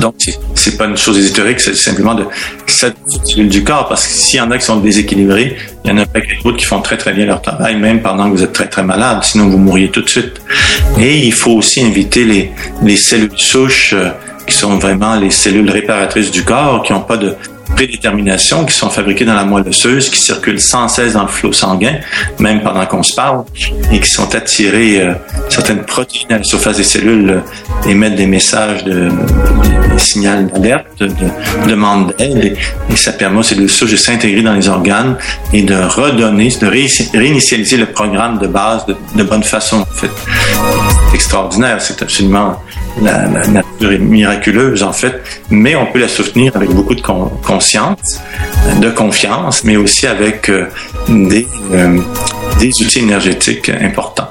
donc, 0.00 0.14
c'est 0.54 0.76
pas 0.76 0.86
une 0.86 0.96
chose 0.96 1.18
ésotérique, 1.18 1.60
c'est 1.60 1.74
simplement 1.74 2.14
de 2.14 2.24
cette 2.66 2.96
du 3.36 3.64
corps, 3.64 3.88
parce 3.88 4.06
que 4.06 4.12
s'il 4.12 4.38
y 4.38 4.42
en 4.42 4.50
a 4.50 4.58
qui 4.58 4.64
sont 4.64 4.76
déséquilibrés, 4.76 5.56
il 5.84 5.90
y 5.90 5.92
en 5.92 5.98
a 5.98 6.06
pas 6.06 6.20
d'autres 6.42 6.56
qui 6.56 6.64
font 6.64 6.80
très 6.80 6.96
très 6.96 7.12
bien 7.12 7.26
leur 7.26 7.40
travail, 7.40 7.76
même 7.76 8.02
pendant 8.02 8.30
que 8.30 8.36
vous 8.36 8.42
êtes 8.42 8.52
très 8.52 8.68
très 8.68 8.82
malade, 8.82 9.18
sinon 9.22 9.48
vous 9.48 9.58
mourriez 9.58 9.90
tout 9.90 10.02
de 10.02 10.08
suite. 10.08 10.40
Et 10.98 11.18
il 11.18 11.32
faut 11.32 11.52
aussi 11.52 11.84
inviter 11.84 12.24
les, 12.24 12.50
les 12.82 12.96
cellules 12.96 13.30
souches, 13.36 13.94
euh, 13.94 14.10
qui 14.46 14.54
sont 14.54 14.78
vraiment 14.78 15.16
les 15.16 15.30
cellules 15.30 15.68
réparatrices 15.70 16.30
du 16.30 16.44
corps, 16.44 16.82
qui 16.82 16.92
n'ont 16.92 17.00
pas 17.00 17.16
de 17.16 17.34
prédétermination 17.74 18.64
qui 18.64 18.74
sont 18.74 18.90
fabriquées 18.90 19.24
dans 19.24 19.34
la 19.34 19.44
moelle 19.44 19.68
osseuse, 19.68 20.08
qui 20.08 20.18
circulent 20.18 20.60
sans 20.60 20.88
cesse 20.88 21.14
dans 21.14 21.22
le 21.22 21.28
flot 21.28 21.52
sanguin, 21.52 21.96
même 22.38 22.62
pendant 22.62 22.86
qu'on 22.86 23.02
se 23.02 23.14
parle, 23.14 23.44
et 23.92 24.00
qui 24.00 24.10
sont 24.10 24.34
attirées, 24.34 25.00
euh, 25.00 25.14
certaines 25.48 25.84
protéines 25.84 26.32
à 26.32 26.38
la 26.38 26.44
surface 26.44 26.76
des 26.76 26.84
cellules 26.84 27.30
euh, 27.30 27.88
émettent 27.88 28.16
des 28.16 28.26
messages 28.26 28.84
de, 28.84 29.08
des 29.92 29.98
signaux 29.98 30.48
d'alerte, 30.54 30.86
de, 31.00 31.06
de 31.06 31.68
demande 31.68 32.14
d'aide, 32.18 32.56
et, 32.90 32.96
ça 32.96 33.12
permet 33.12 33.38
aux 33.38 33.42
cellules 33.42 33.68
souches 33.68 33.92
de 33.92 33.96
s'intégrer 33.96 34.42
dans 34.42 34.54
les 34.54 34.68
organes 34.68 35.16
et 35.52 35.62
de 35.62 35.74
redonner, 35.74 36.48
de 36.48 36.66
réinitialiser 36.66 37.76
le 37.76 37.86
programme 37.86 38.38
de 38.38 38.46
base 38.46 38.86
de, 38.86 38.96
de 39.14 39.22
bonne 39.22 39.42
façon. 39.42 39.80
En 39.80 39.94
fait, 39.94 40.10
c'est 41.10 41.14
extraordinaire, 41.14 41.80
c'est 41.80 42.02
absolument 42.02 42.56
la, 43.02 43.28
nature 43.28 43.92
est 43.92 43.98
miraculeuse 43.98 44.82
en 44.82 44.92
fait, 44.92 45.22
mais 45.50 45.76
on 45.76 45.86
peut 45.86 45.98
la 45.98 46.08
soutenir 46.08 46.56
avec 46.56 46.70
beaucoup 46.70 46.94
de 46.94 47.02
conscience, 47.02 48.20
de 48.80 48.90
confiance, 48.90 49.64
mais 49.64 49.76
aussi 49.76 50.06
avec 50.06 50.50
des, 51.08 51.46
des 52.58 52.68
outils 52.82 53.00
énergétiques 53.00 53.68
importants. 53.68 54.30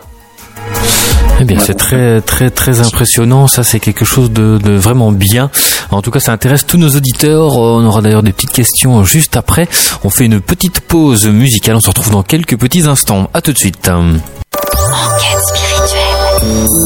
Eh 1.39 1.43
bien, 1.43 1.59
c'est 1.59 1.73
très, 1.73 2.21
très, 2.21 2.49
très 2.49 2.79
impressionnant. 2.79 3.47
Ça, 3.47 3.63
c'est 3.63 3.79
quelque 3.79 4.05
chose 4.05 4.31
de, 4.31 4.57
de, 4.57 4.71
vraiment 4.71 5.11
bien. 5.11 5.49
En 5.91 6.01
tout 6.01 6.11
cas, 6.11 6.19
ça 6.19 6.31
intéresse 6.31 6.65
tous 6.65 6.77
nos 6.77 6.89
auditeurs. 6.89 7.57
On 7.57 7.83
aura 7.85 8.01
d'ailleurs 8.01 8.23
des 8.23 8.31
petites 8.31 8.51
questions 8.51 9.03
juste 9.03 9.35
après. 9.35 9.67
On 10.03 10.09
fait 10.09 10.25
une 10.25 10.39
petite 10.39 10.79
pause 10.79 11.27
musicale. 11.27 11.75
On 11.75 11.81
se 11.81 11.87
retrouve 11.87 12.11
dans 12.11 12.23
quelques 12.23 12.57
petits 12.57 12.87
instants. 12.87 13.29
À 13.33 13.41
tout 13.41 13.51
de 13.51 13.57
suite. 13.57 13.89
Enquête 13.89 14.25
spirituelle. 15.47 16.84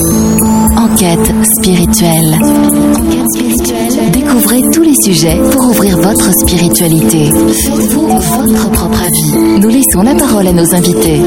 Enquête 1.02 1.34
spirituelle. 1.58 2.38
Découvrez 4.12 4.60
tous 4.74 4.82
les 4.82 4.96
sujets 4.96 5.40
pour 5.54 5.68
ouvrir 5.70 5.98
votre 5.98 6.34
spiritualité. 6.34 7.32
Faites-vous 7.64 8.08
votre 8.08 8.72
propre 8.72 9.00
avis. 9.00 9.60
Nous 9.62 9.70
laissons 9.70 10.02
la 10.02 10.16
parole 10.16 10.48
à. 10.48 10.52
Nos 10.52 10.76
invités. 10.76 11.22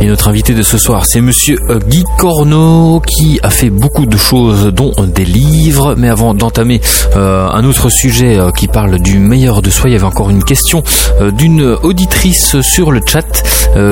Et 0.00 0.06
notre 0.06 0.28
invité 0.28 0.52
de 0.54 0.62
ce 0.62 0.78
soir, 0.78 1.06
c'est 1.06 1.20
monsieur 1.20 1.58
euh, 1.70 1.78
Guy 1.78 2.04
Corneau 2.18 3.00
qui 3.00 3.40
a 3.42 3.50
fait 3.50 3.70
beaucoup 3.70 4.06
de 4.06 4.16
choses, 4.16 4.66
dont 4.66 4.92
des 5.06 5.24
livres. 5.24 5.94
Mais 5.96 6.08
avant 6.08 6.34
d'entamer 6.34 6.80
euh, 7.16 7.48
un 7.48 7.64
autre 7.64 7.88
sujet 7.88 8.38
euh, 8.38 8.50
qui 8.50 8.68
parle 8.68 8.98
du 8.98 9.18
meilleur 9.18 9.62
de 9.62 9.70
soi, 9.70 9.88
il 9.88 9.94
y 9.94 9.96
avait 9.96 10.04
encore 10.04 10.30
une 10.30 10.44
question 10.44 10.82
d'une 11.20 11.76
auditrice 11.82 12.60
sur 12.60 12.92
le 12.92 13.00
chat 13.06 13.42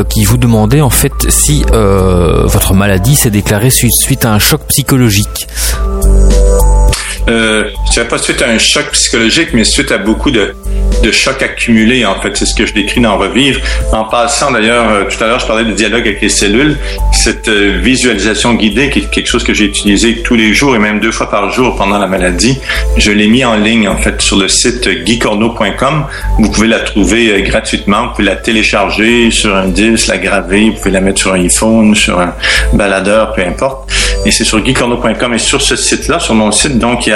qui 0.09 0.25
vous 0.25 0.37
demandait 0.37 0.81
en 0.81 0.91
fait 0.91 1.13
si 1.29 1.65
votre 1.73 2.75
maladie 2.75 3.15
s'est 3.15 3.31
déclarée 3.31 3.71
suite 3.71 4.25
à 4.25 4.33
un 4.33 4.39
choc 4.39 4.63
psychologique 4.69 5.47
euh, 7.29 7.71
je 7.87 7.93
dirais 7.93 8.09
pas 8.09 8.19
suite 8.19 8.43
à 8.43 8.49
un 8.49 8.59
choc 8.59 8.91
psychologique, 8.93 9.49
mais 9.55 9.65
suite 9.65 9.93
à 9.93 9.99
beaucoup 9.99 10.31
de, 10.31 10.55
de 11.05 11.13
chocs 11.13 11.43
accumulés, 11.43 12.07
en 12.07 12.21
fait. 12.21 12.37
C'est 12.37 12.47
ce 12.47 12.55
que 12.55 12.67
je 12.67 12.73
décris 12.73 13.01
dans 13.01 13.17
Revivre. 13.19 13.61
En 13.93 14.05
passant, 14.05 14.51
d'ailleurs, 14.51 14.89
euh, 14.89 15.05
tout 15.05 15.23
à 15.23 15.27
l'heure, 15.27 15.39
je 15.39 15.47
parlais 15.47 15.65
de 15.65 15.73
dialogue 15.73 16.01
avec 16.01 16.21
les 16.21 16.29
cellules. 16.29 16.79
Cette 17.13 17.49
euh, 17.49 17.79
visualisation 17.83 18.55
guidée, 18.55 18.91
qui 18.91 19.01
est 19.01 19.11
quelque 19.11 19.27
chose 19.27 19.45
que 19.45 19.53
j'ai 19.53 19.67
utilisé 19.67 20.23
tous 20.23 20.35
les 20.35 20.55
jours 20.55 20.75
et 20.75 20.79
même 20.79 21.01
deux 21.01 21.13
fois 21.13 21.31
par 21.31 21.51
jour 21.51 21.77
pendant 21.77 21.99
la 21.99 22.07
maladie, 22.07 22.59
je 22.97 23.13
l'ai 23.13 23.29
mis 23.29 23.45
en 23.45 23.57
ligne, 23.57 23.87
en 23.87 23.99
fait, 23.99 24.21
sur 24.23 24.39
le 24.39 24.49
site 24.49 24.89
guicorneau.com. 25.05 26.07
Vous 26.39 26.51
pouvez 26.51 26.69
la 26.69 26.81
trouver 26.81 27.31
euh, 27.31 27.41
gratuitement. 27.43 28.07
Vous 28.07 28.13
pouvez 28.13 28.25
la 28.25 28.37
télécharger 28.37 29.31
sur 29.31 29.55
un 29.55 29.69
disque, 29.69 30.07
la 30.07 30.19
graver. 30.19 30.71
Vous 30.71 30.77
pouvez 30.77 30.91
la 30.91 31.03
mettre 31.03 31.21
sur 31.21 31.35
un 31.35 31.41
iPhone, 31.41 31.95
sur 31.95 32.19
un 32.19 32.35
baladeur, 32.73 33.35
peu 33.35 33.43
importe. 33.43 33.93
Et 34.25 34.31
c'est 34.31 34.45
sur 34.45 34.61
guicorneau.com. 34.61 35.35
Et 35.35 35.39
sur 35.39 35.61
ce 35.61 35.77
site-là, 35.77 36.19
sur 36.19 36.35
mon 36.35 36.51
site, 36.51 36.79
donc, 36.79 37.07
il 37.07 37.11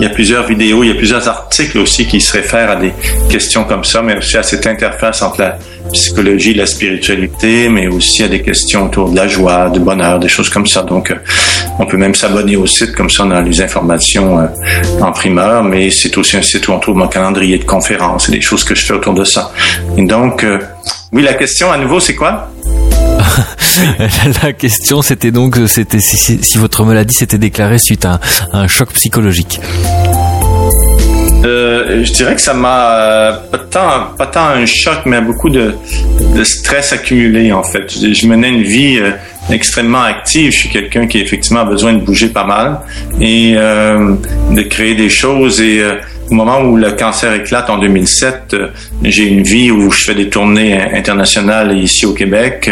y 0.00 0.06
a 0.06 0.10
plusieurs 0.10 0.46
vidéos, 0.46 0.84
il 0.84 0.88
y 0.88 0.92
a 0.92 0.94
plusieurs 0.94 1.26
articles 1.28 1.78
aussi 1.78 2.06
qui 2.06 2.20
se 2.20 2.32
réfèrent 2.32 2.70
à 2.70 2.76
des 2.76 2.92
questions 3.32 3.64
comme 3.64 3.82
ça, 3.82 4.02
mais 4.02 4.18
aussi 4.18 4.36
à 4.36 4.42
cette 4.42 4.66
interface 4.66 5.22
entre 5.22 5.40
la 5.40 5.58
psychologie 5.90 6.52
la 6.52 6.66
spiritualité, 6.66 7.70
mais 7.70 7.86
aussi 7.86 8.22
à 8.22 8.28
des 8.28 8.42
questions 8.42 8.84
autour 8.84 9.10
de 9.10 9.16
la 9.16 9.26
joie, 9.26 9.70
du 9.70 9.80
bonheur, 9.80 10.18
des 10.18 10.28
choses 10.28 10.50
comme 10.50 10.66
ça. 10.66 10.82
Donc, 10.82 11.10
euh, 11.10 11.16
on 11.78 11.86
peut 11.86 11.96
même 11.96 12.14
s'abonner 12.14 12.56
au 12.56 12.66
site, 12.66 12.92
comme 12.92 13.08
ça 13.08 13.24
on 13.24 13.30
a 13.30 13.40
les 13.40 13.60
informations 13.62 14.38
euh, 14.38 14.46
en 15.00 15.12
primeur, 15.12 15.64
mais 15.64 15.90
c'est 15.90 16.16
aussi 16.18 16.36
un 16.36 16.42
site 16.42 16.68
où 16.68 16.72
on 16.72 16.78
trouve 16.78 16.96
mon 16.96 17.08
calendrier 17.08 17.56
de 17.58 17.64
conférences 17.64 18.28
et 18.28 18.32
des 18.32 18.42
choses 18.42 18.64
que 18.64 18.74
je 18.74 18.84
fais 18.84 18.92
autour 18.92 19.14
de 19.14 19.24
ça. 19.24 19.50
Et 19.96 20.04
donc, 20.04 20.44
euh, 20.44 20.58
oui, 21.12 21.22
la 21.22 21.34
question 21.34 21.72
à 21.72 21.78
nouveau, 21.78 22.00
c'est 22.00 22.14
quoi? 22.14 22.50
la 24.42 24.52
question, 24.52 25.00
c'était 25.00 25.30
donc 25.30 25.56
c'était 25.66 26.00
si, 26.00 26.58
votre 26.58 26.84
maladie 26.84 27.14
s'était 27.14 27.38
déclarée 27.38 27.78
suite 27.78 28.04
à 28.04 28.20
un, 28.52 28.68
choc 28.68 28.92
psychologique. 28.92 29.58
Euh, 31.44 32.04
je 32.04 32.12
dirais 32.12 32.34
que 32.34 32.40
ça 32.40 32.54
m'a 32.54 32.96
euh, 32.96 33.32
pas 33.50 33.58
tant 33.58 34.14
pas 34.16 34.26
tant 34.26 34.46
un 34.46 34.66
choc, 34.66 35.00
mais 35.06 35.20
beaucoup 35.20 35.50
de, 35.50 35.74
stress 36.44 36.92
accumulé 36.92 37.52
en 37.52 37.62
fait. 37.62 37.90
Je, 37.90 38.26
menais 38.26 38.48
une 38.48 38.62
vie 38.62 38.98
euh, 38.98 39.10
extrêmement 39.50 40.02
active. 40.02 40.52
Je 40.52 40.58
suis 40.58 40.68
quelqu'un 40.68 41.06
qui 41.06 41.18
effectivement 41.18 41.60
a 41.60 41.64
besoin 41.64 41.94
de 41.94 42.00
bouger 42.00 42.28
pas 42.28 42.44
mal 42.44 42.80
et 43.20 43.54
de 43.54 44.62
créer 44.62 44.94
des 44.94 45.08
choses 45.08 45.60
et 45.60 45.82
au 46.30 46.34
moment 46.34 46.60
où 46.62 46.76
le 46.76 46.92
cancer 46.92 47.32
éclate 47.34 47.68
en 47.68 47.78
2007, 47.78 48.54
euh, 48.54 48.68
j'ai 49.02 49.24
une 49.24 49.42
vie 49.42 49.70
où 49.70 49.90
je 49.90 50.04
fais 50.04 50.14
des 50.14 50.28
tournées 50.28 50.80
internationales 50.80 51.76
ici 51.78 52.06
au 52.06 52.12
Québec. 52.12 52.70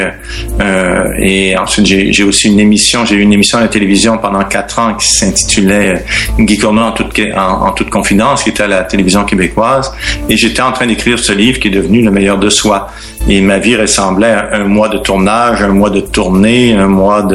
Euh, 0.61 1.05
et 1.21 1.57
ensuite, 1.57 1.87
j'ai 1.87 2.25
aussi 2.25 2.49
une 2.49 2.61
émission. 2.61 3.05
J'ai 3.05 3.17
eu 3.17 3.21
une 3.21 3.33
émission 3.33 3.59
à 3.59 3.63
la 3.63 3.69
télévision 3.69 4.19
pendant 4.19 4.45
quatre 4.45 4.79
ans 4.79 4.95
qui 4.95 5.09
s'intitulait 5.09 6.05
Guy 6.39 6.59
Corneau 6.59 6.83
en 6.83 6.93
toute, 6.93 7.19
en, 7.37 7.73
toute 7.73 7.91
confidence, 7.91 8.43
qui 8.43 8.51
était 8.51 8.63
à 8.63 8.69
la 8.69 8.85
télévision 8.85 9.25
québécoise. 9.25 9.93
Et 10.29 10.37
j'étais 10.37 10.63
en 10.63 10.73
train 10.73 10.87
d'écrire 10.87 11.19
ce 11.19 11.33
livre 11.33 11.59
qui 11.59 11.69
est 11.69 11.73
devenu 11.73 12.03
Le 12.03 12.11
meilleur 12.11 12.39
de 12.39 12.49
soi. 12.49 12.89
Et 13.29 13.41
ma 13.43 13.59
vie 13.59 13.77
ressemblait 13.77 14.33
à 14.33 14.55
un 14.55 14.65
mois 14.65 14.89
de 14.89 14.99
tournage, 14.99 15.63
un 15.63 15.69
mois 15.69 15.91
de 15.91 16.01
tournée, 16.01 16.75
un 16.75 16.87
mois 16.87 17.27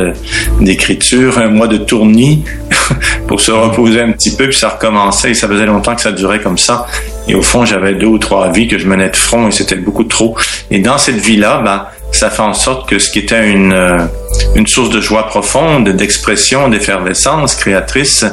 d'écriture, 0.59 1.37
un 1.37 1.49
mois 1.49 1.67
de 1.67 1.77
tournis 1.77 2.43
pour 3.27 3.39
se 3.39 3.51
reposer 3.51 4.01
un 4.01 4.11
petit 4.11 4.35
peu, 4.35 4.47
puis 4.47 4.57
ça 4.57 4.69
recommençait. 4.69 5.31
Et 5.31 5.33
ça 5.35 5.47
faisait 5.47 5.65
longtemps 5.65 5.95
que 5.95 6.01
ça 6.01 6.11
durait 6.15 6.41
comme 6.41 6.57
ça. 6.57 6.87
Et 7.27 7.35
au 7.35 7.41
fond, 7.41 7.65
j'avais 7.65 7.93
deux 7.93 8.07
ou 8.07 8.17
trois 8.17 8.51
vies 8.51 8.67
que 8.67 8.77
je 8.77 8.87
menais 8.87 9.09
de 9.09 9.15
front 9.15 9.47
et 9.47 9.51
c'était 9.51 9.75
beaucoup 9.75 10.03
trop. 10.03 10.35
Et 10.71 10.79
dans 10.79 10.97
cette 10.97 11.17
vie-là, 11.17 11.61
ben, 11.63 11.85
ça 12.11 12.29
fait 12.29 12.41
en 12.41 12.53
sorte 12.53 12.89
que 12.89 12.97
ce 12.97 13.09
qui 13.09 13.19
était 13.19 13.49
une, 13.49 13.73
euh, 13.73 14.05
une 14.55 14.67
source 14.67 14.89
de 14.89 15.01
joie 15.01 15.27
profonde, 15.27 15.89
d'expression, 15.89 16.69
d'effervescence 16.69 17.55
créatrice 17.55 18.25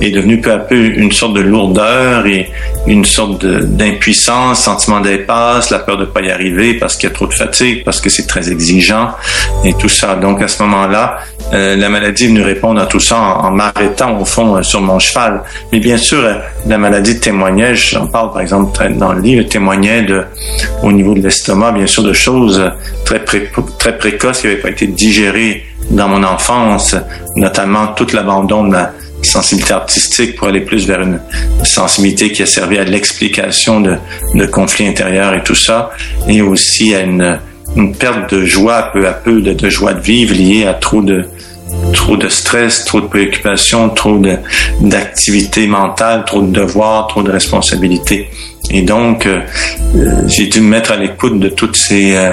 est 0.00 0.10
devenu 0.10 0.40
peu 0.40 0.52
à 0.52 0.58
peu 0.58 0.76
une 0.76 1.12
sorte 1.12 1.34
de 1.34 1.40
lourdeur 1.40 2.26
et 2.26 2.50
une 2.86 3.04
sorte 3.04 3.44
d'impuissance, 3.44 4.62
sentiment 4.62 5.00
d'impasse, 5.00 5.70
la 5.70 5.78
peur 5.78 5.96
de 5.96 6.04
pas 6.04 6.20
y 6.20 6.30
arriver 6.30 6.74
parce 6.74 6.96
qu'il 6.96 7.08
y 7.08 7.12
a 7.12 7.14
trop 7.14 7.26
de 7.26 7.34
fatigue, 7.34 7.84
parce 7.84 8.00
que 8.00 8.10
c'est 8.10 8.26
très 8.26 8.50
exigeant 8.50 9.10
et 9.64 9.74
tout 9.74 9.88
ça. 9.88 10.16
Donc 10.16 10.42
à 10.42 10.48
ce 10.48 10.62
moment-là, 10.62 11.18
euh, 11.52 11.76
la 11.76 11.88
maladie 11.88 12.24
est 12.24 12.28
venue 12.28 12.42
répondre 12.42 12.80
à 12.80 12.86
tout 12.86 13.00
ça 13.00 13.18
en, 13.18 13.50
m'arrêtant 13.50 14.18
au 14.20 14.24
fond 14.24 14.56
euh, 14.56 14.62
sur 14.62 14.80
mon 14.80 14.98
cheval. 14.98 15.42
Mais 15.72 15.80
bien 15.80 15.96
sûr, 15.96 16.22
la 16.66 16.78
maladie 16.78 17.18
témoignait, 17.18 17.74
j'en 17.74 18.06
parle 18.06 18.32
par 18.32 18.42
exemple 18.42 18.70
dans 18.94 19.12
le 19.12 19.20
livre, 19.20 19.48
témoignait 19.48 20.06
au 20.82 20.92
niveau 20.92 21.14
de 21.14 21.20
l'estomac, 21.20 21.72
bien 21.72 21.86
sûr, 21.86 22.02
de 22.02 22.12
choses 22.12 22.62
très, 23.04 23.20
très 23.24 23.98
précoces 23.98 24.40
qui 24.40 24.46
n'avaient 24.46 24.60
pas 24.60 24.70
été 24.70 24.86
digérées 24.86 25.49
dans 25.90 26.08
mon 26.08 26.22
enfance, 26.22 26.96
notamment 27.36 27.88
tout 27.88 28.06
l'abandon 28.12 28.64
de 28.64 28.70
ma 28.70 28.92
sensibilité 29.22 29.72
artistique 29.72 30.36
pour 30.36 30.48
aller 30.48 30.60
plus 30.60 30.86
vers 30.86 31.00
une 31.00 31.20
sensibilité 31.62 32.32
qui 32.32 32.42
a 32.42 32.46
servi 32.46 32.78
à 32.78 32.84
l'explication 32.84 33.80
de, 33.80 34.46
conflits 34.46 34.86
intérieurs 34.86 35.34
et 35.34 35.42
tout 35.42 35.54
ça, 35.54 35.90
et 36.28 36.42
aussi 36.42 36.94
à 36.94 37.00
une, 37.00 37.38
perte 37.98 38.34
de 38.34 38.44
joie 38.44 38.90
peu 38.92 39.06
à 39.06 39.12
peu, 39.12 39.40
de, 39.40 39.70
joie 39.70 39.94
de 39.94 40.00
vivre 40.00 40.34
liée 40.34 40.66
à 40.66 40.74
trop 40.74 41.02
de 41.02 42.28
stress, 42.28 42.84
trop 42.84 43.00
de 43.00 43.06
préoccupations, 43.06 43.90
trop 43.90 44.20
d'activités 44.80 45.66
mentales, 45.66 46.24
trop 46.26 46.42
de 46.42 46.50
devoirs, 46.50 47.06
trop 47.06 47.22
de 47.22 47.30
responsabilités. 47.30 48.28
Et 48.72 48.82
donc, 48.82 49.26
euh, 49.26 49.40
j'ai 50.26 50.46
dû 50.46 50.60
me 50.60 50.68
mettre 50.68 50.92
à 50.92 50.96
l'écoute 50.96 51.38
de 51.40 51.48
tous 51.48 51.74
ces, 51.74 52.14
euh, 52.16 52.32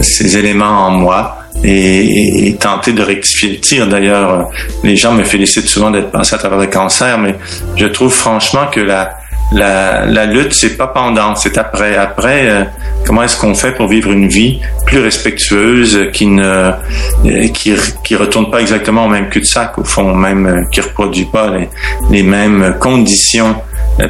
ces 0.00 0.36
éléments 0.38 0.86
en 0.86 0.90
moi 0.90 1.43
et, 1.62 2.56
tenter 2.60 2.92
de 2.92 3.02
rectifier 3.02 3.50
le 3.50 3.60
tir. 3.60 3.86
D'ailleurs, 3.86 4.48
les 4.82 4.96
gens 4.96 5.12
me 5.12 5.24
félicitent 5.24 5.68
souvent 5.68 5.90
d'être 5.90 6.10
passé 6.10 6.34
à 6.34 6.38
travers 6.38 6.58
le 6.58 6.66
cancer, 6.66 7.18
mais 7.18 7.34
je 7.76 7.86
trouve 7.86 8.12
franchement 8.12 8.66
que 8.72 8.80
la, 8.80 9.16
la, 9.52 10.06
la 10.06 10.26
lutte, 10.26 10.52
c'est 10.52 10.76
pas 10.76 10.88
pendant, 10.88 11.34
c'est 11.36 11.58
après. 11.58 11.96
Après, 11.96 12.48
euh, 12.48 12.64
comment 13.06 13.22
est-ce 13.22 13.38
qu'on 13.38 13.54
fait 13.54 13.72
pour 13.72 13.88
vivre 13.88 14.10
une 14.10 14.28
vie 14.28 14.60
plus 14.86 15.00
respectueuse, 15.00 16.10
qui 16.12 16.26
ne 16.26 16.44
euh, 16.44 17.48
qui, 17.52 17.74
qui 18.04 18.16
retourne 18.16 18.50
pas 18.50 18.60
exactement 18.60 19.06
au 19.06 19.08
même 19.08 19.28
cul-de-sac, 19.28 19.78
au 19.78 19.84
fond, 19.84 20.14
même 20.14 20.46
euh, 20.46 20.64
qui 20.72 20.80
reproduit 20.80 21.26
pas 21.26 21.50
les, 21.50 21.68
les 22.10 22.22
mêmes 22.22 22.76
conditions 22.80 23.56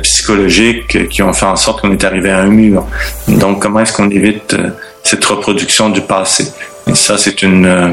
psychologiques 0.02 1.08
qui 1.10 1.22
ont 1.22 1.34
fait 1.34 1.44
en 1.44 1.56
sorte 1.56 1.82
qu'on 1.82 1.92
est 1.92 2.04
arrivé 2.04 2.30
à 2.30 2.38
un 2.38 2.46
mur. 2.46 2.86
Donc, 3.28 3.60
comment 3.60 3.80
est-ce 3.80 3.92
qu'on 3.92 4.08
évite 4.08 4.56
cette 5.02 5.24
reproduction 5.26 5.90
du 5.90 6.00
passé? 6.00 6.46
et 6.46 6.73
ça, 6.94 7.18
c'est 7.18 7.42
une, 7.42 7.66
euh, 7.66 7.92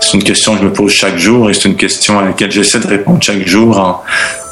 c'est 0.00 0.14
une 0.14 0.22
question 0.22 0.54
que 0.54 0.60
je 0.60 0.64
me 0.64 0.72
pose 0.72 0.92
chaque 0.92 1.18
jour 1.18 1.50
et 1.50 1.54
c'est 1.54 1.68
une 1.68 1.76
question 1.76 2.18
à 2.18 2.24
laquelle 2.24 2.50
j'essaie 2.50 2.80
de 2.80 2.86
répondre 2.86 3.22
chaque 3.22 3.46
jour 3.46 3.78
en, 3.78 4.02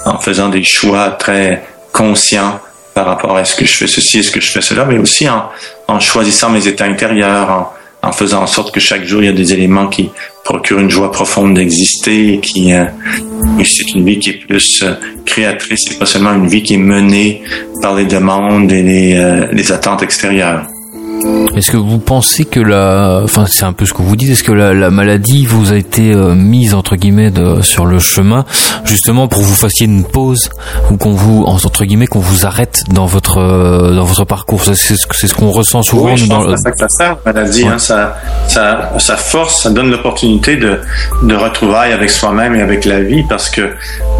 en 0.04 0.18
faisant 0.18 0.48
des 0.48 0.62
choix 0.62 1.10
très 1.10 1.64
conscients 1.92 2.60
par 2.94 3.06
rapport 3.06 3.36
à 3.36 3.40
est-ce 3.42 3.56
que 3.56 3.64
je 3.64 3.72
fais 3.72 3.86
ceci, 3.86 4.18
est-ce 4.18 4.30
que 4.30 4.40
je 4.40 4.50
fais 4.50 4.60
cela, 4.60 4.84
mais 4.84 4.98
aussi 4.98 5.28
en, 5.28 5.48
en 5.88 5.98
choisissant 6.00 6.50
mes 6.50 6.66
états 6.66 6.84
intérieurs, 6.84 7.50
en, 8.02 8.08
en, 8.08 8.12
faisant 8.12 8.42
en 8.42 8.46
sorte 8.46 8.72
que 8.72 8.80
chaque 8.80 9.04
jour, 9.04 9.22
il 9.22 9.26
y 9.26 9.28
a 9.28 9.32
des 9.32 9.52
éléments 9.52 9.88
qui 9.88 10.10
procurent 10.44 10.80
une 10.80 10.90
joie 10.90 11.10
profonde 11.10 11.54
d'exister, 11.54 12.38
qui 12.40 12.72
euh, 12.72 12.84
c'est 13.64 13.94
une 13.94 14.04
vie 14.04 14.18
qui 14.18 14.30
est 14.30 14.46
plus 14.46 14.82
euh, 14.82 14.94
créatrice 15.24 15.90
et 15.90 15.94
pas 15.94 16.06
seulement 16.06 16.34
une 16.34 16.46
vie 16.46 16.62
qui 16.62 16.74
est 16.74 16.78
menée 16.78 17.42
par 17.82 17.94
les 17.96 18.04
demandes 18.04 18.70
et 18.70 18.82
les, 18.82 19.16
euh, 19.16 19.46
les 19.52 19.72
attentes 19.72 20.02
extérieures. 20.02 20.66
Est-ce 21.56 21.70
que 21.70 21.76
vous 21.76 21.98
pensez 21.98 22.44
que 22.44 22.58
la, 22.58 23.20
enfin 23.22 23.46
c'est 23.46 23.64
un 23.64 23.72
peu 23.72 23.86
ce 23.86 23.92
que 23.92 24.02
vous 24.02 24.16
dites, 24.16 24.30
est-ce 24.30 24.42
que 24.42 24.52
la, 24.52 24.90
maladie 24.90 25.46
vous 25.46 25.72
a 25.72 25.76
été 25.76 26.12
euh, 26.12 26.34
mise 26.34 26.74
entre 26.74 26.96
guillemets 26.96 27.32
sur 27.62 27.86
le 27.86 27.98
chemin 27.98 28.44
justement 28.84 29.28
pour 29.28 29.40
que 29.40 29.46
vous 29.46 29.54
fassiez 29.54 29.86
une 29.86 30.04
pause 30.04 30.50
ou 30.90 30.96
qu'on 30.96 31.12
vous 31.12 31.44
entre 31.44 31.84
guillemets 31.84 32.08
qu'on 32.08 32.18
vous 32.18 32.44
arrête 32.44 32.82
dans 32.90 33.06
votre 33.06 33.38
euh, 33.38 33.94
dans 33.94 34.04
votre 34.04 34.24
parcours? 34.24 34.64
C'est 34.64 34.74
ce, 34.74 34.96
ce 34.96 35.34
qu'on 35.34 35.50
ressent 35.50 35.82
souvent. 35.82 36.12
Oui, 36.12 36.16
je 36.16 36.26
pense 36.26 36.46
dans, 36.46 36.70
que 36.70 36.76
ça 36.76 36.88
sert 36.88 37.16
la 37.24 37.32
maladie. 37.32 37.66
Hein, 37.66 37.78
ça, 37.78 38.16
ça, 38.48 38.92
ça 38.98 39.16
force, 39.16 39.62
ça 39.62 39.70
donne 39.70 39.90
l'opportunité 39.90 40.56
de 40.56 40.80
de 41.22 41.34
retrouvailles 41.34 41.92
avec 41.92 42.10
soi-même 42.10 42.56
et 42.56 42.62
avec 42.62 42.84
la 42.84 43.00
vie 43.00 43.22
parce 43.28 43.48
que 43.48 43.70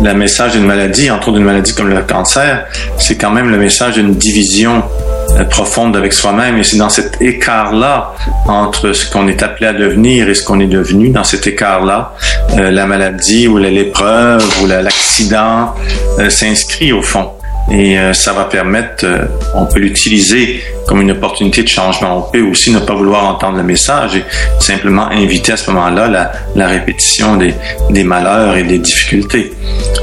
le 0.03 0.14
message 0.14 0.53
d'une 0.53 0.66
maladie, 0.66 1.11
entre 1.11 1.28
autres 1.28 1.38
d'une 1.38 1.47
maladie 1.47 1.74
comme 1.74 1.88
le 1.88 2.03
cancer, 2.03 2.64
c'est 2.99 3.16
quand 3.16 3.30
même 3.30 3.51
le 3.51 3.59
message 3.59 3.95
d'une 3.95 4.14
division 4.14 4.82
euh, 5.30 5.45
profonde 5.45 5.97
avec 5.97 6.12
soi-même. 6.12 6.59
Et 6.59 6.62
c'est 6.62 6.76
dans 6.85 6.91
cet 6.91 7.22
écart-là 7.22 8.14
entre 8.47 8.93
ce 8.93 9.11
qu'on 9.11 9.26
est 9.26 9.43
appelé 9.43 9.68
à 9.68 9.72
devenir 9.72 10.28
et 10.28 10.35
ce 10.35 10.43
qu'on 10.43 10.61
est 10.61 10.66
devenu, 10.66 11.09
dans 11.09 11.24
cet 11.24 11.47
écart-là, 11.47 12.14
euh, 12.59 12.70
la 12.70 12.85
maladie 12.85 13.49
ou 13.49 13.57
l'épreuve 13.57 14.47
ou 14.61 14.66
l'accident 14.66 15.74
euh, 16.18 16.28
s'inscrit 16.28 16.93
au 16.93 17.01
fond. 17.01 17.30
Et 17.72 17.97
ça 18.12 18.35
va 18.35 18.45
permettre, 18.45 19.07
on 19.55 19.64
peut 19.64 19.78
l'utiliser 19.78 20.62
comme 20.87 21.01
une 21.01 21.12
opportunité 21.12 21.62
de 21.62 21.68
changement. 21.68 22.18
On 22.18 22.30
peut 22.30 22.43
aussi 22.43 22.70
ne 22.70 22.78
pas 22.78 22.95
vouloir 22.95 23.24
entendre 23.24 23.57
le 23.57 23.62
message 23.62 24.16
et 24.16 24.24
simplement 24.61 25.09
inviter 25.09 25.53
à 25.53 25.57
ce 25.57 25.70
moment-là 25.70 26.32
la, 26.55 26.66
répétition 26.66 27.39
des, 27.39 28.05
malheurs 28.05 28.57
et 28.57 28.64
des 28.64 28.78
difficultés. 28.78 29.55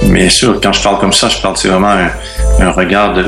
Bien 0.06 0.30
sûr, 0.30 0.60
quand 0.60 0.74
je 0.74 0.82
parle 0.82 0.98
comme 0.98 1.14
ça, 1.14 1.30
je 1.30 1.38
parle 1.38 1.56
c'est 1.56 1.68
vraiment 1.68 1.92
un, 1.92 2.10
un 2.62 2.72
regard 2.72 3.14
de 3.14 3.26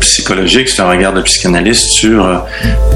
psychologique, 0.00 0.68
c'est 0.68 0.82
un 0.82 0.88
regard 0.88 1.14
de 1.14 1.22
psychanalyste 1.22 1.88
sur 1.88 2.26
euh, 2.26 2.38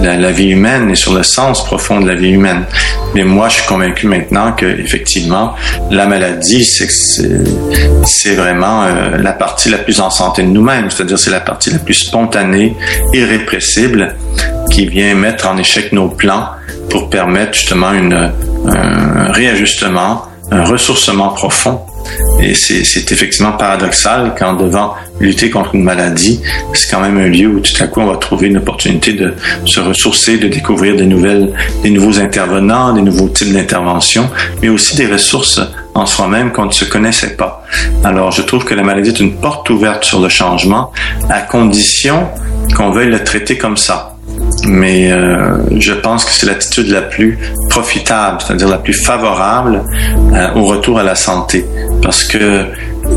la, 0.03 0.31
vie 0.31 0.49
humaine 0.49 0.91
et 0.91 0.95
sur 0.95 1.15
le 1.15 1.23
sens 1.23 1.65
profond 1.65 2.01
de 2.01 2.09
la 2.09 2.15
vie 2.15 2.31
humaine. 2.31 2.65
Mais 3.15 3.25
moi, 3.25 3.49
je 3.49 3.55
suis 3.55 3.67
convaincu 3.67 4.07
maintenant 4.07 4.53
que 4.53 4.67
effectivement, 4.67 5.55
la 5.91 6.07
maladie, 6.07 6.65
c'est 6.65 8.35
vraiment 8.35 8.85
euh, 8.85 9.19
la 9.19 9.33
partie 9.33 9.71
la 9.71 9.79
plus 9.79 10.01
en 10.01 10.11
santé 10.11 10.43
de 10.43 10.49
nous-mêmes, 10.49 10.91
c'est-à-dire 10.91 11.19
c'est 11.19 11.31
la 11.31 11.41
partie 11.41 11.71
la 11.71 11.79
plus 11.79 11.95
spontanée, 11.95 12.77
irrépressible, 13.13 14.17
qui 14.71 14.87
vient 14.87 15.15
mettre 15.15 15.49
en 15.49 15.57
échec 15.57 15.93
nos 15.93 16.09
plans 16.09 16.47
pour 16.91 17.09
permettre 17.09 17.55
justement 17.55 17.89
un 17.89 19.33
réajustement, 19.33 20.25
un 20.51 20.65
ressourcement 20.65 21.29
profond 21.29 21.81
et 22.41 22.55
c'est 22.55 23.13
effectivement 23.13 23.53
paradoxal 23.53 24.35
quand 24.39 24.55
devant 24.55 24.95
lutter 25.21 25.51
contre 25.51 25.75
une 25.75 25.85
maladie, 25.85 26.41
c'est 26.73 26.91
quand 26.91 27.01
même 27.01 27.19
un 27.19 27.29
lieu 27.29 27.49
où 27.49 27.61
tout 27.61 27.83
à 27.83 27.87
coup 27.87 28.01
on 28.01 28.07
va 28.07 28.17
trouver 28.17 28.49
une 28.49 28.57
opportunité 28.57 29.13
de 29.13 29.35
se 29.67 29.81
ressourcer, 29.81 30.39
de 30.39 30.49
découvrir 30.49 30.97
des 30.97 31.07
nouvelles, 31.07 31.53
des 31.83 31.91
nouveaux 31.91 32.19
intervenants, 32.19 32.93
des 32.93 33.03
nouveaux 33.03 33.29
types 33.29 33.53
d'interventions, 33.53 34.29
mais 34.63 34.69
aussi 34.69 34.97
des 34.97 35.07
ressources 35.07 35.61
en 35.95 36.07
soi-même 36.07 36.53
qu'on 36.53 36.67
ne 36.67 36.71
se 36.71 36.85
connaissait 36.85 37.37
pas. 37.37 37.65
Alors 38.05 38.31
je 38.31 38.43
trouve 38.43 38.65
que 38.65 38.75
la 38.75 38.83
maladie 38.83 39.11
est 39.11 39.21
une 39.21 39.37
porte 39.37 39.69
ouverte 39.71 40.05
sur 40.05 40.21
le 40.21 40.29
changement 40.29 40.93
à 41.29 41.41
condition 41.41 42.29
qu'on 42.77 42.91
veuille 42.91 43.11
le 43.11 43.23
traiter 43.23 43.59
comme 43.59 43.77
ça 43.77 44.17
mais 44.67 45.13
euh, 45.13 45.57
je 45.79 45.93
pense 45.93 46.25
que 46.25 46.33
c'est 46.33 46.47
l'attitude 46.47 46.89
la 46.89 47.03
plus 47.03 47.39
profitable, 47.69 48.39
c'est-à-dire 48.45 48.69
la 48.69 48.79
plus 48.79 48.93
favorable 48.93 49.83
euh, 50.33 50.55
au 50.55 50.67
retour 50.67 50.99
à 50.99 51.03
la 51.03 51.15
santé, 51.15 51.65
parce 52.03 52.25
que 52.25 52.67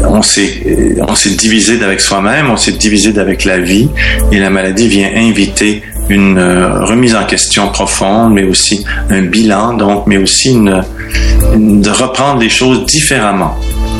on 0.05 0.21
s'est 0.21 1.29
divisé 1.37 1.83
avec 1.83 1.99
soi-même, 1.99 2.49
on 2.49 2.57
s'est 2.57 2.71
divisé 2.71 3.17
avec 3.19 3.45
la 3.45 3.59
vie, 3.59 3.89
et 4.31 4.39
la 4.39 4.49
maladie 4.49 4.87
vient 4.87 5.09
inviter 5.15 5.83
une 6.09 6.37
euh, 6.37 6.85
remise 6.85 7.15
en 7.15 7.25
question 7.25 7.69
profonde, 7.69 8.33
mais 8.33 8.43
aussi 8.43 8.85
un 9.09 9.23
bilan, 9.23 9.73
donc, 9.73 10.07
mais 10.07 10.17
aussi 10.17 10.55
de 10.55 11.89
reprendre 11.89 12.39
les 12.39 12.49
choses 12.49 12.85
différemment 12.85 13.55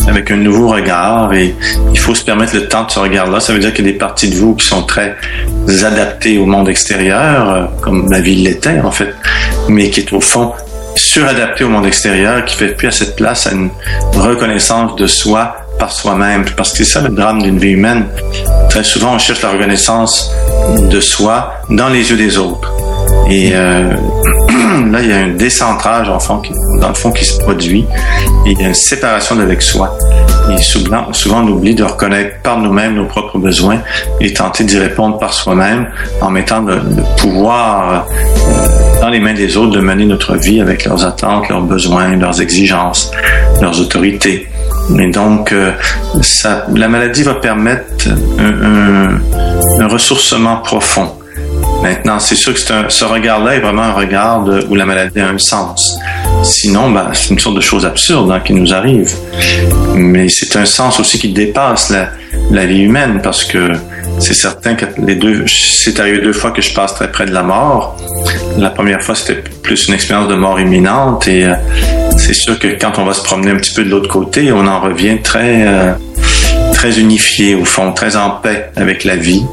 avec 0.08 0.32
un 0.32 0.38
nouveau 0.38 0.70
regard 0.70 1.34
et 1.34 1.56
il 1.92 2.00
faut 2.00 2.16
se 2.16 2.24
permettre 2.24 2.56
le 2.56 2.68
temps 2.68 2.86
de 2.86 2.92
ce 2.92 3.00
regard-là. 3.00 3.40
Ça 3.40 3.54
veut 3.54 3.60
dire 3.60 3.74
qu'il 3.74 3.86
y 3.86 3.90
a 3.90 3.92
des 3.92 3.98
parties 3.98 4.30
de 4.30 4.36
vous 4.36 4.56
qui 4.56 4.68
sont 4.68 4.84
très 4.84 5.16
adaptées 5.84 6.38
au 6.38 6.46
monde 6.46 6.70
extérieur, 6.70 7.50
euh, 7.50 7.64
comme 7.82 8.10
la 8.12 8.22
vie 8.22 8.36
l'était 8.36 8.80
en 8.82 8.92
fait, 8.92 9.14
mais 9.70 9.90
qui 9.90 10.02
est 10.02 10.14
au 10.14 10.22
fond 10.22 10.52
suradaptée 10.96 11.64
au 11.64 11.70
monde 11.70 11.86
extérieur, 11.86 12.46
qui 12.46 12.56
fait 12.56 12.70
plus 12.70 12.88
à 12.88 12.92
cette 12.92 13.16
place 13.16 13.48
à 13.48 13.52
une 13.52 13.70
reconnaissance 14.14 14.96
de 14.96 15.08
soi 15.08 15.56
par 15.80 15.92
soi-même. 15.92 16.46
Parce 16.56 16.72
que 16.72 16.78
c'est 16.80 16.92
ça 16.92 17.02
le 17.02 17.10
drame 17.10 17.42
d'une 17.42 17.58
vie 17.58 17.72
humaine. 17.72 18.06
Très 18.70 18.84
souvent, 18.84 19.16
on 19.16 19.20
cherche 19.20 19.42
la 19.42 19.50
reconnaissance 19.50 20.32
de 20.90 21.00
soi 21.00 21.56
dans 21.70 21.90
les 21.90 22.10
yeux 22.10 22.18
des 22.18 22.38
autres. 22.38 22.72
Et 23.30 23.52
euh, 23.54 23.90
là, 24.92 25.02
il 25.02 25.10
y 25.10 25.14
a 25.14 25.18
un 25.18 25.30
décentrage, 25.30 26.10
en 26.10 26.20
fond, 26.20 26.40
qui, 26.40 26.52
dans 26.80 26.90
le 26.90 26.94
fond, 26.94 27.12
qui 27.12 27.26
se 27.26 27.38
produit. 27.40 27.86
Et 28.46 28.52
il 28.52 28.62
y 28.62 28.64
a 28.64 28.68
une 28.68 28.74
séparation 28.74 29.36
d'avec 29.36 29.62
soi. 29.62 29.98
Et 30.52 30.58
souvent, 30.58 31.12
souvent, 31.14 31.42
on 31.42 31.48
oublie 31.48 31.74
de 31.74 31.84
reconnaître 31.84 32.42
par 32.44 32.60
nous-mêmes 32.60 32.96
nos 32.96 33.06
propres 33.06 33.38
besoins 33.38 33.80
et 34.20 34.34
tenter 34.34 34.66
d'y 34.66 34.78
répondre 34.78 35.18
par 35.18 35.34
soi-même 35.34 35.88
en 36.22 36.30
mettant 36.30 36.62
le, 36.62 36.82
pouvoir 37.18 38.06
euh, 38.12 39.02
dans 39.02 39.10
les 39.10 39.20
mains 39.20 39.34
des 39.34 39.56
autres 39.56 39.72
de 39.72 39.80
mener 39.80 40.06
notre 40.06 40.36
vie 40.36 40.60
avec 40.60 40.86
leurs 40.86 41.06
attentes, 41.06 41.48
leurs 41.50 41.62
besoins, 41.62 42.16
leurs 42.18 42.42
exigences, 42.42 43.12
leurs 43.62 43.80
autorités. 43.80 44.48
Et 45.00 45.12
donc, 45.12 45.54
euh, 45.54 45.72
ça, 46.22 46.66
la 46.76 46.90
maladie 46.90 47.24
va 47.24 47.36
permettre 47.36 48.10
un, 48.38 49.18
un 49.80 49.88
ressourcement 49.88 50.58
profond 50.58 51.14
Maintenant, 51.84 52.18
c'est 52.18 52.36
sûr 52.36 52.54
que 52.54 52.60
ce 52.88 53.04
regard-là 53.04 53.56
est 53.56 53.60
vraiment 53.60 53.82
un 53.82 53.92
regard 53.92 54.48
où 54.70 54.76
la 54.76 54.86
maladie 54.86 55.20
a 55.20 55.28
un 55.28 55.38
sens. 55.38 56.00
Sinon, 56.42 56.90
ben, 56.90 57.10
c'est 57.12 57.32
une 57.32 57.40
sorte 57.40 57.58
de 57.58 57.62
chose 57.62 57.86
absurde 57.86 58.32
hein, 58.32 58.40
qui 58.40 58.54
nous 58.54 58.74
arrive. 58.74 59.12
Mais 59.94 60.30
c'est 60.30 60.56
un 60.56 60.64
sens 60.64 61.02
aussi 61.02 61.20
qui 61.20 61.34
dépasse 61.34 61.94
la, 62.52 62.66
vie 62.66 62.84
humaine 62.84 63.20
parce 63.22 63.44
que 63.44 63.74
c'est 64.18 64.34
certain 64.34 64.76
que 64.76 64.86
les 65.06 65.16
deux, 65.16 65.44
c'est 65.46 66.00
arrivé 66.00 66.20
deux 66.20 66.32
fois 66.32 66.52
que 66.52 66.62
je 66.62 66.74
passe 66.74 66.96
très 66.96 67.12
près 67.12 67.26
de 67.26 67.34
la 67.34 67.44
mort. 67.44 67.98
La 68.58 68.70
première 68.70 69.02
fois, 69.02 69.14
c'était 69.14 69.44
plus 69.62 69.90
une 69.90 69.94
expérience 69.94 70.30
de 70.30 70.36
mort 70.36 70.62
imminente 70.62 71.28
et 71.28 71.44
euh, 71.44 71.54
c'est 72.18 72.34
sûr 72.34 72.58
que 72.60 72.80
quand 72.80 72.98
on 72.98 73.04
va 73.04 73.14
se 73.14 73.24
promener 73.24 73.52
un 73.52 73.58
petit 73.58 73.74
peu 73.74 73.84
de 73.84 73.90
l'autre 73.90 74.10
côté, 74.10 74.54
on 74.54 74.66
en 74.68 74.80
revient 74.80 75.18
très, 75.22 75.68
euh, 75.68 75.92
très 76.74 76.98
unifié 76.98 77.56
au 77.56 77.66
fond, 77.66 77.92
très 77.92 78.16
en 78.16 78.30
paix 78.30 78.72
avec 78.78 79.04
la 79.04 79.18
vie 79.18 79.44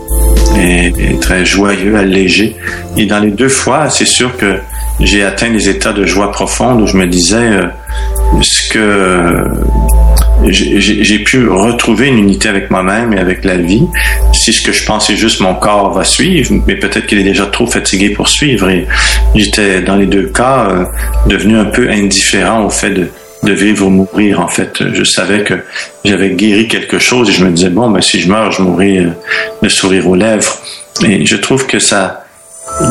et, 0.58 0.92
très 1.20 1.44
joyeux, 1.44 1.96
allégé. 1.96 2.56
Et 2.96 3.06
dans 3.06 3.20
les 3.20 3.30
deux 3.30 3.48
fois, 3.48 3.88
c'est 3.90 4.06
sûr 4.06 4.36
que 4.36 4.58
j'ai 5.00 5.22
atteint 5.22 5.50
des 5.50 5.68
états 5.68 5.92
de 5.92 6.04
joie 6.04 6.30
profonde 6.30 6.82
où 6.82 6.86
je 6.86 6.96
me 6.96 7.06
disais 7.06 7.36
euh, 7.36 7.66
ce 8.42 8.68
que 8.68 9.44
j'ai 10.48 11.18
pu 11.20 11.48
retrouver 11.48 12.08
une 12.08 12.18
unité 12.18 12.48
avec 12.48 12.70
moi-même 12.70 13.12
et 13.12 13.18
avec 13.18 13.44
la 13.44 13.56
vie. 13.56 13.86
Si 14.32 14.52
ce 14.52 14.62
que 14.62 14.72
je 14.72 14.84
pensais 14.84 15.16
juste 15.16 15.40
mon 15.40 15.54
corps 15.54 15.92
va 15.92 16.04
suivre, 16.04 16.54
mais 16.66 16.76
peut-être 16.76 17.06
qu'il 17.06 17.18
est 17.18 17.24
déjà 17.24 17.46
trop 17.46 17.66
fatigué 17.66 18.10
pour 18.10 18.28
suivre. 18.28 18.68
Et 18.68 18.86
j'étais 19.34 19.82
dans 19.82 19.96
les 19.96 20.06
deux 20.06 20.26
cas 20.26 20.68
euh, 20.70 20.84
devenu 21.26 21.58
un 21.58 21.66
peu 21.66 21.90
indifférent 21.90 22.64
au 22.64 22.70
fait 22.70 22.90
de, 22.90 23.08
de 23.42 23.52
vivre 23.52 23.86
ou 23.86 23.90
mourir. 23.90 24.40
En 24.40 24.48
fait, 24.48 24.82
je 24.92 25.04
savais 25.04 25.44
que 25.44 25.54
j'avais 26.04 26.30
guéri 26.30 26.68
quelque 26.68 26.98
chose 26.98 27.28
et 27.30 27.32
je 27.32 27.44
me 27.44 27.50
disais 27.50 27.70
bon, 27.70 27.90
ben 27.90 28.00
si 28.00 28.20
je 28.20 28.28
meurs, 28.28 28.52
je 28.52 28.62
mourrai 28.62 28.98
euh, 28.98 29.10
le 29.62 29.68
sourire 29.68 30.08
aux 30.08 30.16
lèvres. 30.16 30.58
Et 31.04 31.24
je 31.24 31.36
trouve 31.36 31.66
que 31.66 31.78
ça, 31.78 32.24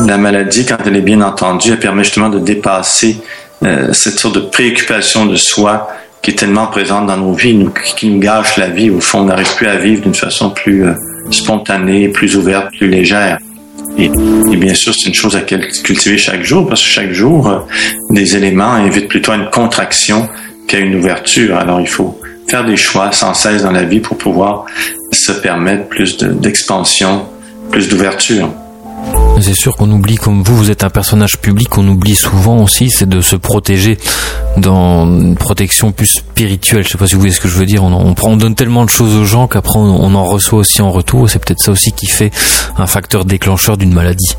la 0.06 0.18
maladie, 0.18 0.66
quand 0.66 0.78
elle 0.84 0.96
est 0.96 1.02
bien 1.02 1.20
entendue, 1.20 1.70
elle 1.70 1.78
permet 1.78 2.04
justement 2.04 2.28
de 2.28 2.38
dépasser 2.38 3.18
euh, 3.62 3.92
cette 3.92 4.18
sorte 4.18 4.34
de 4.34 4.40
préoccupation 4.40 5.26
de 5.26 5.36
soi 5.36 5.88
qui 6.22 6.32
est 6.32 6.34
tellement 6.34 6.66
présente 6.66 7.06
dans 7.06 7.16
nos 7.16 7.32
vies, 7.32 7.58
qui 7.96 8.08
nous 8.08 8.18
gâche 8.18 8.56
la 8.56 8.68
vie. 8.68 8.90
Au 8.90 9.00
fond, 9.00 9.20
on 9.20 9.24
n'arrive 9.24 9.54
plus 9.56 9.66
à 9.66 9.76
vivre 9.76 10.02
d'une 10.02 10.14
façon 10.14 10.50
plus 10.50 10.84
euh, 10.84 10.92
spontanée, 11.30 12.08
plus 12.08 12.36
ouverte, 12.36 12.68
plus 12.76 12.88
légère. 12.88 13.38
Et, 13.98 14.08
bien 14.56 14.74
sûr, 14.74 14.94
c'est 14.94 15.08
une 15.08 15.14
chose 15.14 15.36
à 15.36 15.40
cultiver 15.40 16.18
chaque 16.18 16.42
jour, 16.42 16.66
parce 16.66 16.82
que 16.82 16.88
chaque 16.88 17.12
jour, 17.12 17.48
euh, 17.48 17.58
des 18.10 18.36
éléments 18.36 18.72
invitent 18.72 19.08
plutôt 19.08 19.32
à 19.32 19.36
une 19.36 19.50
contraction 19.50 20.28
qu'à 20.66 20.78
une 20.78 20.94
ouverture. 20.94 21.56
Alors, 21.56 21.80
il 21.80 21.88
faut 21.88 22.20
faire 22.48 22.64
des 22.64 22.76
choix 22.76 23.12
sans 23.12 23.34
cesse 23.34 23.62
dans 23.62 23.70
la 23.70 23.84
vie 23.84 24.00
pour 24.00 24.16
pouvoir 24.16 24.64
se 25.12 25.32
permettre 25.32 25.88
plus 25.88 26.18
d'expansion, 26.18 27.26
plus 27.70 27.88
d'ouverture. 27.88 28.50
C'est 29.40 29.54
sûr 29.54 29.74
qu'on 29.74 29.90
oublie, 29.90 30.16
comme 30.16 30.42
vous, 30.42 30.54
vous 30.54 30.70
êtes 30.70 30.84
un 30.84 30.90
personnage 30.90 31.38
public, 31.38 31.78
on 31.78 31.88
oublie 31.88 32.14
souvent 32.14 32.62
aussi, 32.62 32.90
c'est 32.90 33.08
de 33.08 33.22
se 33.22 33.36
protéger 33.36 33.96
dans 34.58 35.06
une 35.06 35.34
protection 35.34 35.92
plus 35.92 36.06
spirituelle. 36.06 36.84
Je 36.84 36.90
sais 36.90 36.98
pas 36.98 37.06
si 37.06 37.14
vous 37.14 37.20
voyez 37.20 37.34
ce 37.34 37.40
que 37.40 37.48
je 37.48 37.56
veux 37.56 37.64
dire. 37.64 37.82
On, 37.82 37.92
on, 37.92 38.14
on 38.22 38.36
donne 38.36 38.54
tellement 38.54 38.84
de 38.84 38.90
choses 38.90 39.16
aux 39.16 39.24
gens 39.24 39.48
qu'après 39.48 39.78
on, 39.78 40.14
en 40.14 40.24
reçoit 40.24 40.58
aussi 40.58 40.82
en 40.82 40.90
retour. 40.90 41.30
C'est 41.30 41.38
peut-être 41.38 41.60
ça 41.60 41.72
aussi 41.72 41.92
qui 41.92 42.06
fait 42.06 42.30
un 42.76 42.86
facteur 42.86 43.24
déclencheur 43.24 43.78
d'une 43.78 43.94
maladie. 43.94 44.36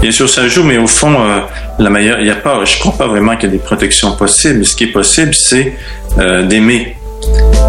Bien 0.00 0.12
sûr, 0.12 0.28
ça 0.28 0.46
joue, 0.46 0.62
mais 0.62 0.78
au 0.78 0.86
fond, 0.86 1.14
euh, 1.18 1.40
la 1.78 1.90
meilleure, 1.90 2.20
il 2.20 2.26
y 2.26 2.30
a 2.30 2.36
pas, 2.36 2.64
je 2.64 2.78
crois 2.78 2.92
pas 2.92 3.08
vraiment 3.08 3.34
qu'il 3.36 3.48
y 3.48 3.52
a 3.52 3.56
des 3.56 3.62
protections 3.62 4.12
possibles. 4.12 4.64
Ce 4.64 4.76
qui 4.76 4.84
est 4.84 4.92
possible, 4.92 5.34
c'est 5.34 5.74
euh, 6.18 6.46
d'aimer 6.46 6.96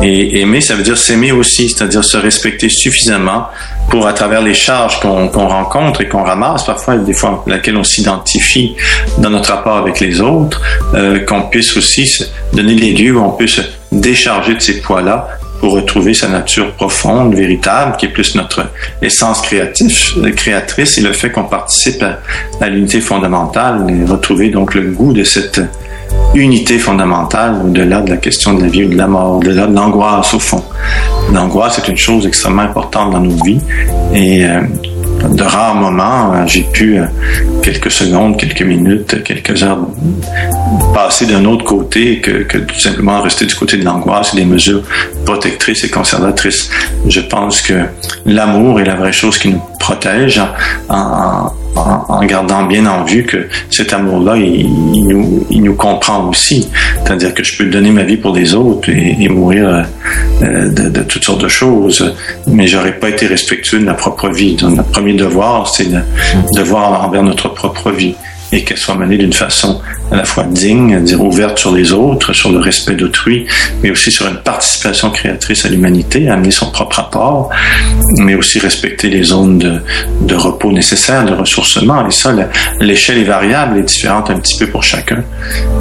Et 0.03 0.41
aimer, 0.41 0.61
ça 0.61 0.75
veut 0.75 0.83
dire 0.83 0.97
s'aimer 0.97 1.31
aussi, 1.31 1.69
c'est-à-dire 1.69 2.03
se 2.03 2.17
respecter 2.17 2.69
suffisamment 2.69 3.47
pour, 3.89 4.07
à 4.07 4.13
travers 4.13 4.41
les 4.41 4.53
charges 4.53 4.99
qu'on 4.99 5.29
rencontre 5.29 6.01
et 6.01 6.07
qu'on 6.07 6.23
ramasse, 6.23 6.65
parfois 6.65 6.97
des 6.97 7.13
fois 7.13 7.43
laquelle 7.47 7.77
on 7.77 7.83
s'identifie 7.83 8.75
dans 9.19 9.29
notre 9.29 9.53
rapport 9.53 9.77
avec 9.77 9.99
les 9.99 10.21
autres, 10.21 10.61
euh, 10.93 11.19
qu'on 11.25 11.43
puisse 11.43 11.75
aussi 11.77 12.05
se 12.07 12.23
donner 12.53 12.75
les 12.75 12.93
lieux 12.93 13.17
où 13.17 13.23
on 13.23 13.31
peut 13.31 13.47
se 13.47 13.61
décharger 13.91 14.55
de 14.55 14.59
ces 14.59 14.81
poids-là 14.81 15.27
pour 15.59 15.73
retrouver 15.73 16.13
sa 16.13 16.27
nature 16.27 16.73
profonde, 16.73 17.33
véritable, 17.33 17.95
qui 17.97 18.05
est 18.07 18.09
plus 18.09 18.35
notre 18.35 18.69
essence 19.01 19.41
créative, 19.41 19.95
créatrice 20.35 20.97
et 20.97 21.01
le 21.01 21.13
fait 21.13 21.31
qu'on 21.31 21.45
participe 21.45 22.03
à, 22.03 22.19
à 22.63 22.69
l'unité 22.69 22.99
fondamentale 22.99 23.85
et 23.89 24.05
retrouver 24.05 24.49
donc 24.49 24.73
le 24.73 24.81
goût 24.91 25.13
de 25.13 25.23
cette 25.23 25.61
unité 26.33 26.77
fondamentale 26.77 27.61
au-delà 27.65 28.01
de 28.01 28.09
la 28.09 28.17
question 28.17 28.53
de 28.53 28.63
la 28.63 28.67
vie 28.67 28.85
ou 28.85 28.89
de 28.89 28.97
la 28.97 29.07
mort, 29.07 29.37
au-delà 29.37 29.67
de 29.67 29.75
l'angoisse 29.75 30.33
au 30.33 30.39
fond. 30.39 30.63
L'angoisse 31.33 31.79
est 31.79 31.87
une 31.87 31.97
chose 31.97 32.27
extrêmement 32.27 32.63
importante 32.63 33.11
dans 33.11 33.21
nos 33.21 33.43
vies 33.43 33.61
et 34.13 34.45
euh, 34.45 34.61
de 35.29 35.43
rares 35.43 35.75
moments, 35.75 36.33
euh, 36.33 36.43
j'ai 36.45 36.63
pu, 36.63 36.97
euh, 36.97 37.05
quelques 37.63 37.91
secondes, 37.91 38.37
quelques 38.37 38.61
minutes, 38.61 39.23
quelques 39.23 39.63
heures, 39.63 39.79
passer 40.93 41.25
d'un 41.25 41.45
autre 41.45 41.65
côté 41.65 42.19
que, 42.19 42.43
que 42.43 42.57
tout 42.59 42.79
simplement 42.79 43.21
rester 43.21 43.45
du 43.45 43.55
côté 43.55 43.77
de 43.77 43.85
l'angoisse 43.85 44.33
et 44.33 44.37
des 44.37 44.45
mesures 44.45 44.83
protectrices 45.25 45.83
et 45.83 45.89
conservatrices. 45.89 46.69
Je 47.07 47.21
pense 47.21 47.61
que 47.61 47.85
l'amour 48.25 48.79
est 48.79 48.85
la 48.85 48.95
vraie 48.95 49.13
chose 49.13 49.37
qui 49.37 49.49
nous 49.49 49.61
protège 49.85 50.41
en, 50.89 51.51
gardant 52.25 52.63
bien 52.63 52.85
en 52.87 53.03
vue 53.03 53.23
que 53.23 53.47
cet 53.69 53.93
amour-là, 53.93 54.35
il, 54.37 54.67
nous, 55.61 55.75
comprend 55.75 56.27
aussi. 56.29 56.67
C'est-à-dire 57.03 57.33
que 57.35 57.43
je 57.43 57.55
peux 57.57 57.65
donner 57.65 57.91
ma 57.91 58.03
vie 58.03 58.17
pour 58.17 58.33
les 58.33 58.55
autres 58.55 58.89
et, 58.89 59.29
mourir 59.29 59.85
euh, 60.41 60.69
de, 60.69 60.89
de, 60.89 61.01
toutes 61.03 61.23
sortes 61.23 61.41
de 61.41 61.47
choses, 61.47 62.15
mais 62.47 62.65
j'aurais 62.65 62.97
pas 62.97 63.09
été 63.09 63.27
respectueux 63.27 63.79
de 63.79 63.85
ma 63.85 63.93
propre 63.93 64.29
vie. 64.29 64.55
Donc, 64.55 64.75
notre 64.75 64.89
premier 64.89 65.13
devoir, 65.13 65.67
c'est 65.67 65.91
de, 65.91 65.99
de 66.57 66.61
voir 66.63 67.05
envers 67.05 67.21
notre 67.21 67.49
propre 67.49 67.91
vie 67.91 68.15
et 68.55 68.63
qu'elle 68.63 68.77
soit 68.77 68.95
menée 68.95 69.17
d'une 69.17 69.33
façon 69.33 69.81
à 70.11 70.15
la 70.15 70.23
fois 70.23 70.43
digne, 70.43 71.03
ouverte 71.19 71.57
sur 71.57 71.73
les 71.73 71.91
autres, 71.91 72.33
sur 72.33 72.51
le 72.51 72.59
respect 72.59 72.93
d'autrui, 72.93 73.45
mais 73.81 73.91
aussi 73.91 74.11
sur 74.11 74.27
une 74.27 74.37
participation 74.37 75.09
créatrice 75.09 75.65
à 75.65 75.69
l'humanité, 75.69 76.29
amener 76.29 76.51
son 76.51 76.71
propre 76.71 76.99
apport, 76.99 77.49
mais 78.19 78.35
aussi 78.35 78.59
respecter 78.59 79.09
les 79.09 79.23
zones 79.23 79.81
de, 80.21 80.35
repos 80.35 80.71
nécessaires, 80.71 81.25
de 81.25 81.33
ressourcement. 81.33 82.07
Et 82.07 82.11
ça, 82.11 82.33
l'échelle 82.79 83.17
est 83.17 83.23
variable 83.23 83.79
et 83.79 83.83
différente 83.83 84.29
un 84.29 84.39
petit 84.39 84.57
peu 84.57 84.67
pour 84.67 84.83
chacun. 84.83 85.23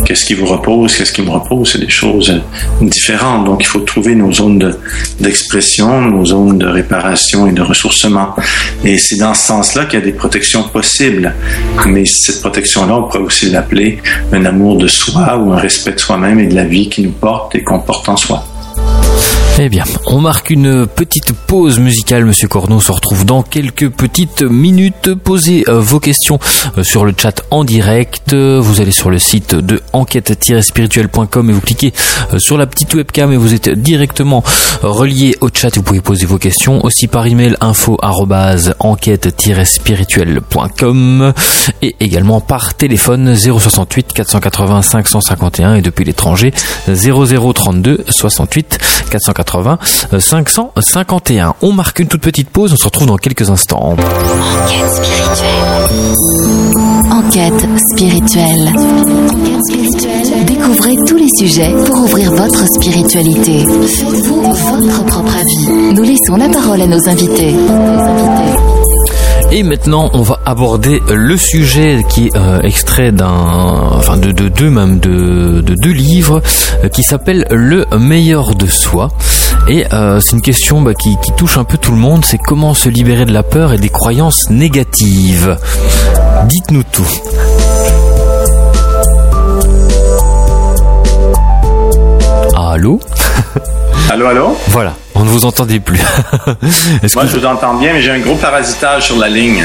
Qu'est-ce 0.04 0.24
qui 0.24 0.34
vous 0.34 0.46
repose, 0.46 0.96
qu'est-ce 0.96 1.12
qui 1.12 1.22
me 1.22 1.30
repose, 1.30 1.72
c'est 1.72 1.80
des 1.80 1.90
choses 1.90 2.40
différentes. 2.80 3.44
Donc, 3.44 3.62
il 3.62 3.66
faut 3.66 3.80
trouver 3.80 4.14
nos 4.14 4.32
zones 4.32 4.74
d'expression, 5.20 6.00
nos 6.00 6.24
zones 6.24 6.58
de 6.58 6.66
réparation 6.66 7.46
et 7.46 7.52
de 7.52 7.62
ressourcement. 7.62 8.34
Et 8.84 8.98
c'est 8.98 9.16
dans 9.16 9.34
ce 9.34 9.46
sens-là 9.46 9.84
qu'il 9.84 9.98
y 9.98 10.02
a 10.02 10.04
des 10.04 10.12
protections 10.12 10.62
possibles. 10.64 11.34
Mais 11.86 12.04
cette 12.04 12.40
protection-là, 12.64 12.96
on 12.96 13.02
pourrait 13.02 13.24
aussi 13.24 13.50
l'appeler 13.50 13.98
un 14.32 14.44
amour 14.46 14.78
de 14.78 14.86
soi 14.86 15.36
ou 15.36 15.52
un 15.52 15.56
respect 15.56 15.92
de 15.92 16.00
soi-même 16.00 16.40
et 16.40 16.46
de 16.46 16.54
la 16.54 16.64
vie 16.64 16.88
qui 16.88 17.02
nous 17.02 17.12
porte 17.12 17.54
et 17.54 17.62
qu'on 17.62 17.80
porte 17.80 18.08
en 18.08 18.16
soi. 18.16 18.42
Eh 19.56 19.68
bien, 19.68 19.84
on 20.06 20.20
marque 20.20 20.50
une 20.50 20.88
petite 20.88 21.32
pause 21.32 21.78
musicale, 21.78 22.24
Monsieur 22.24 22.48
Corneau. 22.48 22.80
se 22.80 22.90
retrouve 22.90 23.24
dans 23.24 23.44
quelques 23.44 23.88
petites 23.88 24.42
minutes. 24.42 25.14
Posez 25.14 25.62
euh, 25.68 25.78
vos 25.78 26.00
questions 26.00 26.40
euh, 26.76 26.82
sur 26.82 27.04
le 27.04 27.14
chat 27.16 27.40
en 27.52 27.62
direct. 27.62 28.34
Vous 28.34 28.80
allez 28.80 28.90
sur 28.90 29.10
le 29.10 29.20
site 29.20 29.54
de 29.54 29.80
enquête-spirituelle.com 29.92 31.50
et 31.50 31.52
vous 31.52 31.60
cliquez 31.60 31.92
euh, 32.32 32.40
sur 32.40 32.58
la 32.58 32.66
petite 32.66 32.94
webcam 32.94 33.30
et 33.30 33.36
vous 33.36 33.54
êtes 33.54 33.68
directement 33.68 34.42
relié 34.82 35.36
au 35.40 35.50
chat. 35.54 35.72
Vous 35.76 35.84
pouvez 35.84 36.00
poser 36.00 36.26
vos 36.26 36.38
questions 36.38 36.84
aussi 36.84 37.06
par 37.06 37.28
email 37.28 37.54
info 37.60 37.96
enquête-spirituelle.com 38.80 41.32
et 41.80 41.94
également 42.00 42.40
par 42.40 42.74
téléphone 42.74 43.36
068 43.36 44.14
480 44.14 44.82
551 44.82 45.76
et 45.76 45.82
depuis 45.82 46.04
l'étranger 46.04 46.52
0032 46.88 48.02
68 48.08 48.78
480 49.10 49.43
551. 50.18 51.54
On 51.62 51.72
marque 51.72 52.00
une 52.00 52.08
toute 52.08 52.22
petite 52.22 52.50
pause, 52.50 52.72
on 52.72 52.76
se 52.76 52.84
retrouve 52.84 53.06
dans 53.06 53.16
quelques 53.16 53.50
instants. 53.50 53.96
Enquête 54.60 54.92
spirituelle. 55.00 55.54
Enquête 57.10 57.80
spirituelle. 57.92 58.68
Enquête 58.68 59.60
spirituelle. 59.70 60.44
Découvrez 60.46 60.96
tous 61.06 61.16
les 61.16 61.28
sujets 61.36 61.74
pour 61.86 62.04
ouvrir 62.04 62.32
votre 62.32 62.66
spiritualité. 62.66 63.64
Faites-vous 63.64 64.42
votre 64.42 65.04
propre 65.04 65.34
avis. 65.34 65.94
Nous 65.94 66.02
laissons 66.02 66.36
la 66.36 66.48
parole 66.48 66.80
à 66.80 66.86
nos 66.86 67.08
invités. 67.08 67.54
Et 69.56 69.62
maintenant, 69.62 70.10
on 70.14 70.22
va 70.22 70.40
aborder 70.46 71.00
le 71.08 71.36
sujet 71.36 72.04
qui 72.08 72.26
est 72.26 72.36
euh, 72.36 72.58
extrait 72.62 73.12
d'un, 73.12 73.28
enfin 73.28 74.16
de, 74.16 74.32
deux 74.32 74.68
même 74.68 74.98
de, 74.98 75.62
deux 75.62 75.92
livres 75.92 76.42
euh, 76.82 76.88
qui 76.88 77.04
s'appelle 77.04 77.46
Le 77.52 77.86
meilleur 77.96 78.56
de 78.56 78.66
soi. 78.66 79.10
Et 79.68 79.86
euh, 79.92 80.18
c'est 80.18 80.32
une 80.32 80.42
question 80.42 80.82
bah, 80.82 80.92
qui, 80.92 81.16
qui 81.22 81.30
touche 81.36 81.56
un 81.56 81.62
peu 81.62 81.78
tout 81.78 81.92
le 81.92 81.98
monde. 81.98 82.24
C'est 82.24 82.36
comment 82.36 82.74
se 82.74 82.88
libérer 82.88 83.26
de 83.26 83.32
la 83.32 83.44
peur 83.44 83.72
et 83.72 83.78
des 83.78 83.90
croyances 83.90 84.50
négatives. 84.50 85.56
Dites-nous 86.48 86.82
tout. 86.90 87.06
Allô? 92.56 92.98
Allô, 94.10 94.26
allô? 94.26 94.56
Voilà, 94.68 94.94
on 95.14 95.24
ne 95.24 95.28
vous 95.30 95.44
entendait 95.44 95.80
plus. 95.80 95.98
Moi, 97.14 97.26
je 97.26 97.36
vous 97.38 97.46
entends 97.46 97.74
bien, 97.74 97.92
mais 97.94 98.02
j'ai 98.02 98.10
un 98.10 98.18
gros 98.18 98.36
parasitage 98.36 99.04
sur 99.04 99.18
la 99.18 99.28
ligne. 99.28 99.64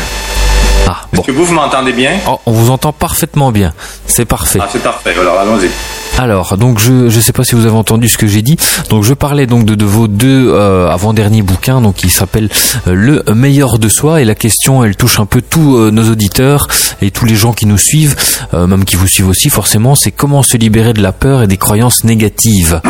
Ah, 0.88 1.01
Est-ce 1.13 1.21
que 1.21 1.32
vous, 1.32 1.45
vous 1.45 1.53
m'entendez 1.53 1.91
bien? 1.93 2.11
Oh, 2.27 2.39
On 2.45 2.51
vous 2.51 2.71
entend 2.71 2.91
parfaitement 2.93 3.51
bien. 3.51 3.73
C'est 4.07 4.25
parfait. 4.25 4.59
Ah, 4.61 4.67
c'est 4.71 4.82
parfait. 4.82 5.13
Alors, 5.19 5.38
allons-y. 5.39 5.69
Alors, 6.17 6.57
donc 6.57 6.80
je 6.80 6.91
ne 7.05 7.09
sais 7.09 7.32
pas 7.32 7.43
si 7.45 7.55
vous 7.55 7.65
avez 7.65 7.75
entendu 7.77 8.09
ce 8.09 8.17
que 8.17 8.27
j'ai 8.27 8.41
dit. 8.41 8.57
Donc 8.89 9.03
je 9.03 9.13
parlais 9.13 9.45
donc 9.47 9.63
de, 9.65 9.75
de 9.75 9.86
vos 9.86 10.07
deux 10.07 10.51
euh, 10.51 10.89
avant-derniers 10.89 11.43
bouquins, 11.43 11.80
donc 11.82 11.95
qui 11.95 12.09
s'appelle 12.09 12.49
euh, 12.88 12.93
Le 13.25 13.34
meilleur 13.34 13.80
de 13.80 13.88
soi. 13.88 14.21
Et 14.21 14.25
la 14.25 14.36
question, 14.36 14.84
elle 14.84 14.95
touche 14.97 15.19
un 15.19 15.25
peu 15.25 15.41
tous 15.41 15.77
euh, 15.77 15.91
nos 15.91 16.09
auditeurs 16.11 16.67
et 17.01 17.11
tous 17.11 17.25
les 17.25 17.36
gens 17.36 17.53
qui 17.53 17.65
nous 17.67 17.77
suivent, 17.77 18.15
même 18.53 18.84
qui 18.84 18.95
vous 18.97 19.07
suivent 19.07 19.30
aussi 19.30 19.49
forcément. 19.49 19.95
C'est 19.95 20.11
comment 20.11 20.43
se 20.43 20.57
libérer 20.57 20.91
de 20.93 21.01
la 21.01 21.13
peur 21.13 21.43
et 21.43 21.47
des 21.47 21.57
croyances 21.57 22.03
négatives. 22.03 22.82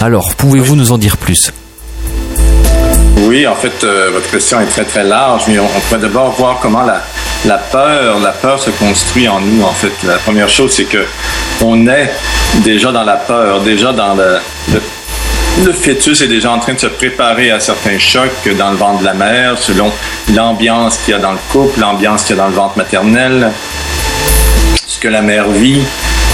Alors, 0.00 0.34
pouvez-vous 0.34 0.74
nous 0.74 0.90
en 0.90 0.98
dire 0.98 1.16
plus? 1.16 1.52
Oui, 3.18 3.46
en 3.46 3.54
fait, 3.54 3.84
votre 4.12 4.30
question 4.30 4.60
est 4.60 4.66
très 4.66 4.84
très 4.84 5.04
large, 5.04 5.44
mais 5.48 5.58
on, 5.58 5.66
pourrait 5.66 6.00
d'abord 6.00 6.30
voir 6.32 6.58
comment 6.60 6.82
la, 6.82 7.02
la 7.44 7.58
peur, 7.58 8.18
la 8.20 8.32
peur 8.32 8.60
se 8.60 8.70
construit 8.70 9.28
en 9.28 9.40
nous. 9.40 9.62
En 9.62 9.72
fait, 9.72 9.92
la 10.06 10.16
première 10.16 10.48
chose, 10.48 10.72
c'est 10.72 10.84
que 10.84 11.04
on 11.60 11.86
est 11.86 12.10
déjà 12.64 12.92
dans 12.92 13.04
la 13.04 13.16
peur, 13.16 13.60
déjà 13.60 13.92
dans 13.92 14.14
le, 14.14 14.38
le, 15.64 15.72
fœtus 15.72 16.20
est 16.22 16.28
déjà 16.28 16.50
en 16.50 16.58
train 16.58 16.74
de 16.74 16.80
se 16.80 16.86
préparer 16.86 17.50
à 17.50 17.60
certains 17.60 17.98
chocs 17.98 18.48
dans 18.58 18.70
le 18.70 18.76
ventre 18.76 19.00
de 19.00 19.04
la 19.04 19.14
mère, 19.14 19.58
selon 19.58 19.90
l'ambiance 20.34 20.98
qu'il 20.98 21.12
y 21.12 21.16
a 21.16 21.20
dans 21.20 21.32
le 21.32 21.38
couple, 21.50 21.80
l'ambiance 21.80 22.24
qu'il 22.24 22.36
y 22.36 22.38
a 22.38 22.42
dans 22.42 22.48
le 22.48 22.54
ventre 22.54 22.76
maternel, 22.78 23.50
ce 24.86 24.98
que 24.98 25.08
la 25.08 25.22
mère 25.22 25.48
vit. 25.48 25.82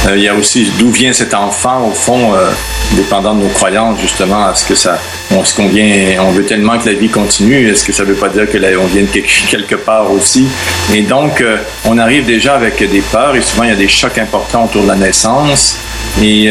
Euh, 0.07 0.16
il 0.16 0.22
y 0.22 0.28
a 0.28 0.34
aussi 0.34 0.70
d'où 0.78 0.90
vient 0.90 1.12
cet 1.12 1.34
enfant, 1.34 1.88
au 1.88 1.90
fond, 1.90 2.32
euh, 2.34 2.51
dépendant 2.92 3.34
de 3.34 3.42
nos 3.42 3.49
croyances, 3.49 4.01
justement, 4.01 4.51
est-ce 4.51 4.64
que 4.64 4.74
ça, 4.74 4.99
on, 5.30 5.44
ce 5.44 5.55
qu'on 5.55 5.68
vient, 5.68 6.22
on 6.22 6.30
veut 6.30 6.44
tellement 6.44 6.78
que 6.78 6.86
la 6.86 6.94
vie 6.94 7.09
continue, 7.09 7.68
est-ce 7.68 7.84
que 7.84 7.92
ça 7.92 8.05
veut 8.05 8.14
pas 8.14 8.28
dire 8.28 8.51
que 8.51 8.59
on 8.78 8.86
vient 8.86 9.03
de 9.03 9.09
quelque, 9.51 9.74
part 9.74 10.11
aussi? 10.11 10.46
Et 10.94 11.03
donc, 11.03 11.40
euh, 11.40 11.59
on 11.84 11.99
arrive 11.99 12.24
déjà 12.24 12.55
avec 12.55 12.78
des 12.78 13.01
peurs 13.01 13.34
et 13.36 13.42
souvent 13.42 13.64
il 13.64 13.70
y 13.70 13.72
a 13.72 13.76
des 13.76 13.88
chocs 13.88 14.18
importants 14.18 14.64
autour 14.64 14.82
de 14.84 14.88
la 14.88 14.96
naissance 14.96 15.78
et 16.22 16.51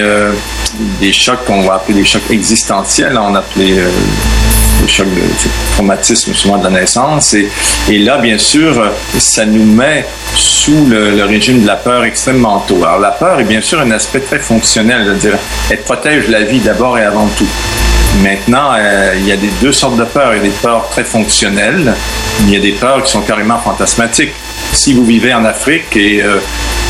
des 1.01 1.11
chocs 1.11 1.43
qu'on 1.45 1.61
va 1.61 1.75
appeler 1.75 1.99
des 1.99 2.05
chocs 2.05 2.29
existentiels, 2.29 3.17
on 3.17 3.35
appelait 3.35 3.75
le 4.87 4.93
choc 4.93 5.07
traumatisme 5.73 6.33
souvent 6.33 6.57
de 6.57 6.63
la 6.63 6.69
naissance. 6.69 7.33
Et, 7.33 7.49
et, 7.89 7.99
là, 7.99 8.17
bien 8.17 8.37
sûr, 8.37 8.91
ça 9.17 9.45
nous 9.45 9.63
met 9.63 10.05
sous 10.35 10.85
le, 10.85 11.23
régime 11.25 11.61
de 11.61 11.67
la 11.67 11.75
peur 11.75 12.03
extrêmement 12.03 12.59
tôt. 12.61 12.83
Alors 12.83 12.99
la 12.99 13.11
peur 13.11 13.39
est 13.39 13.43
bien 13.43 13.61
sûr 13.61 13.79
un 13.79 13.91
aspect 13.91 14.19
très 14.19 14.39
fonctionnel, 14.39 15.03
c'est-à-dire 15.05 15.39
elle 15.69 15.81
protège 15.81 16.27
la 16.29 16.43
vie 16.43 16.59
d'abord 16.59 16.97
et 16.97 17.03
avant 17.03 17.27
tout. 17.37 17.47
Maintenant, 18.23 18.71
euh, 18.77 19.13
il 19.17 19.27
y 19.27 19.31
a 19.31 19.37
des 19.37 19.49
deux 19.61 19.71
sortes 19.71 19.97
de 19.97 20.03
peurs. 20.03 20.33
Il 20.33 20.37
y 20.37 20.39
a 20.39 20.43
des 20.43 20.49
peurs 20.49 20.89
très 20.89 21.03
fonctionnelles, 21.03 21.93
il 22.41 22.53
y 22.53 22.55
a 22.55 22.59
des 22.59 22.71
peurs 22.71 23.03
qui 23.03 23.11
sont 23.11 23.21
carrément 23.21 23.59
fantasmatiques. 23.59 24.33
Si 24.73 24.93
vous 24.93 25.05
vivez 25.05 25.33
en 25.33 25.45
Afrique 25.45 25.95
et 25.95 26.21
euh, 26.21 26.39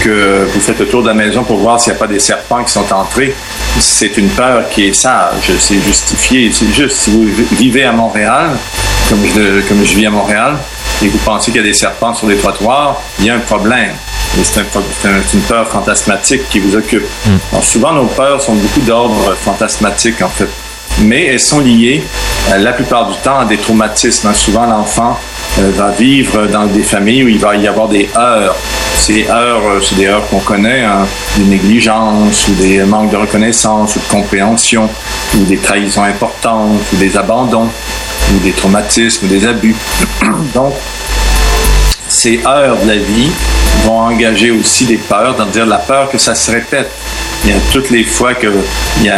que 0.01 0.47
vous 0.53 0.59
faites 0.59 0.80
le 0.80 0.88
tour 0.88 1.03
de 1.03 1.07
la 1.07 1.13
maison 1.13 1.43
pour 1.43 1.57
voir 1.57 1.80
s'il 1.80 1.91
n'y 1.91 1.97
a 1.97 1.99
pas 1.99 2.07
des 2.07 2.19
serpents 2.19 2.63
qui 2.63 2.71
sont 2.71 2.91
entrés, 2.93 3.36
c'est 3.80 4.17
une 4.17 4.30
peur 4.30 4.69
qui 4.69 4.88
est 4.88 4.93
sage, 4.93 5.51
c'est 5.59 5.82
justifié, 5.82 6.51
c'est 6.51 6.73
juste. 6.73 6.97
Si 6.97 7.11
vous 7.11 7.28
vivez 7.51 7.84
à 7.84 7.91
Montréal, 7.91 8.51
comme 9.09 9.23
je, 9.25 9.61
comme 9.67 9.86
je 9.86 9.95
vis 9.95 10.05
à 10.05 10.09
Montréal, 10.09 10.55
et 11.03 11.07
vous 11.07 11.19
pensez 11.19 11.51
qu'il 11.51 11.61
y 11.61 11.63
a 11.63 11.67
des 11.67 11.73
serpents 11.73 12.13
sur 12.13 12.28
les 12.28 12.38
trottoirs, 12.38 13.01
il 13.19 13.25
y 13.25 13.30
a 13.30 13.36
un 13.36 13.39
problème. 13.39 13.93
C'est 14.43 15.34
une 15.34 15.41
peur 15.41 15.67
fantasmatique 15.67 16.47
qui 16.49 16.59
vous 16.59 16.75
occupe. 16.75 17.05
Hmm. 17.25 17.61
souvent, 17.61 17.93
nos 17.93 18.05
peurs 18.05 18.41
sont 18.41 18.53
beaucoup 18.53 18.82
d'ordre 18.82 19.36
fantasmatique, 19.36 20.21
en 20.21 20.30
fait. 20.30 20.49
Mais 21.02 21.26
elles 21.26 21.39
sont 21.39 21.60
liées 21.60 22.04
la 22.58 22.74
plupart 22.74 23.10
du 23.10 23.18
temps 23.18 23.39
à 23.39 23.45
des 23.45 23.58
traumatismes. 23.58 24.34
Souvent, 24.34 24.66
l'enfant 24.66 25.20
va 25.58 25.89
vivre 25.91 26.48
dans 26.48 26.66
des 26.66 26.84
familles 26.84 27.24
où 27.24 27.28
il 27.28 27.39
va 27.39 27.56
y 27.56 27.68
avoir 27.68 27.88
des 27.88 28.10
heures. 28.16 28.56
Ces 28.95 29.28
heures, 29.30 29.82
c'est 29.82 29.95
des 29.95 30.08
heures 30.08 30.28
qu'on 30.30 30.39
connaît, 30.39 30.84
hein, 30.84 31.06
des 31.38 31.45
négligences 31.45 32.48
ou 32.48 32.54
des 32.54 32.80
manques 32.84 33.12
de 33.12 33.18
reconnaissance 33.18 33.95
ou 33.95 34.00
de 34.00 34.06
compréhension 34.06 34.89
ou 35.36 35.43
des 35.43 35.58
trahisons 35.58 36.04
importantes 36.04 36.82
ou 36.93 36.95
des 36.95 37.16
abandons 37.18 37.70
ou 38.34 38.39
des 38.39 38.52
traumatismes 38.52 39.26
ou 39.26 39.30
des 39.30 39.45
abus. 39.45 39.76
Donc, 40.54 40.74
ces 42.08 42.39
heures 42.45 42.78
de 42.82 42.88
la 42.88 42.98
vie 42.98 43.30
vont 43.84 44.00
engager 44.00 44.52
aussi 44.52 44.86
des 44.86 44.98
peurs, 44.98 45.36
dans 45.36 45.45
dire 45.45 45.66
la 45.66 45.78
peur 45.78 46.10
que 46.10 46.18
ça 46.18 46.36
se 46.36 46.52
répète. 46.52 46.89
Toutes 47.72 47.89
les 47.89 48.04
fois 48.04 48.34
que 48.34 48.48
il 49.00 49.06
y 49.06 49.10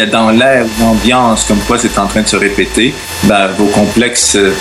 a, 0.00 0.06
dans 0.06 0.30
l'air 0.30 0.64
une 0.78 0.86
ambiance 0.86 1.44
comme 1.44 1.58
quoi 1.60 1.78
c'est 1.78 1.98
en 1.98 2.06
train 2.06 2.22
de 2.22 2.28
se 2.28 2.36
répéter, 2.36 2.94
ben, 3.24 3.48
vos 3.56 3.66
complexes 3.66 4.36
euh, 4.36 4.52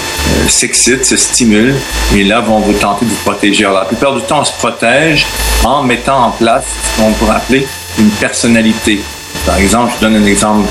s'excitent, 0.48 1.06
se 1.06 1.18
stimulent 1.18 1.76
et 2.16 2.24
là 2.24 2.42
vont 2.42 2.60
vous 2.60 2.74
tenter 2.74 3.06
de 3.06 3.12
vous 3.12 3.22
protéger. 3.24 3.66
Alors 3.66 3.80
la 3.80 3.86
plupart 3.86 4.16
du 4.16 4.22
temps, 4.22 4.42
on 4.42 4.46
se 4.46 4.54
protège 4.54 5.26
en 5.64 5.84
mettant 5.84 6.26
en 6.26 6.32
place 6.32 6.66
ce 6.84 7.02
qu'on 7.02 7.12
pourrait 7.14 7.38
appeler 7.38 7.68
une 8.00 8.10
personnalité. 8.12 9.02
Par 9.46 9.58
exemple, 9.58 9.94
je 9.96 10.06
donne 10.06 10.16
un 10.16 10.26
exemple 10.26 10.68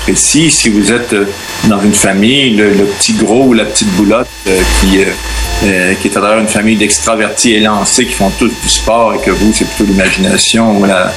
précis. 0.00 0.50
Si 0.50 0.68
vous 0.68 0.92
êtes 0.92 1.12
euh, 1.12 1.26
dans 1.64 1.80
une 1.80 1.94
famille, 1.94 2.50
le, 2.56 2.70
petit 2.98 3.14
gros 3.14 3.44
ou 3.44 3.52
la 3.54 3.64
petite 3.64 3.88
boulotte 3.94 4.28
euh, 4.46 4.60
qui, 4.80 4.98
euh, 5.64 5.94
qui 5.94 6.08
est 6.08 6.16
à 6.16 6.20
travers 6.20 6.38
une 6.38 6.48
famille 6.48 6.76
d'extravertis 6.76 7.54
élancés 7.54 8.06
qui 8.06 8.12
font 8.12 8.30
tous 8.38 8.48
du 8.48 8.68
sport 8.68 9.14
et 9.14 9.18
que 9.18 9.30
vous, 9.30 9.52
c'est 9.52 9.66
plutôt 9.66 9.90
l'imagination 9.90 10.78
ou 10.78 10.84
la, 10.84 11.12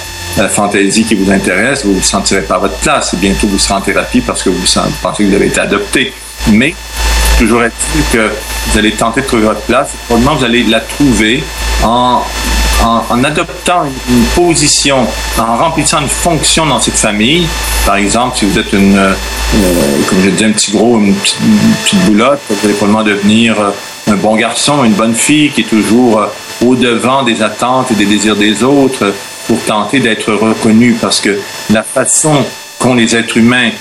fantaisie 0.50 1.04
qui 1.04 1.14
vous 1.14 1.30
intéresse, 1.30 1.84
vous 1.84 1.92
ne 1.92 1.98
vous 1.98 2.02
sentirez 2.02 2.42
pas 2.42 2.56
à 2.56 2.60
votre 2.60 2.78
place 2.78 3.14
et 3.14 3.18
bientôt 3.18 3.48
vous 3.48 3.60
serez 3.60 3.74
en 3.74 3.82
thérapie 3.82 4.22
parce 4.22 4.42
que 4.42 4.50
vous 4.50 4.64
pensez 5.02 5.24
que 5.24 5.30
vous 5.30 5.36
avez 5.36 5.48
été 5.48 5.60
adopté. 5.60 6.14
Mais 6.54 6.74
toujours 7.38 7.64
est-il 7.64 8.02
que 8.12 8.30
vous 8.68 8.80
allez 8.80 8.92
tenter 8.92 9.22
de 9.22 9.26
trouver 9.28 9.44
votre 9.44 9.62
place. 9.62 9.90
Probablement, 10.08 10.36
vous 10.36 10.46
allez 10.46 10.64
la 10.64 10.80
trouver 10.80 11.44
en 11.84 12.24
en, 12.84 13.24
adoptant 13.24 13.86
une, 13.86 14.24
position, 14.36 15.06
en 15.38 15.58
remplissant 15.58 16.02
une 16.02 16.10
fonction 16.10 16.66
dans 16.66 16.80
cette 16.80 16.98
famille, 16.98 17.48
par 17.86 17.96
exemple, 17.96 18.38
si 18.38 18.46
vous 18.46 18.58
êtes 18.58 18.74
une, 18.74 18.98
euh, 18.98 19.14
comme 20.08 20.22
je 20.24 20.30
disais, 20.30 20.46
un 20.46 20.52
petit 20.52 20.72
gros, 20.72 21.00
une 21.00 21.14
petite, 21.16 22.06
boulotte, 22.06 22.40
vous 22.50 22.66
allez 22.66 22.74
probablement 22.74 23.04
devenir 23.04 23.60
euh, 23.60 23.70
un 24.12 24.16
bon 24.16 24.36
garçon, 24.36 24.84
une 24.84 24.94
bonne 24.94 25.16
fille 25.16 25.52
qui 25.52 25.62
est 25.62 25.66
toujours 25.66 26.20
euh, 26.20 26.28
au-devant 26.66 27.24
des 27.24 27.42
attentes 27.42 27.92
et 27.92 27.96
des 27.96 28.06
désirs 28.06 28.36
des 28.36 28.64
autres 28.64 29.14
pour 29.48 29.60
tenter 29.64 30.00
d'être 30.00 30.34
reconnu 30.34 30.96
parce 31.00 31.20
que 31.20 31.40
la 31.70 31.84
façon 31.84 32.46
qu'ont 32.80 32.96
les 32.96 33.16
êtres 33.16 33.38
humains 33.38 33.72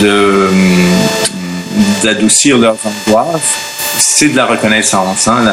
de 0.00 0.48
d'adoucir 2.02 2.58
leurs 2.58 2.76
angoisses, 2.84 3.56
c'est 3.98 4.28
de 4.28 4.36
la 4.36 4.46
reconnaissance. 4.46 5.28
Hein? 5.28 5.44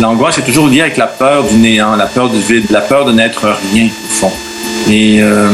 L'angoisse 0.00 0.38
est 0.38 0.42
toujours 0.42 0.66
liée 0.66 0.80
avec 0.80 0.96
la 0.96 1.06
peur 1.06 1.44
du 1.44 1.56
néant, 1.56 1.94
la 1.96 2.06
peur 2.06 2.28
du 2.28 2.40
vide, 2.40 2.66
la 2.70 2.80
peur 2.80 3.04
de 3.04 3.12
n'être 3.12 3.46
rien 3.72 3.86
au 3.86 4.12
fond. 4.12 4.32
Et 4.90 5.20
euh, 5.20 5.48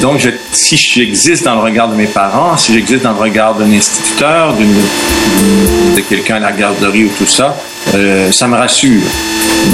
donc, 0.00 0.18
je, 0.18 0.30
si 0.52 0.76
j'existe 0.76 1.44
dans 1.44 1.54
le 1.54 1.60
regard 1.60 1.88
de 1.88 1.94
mes 1.94 2.06
parents, 2.06 2.56
si 2.56 2.72
j'existe 2.72 3.02
dans 3.02 3.12
le 3.12 3.20
regard 3.20 3.54
d'un 3.54 3.70
instituteur, 3.70 4.54
de 4.54 6.00
quelqu'un 6.00 6.36
à 6.36 6.40
la 6.40 6.52
garderie 6.52 7.04
ou 7.04 7.10
tout 7.16 7.26
ça, 7.26 7.56
euh, 7.94 8.32
ça 8.32 8.48
me 8.48 8.56
rassure. 8.56 9.02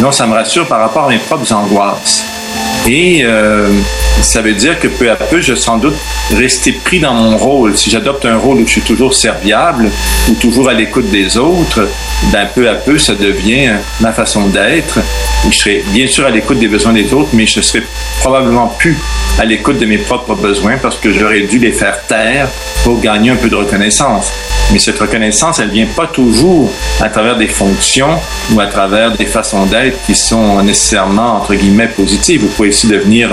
Non, 0.00 0.12
ça 0.12 0.26
me 0.26 0.34
rassure 0.34 0.66
par 0.66 0.80
rapport 0.80 1.06
à 1.06 1.08
mes 1.08 1.18
propres 1.18 1.52
angoisses. 1.52 2.24
Et 2.88 3.20
euh, 3.22 3.68
ça 4.22 4.42
veut 4.42 4.54
dire 4.54 4.78
que 4.80 4.88
peu 4.88 5.10
à 5.10 5.14
peu, 5.14 5.40
je 5.40 5.54
sans 5.54 5.78
doute 5.78 5.94
rester 6.34 6.72
pris 6.72 6.98
dans 6.98 7.14
mon 7.14 7.36
rôle. 7.36 7.76
Si 7.76 7.90
j'adopte 7.90 8.24
un 8.24 8.36
rôle 8.36 8.58
où 8.58 8.66
je 8.66 8.72
suis 8.72 8.80
toujours 8.80 9.14
serviable 9.14 9.88
ou 10.28 10.34
toujours 10.34 10.68
à 10.68 10.74
l'écoute 10.74 11.08
des 11.10 11.36
autres, 11.36 11.88
ben 12.32 12.48
peu 12.52 12.68
à 12.68 12.74
peu, 12.74 12.98
ça 12.98 13.14
devient 13.14 13.74
ma 14.00 14.12
façon 14.12 14.48
d'être. 14.48 14.98
Je 15.48 15.56
serai 15.56 15.84
bien 15.92 16.06
sûr 16.06 16.26
à 16.26 16.30
l'écoute 16.30 16.58
des 16.58 16.68
besoins 16.68 16.92
des 16.92 17.12
autres, 17.12 17.30
mais 17.32 17.46
je 17.46 17.60
serai 17.60 17.84
probablement 18.20 18.68
plus 18.78 18.98
à 19.38 19.44
l'écoute 19.44 19.78
de 19.78 19.86
mes 19.86 19.98
propres 19.98 20.34
besoins 20.34 20.76
parce 20.78 20.96
que 20.96 21.12
j'aurais 21.12 21.42
dû 21.42 21.58
les 21.58 21.72
faire 21.72 22.04
taire 22.06 22.48
pour 22.84 23.00
gagner 23.00 23.30
un 23.30 23.36
peu 23.36 23.48
de 23.48 23.56
reconnaissance. 23.56 24.32
Mais 24.72 24.78
cette 24.78 24.98
reconnaissance, 24.98 25.58
elle 25.58 25.70
vient 25.70 25.86
pas 25.86 26.06
toujours 26.06 26.72
à 27.00 27.08
travers 27.08 27.36
des 27.36 27.48
fonctions 27.48 28.18
ou 28.52 28.60
à 28.60 28.66
travers 28.66 29.12
des 29.12 29.26
façons 29.26 29.66
d'être 29.66 29.98
qui 30.06 30.14
sont 30.14 30.62
nécessairement, 30.62 31.36
entre 31.36 31.54
guillemets, 31.54 31.88
positives. 31.88 32.42
Vous 32.42 32.48
pouvez 32.48 32.71
devenir 32.72 33.28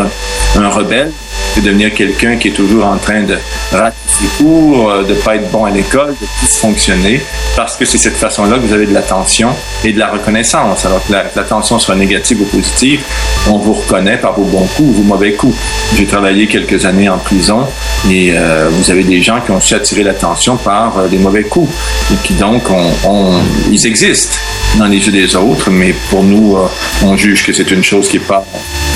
un 0.55 0.69
rebelle, 0.69 1.13
et 1.57 1.61
devenir 1.61 1.93
quelqu'un 1.93 2.37
qui 2.37 2.49
est 2.49 2.53
toujours 2.53 2.85
en 2.85 2.97
train 2.97 3.23
de 3.23 3.37
rater 3.71 3.97
ses 4.07 4.43
cours, 4.43 4.89
euh, 4.89 5.03
de 5.03 5.13
pas 5.13 5.35
être 5.35 5.49
bon 5.51 5.65
à 5.65 5.71
l'école, 5.71 6.15
de 6.19 6.27
dysfonctionner, 6.41 7.21
parce 7.55 7.75
que 7.75 7.85
c'est 7.85 7.97
cette 7.97 8.17
façon-là 8.17 8.57
que 8.57 8.65
vous 8.65 8.73
avez 8.73 8.85
de 8.85 8.93
l'attention 8.93 9.49
et 9.83 9.93
de 9.93 9.99
la 9.99 10.09
reconnaissance. 10.09 10.85
Alors 10.85 11.05
que 11.05 11.11
l'attention 11.11 11.79
soit 11.79 11.95
négative 11.95 12.41
ou 12.41 12.45
positive, 12.45 13.01
on 13.47 13.57
vous 13.57 13.73
reconnaît 13.73 14.17
par 14.17 14.33
vos 14.33 14.45
bons 14.45 14.67
coups 14.75 14.89
ou 14.89 14.93
vos 14.93 15.03
mauvais 15.03 15.33
coups. 15.33 15.57
J'ai 15.95 16.05
travaillé 16.05 16.47
quelques 16.47 16.85
années 16.85 17.09
en 17.09 17.17
prison 17.17 17.65
et 18.09 18.31
euh, 18.33 18.69
vous 18.71 18.91
avez 18.91 19.03
des 19.03 19.21
gens 19.21 19.39
qui 19.41 19.51
ont 19.51 19.59
su 19.59 19.73
attirer 19.73 20.03
l'attention 20.03 20.57
par 20.57 20.97
euh, 20.97 21.07
des 21.07 21.17
mauvais 21.17 21.43
coups 21.43 21.71
et 22.11 22.15
qui 22.25 22.33
donc, 22.33 22.63
on, 22.69 23.41
ils 23.71 23.85
existent 23.87 24.37
dans 24.77 24.85
les 24.85 24.97
yeux 24.97 25.11
des 25.11 25.35
autres, 25.35 25.71
mais 25.71 25.93
pour 26.09 26.23
nous, 26.23 26.57
on 27.03 27.17
juge 27.17 27.43
que 27.43 27.51
c'est 27.51 27.69
une 27.71 27.83
chose 27.83 28.07
qui 28.07 28.19
n'est 28.19 28.25
pas 28.25 28.45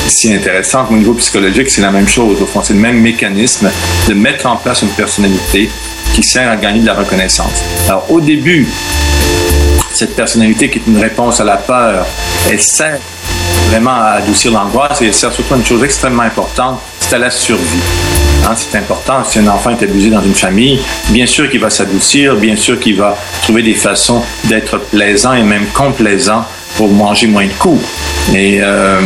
si 0.07 0.33
intéressante. 0.33 0.87
Au 0.91 0.95
niveau 0.95 1.13
psychologique, 1.13 1.69
c'est 1.69 1.81
la 1.81 1.91
même 1.91 2.07
chose. 2.07 2.37
Au 2.43 2.45
fond, 2.45 2.61
c'est 2.61 2.73
le 2.73 2.79
même 2.79 2.99
mécanisme 2.99 3.71
de 4.09 4.13
mettre 4.13 4.47
en 4.47 4.57
place 4.57 4.81
une 4.81 4.89
personnalité 4.89 5.69
qui 6.13 6.21
sert 6.21 6.51
à 6.51 6.57
gagner 6.57 6.81
de 6.81 6.85
la 6.85 6.93
reconnaissance. 6.93 7.63
Alors, 7.87 8.05
au 8.11 8.19
début, 8.19 8.67
cette 9.93 10.13
personnalité 10.13 10.69
qui 10.69 10.79
est 10.79 10.87
une 10.87 10.99
réponse 10.99 11.39
à 11.39 11.45
la 11.45 11.55
peur, 11.55 12.05
elle 12.51 12.59
sert 12.59 12.99
vraiment 13.69 13.95
à 13.95 14.17
adoucir 14.17 14.51
l'angoisse 14.51 15.01
et 15.01 15.05
elle 15.05 15.13
sert 15.13 15.31
surtout 15.31 15.53
à 15.53 15.57
une 15.57 15.65
chose 15.65 15.83
extrêmement 15.85 16.23
importante, 16.23 16.81
c'est 16.99 17.15
à 17.15 17.19
la 17.19 17.31
survie. 17.31 17.79
Hein, 18.45 18.51
c'est 18.57 18.77
important. 18.77 19.23
Si 19.23 19.39
un 19.39 19.47
enfant 19.47 19.69
est 19.69 19.81
abusé 19.81 20.09
dans 20.09 20.21
une 20.21 20.35
famille, 20.35 20.81
bien 21.11 21.25
sûr 21.25 21.49
qu'il 21.49 21.61
va 21.61 21.69
s'adoucir, 21.69 22.35
bien 22.35 22.57
sûr 22.57 22.77
qu'il 22.77 22.97
va 22.97 23.17
trouver 23.43 23.63
des 23.63 23.73
façons 23.73 24.21
d'être 24.43 24.79
plaisant 24.79 25.33
et 25.33 25.43
même 25.43 25.67
complaisant 25.73 26.43
pour 26.75 26.89
manger 26.89 27.27
moins 27.27 27.45
de 27.45 27.53
coups. 27.53 27.81
Et, 28.33 28.59
euh, 28.61 28.99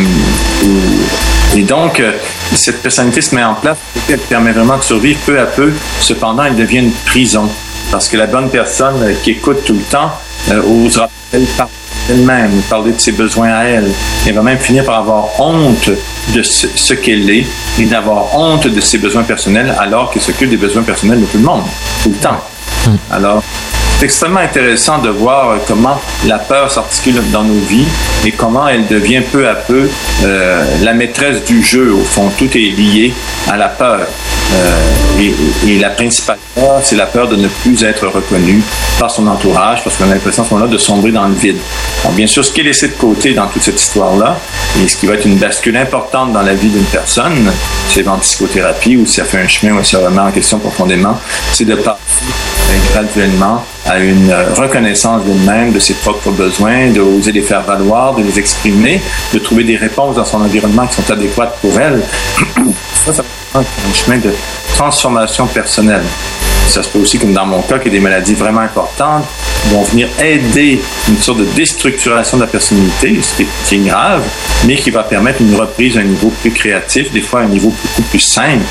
donc, 1.68 2.00
euh, 2.00 2.12
cette 2.58 2.82
personnalité 2.82 3.22
se 3.22 3.36
met 3.36 3.44
en 3.44 3.56
place, 3.56 3.78
elle 4.10 4.20
permet 4.20 4.52
vraiment 4.52 4.78
de 4.78 4.84
survivre 4.84 5.20
peu 5.26 5.40
à 5.40 5.46
peu. 5.46 5.72
Cependant, 6.00 6.44
elle 6.44 6.56
devient 6.56 6.80
une 6.80 6.92
prison. 6.92 7.50
Parce 7.92 8.10
que 8.10 8.18
la 8.18 8.28
bonne 8.28 8.50
personne 8.50 9.02
euh, 9.04 9.14
qui 9.24 9.32
écoute 9.32 9.64
tout 9.66 9.74
le 9.74 9.84
temps 9.84 10.12
euh, 10.52 10.62
osera 10.86 11.10
elle 11.32 11.46
parler 11.46 11.72
d'elle-même, 12.08 12.52
parler 12.70 12.92
de 12.92 13.00
ses 13.00 13.12
besoins 13.12 13.50
à 13.50 13.64
elle. 13.64 13.92
Elle 14.26 14.34
va 14.34 14.42
même 14.42 14.58
finir 14.58 14.84
par 14.86 15.00
avoir 15.00 15.40
honte 15.40 15.90
de 16.34 16.44
ce, 16.44 16.94
qu'elle 16.94 17.30
est 17.30 17.46
et 17.80 17.86
d'avoir 17.86 18.36
honte 18.36 18.68
de 18.68 18.82
ses 18.82 18.98
besoins 18.98 19.24
personnels 19.24 19.74
alors 19.78 20.12
qu'elle 20.12 20.22
s'occupe 20.22 20.50
des 20.50 20.58
besoins 20.58 20.84
personnels 20.84 21.22
de 21.22 21.26
tout 21.26 21.38
le 21.38 21.44
monde, 21.44 21.64
tout 22.04 22.10
le 22.10 22.16
temps. 22.16 22.42
Hum. 22.88 22.98
Alors, 23.12 23.44
c'est 23.98 24.06
extrêmement 24.06 24.42
intéressant 24.42 25.00
de 25.00 25.10
voir 25.10 25.58
comment 25.68 26.00
la 26.28 26.38
peur 26.38 26.72
s'articule 26.72 27.20
dans 27.32 27.44
nos 27.44 27.60
vies 27.68 27.88
et 28.26 28.32
comment 28.32 28.68
elle 28.68 28.86
devient 28.86 29.22
peu 29.32 29.50
à 29.50 29.56
peu 29.56 29.90
euh, 30.24 30.64
la 30.84 30.94
maîtresse 30.94 31.44
du 31.46 31.64
jeu. 31.64 31.94
Au 31.94 32.04
fond, 32.04 32.30
tout 32.38 32.50
est 32.56 32.78
lié 32.78 33.12
à 33.50 33.58
la 33.58 33.70
peur. 33.70 34.02
Euh, 34.54 35.24
et, 35.68 35.80
la 35.80 35.90
principale 35.90 36.38
peur, 36.54 36.80
c'est 36.84 36.96
la 36.96 37.08
peur 37.08 37.28
de 37.28 37.36
ne 37.38 37.48
plus 37.48 37.84
être 37.84 38.06
reconnu 38.08 38.62
par 39.00 39.10
son 39.10 39.26
entourage, 39.26 39.84
parce 39.84 39.96
qu'on 39.96 40.06
a 40.06 40.14
l'impression 40.14 40.44
à 40.44 40.46
ce 40.46 40.54
moment-là 40.54 40.72
de 40.72 40.78
sombrer 40.78 41.12
dans 41.12 41.28
le 41.28 41.34
vide. 41.34 41.58
Bien 42.12 42.28
sûr, 42.28 42.46
ce 42.46 42.52
qui 42.52 42.62
est 42.62 42.66
laissé 42.66 42.90
de 42.90 42.94
côté 42.94 43.34
dans 43.34 43.48
toute 43.48 43.64
cette 43.64 43.82
histoire-là, 43.82 44.38
et 44.80 44.88
ce 44.88 44.96
qui 44.96 45.08
va 45.08 45.16
être 45.16 45.26
une 45.26 45.38
bascule 45.38 45.76
importante 45.76 46.34
dans 46.34 46.44
la 46.44 46.54
vie 46.54 46.70
d'une 46.70 46.86
personne, 46.86 47.52
c'est 47.90 48.08
en 48.08 48.18
psychothérapie 48.20 48.96
ou 48.96 49.08
si 49.08 49.22
elle 49.22 49.26
fait 49.26 49.42
un 49.42 49.48
chemin 49.48 49.82
si 49.84 49.96
elle 49.96 50.06
remet 50.06 50.22
en 50.22 50.32
question 50.32 50.60
profondément, 50.60 51.20
c'est 51.52 51.66
de 51.66 51.76
passer 51.76 51.98
graduellement 52.92 53.64
à 53.86 54.00
une 54.00 54.34
reconnaissance 54.56 55.24
d'elle-même, 55.24 55.72
de 55.72 55.80
ses 55.80 55.94
propres 55.96 56.32
besoins, 56.32 56.90
de 56.92 57.00
oser 57.00 57.32
les 57.32 57.42
faire 57.42 57.62
valoir, 57.62 58.16
de 58.16 58.24
les 58.24 58.40
exprimer, 58.40 59.02
de 59.34 59.40
trouver 59.40 59.64
des 59.64 59.78
réponses 59.78 60.16
dans 60.16 60.26
son 60.26 60.42
environnement 60.42 60.88
qui 60.88 60.96
sont 60.96 61.12
adéquates 61.12 61.58
pour 61.62 61.80
elle. 61.80 62.02
ça, 62.94 63.14
ça 63.14 63.24
un 63.56 63.94
chemin 63.94 64.18
de 64.18 64.34
transformation 64.74 65.48
personnelle. 65.48 66.04
Ça 66.68 66.84
se 66.84 66.90
peut 66.90 67.00
aussi, 67.00 67.18
comme 67.18 67.34
dans 67.34 67.46
mon 67.46 67.62
cas, 67.62 67.80
qu'il 67.80 67.94
y 67.94 67.96
a 67.96 67.98
des 67.98 68.04
maladies 68.04 68.34
vraiment 68.34 68.62
importantes 68.62 69.26
vont 69.70 69.84
venir 69.84 70.08
aider 70.22 70.80
une 71.10 71.18
sorte 71.18 71.40
de 71.40 71.46
déstructuration 71.56 72.38
de 72.38 72.44
la 72.44 72.48
personnalité, 72.48 73.18
ce 73.22 73.44
qui 73.44 73.76
est, 73.76 73.78
grave, 73.80 74.24
mais 74.66 74.76
qui 74.76 74.92
va 74.92 75.04
permettre 75.04 75.42
une 75.42 75.56
reprise 75.56 75.98
à 75.98 76.02
un 76.02 76.04
niveau 76.04 76.32
plus 76.42 76.52
créatif, 76.52 77.12
des 77.12 77.22
fois 77.22 77.42
à 77.42 77.44
un 77.44 77.48
niveau 77.48 77.70
beaucoup 77.70 78.02
plus 78.04 78.20
simple 78.20 78.64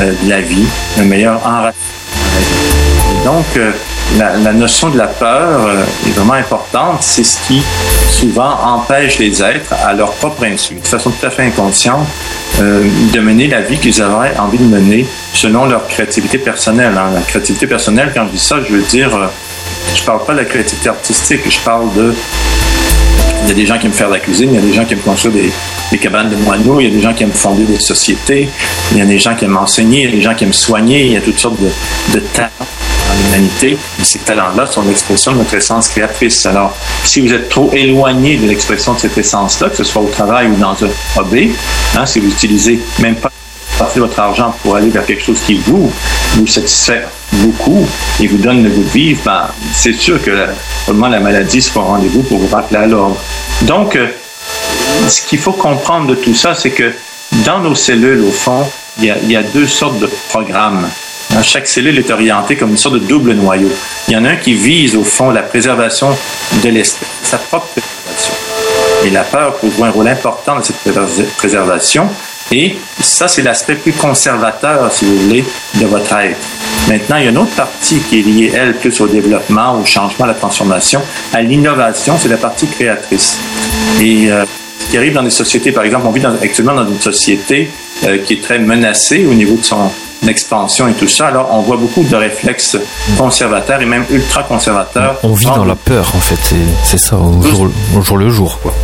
euh, 0.00 0.12
de 0.22 0.30
la 0.30 0.40
vie, 0.40 0.64
un 0.98 1.04
meilleur 1.04 1.44
enracinement. 1.44 2.79
Donc, 3.24 3.44
euh, 3.56 3.72
la, 4.18 4.52
notion 4.52 4.88
de 4.88 4.98
la 4.98 5.06
peur 5.06 5.66
euh, 5.66 5.84
est 6.06 6.10
vraiment 6.10 6.34
importante. 6.34 7.02
C'est 7.02 7.24
ce 7.24 7.38
qui 7.46 7.62
souvent 8.10 8.58
empêche 8.64 9.18
les 9.18 9.42
êtres, 9.42 9.72
à 9.84 9.92
leur 9.92 10.12
propre 10.12 10.44
insu, 10.44 10.74
de 10.74 10.86
façon 10.86 11.10
tout 11.10 11.26
à 11.26 11.30
fait 11.30 11.44
inconsciente, 11.44 12.06
euh, 12.60 12.82
de 13.12 13.20
mener 13.20 13.46
la 13.46 13.60
vie 13.60 13.78
qu'ils 13.78 14.02
auraient 14.02 14.36
envie 14.38 14.58
de 14.58 14.64
mener 14.64 15.06
selon 15.32 15.66
leur 15.66 15.86
créativité 15.86 16.38
personnelle. 16.38 16.92
Hein. 16.96 17.10
La 17.14 17.20
créativité 17.20 17.66
personnelle, 17.66 18.10
quand 18.14 18.26
je 18.26 18.32
dis 18.32 18.38
ça, 18.38 18.56
je 18.66 18.72
veux 18.74 18.82
dire, 18.82 19.14
euh, 19.14 19.26
je 19.94 20.02
parle 20.02 20.24
pas 20.24 20.32
de 20.32 20.38
la 20.38 20.44
créativité 20.44 20.88
artistique, 20.88 21.40
je 21.48 21.58
parle 21.60 21.92
de 21.94 22.14
il 23.42 23.48
y 23.48 23.52
a 23.52 23.54
des 23.54 23.64
gens 23.64 23.78
qui 23.78 23.86
aiment 23.86 23.92
faire 23.92 24.08
de 24.08 24.14
la 24.14 24.20
cuisine, 24.20 24.50
il 24.52 24.56
y 24.56 24.58
a 24.58 24.66
des 24.66 24.74
gens 24.74 24.84
qui 24.84 24.92
aiment 24.92 25.00
construire 25.00 25.34
des, 25.34 25.98
cabanes 25.98 26.28
de 26.28 26.36
moineaux, 26.36 26.78
il 26.78 26.88
y 26.88 26.90
a 26.90 26.94
des 26.94 27.00
gens 27.00 27.14
qui 27.14 27.22
aiment 27.22 27.32
fonder 27.32 27.64
des 27.64 27.78
sociétés, 27.78 28.50
il 28.92 28.98
y 28.98 29.00
a 29.00 29.06
des 29.06 29.18
gens 29.18 29.34
qui 29.34 29.46
aiment 29.46 29.56
enseigner, 29.56 30.02
il 30.02 30.10
y 30.10 30.12
a 30.12 30.16
des 30.16 30.20
gens 30.20 30.34
qui 30.34 30.44
aiment 30.44 30.52
soigner, 30.52 31.06
il 31.06 31.12
y 31.12 31.16
a 31.16 31.22
toutes 31.22 31.38
sortes 31.38 31.58
de, 31.58 31.70
de 32.12 32.20
talents 32.20 32.50
dans 33.10 33.22
l'humanité. 33.22 33.76
Et 34.00 34.04
ces 34.04 34.18
talents-là 34.20 34.66
sont 34.66 34.82
l'expression 34.82 35.32
de 35.32 35.38
notre 35.38 35.54
essence 35.54 35.88
créatrice. 35.88 36.46
Alors, 36.46 36.76
si 37.04 37.20
vous 37.20 37.32
êtes 37.32 37.48
trop 37.48 37.70
éloigné 37.72 38.36
de 38.36 38.46
l'expression 38.46 38.94
de 38.94 39.00
cette 39.00 39.18
essence-là, 39.18 39.70
que 39.70 39.76
ce 39.76 39.84
soit 39.84 40.02
au 40.02 40.08
travail 40.08 40.48
ou 40.48 40.56
dans 40.56 40.72
un 40.84 40.88
hobby, 41.16 41.52
hein, 41.96 42.06
si 42.06 42.20
vous 42.20 42.28
utilisez 42.28 42.80
même 42.98 43.16
pas 43.16 43.30
votre 43.96 44.20
argent 44.20 44.54
pour 44.62 44.76
aller 44.76 44.90
vers 44.90 45.04
quelque 45.06 45.22
chose 45.22 45.40
qui 45.46 45.54
vous, 45.54 45.90
vous 46.34 46.46
satisfait 46.46 47.06
beaucoup 47.32 47.86
et 48.20 48.26
vous 48.26 48.36
donne 48.36 48.62
le 48.62 48.68
goût 48.68 48.82
de 48.82 48.88
vivre, 48.90 49.20
ben, 49.24 49.48
c'est 49.72 49.94
sûr 49.94 50.22
que 50.22 50.30
vraiment 50.86 51.08
la 51.08 51.18
maladie 51.18 51.62
sera 51.62 51.80
rendez-vous 51.80 52.22
pour 52.22 52.38
vous 52.38 52.54
rappeler 52.54 52.78
à 52.78 52.86
l'ordre. 52.86 53.16
Donc, 53.62 53.96
euh, 53.96 54.08
ce 55.08 55.22
qu'il 55.22 55.38
faut 55.38 55.52
comprendre 55.52 56.08
de 56.08 56.14
tout 56.14 56.34
ça, 56.34 56.54
c'est 56.54 56.70
que 56.70 56.92
dans 57.44 57.60
nos 57.60 57.74
cellules, 57.74 58.22
au 58.22 58.30
fond, 58.30 58.66
il 58.98 59.06
y 59.06 59.36
a 59.36 59.42
deux 59.42 59.66
sortes 59.66 59.98
de 59.98 60.10
programmes. 60.28 60.86
Chaque 61.42 61.66
cellule 61.66 61.98
est 61.98 62.10
orientée 62.10 62.56
comme 62.56 62.70
une 62.70 62.76
sorte 62.76 62.94
de 62.94 63.00
double 63.00 63.32
noyau. 63.32 63.70
Il 64.08 64.14
y 64.14 64.16
en 64.16 64.24
a 64.24 64.30
un 64.30 64.36
qui 64.36 64.54
vise, 64.54 64.94
au 64.94 65.04
fond, 65.04 65.30
la 65.30 65.42
préservation 65.42 66.10
de 66.62 66.68
l'espèce, 66.68 67.08
sa 67.22 67.38
propre 67.38 67.68
préservation. 67.68 68.34
Et 69.04 69.10
la 69.10 69.22
peur 69.22 69.56
joue 69.62 69.84
un 69.84 69.90
rôle 69.90 70.08
important 70.08 70.56
dans 70.56 70.62
cette 70.62 70.76
préservation. 71.36 72.08
Et 72.52 72.76
ça, 73.00 73.28
c'est 73.28 73.42
l'aspect 73.42 73.76
plus 73.76 73.92
conservateur, 73.92 74.92
si 74.92 75.04
vous 75.04 75.16
voulez, 75.18 75.44
de 75.76 75.86
votre 75.86 76.12
être. 76.16 76.36
Maintenant, 76.88 77.16
il 77.16 77.24
y 77.24 77.26
a 77.26 77.30
une 77.30 77.38
autre 77.38 77.54
partie 77.54 78.00
qui 78.00 78.18
est 78.18 78.22
liée, 78.22 78.52
elle, 78.54 78.74
plus 78.74 79.00
au 79.00 79.06
développement, 79.06 79.80
au 79.80 79.84
changement, 79.84 80.24
à 80.24 80.28
la 80.28 80.34
transformation, 80.34 81.00
à 81.32 81.40
l'innovation, 81.42 82.16
c'est 82.18 82.28
la 82.28 82.36
partie 82.36 82.66
créatrice. 82.66 83.38
Et 84.00 84.30
euh, 84.30 84.44
ce 84.78 84.90
qui 84.90 84.96
arrive 84.96 85.14
dans 85.14 85.22
des 85.22 85.30
sociétés, 85.30 85.72
par 85.72 85.84
exemple, 85.84 86.06
on 86.06 86.10
vit 86.10 86.24
actuellement 86.42 86.74
dans 86.74 86.86
une 86.86 87.00
société 87.00 87.70
euh, 88.04 88.18
qui 88.18 88.34
est 88.34 88.42
très 88.42 88.58
menacée 88.58 89.24
au 89.26 89.34
niveau 89.34 89.56
de 89.56 89.64
son 89.64 89.90
expansion 90.28 90.88
et 90.88 90.92
tout 90.92 91.08
ça. 91.08 91.28
Alors, 91.28 91.48
on 91.52 91.60
voit 91.60 91.76
beaucoup 91.76 92.02
de 92.02 92.16
réflexes 92.16 92.76
conservateurs 93.16 93.80
et 93.80 93.86
même 93.86 94.04
ultra 94.10 94.42
conservateurs. 94.42 95.16
On 95.22 95.34
vit 95.34 95.46
dans 95.46 95.64
la 95.64 95.76
peur, 95.76 96.06
en 96.14 96.20
fait. 96.20 96.54
C'est 96.84 96.98
ça, 96.98 97.16
au 97.16 97.42
jour, 97.42 98.16
le 98.16 98.30
jour, 98.30 98.58
quoi. 98.60 98.74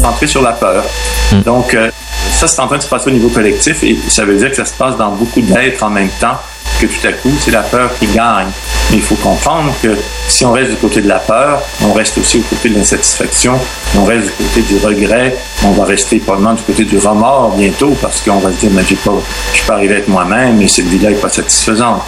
Centré 0.00 0.26
sur 0.26 0.42
la 0.42 0.52
peur. 0.52 0.84
Hmm. 1.32 1.42
Donc, 1.42 1.74
euh, 1.74 1.90
ça, 2.30 2.48
c'est 2.48 2.60
en 2.60 2.66
train 2.66 2.78
de 2.78 2.82
se 2.82 2.88
passer 2.88 3.08
au 3.08 3.12
niveau 3.12 3.28
collectif 3.28 3.82
et 3.84 3.96
ça 4.08 4.24
veut 4.24 4.36
dire 4.36 4.50
que 4.50 4.56
ça 4.56 4.64
se 4.64 4.72
passe 4.72 4.96
dans 4.96 5.10
beaucoup 5.10 5.40
d'êtres 5.40 5.82
en 5.84 5.90
même 5.90 6.08
temps 6.20 6.38
que 6.80 6.86
tout 6.86 7.06
à 7.06 7.12
coup, 7.12 7.32
c'est 7.40 7.50
la 7.50 7.62
peur 7.62 7.90
qui 7.98 8.06
gagne. 8.06 8.48
Mais 8.90 8.96
il 8.96 9.02
faut 9.02 9.14
comprendre 9.16 9.72
que 9.82 9.96
si 10.28 10.44
on 10.44 10.52
reste 10.52 10.70
du 10.70 10.76
côté 10.76 11.00
de 11.00 11.08
la 11.08 11.18
peur, 11.18 11.62
on 11.82 11.92
reste 11.92 12.18
aussi 12.18 12.38
au 12.38 12.42
côté 12.42 12.68
de 12.68 12.76
l'insatisfaction, 12.76 13.58
on 13.96 14.04
reste 14.04 14.26
du 14.26 14.32
côté 14.32 14.60
du 14.62 14.76
regret, 14.84 15.36
on 15.64 15.70
va 15.70 15.84
rester 15.84 16.18
probablement 16.18 16.54
du 16.54 16.62
côté 16.62 16.84
du 16.84 16.98
remords 16.98 17.54
bientôt 17.56 17.96
parce 18.00 18.20
qu'on 18.20 18.38
va 18.38 18.50
se 18.50 18.56
dire, 18.56 18.70
mais 18.72 18.82
j'ai 18.88 18.96
je 18.96 19.56
suis 19.56 19.66
pas 19.66 19.74
arrivé 19.74 19.94
avec 19.94 20.08
moi-même 20.08 20.60
et 20.60 20.68
cette 20.68 20.86
vie-là 20.86 21.10
n'est 21.10 21.16
pas 21.16 21.28
satisfaisante. 21.28 22.02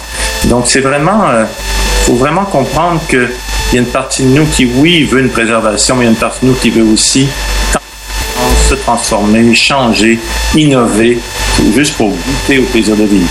Donc 0.45 0.67
c'est 0.67 0.81
vraiment, 0.81 1.23
il 1.29 1.35
euh, 1.35 1.45
faut 2.03 2.15
vraiment 2.15 2.45
comprendre 2.45 3.01
qu'il 3.07 3.29
y 3.73 3.77
a 3.77 3.79
une 3.79 3.87
partie 3.87 4.23
de 4.23 4.29
nous 4.29 4.45
qui, 4.45 4.65
oui, 4.65 5.03
veut 5.03 5.21
une 5.21 5.29
préservation, 5.29 5.95
mais 5.95 6.03
il 6.03 6.05
y 6.05 6.09
a 6.09 6.11
une 6.11 6.17
partie 6.17 6.41
de 6.41 6.47
nous 6.47 6.55
qui 6.55 6.69
veut 6.69 6.83
aussi 6.83 7.27
se 8.69 8.75
transformer, 8.75 9.53
changer, 9.53 10.19
innover, 10.55 11.19
juste 11.75 11.95
pour 11.95 12.09
goûter 12.09 12.59
au 12.59 12.63
plaisir 12.63 12.95
de 12.95 13.03
vivre. 13.03 13.29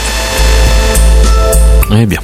Eh 1.93 2.07
bien. 2.07 2.20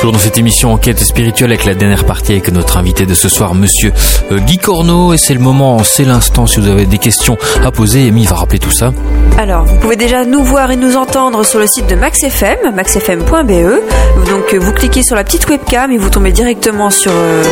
Toujours 0.00 0.12
dans 0.12 0.18
cette 0.18 0.36
émission 0.36 0.72
Enquête 0.72 0.98
spirituelle 0.98 1.52
avec 1.52 1.66
la 1.66 1.76
dernière 1.76 2.04
partie 2.04 2.32
avec 2.32 2.50
notre 2.50 2.78
invité 2.78 3.06
de 3.06 3.14
ce 3.14 3.28
soir, 3.28 3.54
monsieur 3.54 3.92
euh, 4.32 4.40
Guy 4.40 4.58
Corneau. 4.58 5.14
Et 5.14 5.18
c'est 5.18 5.34
le 5.34 5.40
moment, 5.40 5.84
c'est 5.84 6.04
l'instant 6.04 6.48
si 6.48 6.58
vous 6.58 6.66
avez 6.66 6.86
des 6.86 6.98
questions 6.98 7.38
à 7.64 7.70
poser. 7.70 8.08
Amy 8.08 8.26
va 8.26 8.34
rappeler 8.34 8.58
tout 8.58 8.72
ça. 8.72 8.92
Alors, 9.38 9.64
vous 9.64 9.76
pouvez 9.76 9.94
déjà 9.94 10.24
nous 10.24 10.42
voir 10.42 10.72
et 10.72 10.76
nous 10.76 10.96
entendre 10.96 11.44
sur 11.44 11.60
le 11.60 11.68
site 11.68 11.86
de 11.86 11.94
MaxFM, 11.94 12.74
maxfm.be. 12.74 14.28
Donc, 14.28 14.52
vous 14.52 14.72
cliquez 14.72 15.04
sur 15.04 15.14
la 15.14 15.22
petite 15.22 15.48
webcam 15.48 15.92
et 15.92 15.98
vous 15.98 16.10
tombez 16.10 16.32
directement 16.32 16.90
sur... 16.90 17.12
Euh, 17.14 17.44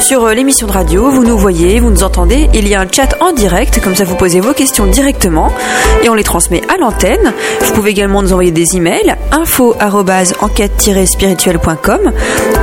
sur 0.00 0.24
euh, 0.24 0.34
l'émission 0.34 0.66
de 0.66 0.72
radio. 0.72 1.10
Vous 1.10 1.24
nous 1.24 1.36
voyez, 1.36 1.80
vous 1.80 1.90
nous 1.90 2.02
entendez. 2.02 2.48
Il 2.54 2.66
y 2.68 2.74
a 2.74 2.80
un 2.80 2.86
chat 2.90 3.16
en 3.20 3.32
direct, 3.32 3.80
comme 3.80 3.94
ça 3.94 4.04
vous 4.04 4.16
posez 4.16 4.40
vos 4.40 4.52
questions 4.52 4.86
directement 4.86 5.50
et 6.02 6.08
on 6.08 6.14
les 6.14 6.24
transmet 6.24 6.62
à 6.68 6.76
l'antenne. 6.78 7.32
Vous 7.60 7.72
pouvez 7.72 7.90
également 7.90 8.22
nous 8.22 8.32
envoyer 8.32 8.50
des 8.50 8.76
emails 8.76 9.16
info 9.32 9.74
spirituelcom 11.06 12.12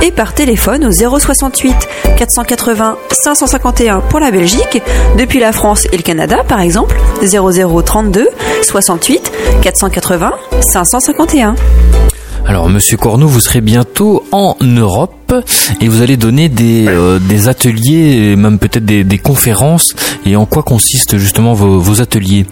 et 0.02 0.10
par 0.10 0.34
téléphone 0.34 0.84
au 0.84 0.92
068 0.92 1.88
480 2.16 2.98
551 3.10 4.00
pour 4.00 4.20
la 4.20 4.30
Belgique, 4.30 4.82
depuis 5.16 5.40
la 5.40 5.52
France 5.52 5.86
et 5.92 5.96
le 5.96 6.02
Canada 6.02 6.42
par 6.46 6.60
exemple 6.60 6.96
0032 7.22 8.28
68 8.62 9.32
480 9.62 10.32
551. 10.60 11.54
Alors, 12.48 12.70
Monsieur 12.70 12.96
Corneau, 12.96 13.28
vous 13.28 13.40
serez 13.40 13.60
bientôt 13.60 14.24
en 14.32 14.56
Europe 14.62 15.34
et 15.82 15.88
vous 15.88 16.00
allez 16.00 16.16
donner 16.16 16.48
des, 16.48 16.86
euh, 16.88 17.18
des 17.18 17.46
ateliers, 17.46 18.36
même 18.36 18.58
peut-être 18.58 18.86
des, 18.86 19.04
des, 19.04 19.18
conférences. 19.18 19.94
Et 20.24 20.34
en 20.34 20.46
quoi 20.46 20.62
consistent 20.62 21.18
justement 21.18 21.52
vos, 21.52 21.78
vos 21.78 22.00
ateliers? 22.00 22.46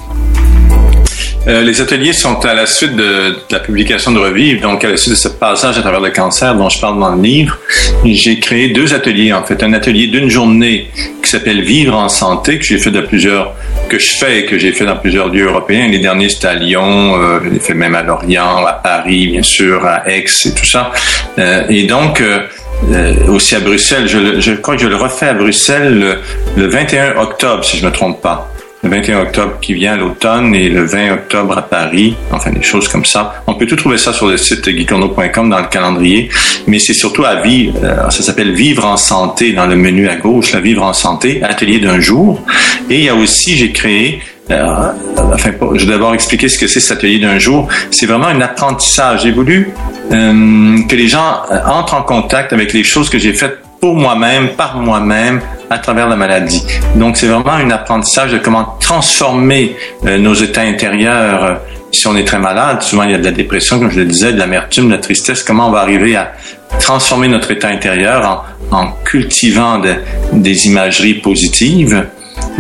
Euh, 1.47 1.63
les 1.63 1.81
ateliers 1.81 2.13
sont 2.13 2.45
à 2.45 2.55
la 2.55 2.67
suite 2.67 2.97
de, 2.97 3.37
la 3.51 3.61
publication 3.61 4.13
de 4.13 4.19
Revivre, 4.19 4.63
donc 4.63 4.85
à 4.85 4.91
la 4.91 4.97
suite 4.97 5.13
de 5.13 5.19
ce 5.19 5.29
passage 5.29 5.79
à 5.79 5.81
travers 5.81 6.01
le 6.01 6.11
cancer 6.11 6.55
dont 6.55 6.69
je 6.69 6.81
parle 6.81 6.99
dans 6.99 7.15
le 7.15 7.23
livre. 7.23 7.59
J'ai 8.05 8.39
créé 8.41 8.69
deux 8.69 8.95
ateliers, 8.95 9.33
en 9.33 9.45
fait. 9.45 9.63
Un 9.63 9.73
atelier 9.73 10.09
d'une 10.09 10.29
journée 10.29 10.91
qui 11.23 11.31
s'appelle 11.31 11.63
Vivre 11.63 11.97
en 11.97 12.09
santé, 12.09 12.59
que 12.59 12.65
j'ai 12.65 12.79
fait 12.79 12.91
plusieurs, 13.03 13.55
que 13.89 13.99
je 13.99 14.17
fais 14.17 14.41
et 14.41 14.47
que 14.47 14.59
j'ai 14.59 14.73
fait 14.73 14.85
dans 14.85 14.97
plusieurs 14.97 15.29
lieux 15.29 15.47
européens. 15.47 15.89
Les 15.89 15.99
derniers, 15.99 16.29
c'était 16.29 16.49
à 16.49 16.55
Lyon, 16.55 17.21
euh, 17.21 17.41
je 17.45 17.51
l'ai 17.51 17.61
fait 17.61 17.75
même 17.75 17.95
à 17.95 18.03
Lorient, 18.03 18.65
à 18.65 18.73
Paris, 18.73 19.29
bien 19.29 19.43
sûr, 19.43 19.85
à 19.85 20.09
Aix 20.09 20.25
et 20.45 20.55
tout 20.55 20.65
ça. 20.65 20.91
Euh, 21.39 21.65
et 21.69 21.85
donc, 21.85 22.21
euh, 22.21 22.41
euh, 22.93 23.27
aussi 23.29 23.55
à 23.55 23.61
Bruxelles, 23.61 24.09
je, 24.09 24.41
je, 24.41 24.53
crois 24.53 24.77
que 24.77 24.83
je 24.83 24.89
le 24.89 24.97
refais 24.97 25.29
à 25.29 25.35
Bruxelles 25.35 25.99
le, 25.99 26.19
le 26.57 26.69
21 26.69 27.17
octobre, 27.17 27.65
si 27.65 27.79
je 27.79 27.87
me 27.87 27.91
trompe 27.91 28.21
pas 28.21 28.51
le 28.83 28.91
21 28.91 29.21
octobre 29.21 29.59
qui 29.61 29.75
vient 29.75 29.97
l'automne 29.97 30.55
et 30.55 30.69
le 30.69 30.85
20 30.85 31.13
octobre 31.13 31.57
à 31.59 31.63
Paris, 31.63 32.15
enfin 32.31 32.51
des 32.51 32.63
choses 32.63 32.89
comme 32.89 33.05
ça. 33.05 33.43
On 33.47 33.55
peut 33.55 33.67
tout 33.67 33.77
trouver 33.77 33.99
ça 33.99 34.13
sur 34.13 34.29
le 34.29 34.37
site 34.37 34.69
guicorno.com 34.69 35.51
dans 35.51 35.59
le 35.59 35.67
calendrier, 35.67 36.29
mais 36.67 36.79
c'est 36.79 36.95
surtout 36.95 37.25
à 37.25 37.37
vivre, 37.37 37.79
euh, 37.83 38.11
ça 38.11 38.23
s'appelle 38.23 38.53
Vivre 38.53 38.85
en 38.85 38.97
santé 38.97 39.53
dans 39.53 39.67
le 39.67 39.77
menu 39.77 40.09
à 40.09 40.17
gauche, 40.17 40.53
la 40.53 40.61
Vivre 40.61 40.83
en 40.83 40.93
santé, 40.93 41.43
atelier 41.43 41.79
d'un 41.79 42.01
jour. 42.01 42.43
Et 42.91 42.99
il 42.99 43.05
y 43.05 43.09
a 43.09 43.15
aussi, 43.15 43.57
j'ai 43.57 43.73
créé 43.73 44.21
euh, 44.51 44.93
enfin, 45.17 45.51
je 45.75 45.85
vais 45.85 45.93
d'abord 45.93 46.15
expliquer 46.15 46.49
ce 46.49 46.57
que 46.59 46.69
c'est 46.69 46.79
cet 46.79 46.99
atelier 46.99 47.19
d'un 47.19 47.39
jour. 47.39 47.67
C'est 47.91 48.07
vraiment 48.07 48.29
un 48.29 48.41
apprentissage. 48.41 49.23
J'ai 49.25 49.33
voulu 49.33 49.73
euh, 50.13 50.79
que 50.89 50.95
les 50.95 51.09
gens 51.09 51.43
entrent 51.67 51.95
en 51.95 52.03
contact 52.03 52.53
avec 52.53 52.73
les 52.73 52.85
choses 52.85 53.11
que 53.11 53.19
j'ai 53.19 53.33
faites 53.33 53.59
pour 53.81 53.97
moi-même, 53.97 54.51
par 54.51 54.79
moi-même, 54.79 55.41
à 55.71 55.79
travers 55.79 56.09
la 56.09 56.17
maladie. 56.17 56.63
Donc 56.97 57.17
c'est 57.17 57.27
vraiment 57.27 57.53
un 57.53 57.71
apprentissage 57.71 58.33
de 58.33 58.39
comment 58.39 58.77
transformer 58.81 59.77
euh, 60.05 60.19
nos 60.19 60.35
états 60.35 60.63
intérieurs. 60.63 61.45
Euh, 61.45 61.55
si 61.93 62.07
on 62.07 62.17
est 62.17 62.25
très 62.25 62.39
malade, 62.39 62.83
souvent 62.83 63.05
il 63.05 63.13
y 63.13 63.15
a 63.15 63.19
de 63.19 63.25
la 63.25 63.31
dépression, 63.31 63.79
comme 63.79 63.91
je 63.91 64.01
le 64.01 64.05
disais, 64.05 64.33
de 64.33 64.39
l'amertume, 64.39 64.89
de 64.89 64.93
la 64.93 64.99
tristesse. 64.99 65.43
Comment 65.43 65.69
on 65.69 65.71
va 65.71 65.81
arriver 65.81 66.15
à 66.17 66.33
transformer 66.79 67.29
notre 67.29 67.51
état 67.53 67.69
intérieur 67.69 68.45
en, 68.71 68.77
en 68.77 68.93
cultivant 69.05 69.81
des 70.33 70.67
imageries 70.67 71.15
positives? 71.15 72.07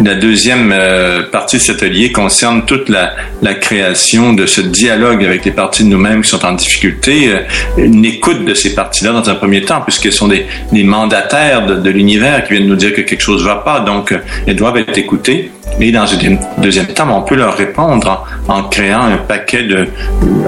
La 0.03 0.14
deuxième 0.14 0.72
euh, 0.72 1.22
partie 1.30 1.57
de 1.57 1.62
cet 1.62 1.76
atelier 1.76 2.12
concerne 2.12 2.64
toute 2.64 2.88
la, 2.88 3.14
la, 3.42 3.55
création 3.55 4.32
de 4.32 4.47
ce 4.47 4.61
dialogue 4.61 5.24
avec 5.24 5.44
les 5.44 5.51
parties 5.51 5.84
de 5.84 5.88
nous-mêmes 5.88 6.22
qui 6.22 6.28
sont 6.28 6.44
en 6.44 6.53
difficulté, 6.53 7.30
euh, 7.30 7.40
une 7.78 8.05
écoute 8.05 8.44
de 8.44 8.55
ces 8.55 8.74
parties-là 8.74 9.12
dans 9.12 9.28
un 9.30 9.34
premier 9.34 9.62
temps, 9.62 9.80
puisqu'elles 9.80 10.12
sont 10.12 10.28
des, 10.28 10.47
des 10.72 10.84
mandataires 10.84 11.66
de, 11.66 11.76
de 11.76 11.90
l'univers 11.90 12.44
qui 12.44 12.55
viennent 12.55 12.68
nous 12.68 12.76
dire 12.76 12.94
que 12.94 13.01
quelque 13.03 13.22
chose 13.22 13.42
ne 13.42 13.49
va 13.49 13.57
pas, 13.57 13.80
donc 13.80 14.14
elles 14.47 14.57
doivent 14.57 14.76
être 14.76 14.99
écoutées. 14.99 15.51
Et 15.78 15.92
dans 15.92 16.06
une 16.06 16.38
deuxième 16.58 16.86
temps, 16.86 17.06
on 17.10 17.22
peut 17.22 17.34
leur 17.34 17.54
répondre 17.54 18.26
en, 18.48 18.62
créant 18.64 19.02
un 19.02 19.18
paquet 19.18 19.64
de, 19.64 19.86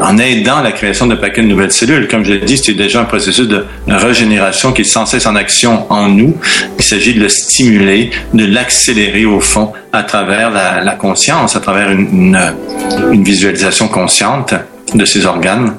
en 0.03 0.17
aidant 0.17 0.63
la 0.63 0.73
création 0.73 1.07
d'un 1.07 1.17
paquet 1.17 1.43
de 1.43 1.49
nouvelles 1.49 1.73
cellules. 1.73 2.09
Comme 2.09 2.25
je 2.25 2.33
l'ai 2.33 2.39
dit, 2.39 2.57
c'est 2.57 2.73
déjà 2.73 3.03
un 3.03 3.05
processus 3.05 3.47
de 3.47 3.65
régénération 3.87 4.73
qui 4.73 4.83
est 4.83 4.85
sans 4.85 5.05
cesse 5.05 5.27
en 5.27 5.37
action 5.37 5.91
en 5.93 6.09
nous. 6.09 6.35
Il 6.79 6.85
s'agit 6.85 7.15
de 7.15 7.21
le 7.21 7.29
stimuler, 7.29 8.11
de 8.33 8.47
l'accélérer 8.47 9.27
au 9.27 9.41
fond 9.41 9.73
à 9.93 10.03
travers 10.03 10.51
la, 10.51 10.95
conscience, 10.95 11.57
à 11.57 11.61
travers 11.61 11.91
une 11.91 13.23
visualisation 13.23 13.89
consciente 13.89 14.55
de 14.95 15.05
ces 15.05 15.27
organes. 15.27 15.75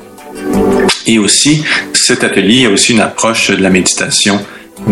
Et 1.08 1.18
aussi, 1.18 1.64
cet 1.94 2.24
atelier 2.24 2.68
a 2.68 2.70
aussi 2.70 2.94
une 2.94 3.02
approche 3.02 3.50
de 3.50 3.62
la 3.62 3.70
méditation 3.70 4.40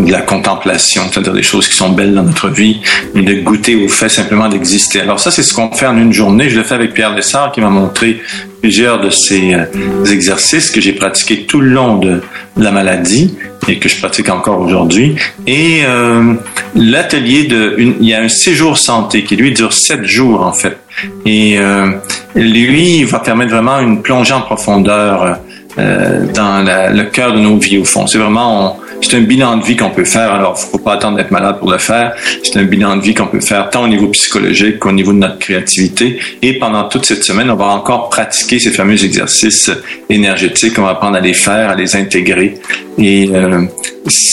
de 0.05 0.11
la 0.11 0.21
contemplation, 0.21 1.03
c'est-à-dire 1.11 1.33
des 1.33 1.43
choses 1.43 1.67
qui 1.67 1.75
sont 1.75 1.89
belles 1.89 2.13
dans 2.13 2.23
notre 2.23 2.49
vie, 2.49 2.79
et 3.15 3.21
de 3.21 3.33
goûter 3.35 3.75
au 3.75 3.87
fait 3.87 4.09
simplement 4.09 4.49
d'exister. 4.49 5.01
Alors 5.01 5.19
ça, 5.19 5.31
c'est 5.31 5.43
ce 5.43 5.53
qu'on 5.53 5.71
fait 5.71 5.87
en 5.87 5.97
une 5.97 6.13
journée. 6.13 6.49
Je 6.49 6.57
l'ai 6.57 6.63
fait 6.63 6.75
avec 6.75 6.93
Pierre 6.93 7.13
Lessard 7.13 7.51
qui 7.51 7.61
m'a 7.61 7.69
montré 7.69 8.21
plusieurs 8.61 8.99
de 8.99 9.09
ces 9.09 9.53
euh, 9.53 10.05
exercices 10.05 10.71
que 10.71 10.81
j'ai 10.81 10.93
pratiqués 10.93 11.45
tout 11.45 11.61
le 11.61 11.69
long 11.69 11.97
de 11.97 12.21
la 12.57 12.71
maladie 12.71 13.35
et 13.67 13.79
que 13.79 13.89
je 13.89 13.97
pratique 13.97 14.29
encore 14.29 14.59
aujourd'hui. 14.59 15.15
Et 15.45 15.81
euh, 15.85 16.33
l'atelier 16.75 17.45
de, 17.45 17.75
une, 17.77 17.95
il 17.99 18.07
y 18.07 18.13
a 18.13 18.21
un 18.21 18.29
séjour 18.29 18.77
santé 18.77 19.23
qui 19.23 19.35
lui 19.35 19.51
dure 19.53 19.73
sept 19.73 20.05
jours 20.05 20.41
en 20.41 20.53
fait. 20.53 20.77
Et 21.25 21.59
euh, 21.59 21.91
lui, 22.35 22.99
il 22.99 23.05
va 23.05 23.19
permettre 23.19 23.51
vraiment 23.51 23.79
une 23.79 24.01
plongée 24.01 24.33
en 24.33 24.41
profondeur 24.41 25.39
euh, 25.77 26.25
dans 26.33 26.63
la, 26.63 26.89
le 26.89 27.03
cœur 27.03 27.33
de 27.33 27.39
nos 27.39 27.57
vies 27.57 27.77
au 27.77 27.85
fond. 27.85 28.07
C'est 28.07 28.17
vraiment 28.17 28.71
on, 28.71 28.86
c'est 29.01 29.17
un 29.17 29.21
bilan 29.21 29.57
de 29.57 29.63
vie 29.63 29.75
qu'on 29.75 29.89
peut 29.89 30.05
faire. 30.05 30.33
Alors, 30.33 30.59
faut 30.59 30.77
pas 30.77 30.93
attendre 30.93 31.17
d'être 31.17 31.31
malade 31.31 31.59
pour 31.59 31.71
le 31.71 31.77
faire. 31.77 32.15
C'est 32.43 32.57
un 32.59 32.63
bilan 32.63 32.97
de 32.97 33.01
vie 33.01 33.13
qu'on 33.13 33.27
peut 33.27 33.39
faire 33.39 33.69
tant 33.69 33.83
au 33.83 33.87
niveau 33.87 34.07
psychologique 34.09 34.79
qu'au 34.79 34.91
niveau 34.91 35.13
de 35.13 35.19
notre 35.19 35.39
créativité. 35.39 36.19
Et 36.41 36.53
pendant 36.53 36.87
toute 36.87 37.05
cette 37.05 37.23
semaine, 37.23 37.49
on 37.49 37.55
va 37.55 37.65
encore 37.67 38.09
pratiquer 38.09 38.59
ces 38.59 38.71
fameux 38.71 39.03
exercices 39.03 39.71
énergétiques. 40.09 40.77
On 40.77 40.83
va 40.83 40.91
apprendre 40.91 41.17
à 41.17 41.21
les 41.21 41.33
faire, 41.33 41.69
à 41.69 41.75
les 41.75 41.95
intégrer. 41.95 42.55
Et 42.97 43.29
euh, 43.33 43.65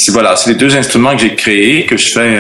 voilà, 0.09 0.37
c'est 0.37 0.51
les 0.51 0.57
deux 0.57 0.75
instruments 0.77 1.15
que 1.15 1.23
j'ai 1.23 1.35
créés, 1.35 1.85
que 1.85 1.97
je 1.97 2.09
fais 2.09 2.39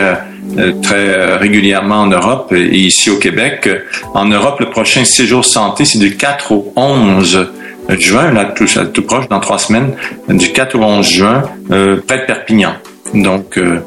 euh, 0.58 0.72
très 0.82 1.36
régulièrement 1.36 2.02
en 2.02 2.06
Europe 2.06 2.52
et 2.52 2.76
ici 2.76 3.10
au 3.10 3.16
Québec. 3.16 3.68
En 4.14 4.26
Europe, 4.26 4.60
le 4.60 4.70
prochain 4.70 5.04
séjour 5.04 5.44
santé, 5.44 5.84
c'est 5.84 5.98
du 5.98 6.16
4 6.16 6.52
au 6.52 6.72
11 6.76 7.48
juin, 7.88 8.32
là, 8.32 8.46
tout, 8.46 8.66
tout 8.92 9.02
proche, 9.02 9.28
dans 9.28 9.40
trois 9.40 9.58
semaines, 9.58 9.94
du 10.28 10.52
4 10.52 10.76
au 10.76 10.82
11 10.82 11.06
juin, 11.06 11.42
euh, 11.70 12.00
près 12.06 12.18
de 12.20 12.24
Perpignan. 12.24 12.74
Donc, 13.14 13.58
euh, 13.58 13.80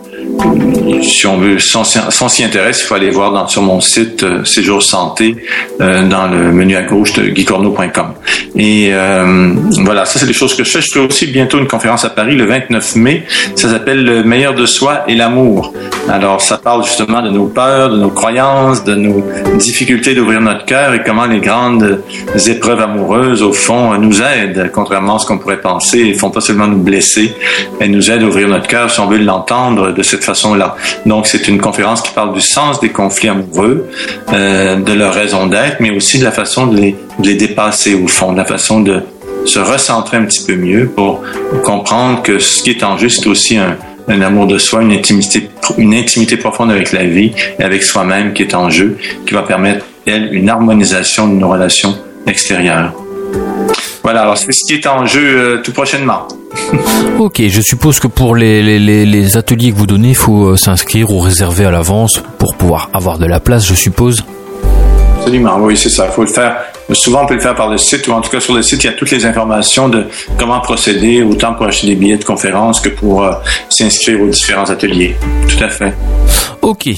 si 1.01 1.28
on 1.28 1.38
veut, 1.38 1.59
si 1.59 1.78
s'y 2.30 2.43
intéresse, 2.43 2.82
il 2.82 2.86
faut 2.88 2.95
aller 2.95 3.09
voir 3.09 3.49
sur 3.49 3.61
mon 3.61 3.82
site 3.82 4.24
euh, 4.24 4.43
Séjour 4.43 4.82
Santé 4.82 5.36
euh, 5.80 6.07
dans 6.07 6.28
le 6.28 6.51
menu 6.51 6.76
à 6.76 6.84
gauche 6.84 7.13
de 7.13 7.28
guicorneau.com. 7.28 8.13
Et 8.55 8.89
euh, 8.91 9.53
voilà, 9.84 10.05
ça 10.05 10.20
c'est 10.20 10.26
des 10.26 10.34
choses 10.34 10.55
que 10.55 10.63
je 10.63 10.72
fais. 10.72 10.82
Je 10.82 10.88
fais 10.91 10.99
aussi 10.99 11.28
bientôt 11.28 11.59
une 11.59 11.68
conférence 11.68 12.03
à 12.05 12.09
Paris 12.09 12.36
le 12.36 12.45
29 12.45 12.95
mai. 12.95 13.24
Ça 13.55 13.70
s'appelle 13.70 14.03
Le 14.03 14.24
meilleur 14.24 14.55
de 14.55 14.65
soi 14.65 15.03
et 15.07 15.15
l'amour. 15.15 15.74
Alors 16.09 16.41
ça 16.41 16.57
parle 16.57 16.84
justement 16.84 17.22
de 17.22 17.30
nos 17.30 17.45
peurs, 17.45 17.91
de 17.91 17.97
nos 17.97 18.09
croyances, 18.09 18.84
de 18.84 18.95
nos 18.95 19.24
difficultés 19.57 20.15
d'ouvrir 20.15 20.41
notre 20.41 20.65
cœur 20.65 20.93
et 20.93 21.03
comment 21.03 21.26
les 21.26 21.39
grandes 21.39 22.01
épreuves 22.47 22.80
amoureuses 22.80 23.43
au 23.43 23.53
fond 23.53 23.97
nous 23.97 24.22
aident, 24.22 24.72
contrairement 24.74 25.18
à 25.18 25.20
ce 25.20 25.26
qu'on 25.26 25.38
pourrait 25.38 25.61
penser. 25.61 25.99
Ils 25.99 26.15
font 26.15 26.32
pas 26.32 26.41
seulement 26.41 26.68
nous 26.68 26.78
blesser, 26.78 27.34
elles 27.80 27.91
nous 27.91 28.09
aident 28.09 28.24
à 28.24 28.28
ouvrir 28.28 28.47
notre 28.47 28.68
cœur 28.68 28.89
si 28.89 28.99
on 28.99 29.07
veut 29.07 29.18
l'entendre 29.18 29.91
cette 30.08 30.24
façon-là. 30.24 30.76
Donc, 31.05 31.28
c'est 31.28 31.47
une 31.47 31.60
conférence 31.60 32.01
qui 32.01 32.12
parle 32.12 32.34
du 32.34 32.41
sens 32.41 32.80
des 32.80 32.89
conflits 32.89 33.30
amoureux, 33.30 33.89
euh, 34.34 34.76
de 34.78 34.93
leur 34.93 35.14
raison 35.14 35.47
d'être, 35.47 35.78
mais 35.80 35.91
aussi 35.91 36.20
de 36.20 36.24
la 36.24 36.32
façon 36.32 36.68
de 36.68 36.78
les, 36.78 37.36
dépasser 37.36 37.93
au 37.95 38.08
fond, 38.08 38.32
de 38.32 38.38
la 38.38 38.45
façon 38.45 38.80
de 38.82 39.01
se 39.45 39.60
recentrer 39.60 40.18
un 40.18 40.26
petit 40.26 40.43
peu 40.45 40.55
mieux 40.55 40.88
pour 40.88 41.22
comprendre 41.64 42.22
que 42.22 42.39
ce 42.39 42.64
qui 42.64 42.72
est 42.72 42.84
en 42.84 42.97
jeu, 42.97 43.10
c'est 43.10 43.28
aussi 43.28 43.58
un, 43.58 43.78
un 44.08 44.22
amour 44.22 44.47
de 44.47 44.58
soi, 44.58 44.82
une 44.82 44.91
intimité, 44.91 45.49
une 45.78 45.93
intimité 45.93 46.38
profonde 46.38 46.72
avec 46.72 46.91
la 46.91 47.05
vie 47.05 47.32
et 47.60 47.64
avec 47.64 47.84
soi-même 47.84 48.34
qui 48.34 48.43
est 48.43 48.55
en 48.55 48.70
jeu, 48.70 48.97
qui 49.26 49.34
va 49.34 49.43
permettre, 49.43 49.86
elle, 50.05 50.34
une 50.34 50.49
harmonisation 50.49 51.28
de 51.28 51.34
nos 51.34 51.49
relations 51.49 51.97
extérieures. 52.26 52.93
Voilà, 54.08 54.22
alors 54.22 54.38
c'est 54.38 54.53
ce 54.53 54.64
qui 54.64 54.74
est 54.74 54.88
en 54.88 55.05
jeu 55.05 55.22
euh, 55.22 55.62
tout 55.62 55.74
prochainement. 55.74 56.30
ok, 57.20 57.41
je 57.49 57.60
suppose 57.60 57.99
que 57.99 58.08
pour 58.08 58.38
les, 58.38 58.64
les, 58.64 59.05
les, 59.05 59.36
ateliers 59.36 59.74
que 59.74 59.76
vous 59.76 59.86
donnez, 59.86 60.12
il 60.12 60.16
faut 60.16 60.45
euh, 60.45 60.55
s'inscrire 60.55 61.12
ou 61.12 61.20
réserver 61.20 61.66
à 61.66 61.72
l'avance 61.72 62.24
pour 62.38 62.55
pouvoir 62.55 62.89
avoir 62.93 63.18
de 63.18 63.26
la 63.26 63.41
place, 63.41 63.68
je 63.68 63.74
suppose. 63.74 64.24
Absolument, 65.18 65.58
oui, 65.60 65.76
c'est 65.76 65.89
ça. 65.89 66.05
Il 66.05 66.14
faut 66.14 66.22
le 66.22 66.30
faire. 66.30 66.55
Souvent, 66.93 67.23
on 67.23 67.25
peut 67.25 67.33
le 67.35 67.41
faire 67.41 67.55
par 67.55 67.69
le 67.69 67.77
site, 67.77 68.07
ou 68.07 68.13
en 68.13 68.21
tout 68.21 68.29
cas 68.29 68.39
sur 68.39 68.53
le 68.53 68.61
site, 68.61 68.83
il 68.83 68.88
y 68.88 68.89
a 68.89 68.93
toutes 68.93 69.11
les 69.11 69.25
informations 69.25 69.89
de 69.89 70.05
comment 70.38 70.59
procéder, 70.61 71.21
autant 71.21 71.53
pour 71.53 71.65
acheter 71.65 71.88
des 71.88 71.95
billets 71.95 72.17
de 72.17 72.23
conférence 72.23 72.79
que 72.79 72.89
pour 72.89 73.23
euh, 73.23 73.33
s'inscrire 73.69 74.21
aux 74.21 74.27
différents 74.27 74.69
ateliers. 74.69 75.15
Tout 75.49 75.63
à 75.63 75.69
fait. 75.69 75.93
Ok. 76.61 76.89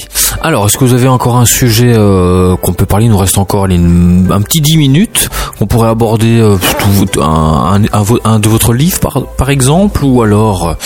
Alors, 0.42 0.66
est-ce 0.66 0.78
que 0.78 0.84
vous 0.84 0.94
avez 0.94 1.08
encore 1.08 1.36
un 1.36 1.44
sujet 1.44 1.92
euh, 1.92 2.56
qu'on 2.56 2.72
peut 2.72 2.86
parler? 2.86 3.06
Il 3.06 3.10
nous 3.10 3.18
reste 3.18 3.38
encore 3.38 3.66
une, 3.66 4.28
un 4.30 4.40
petit 4.42 4.60
10 4.60 4.76
minutes 4.76 5.28
qu'on 5.58 5.66
pourrait 5.66 5.88
aborder 5.88 6.40
euh, 6.40 6.56
tout, 6.78 7.20
un, 7.20 7.80
un, 7.92 8.02
un, 8.24 8.38
de 8.38 8.48
votre 8.48 8.72
livre, 8.72 9.00
par, 9.00 9.26
par 9.36 9.50
exemple, 9.50 10.04
ou 10.04 10.22
alors 10.22 10.76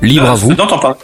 libre 0.00 0.30
à 0.30 0.34
vous? 0.34 0.50
Ce 0.50 0.54
dont 0.54 0.68
on 0.70 0.78
parle, 0.78 0.94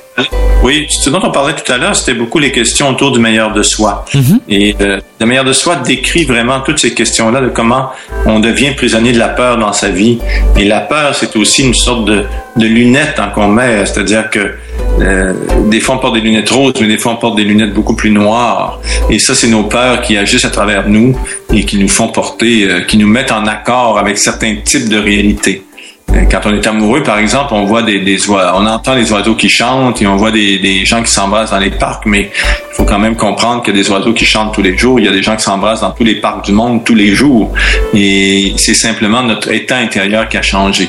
oui, 0.63 0.87
ce 0.91 1.09
dont 1.09 1.21
on 1.23 1.31
parlait 1.31 1.55
tout 1.55 1.71
à 1.73 1.79
l'heure, 1.79 1.97
c'était 1.97 2.15
beaucoup 2.15 2.39
les 2.39 2.53
questions 2.53 2.91
autour 2.91 3.13
du 3.13 3.19
meilleur 3.19 3.53
de 3.53 3.63
soi. 3.63 4.05
Mhm. 4.15 4.41
Et 4.49 4.77
le 4.79 5.27
meilleur 5.27 5.45
de 5.45 5.53
soi 5.53 5.77
décrit 5.77 6.25
vraiment 6.25 6.61
toutes 6.61 6.79
ces 6.79 6.93
questions-là 6.93 7.40
de 7.41 7.49
comment 7.49 7.91
on 8.27 8.41
devient 8.41 8.73
prisonnier 8.77 9.13
de 9.13 9.19
la 9.19 9.29
peur 9.29 9.59
dans 9.59 9.73
sa 9.73 9.89
vie. 9.89 10.19
Et 10.57 10.65
la 10.65 10.81
peur, 10.81 11.15
c'est 11.15 11.37
aussi 11.37 11.67
une 11.67 11.75
sorte 11.75 12.05
de, 12.05 12.25
de 12.57 12.67
lunette 12.67 13.21
qu'on 13.35 13.49
met, 13.49 13.87
c'est-à-dire 13.87 14.31
que 14.31 14.55
euh, 15.01 15.33
des 15.69 15.81
fois 15.81 15.97
on 15.97 15.99
porte 15.99 16.15
des 16.15 16.21
lunettes 16.21 16.51
roses, 16.51 16.75
mais 16.81 16.87
des 16.87 16.99
fois 16.99 17.13
on 17.13 17.17
porte 17.17 17.37
des 17.37 17.45
lunettes 17.45 17.73
beaucoup 17.73 17.95
plus 17.95 18.11
noires. 18.11 18.81
Et 19.09 19.19
ça, 19.19 19.35
c'est 19.35 19.49
nos 19.49 19.65
peurs 19.65 20.03
qui 20.03 20.17
agissent 20.17 20.45
à 20.45 20.51
travers 20.51 20.89
nous 20.89 21.17
et 21.53 21.65
qui 21.65 21.79
nous 21.79 21.89
font 21.89 22.09
porter, 22.09 22.69
euh, 22.69 22.81
qui 22.83 22.97
nous 22.99 23.09
mettent 23.09 23.33
en 23.33 23.47
accord 23.47 23.99
avec 23.99 24.19
certains 24.19 24.57
types 24.57 24.89
de 24.89 24.99
réalités. 24.99 25.63
Euh, 26.15 26.25
quand 26.31 26.41
on 26.45 26.55
est 26.55 26.67
amoureux, 26.67 27.03
par 27.03 27.19
exemple, 27.19 27.55
on 27.55 27.65
voit 27.65 27.83
des, 27.83 28.01
des 28.01 28.19
on 28.29 28.67
entend 28.67 28.95
les 28.95 29.13
oiseaux 29.13 29.35
qui 29.35 29.49
chantent 29.49 30.03
et 30.03 30.07
on 30.07 30.17
voit 30.17 30.31
des, 30.31 30.59
des 30.59 30.85
gens 30.85 31.03
qui 31.03 31.11
s'embrassent 31.11 31.51
dans 31.51 31.59
les 31.59 31.71
parcs, 31.71 32.07
mais 32.07 32.31
il 32.33 32.75
faut 32.75 32.85
quand 32.85 32.99
même 32.99 33.17
comprendre 33.17 33.63
qu'il 33.63 33.75
y 33.75 33.79
a 33.79 33.83
des 33.83 33.91
oiseaux 33.91 34.13
qui 34.13 34.25
chantent 34.25 34.55
tous 34.55 34.63
les 34.63 34.77
jours, 34.77 34.99
il 34.99 35.07
y 35.07 35.09
a 35.09 35.13
des 35.13 35.23
gens 35.23 35.37
qui 35.37 35.45
s'embrassent 35.45 35.83
dans 35.83 35.93
tous 35.93 36.05
les 36.05 36.17
parcs 36.17 36.45
du 36.45 36.53
monde 36.53 36.85
tous 36.85 36.95
les 36.95 37.15
jours. 37.15 37.53
Et 37.95 38.55
c'est 38.57 38.75
simplement 38.75 39.23
notre 39.23 39.53
état 39.53 39.77
intérieur 39.77 40.29
qui 40.29 40.37
a 40.37 40.43
changé. 40.43 40.89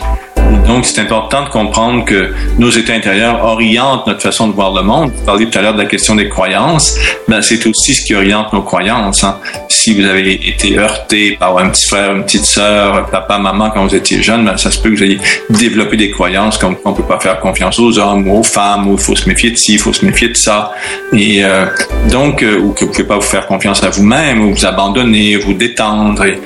Donc, 0.66 0.86
c'est 0.86 1.02
important 1.02 1.43
de 1.43 1.49
comprendre 1.49 2.06
que 2.06 2.34
nos 2.58 2.70
états 2.70 2.93
intérieurs 2.93 3.43
orientent 3.43 4.08
notre 4.08 4.22
façon 4.22 4.47
de 4.47 4.54
voir 4.54 4.74
le 4.74 4.84
monde. 4.84 5.12
Vous 5.16 5.26
parliez 5.26 5.49
tout 5.49 5.58
à 5.58 5.62
l'heure 5.62 5.74
de 5.74 5.82
la 5.82 5.86
question 5.86 6.16
des 6.16 6.30
croyances. 6.30 6.97
Ben, 7.28 7.41
c'est 7.41 7.66
aussi 7.66 7.93
ce 7.93 8.04
qui 8.06 8.16
oriente 8.16 8.54
nos 8.54 8.62
croyances. 8.62 9.24
Hein. 9.24 9.38
Si 9.70 9.93
vous 9.93 10.06
avez 10.06 10.34
été 10.34 10.78
heurté 10.78 11.38
par 11.39 11.58
un 11.58 11.70
petit 11.70 11.88
frère, 11.88 12.16
une 12.16 12.24
petite 12.24 12.45
sœur, 12.45 13.10
papa, 13.10 13.38
maman 13.38 13.70
quand 13.72 13.86
vous 13.86 13.95
étiez 13.95 14.22
jeune, 14.22 14.45
ben, 14.45 14.58
ça 14.58 14.72
se 14.72 14.80
peut 14.80 14.89
que 14.89 14.95
vous 14.95 15.04
ayez 15.04 15.20
développé 15.49 15.97
des 15.97 16.12
croyances 16.12 16.58
comme 16.58 16.76
qu'on 16.76 16.93
peut 16.93 17.04
pas 17.04 17.20
faire 17.20 17.39
confiance 17.39 17.80
aux 17.80 17.97
hommes 17.99 18.28
ou 18.28 18.39
aux 18.39 18.43
femmes, 18.43 18.88
ou 18.88 18.93
il 18.93 18.99
faut 18.99 19.16
se 19.16 19.28
méfier 19.28 19.52
de 19.52 19.58
ci, 19.58 19.74
il 19.74 19.80
faut 19.80 19.93
se 19.93 20.06
méfier 20.06 20.30
de 20.30 20.38
ça. 20.38 20.72
Et 21.14 21.43
euh, 21.43 21.66
donc, 22.12 22.43
euh, 22.43 22.60
ou 22.60 22.72
que 22.72 22.86
vous 22.86 22.91
pouvez 22.91 23.04
pas 23.04 23.16
vous 23.16 23.22
faire 23.22 23.47
confiance 23.47 23.84
à 23.84 23.89
vous-même, 23.89 24.41
ou 24.41 24.54
vous 24.54 24.66
abandonner, 24.66 25.38
vous 25.38 25.54
détendre, 25.54 26.26
et, 26.26 26.39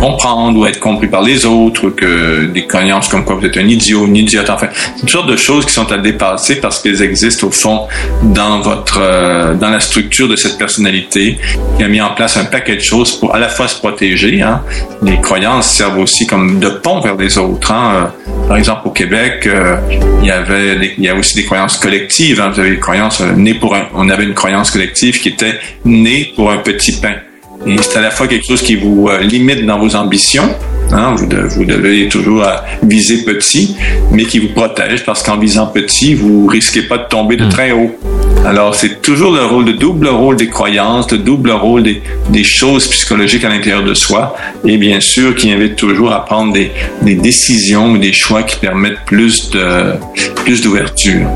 comprendre, 0.00 0.58
ou 0.58 0.66
être 0.66 0.80
compris 0.80 1.08
par 1.08 1.22
les 1.22 1.46
autres, 1.46 1.86
ou 1.86 1.90
que 1.90 2.46
des 2.46 2.66
croyances 2.66 3.08
comme 3.12 3.24
quoi 3.26 3.36
vous 3.36 3.44
êtes 3.44 3.58
un 3.58 3.68
idiot, 3.68 4.06
une 4.06 4.16
idiote, 4.16 4.48
enfin, 4.48 4.68
une 5.02 5.08
sorte 5.08 5.28
de 5.28 5.36
choses 5.36 5.66
qui 5.66 5.72
sont 5.72 5.92
à 5.92 5.98
dépasser 5.98 6.56
parce 6.56 6.80
qu'elles 6.80 7.02
existent 7.02 7.46
au 7.46 7.50
fond 7.50 7.86
dans 8.22 8.60
votre, 8.60 8.98
euh, 9.00 9.54
dans 9.54 9.68
la 9.68 9.80
structure 9.80 10.28
de 10.28 10.36
cette 10.36 10.56
personnalité 10.56 11.38
qui 11.76 11.84
a 11.84 11.88
mis 11.88 12.00
en 12.00 12.14
place 12.14 12.38
un 12.38 12.46
paquet 12.46 12.76
de 12.76 12.80
choses 12.80 13.12
pour 13.12 13.34
à 13.34 13.38
la 13.38 13.50
fois 13.50 13.68
se 13.68 13.76
protéger. 13.78 14.40
Hein. 14.40 14.62
Les 15.02 15.20
croyances 15.20 15.70
servent 15.70 15.98
aussi 15.98 16.26
comme 16.26 16.58
de 16.58 16.70
pont 16.70 17.00
vers 17.00 17.16
les 17.16 17.36
autres. 17.36 17.70
Hein. 17.70 18.12
Euh, 18.26 18.48
par 18.48 18.56
exemple, 18.56 18.82
au 18.86 18.90
Québec, 18.90 19.46
euh, 19.46 19.76
il 20.22 20.28
y 20.28 20.30
avait, 20.30 20.94
il 20.96 21.04
y 21.04 21.08
a 21.08 21.14
aussi 21.14 21.34
des 21.36 21.44
croyances 21.44 21.76
collectives. 21.76 22.40
Hein. 22.40 22.50
Vous 22.54 22.60
avez 22.60 22.70
des 22.70 22.78
croyances 22.78 23.20
euh, 23.20 23.32
nées 23.32 23.54
pour 23.54 23.74
un, 23.74 23.88
on 23.94 24.08
avait 24.08 24.24
une 24.24 24.34
croyance 24.34 24.70
collective 24.70 25.20
qui 25.20 25.28
était 25.28 25.58
née 25.84 26.32
pour 26.34 26.50
un 26.50 26.58
petit 26.58 26.92
pain. 26.92 27.16
Et 27.66 27.76
c'est 27.80 27.98
à 27.98 28.00
la 28.00 28.10
fois 28.10 28.26
quelque 28.26 28.46
chose 28.46 28.62
qui 28.62 28.74
vous 28.74 29.08
limite 29.20 29.64
dans 29.64 29.78
vos 29.78 29.94
ambitions, 29.94 30.52
Hein, 30.92 31.14
vous, 31.16 31.26
vous, 31.48 31.64
devez 31.64 32.08
toujours 32.08 32.42
euh, 32.42 32.56
viser 32.82 33.24
petit, 33.24 33.76
mais 34.10 34.24
qui 34.24 34.38
vous 34.38 34.48
protège 34.48 35.04
parce 35.04 35.22
qu'en 35.22 35.38
visant 35.38 35.66
petit, 35.66 36.14
vous 36.14 36.46
risquez 36.46 36.82
pas 36.82 36.98
de 36.98 37.08
tomber 37.08 37.36
de 37.36 37.46
hmm. 37.46 37.48
très 37.48 37.72
haut. 37.72 37.96
Alors, 38.44 38.74
c'est 38.74 39.00
toujours 39.00 39.32
le 39.32 39.44
rôle, 39.44 39.64
le 39.66 39.74
double 39.74 40.08
rôle 40.08 40.36
des 40.36 40.48
croyances, 40.48 41.10
le 41.12 41.18
double 41.18 41.52
rôle 41.52 41.84
des, 41.84 42.02
des 42.28 42.42
choses 42.42 42.88
psychologiques 42.88 43.44
à 43.44 43.48
l'intérieur 43.48 43.84
de 43.84 43.94
soi, 43.94 44.34
et 44.66 44.76
bien 44.78 44.98
sûr, 44.98 45.36
qui 45.36 45.50
invite 45.52 45.76
toujours 45.76 46.12
à 46.12 46.24
prendre 46.24 46.52
des, 46.52 46.72
des 47.02 47.14
décisions 47.14 47.92
ou 47.92 47.98
des 47.98 48.12
choix 48.12 48.42
qui 48.42 48.56
permettent 48.56 49.04
plus 49.06 49.50
de 49.50 49.92
plus 50.42 50.60
d'ouverture. 50.60 51.28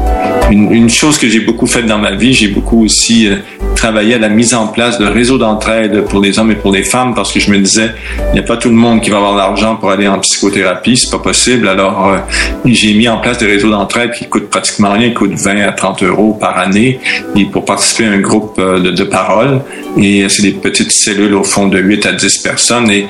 Une, 0.51 0.73
une, 0.73 0.91
chose 0.91 1.17
que 1.17 1.29
j'ai 1.29 1.41
beaucoup 1.41 1.67
faite 1.67 1.87
dans 1.87 1.99
ma 1.99 2.13
vie, 2.13 2.33
j'ai 2.33 2.49
beaucoup 2.49 2.85
aussi 2.85 3.29
euh, 3.29 3.37
travaillé 3.77 4.15
à 4.15 4.19
la 4.19 4.29
mise 4.29 4.55
en 4.55 4.67
place 4.67 4.99
de 4.99 5.07
réseaux 5.07 5.39
d'entraide 5.39 6.05
pour 6.05 6.21
les 6.21 6.39
hommes 6.39 6.51
et 6.51 6.57
pour 6.57 6.73
les 6.73 6.83
femmes 6.83 7.15
parce 7.15 7.33
que 7.33 7.39
je 7.39 7.51
me 7.51 7.59
disais, 7.59 7.91
il 8.31 8.35
n'y 8.35 8.41
a 8.41 8.43
pas 8.43 8.57
tout 8.57 8.69
le 8.69 8.75
monde 8.75 9.01
qui 9.01 9.11
va 9.11 9.19
avoir 9.19 9.35
l'argent 9.47 9.77
pour 9.77 9.91
aller 9.91 10.09
en 10.09 10.19
psychothérapie, 10.19 10.97
c'est 10.97 11.11
pas 11.11 11.19
possible. 11.19 11.69
Alors, 11.69 12.09
euh, 12.09 12.19
j'ai 12.65 12.95
mis 12.95 13.09
en 13.09 13.19
place 13.19 13.39
des 13.39 13.47
réseaux 13.47 13.71
d'entraide 13.71 14.13
qui 14.13 14.27
coûtent 14.27 14.51
pratiquement 14.51 14.93
rien, 14.93 15.09
qui 15.09 15.15
coûtent 15.15 15.39
20 15.39 15.69
à 15.69 15.73
30 15.73 16.03
euros 16.03 16.37
par 16.39 16.59
année 16.59 16.99
et 17.37 17.45
pour 17.45 17.65
participer 17.65 18.07
à 18.07 18.13
un 18.13 18.19
groupe 18.19 18.57
euh, 18.59 18.81
de, 18.81 18.91
de 18.91 19.05
parole. 19.05 19.61
Et 19.97 20.23
euh, 20.23 20.29
c'est 20.29 20.43
des 20.43 20.53
petites 20.53 20.91
cellules 20.91 21.35
au 21.35 21.45
fond 21.45 21.69
de 21.69 21.79
8 21.79 22.07
à 22.07 22.13
10 22.13 22.39
personnes 22.39 22.91
et 22.91 23.07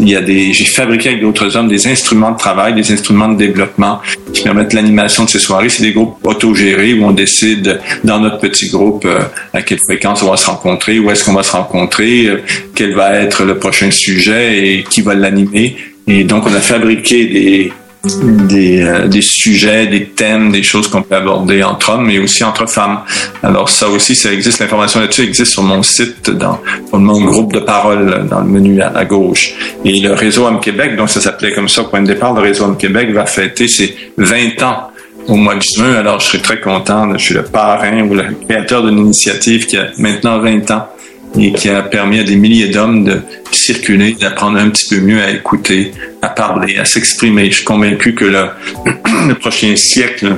il 0.00 0.08
y 0.08 0.16
a 0.16 0.20
des, 0.20 0.52
j'ai 0.52 0.64
fabriqué 0.64 1.10
avec 1.10 1.22
d'autres 1.22 1.56
hommes 1.56 1.68
des 1.68 1.86
instruments 1.86 2.32
de 2.32 2.38
travail, 2.38 2.74
des 2.74 2.92
instruments 2.92 3.28
de 3.28 3.36
développement 3.36 4.00
qui 4.32 4.42
permettent 4.42 4.72
l'animation 4.72 5.24
de 5.24 5.30
ces 5.30 5.38
soirées. 5.38 5.68
C'est 5.68 5.82
des 5.82 5.92
groupes 5.92 6.18
autogérés 6.24 6.94
où 6.94 7.04
on 7.04 7.12
décide 7.12 7.80
dans 8.04 8.18
notre 8.20 8.38
petit 8.38 8.68
groupe 8.68 9.06
à 9.52 9.62
quelle 9.62 9.78
fréquence 9.86 10.22
on 10.22 10.30
va 10.30 10.36
se 10.36 10.46
rencontrer, 10.46 10.98
où 10.98 11.10
est-ce 11.10 11.24
qu'on 11.24 11.32
va 11.32 11.42
se 11.42 11.52
rencontrer, 11.52 12.28
quel 12.74 12.94
va 12.94 13.14
être 13.14 13.44
le 13.44 13.58
prochain 13.58 13.90
sujet 13.90 14.66
et 14.66 14.84
qui 14.84 15.00
va 15.02 15.14
l'animer. 15.14 15.57
Et 16.06 16.24
donc, 16.24 16.44
on 16.46 16.54
a 16.54 16.60
fabriqué 16.60 17.26
des, 17.26 17.72
euh, 18.06 19.08
des, 19.08 19.20
sujets, 19.20 19.86
des 19.86 20.06
thèmes, 20.06 20.52
des 20.52 20.62
choses 20.62 20.88
qu'on 20.88 21.02
peut 21.02 21.16
aborder 21.16 21.64
entre 21.64 21.90
hommes, 21.90 22.06
mais 22.06 22.18
aussi 22.18 22.44
entre 22.44 22.66
femmes. 22.68 23.00
Alors 23.42 23.68
ça 23.68 23.88
aussi, 23.88 24.14
ça 24.14 24.32
existe, 24.32 24.60
l'information 24.60 25.00
là-dessus 25.00 25.22
existe 25.22 25.52
sur 25.52 25.64
mon 25.64 25.82
site, 25.82 26.30
dans, 26.30 26.60
mon 26.92 27.20
groupe 27.24 27.52
de 27.52 27.58
parole, 27.58 28.26
dans 28.28 28.40
le 28.40 28.46
menu 28.46 28.80
à, 28.80 29.04
gauche. 29.04 29.52
Et 29.84 30.00
le 30.00 30.12
réseau 30.12 30.46
Homme 30.46 30.60
Québec, 30.60 30.96
donc 30.96 31.10
ça 31.10 31.20
s'appelait 31.20 31.52
comme 31.52 31.68
ça 31.68 31.82
au 31.82 31.86
point 31.86 32.00
de 32.00 32.06
départ, 32.06 32.34
le 32.34 32.42
réseau 32.42 32.64
Homme 32.64 32.76
Québec 32.76 33.10
va 33.10 33.26
fêter 33.26 33.66
ses 33.66 33.94
20 34.16 34.62
ans 34.62 34.90
au 35.26 35.34
mois 35.34 35.56
de 35.56 35.62
juin. 35.62 35.94
Alors 35.94 36.20
je 36.20 36.26
serais 36.26 36.42
très 36.42 36.60
content, 36.60 37.12
je 37.18 37.22
suis 37.22 37.34
le 37.34 37.42
parrain 37.42 38.00
ou 38.02 38.14
le 38.14 38.24
créateur 38.48 38.84
d'une 38.84 38.98
initiative 38.98 39.66
qui 39.66 39.76
a 39.76 39.88
maintenant 39.98 40.38
20 40.38 40.70
ans 40.70 40.88
et 41.38 41.52
qui 41.52 41.68
a 41.68 41.82
permis 41.82 42.20
à 42.20 42.24
des 42.24 42.36
milliers 42.36 42.68
d'hommes 42.68 43.04
de 43.04 43.22
circuler, 43.50 44.16
d'apprendre 44.18 44.58
un 44.58 44.70
petit 44.70 44.86
peu 44.88 45.00
mieux 45.00 45.22
à 45.22 45.30
écouter, 45.30 45.92
à 46.22 46.28
parler, 46.28 46.78
à 46.78 46.84
s'exprimer. 46.84 47.50
Je 47.50 47.56
suis 47.56 47.64
convaincu 47.64 48.14
que 48.14 48.24
le, 49.28 49.34
prochain 49.34 49.76
siècle 49.76 50.36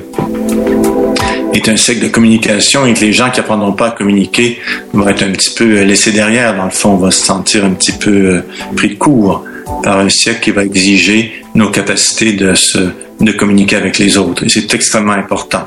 est 1.53 1.69
un 1.69 1.77
siècle 1.77 2.03
de 2.03 2.09
communication 2.09 2.87
et 2.87 2.95
que 2.95 3.01
les 3.01 3.13
gens 3.13 3.31
qui 3.31 3.41
apprendront 3.41 3.73
pas 3.73 3.89
à 3.89 3.91
communiquer 3.91 4.59
vont 4.93 5.09
être 5.09 5.23
un 5.23 5.31
petit 5.31 5.55
peu 5.55 5.83
laissés 5.83 6.13
derrière. 6.13 6.57
Dans 6.57 6.65
le 6.65 6.71
fond, 6.71 6.91
on 6.91 6.97
va 6.97 7.11
se 7.11 7.25
sentir 7.25 7.65
un 7.65 7.71
petit 7.71 7.93
peu 7.93 8.11
euh, 8.11 8.41
pris 8.77 8.91
de 8.91 8.95
court 8.95 9.45
par 9.83 9.99
un 9.99 10.09
siècle 10.09 10.41
qui 10.41 10.51
va 10.51 10.65
exiger 10.65 11.33
nos 11.55 11.71
capacités 11.71 12.33
de 12.33 12.55
se, 12.55 12.79
de 13.21 13.33
communiquer 13.33 13.77
avec 13.77 13.99
les 13.99 14.17
autres. 14.19 14.45
Et 14.45 14.49
c'est 14.49 14.73
extrêmement 14.75 15.13
important. 15.13 15.65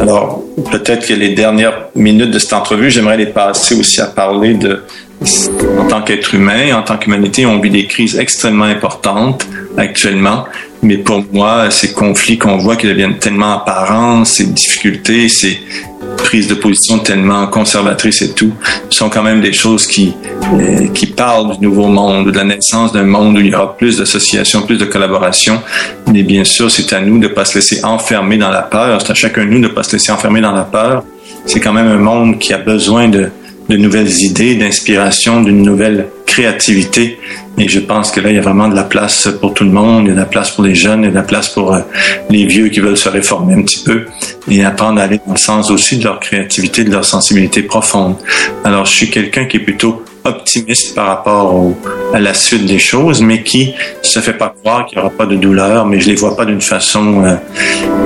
Alors, 0.00 0.42
peut-être 0.70 1.06
que 1.06 1.14
les 1.14 1.30
dernières 1.30 1.88
minutes 1.94 2.30
de 2.30 2.38
cette 2.38 2.52
entrevue, 2.52 2.90
j'aimerais 2.90 3.16
les 3.16 3.26
passer 3.26 3.74
aussi 3.74 4.00
à 4.00 4.06
parler 4.06 4.54
de, 4.54 4.82
en 5.78 5.86
tant 5.88 6.02
qu'être 6.02 6.34
humain, 6.34 6.76
en 6.76 6.82
tant 6.82 6.96
qu'humanité, 6.96 7.46
on 7.46 7.58
vit 7.60 7.70
des 7.70 7.86
crises 7.86 8.16
extrêmement 8.18 8.64
importantes 8.64 9.46
actuellement. 9.76 10.44
Mais 10.82 10.98
pour 10.98 11.24
moi, 11.32 11.70
ces 11.70 11.92
conflits 11.92 12.38
qu'on 12.38 12.56
voit 12.56 12.76
qui 12.76 12.86
deviennent 12.86 13.18
tellement 13.18 13.56
apparents, 13.56 14.24
ces 14.24 14.46
difficultés, 14.46 15.28
ces 15.28 15.58
prises 16.16 16.46
de 16.46 16.54
position 16.54 16.98
tellement 16.98 17.46
conservatrices 17.48 18.22
et 18.22 18.32
tout, 18.32 18.52
sont 18.90 19.08
quand 19.08 19.22
même 19.22 19.40
des 19.40 19.52
choses 19.52 19.86
qui, 19.86 20.14
euh, 20.52 20.88
qui 20.88 21.06
parlent 21.06 21.58
du 21.58 21.64
nouveau 21.66 21.88
monde, 21.88 22.30
de 22.30 22.36
la 22.36 22.44
naissance 22.44 22.92
d'un 22.92 23.04
monde 23.04 23.36
où 23.36 23.40
il 23.40 23.46
y 23.46 23.54
aura 23.54 23.76
plus 23.76 23.98
d'associations, 23.98 24.62
plus 24.62 24.78
de 24.78 24.84
collaboration. 24.84 25.60
Mais 26.12 26.22
bien 26.22 26.44
sûr, 26.44 26.70
c'est 26.70 26.92
à 26.92 27.00
nous 27.00 27.18
de 27.18 27.28
ne 27.28 27.32
pas 27.32 27.44
se 27.44 27.56
laisser 27.56 27.84
enfermer 27.84 28.36
dans 28.36 28.50
la 28.50 28.62
peur. 28.62 29.00
C'est 29.00 29.10
à 29.10 29.14
chacun 29.14 29.44
de 29.44 29.50
nous 29.50 29.60
de 29.60 29.68
ne 29.68 29.72
pas 29.72 29.82
se 29.82 29.92
laisser 29.92 30.12
enfermer 30.12 30.40
dans 30.40 30.52
la 30.52 30.62
peur. 30.62 31.02
C'est 31.46 31.60
quand 31.60 31.72
même 31.72 31.88
un 31.88 31.98
monde 31.98 32.38
qui 32.38 32.52
a 32.52 32.58
besoin 32.58 33.08
de, 33.08 33.30
de 33.68 33.76
nouvelles 33.76 34.12
idées, 34.22 34.54
d'inspiration, 34.54 35.42
d'une 35.42 35.62
nouvelle 35.62 36.08
créativité. 36.38 37.18
Et 37.58 37.68
je 37.68 37.80
pense 37.80 38.12
que 38.12 38.20
là, 38.20 38.30
il 38.30 38.36
y 38.36 38.38
a 38.38 38.42
vraiment 38.42 38.68
de 38.68 38.76
la 38.76 38.84
place 38.84 39.28
pour 39.40 39.54
tout 39.54 39.64
le 39.64 39.70
monde, 39.70 40.04
il 40.04 40.08
y 40.08 40.10
a 40.12 40.14
de 40.14 40.20
la 40.20 40.26
place 40.26 40.52
pour 40.52 40.62
les 40.62 40.76
jeunes, 40.76 41.00
il 41.00 41.06
y 41.06 41.08
a 41.08 41.10
de 41.10 41.16
la 41.16 41.22
place 41.22 41.48
pour 41.48 41.74
euh, 41.74 41.80
les 42.30 42.46
vieux 42.46 42.68
qui 42.68 42.78
veulent 42.78 42.96
se 42.96 43.08
réformer 43.08 43.54
un 43.54 43.62
petit 43.62 43.82
peu 43.82 44.06
et 44.48 44.64
apprendre 44.64 45.00
à 45.00 45.04
aller 45.04 45.20
dans 45.26 45.32
le 45.32 45.38
sens 45.38 45.68
aussi 45.72 45.96
de 45.98 46.04
leur 46.04 46.20
créativité, 46.20 46.84
de 46.84 46.92
leur 46.92 47.04
sensibilité 47.04 47.62
profonde. 47.62 48.14
Alors, 48.62 48.86
je 48.86 48.92
suis 48.92 49.10
quelqu'un 49.10 49.46
qui 49.46 49.56
est 49.56 49.60
plutôt 49.60 50.04
optimiste 50.22 50.94
par 50.94 51.06
rapport 51.08 51.72
à 52.14 52.20
la 52.20 52.34
suite 52.34 52.66
des 52.66 52.78
choses, 52.78 53.20
mais 53.20 53.42
qui 53.42 53.72
se 54.02 54.20
fait 54.20 54.34
pas 54.34 54.54
croire 54.62 54.86
qu'il 54.86 54.98
n'y 54.98 55.04
aura 55.04 55.12
pas 55.12 55.26
de 55.26 55.36
douleur, 55.36 55.86
mais 55.86 55.98
je 55.98 56.08
les 56.08 56.14
vois 56.14 56.36
pas 56.36 56.44
d'une 56.44 56.60
façon 56.60 57.24
euh, 57.24 57.34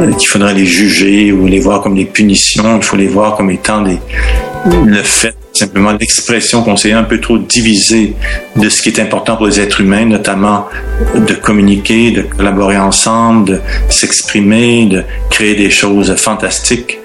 euh, 0.00 0.12
qu'il 0.14 0.28
faudrait 0.28 0.54
les 0.54 0.66
juger 0.66 1.32
ou 1.32 1.46
les 1.46 1.60
voir 1.60 1.82
comme 1.82 1.96
des 1.96 2.06
punitions. 2.06 2.78
Il 2.78 2.82
faut 2.82 2.96
les 2.96 3.08
voir 3.08 3.36
comme 3.36 3.50
étant 3.50 3.84
le 3.84 5.02
fait 5.02 5.34
simplement 5.52 5.92
l'expression 5.92 6.62
qu'on 6.62 6.76
s'est 6.76 6.92
un 6.92 7.04
peu 7.04 7.20
trop 7.20 7.38
divisé 7.38 8.14
de 8.56 8.68
ce 8.68 8.82
qui 8.82 8.88
est 8.88 9.00
important 9.00 9.36
pour 9.36 9.46
les 9.46 9.60
êtres 9.60 9.80
humains, 9.80 10.04
notamment 10.04 10.68
de 11.14 11.34
communiquer, 11.34 12.10
de 12.10 12.22
collaborer 12.22 12.78
ensemble, 12.78 13.50
de 13.50 13.60
s'exprimer, 13.88 14.86
de 14.86 15.04
créer 15.30 15.54
des 15.54 15.70
choses 15.70 16.14
fantastiques. 16.16 16.98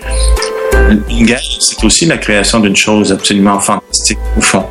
Une 1.10 1.26
guerre, 1.26 1.42
c'est 1.60 1.84
aussi 1.84 2.06
la 2.06 2.18
création 2.18 2.60
d'une 2.60 2.76
chose 2.76 3.12
absolument 3.12 3.60
fantastique 3.60 4.20
au 4.38 4.42
fond. 4.42 4.66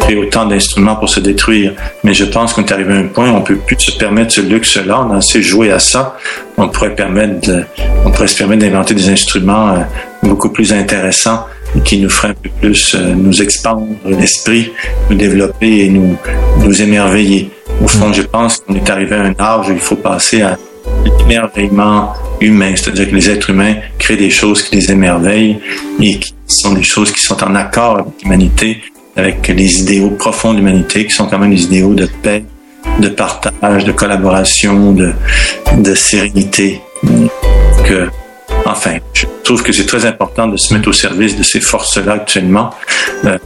Créer 0.00 0.16
autant 0.16 0.46
d'instruments 0.46 0.96
pour 0.96 1.08
se 1.08 1.20
détruire. 1.20 1.74
Mais 2.02 2.12
je 2.12 2.24
pense 2.24 2.52
qu'on 2.52 2.64
est 2.64 2.72
arrivé 2.72 2.92
à 2.94 2.96
un 2.96 3.06
point 3.06 3.30
où 3.30 3.36
on 3.36 3.42
peut 3.42 3.56
plus 3.56 3.78
se 3.78 3.92
permettre 3.92 4.32
ce 4.32 4.40
luxe-là. 4.40 5.06
On 5.06 5.12
a 5.12 5.18
assez 5.18 5.42
joué 5.42 5.70
à 5.70 5.78
ça. 5.78 6.16
On 6.56 6.68
pourrait 6.68 6.96
permettre 6.96 7.48
de, 7.48 7.64
on 8.04 8.10
pourrait 8.10 8.26
se 8.26 8.36
permettre 8.36 8.62
d'inventer 8.62 8.94
des 8.94 9.08
instruments 9.08 9.74
euh, 9.74 9.80
beaucoup 10.24 10.48
plus 10.48 10.72
intéressants 10.72 11.46
qui 11.80 11.98
nous 11.98 12.10
ferait 12.10 12.28
un 12.28 12.34
peu 12.34 12.50
plus 12.60 12.94
euh, 12.94 13.14
nous 13.14 13.42
expandre 13.42 13.86
l'esprit, 14.04 14.72
nous 15.10 15.16
développer 15.16 15.84
et 15.84 15.88
nous, 15.88 16.16
nous 16.58 16.82
émerveiller. 16.82 17.50
Au 17.82 17.88
fond, 17.88 18.08
mm. 18.08 18.14
je 18.14 18.22
pense 18.22 18.58
qu'on 18.58 18.74
est 18.74 18.90
arrivé 18.90 19.16
à 19.16 19.22
un 19.22 19.34
âge 19.38 19.70
où 19.70 19.72
il 19.72 19.78
faut 19.78 19.96
passer 19.96 20.42
à 20.42 20.58
l'émerveillement 21.18 22.12
humain, 22.40 22.74
c'est-à-dire 22.76 23.08
que 23.08 23.14
les 23.14 23.30
êtres 23.30 23.50
humains 23.50 23.76
créent 23.98 24.16
des 24.16 24.30
choses 24.30 24.62
qui 24.62 24.76
les 24.76 24.90
émerveillent 24.90 25.58
et 26.00 26.18
qui 26.18 26.34
sont 26.46 26.74
des 26.74 26.82
choses 26.82 27.12
qui 27.12 27.22
sont 27.22 27.42
en 27.42 27.54
accord 27.54 28.00
avec 28.00 28.22
l'humanité, 28.22 28.82
avec 29.16 29.48
les 29.48 29.80
idéaux 29.80 30.10
profonds 30.10 30.52
de 30.52 30.58
l'humanité, 30.58 31.06
qui 31.06 31.14
sont 31.14 31.26
quand 31.26 31.38
même 31.38 31.54
des 31.54 31.64
idéaux 31.64 31.94
de 31.94 32.08
paix, 32.22 32.44
de 32.98 33.08
partage, 33.08 33.84
de 33.84 33.92
collaboration, 33.92 34.92
de, 34.92 35.12
de 35.78 35.94
sérénité. 35.94 36.80
Que 37.84 38.08
Enfin, 38.64 38.98
je 39.12 39.26
trouve 39.44 39.62
que 39.62 39.72
c'est 39.72 39.86
très 39.86 40.06
important 40.06 40.46
de 40.46 40.56
se 40.56 40.72
mettre 40.72 40.88
au 40.88 40.92
service 40.92 41.36
de 41.36 41.42
ces 41.42 41.60
forces-là 41.60 42.14
actuellement, 42.14 42.70
euh, 43.24 43.36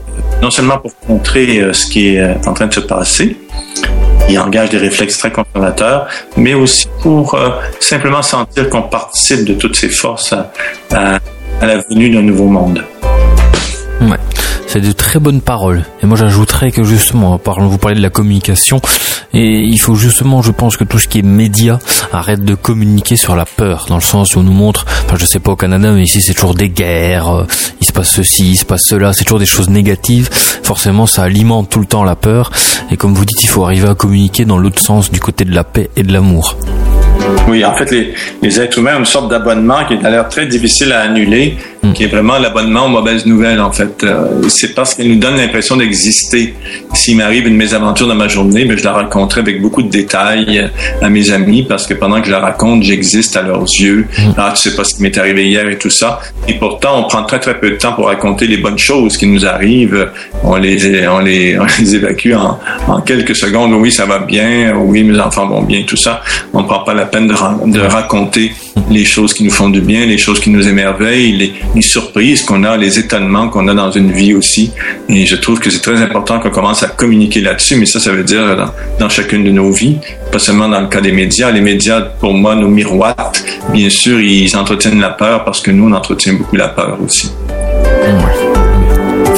non 0.42 0.50
seulement 0.50 0.78
pour 0.78 0.92
montrer 1.08 1.60
euh, 1.60 1.72
ce 1.72 1.86
qui 1.86 2.14
est 2.14 2.20
euh, 2.20 2.34
en 2.46 2.52
train 2.52 2.66
de 2.66 2.74
se 2.74 2.80
passer, 2.80 3.36
qui 4.28 4.38
engage 4.38 4.70
des 4.70 4.78
réflexes 4.78 5.18
très 5.18 5.32
conservateurs, 5.32 6.08
mais 6.36 6.54
aussi 6.54 6.86
pour 7.00 7.38
simplement 7.78 8.22
sentir 8.22 8.68
qu'on 8.68 8.82
participe 8.82 9.44
de 9.44 9.54
toutes 9.54 9.76
ces 9.76 9.88
forces 9.88 10.32
à, 10.32 11.20
à 11.60 11.66
la 11.66 11.78
venue 11.88 12.10
d'un 12.10 12.22
nouveau 12.22 12.46
monde. 12.46 12.84
Ouais 14.00 14.16
c'est 14.66 14.80
de 14.80 14.92
très 14.92 15.18
bonnes 15.18 15.40
paroles. 15.40 15.84
Et 16.02 16.06
moi 16.06 16.16
j'ajouterais 16.16 16.70
que 16.70 16.82
justement, 16.84 17.40
vous 17.44 17.78
parlez 17.78 17.96
de 17.96 18.02
la 18.02 18.10
communication, 18.10 18.80
et 19.32 19.60
il 19.60 19.78
faut 19.78 19.94
justement, 19.94 20.42
je 20.42 20.50
pense 20.50 20.76
que 20.76 20.84
tout 20.84 20.98
ce 20.98 21.08
qui 21.08 21.18
est 21.20 21.22
média 21.22 21.78
arrête 22.12 22.44
de 22.44 22.54
communiquer 22.54 23.16
sur 23.16 23.36
la 23.36 23.44
peur, 23.44 23.86
dans 23.88 23.96
le 23.96 24.00
sens 24.00 24.36
où 24.36 24.40
on 24.40 24.42
nous 24.42 24.52
montre, 24.52 24.84
enfin 25.04 25.16
je 25.18 25.26
sais 25.26 25.40
pas 25.40 25.52
au 25.52 25.56
Canada, 25.56 25.92
mais 25.92 26.02
ici 26.02 26.20
c'est 26.20 26.34
toujours 26.34 26.54
des 26.54 26.70
guerres, 26.70 27.28
euh, 27.28 27.46
il 27.80 27.86
se 27.86 27.92
passe 27.92 28.10
ceci, 28.10 28.50
il 28.52 28.56
se 28.56 28.64
passe 28.64 28.84
cela, 28.84 29.12
c'est 29.12 29.24
toujours 29.24 29.38
des 29.38 29.46
choses 29.46 29.68
négatives. 29.68 30.28
Forcément 30.62 31.06
ça 31.06 31.22
alimente 31.22 31.68
tout 31.68 31.80
le 31.80 31.86
temps 31.86 32.04
la 32.04 32.16
peur, 32.16 32.50
et 32.90 32.96
comme 32.96 33.14
vous 33.14 33.24
dites, 33.24 33.42
il 33.42 33.48
faut 33.48 33.64
arriver 33.64 33.88
à 33.88 33.94
communiquer 33.94 34.44
dans 34.44 34.58
l'autre 34.58 34.80
sens, 34.80 35.10
du 35.10 35.20
côté 35.20 35.44
de 35.44 35.54
la 35.54 35.64
paix 35.64 35.90
et 35.96 36.02
de 36.02 36.12
l'amour. 36.12 36.56
Oui, 37.48 37.64
en 37.64 37.74
fait, 37.74 37.90
les, 37.92 38.12
les 38.42 38.60
êtres 38.60 38.78
humains 38.78 38.96
ont 38.96 39.00
une 39.00 39.04
sorte 39.04 39.30
d'abonnement 39.30 39.84
qui 39.86 39.94
a 40.04 40.10
l'air 40.10 40.28
très 40.28 40.46
difficile 40.46 40.92
à 40.92 41.02
annuler 41.02 41.56
mm. 41.82 41.92
qui 41.92 42.04
est 42.04 42.08
vraiment 42.08 42.38
l'abonnement 42.38 42.86
aux 42.86 42.88
mauvaises 42.88 43.24
nouvelles, 43.24 43.60
en 43.60 43.70
fait. 43.70 44.02
Euh, 44.02 44.48
c'est 44.48 44.74
parce 44.74 44.94
qu'elle 44.94 45.08
nous 45.08 45.18
donne 45.18 45.36
l'impression 45.36 45.76
d'exister. 45.76 46.54
S'il 46.92 47.16
m'arrive 47.16 47.46
une 47.46 47.56
mésaventure 47.56 48.08
dans 48.08 48.16
ma 48.16 48.26
journée, 48.26 48.64
mais 48.64 48.70
ben, 48.74 48.78
je 48.78 48.84
la 48.84 48.92
raconterai 48.92 49.42
avec 49.42 49.62
beaucoup 49.62 49.82
de 49.82 49.88
détails 49.88 50.68
à 51.00 51.08
mes 51.08 51.30
amis 51.30 51.62
parce 51.62 51.86
que 51.86 51.94
pendant 51.94 52.20
que 52.20 52.26
je 52.26 52.32
la 52.32 52.40
raconte, 52.40 52.82
j'existe 52.82 53.36
à 53.36 53.42
leurs 53.42 53.62
yeux. 53.62 54.06
Mm. 54.18 54.30
Ah, 54.36 54.52
tu 54.54 54.68
sais 54.68 54.76
pas 54.76 54.82
ce 54.82 54.96
qui 54.96 55.02
m'est 55.02 55.16
arrivé 55.16 55.46
hier 55.46 55.68
et 55.68 55.78
tout 55.78 55.90
ça. 55.90 56.18
Et 56.48 56.54
pourtant, 56.54 56.98
on 56.98 57.04
prend 57.04 57.22
très, 57.22 57.38
très 57.38 57.60
peu 57.60 57.70
de 57.70 57.76
temps 57.76 57.92
pour 57.92 58.06
raconter 58.06 58.48
les 58.48 58.56
bonnes 58.56 58.78
choses 58.78 59.16
qui 59.16 59.26
nous 59.26 59.46
arrivent. 59.46 60.10
On 60.42 60.56
les, 60.56 61.06
on 61.06 61.20
les, 61.20 61.58
on 61.60 61.66
les 61.78 61.94
évacue 61.94 62.32
en, 62.32 62.58
en 62.88 63.00
quelques 63.02 63.36
secondes. 63.36 63.72
Oui, 63.74 63.92
ça 63.92 64.04
va 64.04 64.18
bien. 64.18 64.74
Oui, 64.76 65.04
mes 65.04 65.20
enfants 65.20 65.46
vont 65.46 65.62
bien, 65.62 65.84
tout 65.86 65.96
ça. 65.96 66.22
On 66.52 66.64
prend 66.64 66.80
pas 66.80 66.94
la 66.94 67.06
peine 67.06 67.28
de, 67.28 67.35
de 67.66 67.80
raconter 67.80 68.52
les 68.90 69.04
choses 69.04 69.34
qui 69.34 69.44
nous 69.44 69.50
font 69.50 69.68
du 69.68 69.80
bien, 69.80 70.06
les 70.06 70.18
choses 70.18 70.40
qui 70.40 70.50
nous 70.50 70.66
émerveillent, 70.68 71.54
les, 71.74 71.82
surprises 71.82 72.42
qu'on 72.42 72.64
a, 72.64 72.76
les 72.76 72.98
étonnements 72.98 73.48
qu'on 73.48 73.68
a 73.68 73.74
dans 73.74 73.90
une 73.90 74.12
vie 74.12 74.34
aussi. 74.34 74.72
Et 75.08 75.26
je 75.26 75.36
trouve 75.36 75.60
que 75.60 75.70
c'est 75.70 75.80
très 75.80 76.00
important 76.02 76.40
qu'on 76.40 76.50
commence 76.50 76.82
à 76.82 76.88
communiquer 76.88 77.40
là-dessus, 77.40 77.76
mais 77.76 77.86
ça, 77.86 78.00
ça 78.00 78.12
veut 78.12 78.24
dire 78.24 78.56
dans, 78.56 78.70
dans, 78.98 79.08
chacune 79.08 79.44
de 79.44 79.50
nos 79.50 79.70
vies, 79.70 79.98
pas 80.32 80.38
seulement 80.38 80.68
dans 80.68 80.80
le 80.80 80.88
cas 80.88 81.00
des 81.00 81.12
médias. 81.12 81.50
Les 81.50 81.60
médias, 81.60 82.00
pour 82.00 82.34
moi, 82.34 82.54
nous 82.54 82.68
miroitent. 82.68 83.44
Bien 83.72 83.90
sûr, 83.90 84.20
ils 84.20 84.54
entretiennent 84.56 85.00
la 85.00 85.10
peur 85.10 85.44
parce 85.44 85.60
que 85.60 85.70
nous, 85.70 85.88
on 85.88 85.92
entretient 85.92 86.34
beaucoup 86.34 86.56
la 86.56 86.68
peur 86.68 86.98
aussi. 87.04 87.30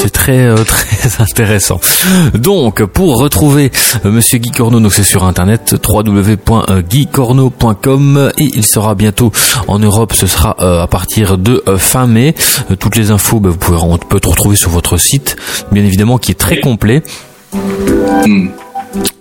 C'est 0.09 0.15
très 0.15 0.47
euh, 0.47 0.57
très 0.65 1.23
intéressant. 1.23 1.79
Donc 2.33 2.83
pour 2.83 3.19
retrouver 3.19 3.71
euh, 4.07 4.11
Monsieur 4.11 4.39
Guy 4.39 4.51
Corneau, 4.51 4.81
donc 4.81 4.95
c'est 4.95 5.03
sur 5.03 5.25
internet 5.25 5.77
www.guycorneau.com 5.87 8.33
et 8.39 8.51
il 8.55 8.65
sera 8.65 8.95
bientôt 8.95 9.31
en 9.67 9.79
Europe. 9.79 10.15
Ce 10.15 10.27
sera 10.27 10.57
euh, 10.61 10.83
à 10.83 10.87
partir 10.87 11.37
de 11.37 11.63
fin 11.77 12.07
mai. 12.07 12.35
toutes 12.79 12.97
les 12.97 13.11
infos, 13.11 13.39
bah, 13.39 13.51
vous 13.51 13.59
pouvez 13.59 13.77
on 13.83 13.99
peut 13.99 14.19
retrouver 14.25 14.57
sur 14.57 14.71
votre 14.71 14.97
site, 14.97 15.37
bien 15.73 15.85
évidemment, 15.85 16.17
qui 16.17 16.31
est 16.31 16.37
très 16.37 16.61
complet. 16.61 17.03
Hmm 17.53 18.49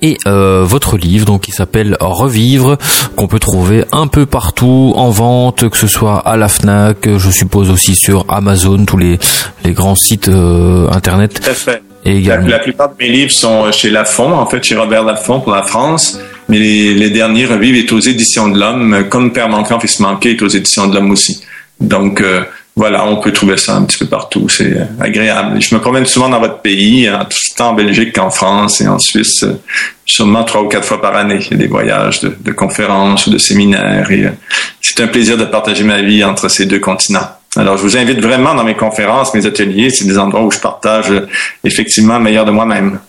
et 0.01 0.17
euh, 0.27 0.63
votre 0.63 0.97
livre 0.97 1.25
donc 1.25 1.41
qui 1.41 1.51
s'appelle 1.51 1.97
Revivre 1.99 2.77
qu'on 3.15 3.27
peut 3.27 3.39
trouver 3.39 3.83
un 3.91 4.07
peu 4.07 4.25
partout 4.25 4.93
en 4.95 5.09
vente 5.09 5.69
que 5.69 5.77
ce 5.77 5.87
soit 5.87 6.19
à 6.19 6.37
la 6.37 6.47
Fnac 6.47 7.07
je 7.17 7.29
suppose 7.29 7.69
aussi 7.69 7.95
sur 7.95 8.25
Amazon 8.29 8.85
tous 8.85 8.97
les 8.97 9.19
les 9.63 9.73
grands 9.73 9.95
sites 9.95 10.29
euh, 10.29 10.89
internet. 10.91 11.41
Tout 11.41 11.49
à 11.49 11.53
fait. 11.53 11.81
Et 12.05 12.21
la, 12.21 12.37
la, 12.37 12.59
plupart 12.59 12.89
de 12.89 12.95
mes 12.99 13.09
livres 13.09 13.31
sont 13.31 13.69
chez 13.71 13.89
Lafon 13.89 14.31
en 14.31 14.45
fait 14.45 14.63
chez 14.63 14.75
Robert 14.75 15.03
Lafon 15.03 15.41
pour 15.41 15.51
la 15.51 15.63
France. 15.63 16.19
Mais 16.47 16.59
les, 16.59 16.93
les 16.93 17.09
derniers 17.09 17.45
Revivre 17.45 17.77
est 17.77 17.91
aux 17.91 17.99
éditions 17.99 18.47
de 18.47 18.57
l'Homme 18.57 19.07
comme 19.09 19.33
Père 19.33 19.49
manquant 19.49 19.79
fils 19.79 19.99
manqué 19.99 20.31
est 20.31 20.41
aux 20.41 20.47
éditions 20.47 20.87
de 20.87 20.95
l'Homme 20.95 21.11
aussi. 21.11 21.41
Donc 21.81 22.21
euh, 22.21 22.41
voilà, 22.77 23.07
on 23.07 23.17
peut 23.17 23.31
trouver 23.31 23.57
ça 23.57 23.75
un 23.75 23.85
petit 23.85 23.97
peu 23.97 24.05
partout. 24.05 24.47
C'est 24.49 24.77
agréable. 24.99 25.59
Je 25.59 25.73
me 25.73 25.81
promène 25.81 26.05
souvent 26.05 26.29
dans 26.29 26.39
votre 26.39 26.59
pays, 26.59 27.07
hein, 27.07 27.27
tant 27.57 27.69
en 27.69 27.73
Belgique 27.73 28.13
qu'en 28.13 28.29
France 28.29 28.81
et 28.81 28.87
en 28.87 28.99
Suisse, 28.99 29.43
sûrement 30.05 30.43
trois 30.43 30.61
ou 30.61 30.67
quatre 30.67 30.85
fois 30.85 31.01
par 31.01 31.15
année. 31.15 31.39
Il 31.41 31.51
y 31.51 31.53
a 31.55 31.57
des 31.57 31.65
voyages 31.67 32.21
de, 32.21 32.51
conférences 32.51 33.25
ou 33.25 33.31
de 33.31 33.39
séminaires 33.39 34.11
et 34.11 34.25
euh, 34.25 34.31
c'est 34.79 35.01
un 35.01 35.07
plaisir 35.07 35.37
de 35.37 35.45
partager 35.45 35.83
ma 35.83 36.03
vie 36.03 36.23
entre 36.23 36.49
ces 36.49 36.67
deux 36.67 36.77
continents. 36.77 37.27
Alors, 37.55 37.77
je 37.77 37.81
vous 37.81 37.97
invite 37.97 38.19
vraiment 38.21 38.53
dans 38.53 38.63
mes 38.63 38.75
conférences, 38.75 39.33
mes 39.33 39.47
ateliers. 39.47 39.89
C'est 39.89 40.05
des 40.05 40.19
endroits 40.19 40.43
où 40.43 40.51
je 40.51 40.59
partage 40.59 41.09
euh, 41.09 41.27
effectivement 41.63 42.19
le 42.19 42.23
meilleur 42.25 42.45
de 42.45 42.51
moi-même. 42.51 42.99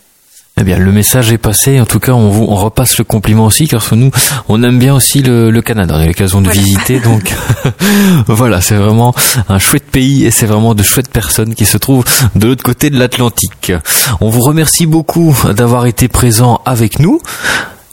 Eh 0.61 0.65
bien, 0.65 0.79
le 0.79 0.91
message 0.91 1.33
est 1.33 1.39
passé. 1.39 1.81
En 1.81 1.87
tout 1.87 2.01
cas, 2.01 2.13
on, 2.13 2.31
vous, 2.31 2.45
on 2.49 2.57
repasse 2.57 2.99
le 2.99 3.05
compliment 3.05 3.47
aussi, 3.47 3.69
car 3.69 3.85
nous, 3.93 4.11
on 4.49 4.63
aime 4.65 4.79
bien 4.79 4.95
aussi 4.95 5.23
le, 5.23 5.51
le 5.51 5.63
Canada. 5.63 5.95
On 5.97 6.01
a 6.01 6.07
l'occasion 6.07 6.41
de 6.41 6.51
visiter, 6.51 6.99
donc 7.05 7.33
voilà, 8.27 8.61
c'est 8.61 8.75
vraiment 8.75 9.15
un 9.49 9.59
chouette 9.59 9.89
pays 9.91 10.25
et 10.25 10.31
c'est 10.33 10.47
vraiment 10.47 10.75
de 10.75 10.83
chouettes 10.83 11.11
personnes 11.11 11.55
qui 11.55 11.65
se 11.65 11.79
trouvent 11.79 12.05
de 12.35 12.49
l'autre 12.49 12.65
côté 12.65 12.91
de 12.91 12.99
l'Atlantique. 12.99 13.73
On 14.21 14.31
vous 14.31 14.41
remercie 14.41 14.87
beaucoup 14.87 15.37
d'avoir 15.55 15.87
été 15.87 16.09
présent 16.09 16.61
avec 16.65 16.99
nous. 16.99 17.21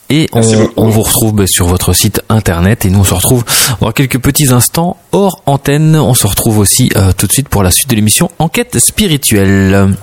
Et 0.09 0.29
on, 0.33 0.69
on, 0.77 0.89
vous 0.89 1.01
retrouve 1.01 1.33
ben, 1.33 1.47
sur 1.47 1.65
votre 1.65 1.91
site 1.93 2.21
internet 2.29 2.85
et 2.85 2.91
nous 2.91 2.99
on 2.99 3.03
se 3.03 3.15
retrouve 3.15 3.43
dans 3.81 3.91
quelques 3.91 4.19
petits 4.19 4.53
instants 4.53 4.97
hors 5.11 5.41
antenne. 5.47 5.95
On 5.95 6.13
se 6.13 6.27
retrouve 6.27 6.59
aussi 6.59 6.91
euh, 6.95 7.11
tout 7.11 7.25
de 7.25 7.31
suite 7.31 7.49
pour 7.49 7.63
la 7.63 7.71
suite 7.71 7.89
de 7.89 7.95
l'émission 7.95 8.29
Enquête 8.37 8.77
spirituelle. 8.77 9.95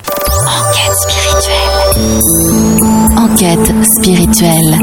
Enquête 3.17 3.73
spirituelle. 3.85 4.79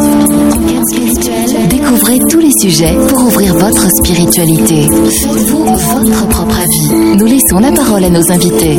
Découvrez 1.70 2.20
tous 2.30 2.40
les 2.40 2.52
sujets 2.60 2.96
pour 3.08 3.28
ouvrir 3.28 3.56
votre 3.56 3.90
spiritualité. 3.90 4.88
Faites-vous 5.24 5.66
votre 5.66 6.28
propre 6.28 6.58
avis. 6.58 7.18
Nous 7.18 7.26
laissons 7.26 7.60
la 7.60 7.72
parole 7.72 8.04
à 8.04 8.10
nos 8.10 8.32
invités. 8.32 8.78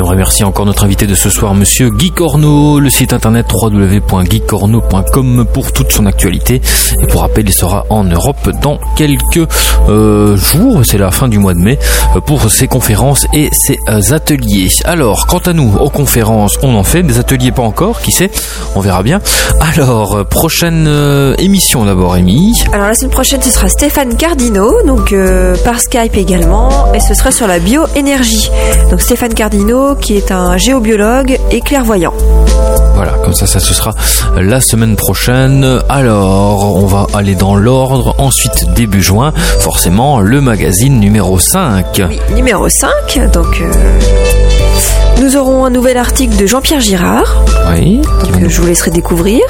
Et 0.00 0.02
on 0.02 0.06
remercie 0.06 0.44
encore 0.44 0.64
notre 0.64 0.84
invité 0.84 1.06
de 1.06 1.14
ce 1.14 1.28
soir, 1.28 1.54
monsieur 1.54 1.90
Guy 1.90 2.10
Corneau, 2.10 2.80
le 2.80 2.88
site 2.88 3.12
internet 3.12 3.44
www.guycorneau.com 3.52 5.44
pour 5.52 5.72
toute 5.72 5.92
son 5.92 6.06
actualité. 6.06 6.62
Et 7.02 7.06
pour 7.06 7.20
rappel, 7.20 7.46
il 7.46 7.52
sera 7.52 7.84
en 7.90 8.04
Europe 8.04 8.48
dans 8.62 8.78
quelques 8.96 9.46
euh, 9.90 10.38
jours, 10.38 10.80
c'est 10.86 10.96
la 10.96 11.10
fin 11.10 11.28
du 11.28 11.38
mois 11.38 11.52
de 11.52 11.58
mai, 11.58 11.78
euh, 12.16 12.20
pour 12.20 12.50
ses 12.50 12.66
conférences 12.66 13.26
et 13.34 13.50
ses 13.52 13.78
euh, 13.90 14.00
ateliers. 14.12 14.70
Alors, 14.84 15.26
quant 15.26 15.40
à 15.40 15.52
nous, 15.52 15.76
aux 15.76 15.90
conférences, 15.90 16.58
on 16.62 16.76
en 16.76 16.82
fait, 16.82 17.02
des 17.02 17.18
ateliers 17.18 17.52
pas 17.52 17.60
encore, 17.60 18.00
qui 18.00 18.10
sait, 18.10 18.30
on 18.76 18.80
verra 18.80 19.02
bien. 19.02 19.20
Alors, 19.60 20.24
prochaine 20.24 20.88
émission 21.36 21.84
d'abord, 21.84 22.14
Amy. 22.14 22.54
Alors 22.72 22.86
la 22.86 22.94
semaine 22.94 23.10
prochaine, 23.10 23.42
ce 23.42 23.50
sera 23.50 23.68
Stéphane 23.68 24.16
Cardino, 24.16 24.82
donc 24.86 25.14
par 25.62 25.78
Skype 25.78 26.16
également, 26.16 26.70
et 26.94 27.00
ce 27.00 27.12
sera 27.12 27.30
sur 27.30 27.46
la 27.46 27.58
bioénergie. 27.58 28.50
Donc 28.90 29.02
Stéphane 29.02 29.34
Cardino, 29.34 29.89
qui 29.94 30.16
est 30.16 30.30
un 30.30 30.56
géobiologue 30.56 31.38
et 31.50 31.60
clairvoyant. 31.60 32.14
Voilà, 32.94 33.12
comme 33.24 33.32
ça, 33.32 33.46
ça 33.46 33.60
ce 33.60 33.72
sera 33.72 33.94
la 34.36 34.60
semaine 34.60 34.96
prochaine. 34.96 35.80
Alors, 35.88 36.76
on 36.76 36.86
va 36.86 37.06
aller 37.14 37.34
dans 37.34 37.56
l'ordre. 37.56 38.14
Ensuite, 38.18 38.72
début 38.74 39.02
juin, 39.02 39.32
forcément, 39.60 40.20
le 40.20 40.40
magazine 40.40 41.00
numéro 41.00 41.38
5. 41.38 42.02
Oui, 42.08 42.20
numéro 42.34 42.68
5, 42.68 42.90
donc... 43.32 43.62
Euh, 43.62 44.69
nous 45.20 45.36
aurons 45.36 45.66
un 45.66 45.70
nouvel 45.70 45.98
article 45.98 46.36
de 46.36 46.46
Jean-Pierre 46.46 46.80
Girard, 46.80 47.44
oui, 47.76 48.00
que 48.40 48.48
je 48.48 48.60
vous 48.60 48.66
laisserai 48.66 48.90
découvrir. 48.90 49.42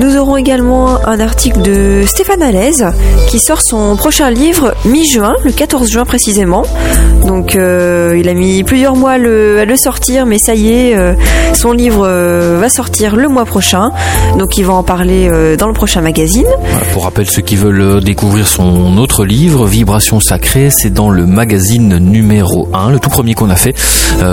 Nous 0.00 0.16
aurons 0.16 0.36
également 0.36 1.06
un 1.06 1.20
article 1.20 1.62
de 1.62 2.02
Stéphane 2.04 2.42
Alaise 2.42 2.84
qui 3.28 3.38
sort 3.38 3.62
son 3.62 3.96
prochain 3.96 4.30
livre 4.30 4.74
mi-juin, 4.84 5.34
le 5.44 5.52
14 5.52 5.88
juin 5.88 6.04
précisément. 6.04 6.64
Donc 7.26 7.54
euh, 7.54 8.16
il 8.18 8.28
a 8.28 8.34
mis 8.34 8.64
plusieurs 8.64 8.96
mois 8.96 9.12
à 9.12 9.18
le, 9.18 9.76
sortir, 9.76 10.26
mais 10.26 10.38
ça 10.38 10.54
y 10.54 10.72
est, 10.72 10.96
euh, 10.96 11.14
son 11.54 11.72
livre 11.72 12.04
euh, 12.06 12.58
va 12.60 12.68
sortir 12.68 13.14
le 13.14 13.28
mois 13.28 13.44
prochain. 13.44 13.90
Donc 14.38 14.58
il 14.58 14.64
va 14.64 14.72
en 14.74 14.82
parler 14.82 15.30
dans 15.58 15.68
le 15.68 15.74
prochain 15.74 16.00
magazine. 16.00 16.46
pour 16.92 17.04
rappel, 17.04 17.26
ceux 17.28 17.42
qui 17.42 17.56
veulent 17.56 18.02
découvrir 18.02 18.48
son 18.48 18.98
autre 18.98 19.24
livre, 19.24 19.66
Vibration 19.66 20.18
sacrée, 20.18 20.70
c'est 20.70 20.90
dans 20.90 21.10
le 21.10 21.24
magazine 21.26 21.98
numéro 21.98 22.68
1, 22.72 22.90
le 22.90 22.98
tout 22.98 23.10
premier 23.10 23.34
qu'on 23.34 23.50
a 23.50 23.56
fait, 23.56 23.74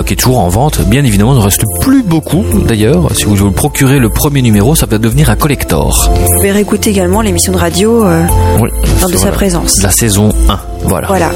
qui 0.06 0.12
est 0.12 0.16
toujours 0.16 0.40
en 0.40 0.48
vente 0.48 0.71
Bien 0.86 1.04
évidemment, 1.04 1.32
il 1.34 1.38
ne 1.38 1.42
reste 1.44 1.64
plus 1.80 2.02
beaucoup. 2.02 2.44
D'ailleurs, 2.66 3.14
si 3.14 3.24
vous 3.24 3.34
voulez 3.34 3.52
procurer 3.54 3.98
le 3.98 4.08
premier 4.10 4.42
numéro, 4.42 4.74
ça 4.74 4.86
va 4.86 4.98
devenir 4.98 5.30
un 5.30 5.36
collector. 5.36 6.10
Vous 6.14 6.34
pouvez 6.36 6.52
réécouter 6.52 6.90
également 6.90 7.20
l'émission 7.20 7.52
de 7.52 7.58
radio 7.58 8.04
euh, 8.04 8.24
de 9.10 9.16
sa 9.16 9.30
présence. 9.30 9.82
La 9.82 9.90
saison 9.90 10.30
1. 10.48 10.58
Voilà. 10.84 11.06
Voilà. 11.08 11.30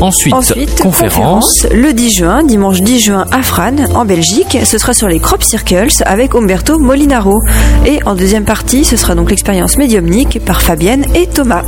Ensuite, 0.00 0.80
conférence. 0.80 1.66
Le 1.72 1.92
10 1.92 2.10
juin, 2.10 2.42
dimanche 2.42 2.80
10 2.80 3.00
juin 3.00 3.24
à 3.30 3.42
Fran, 3.42 3.76
en 3.94 4.04
Belgique. 4.04 4.58
Ce 4.64 4.78
sera 4.78 4.94
sur 4.94 5.08
les 5.08 5.20
crop 5.20 5.42
circles 5.42 5.88
avec 6.04 6.34
Umberto 6.34 6.78
Molinaro. 6.78 7.38
Et 7.86 8.00
en 8.04 8.14
deuxième 8.14 8.44
partie, 8.44 8.84
ce 8.84 8.96
sera 8.96 9.14
donc 9.14 9.30
l'expérience 9.30 9.76
médiumnique 9.76 10.40
par 10.44 10.62
Fabienne 10.62 11.04
et 11.14 11.26
Thomas. 11.26 11.62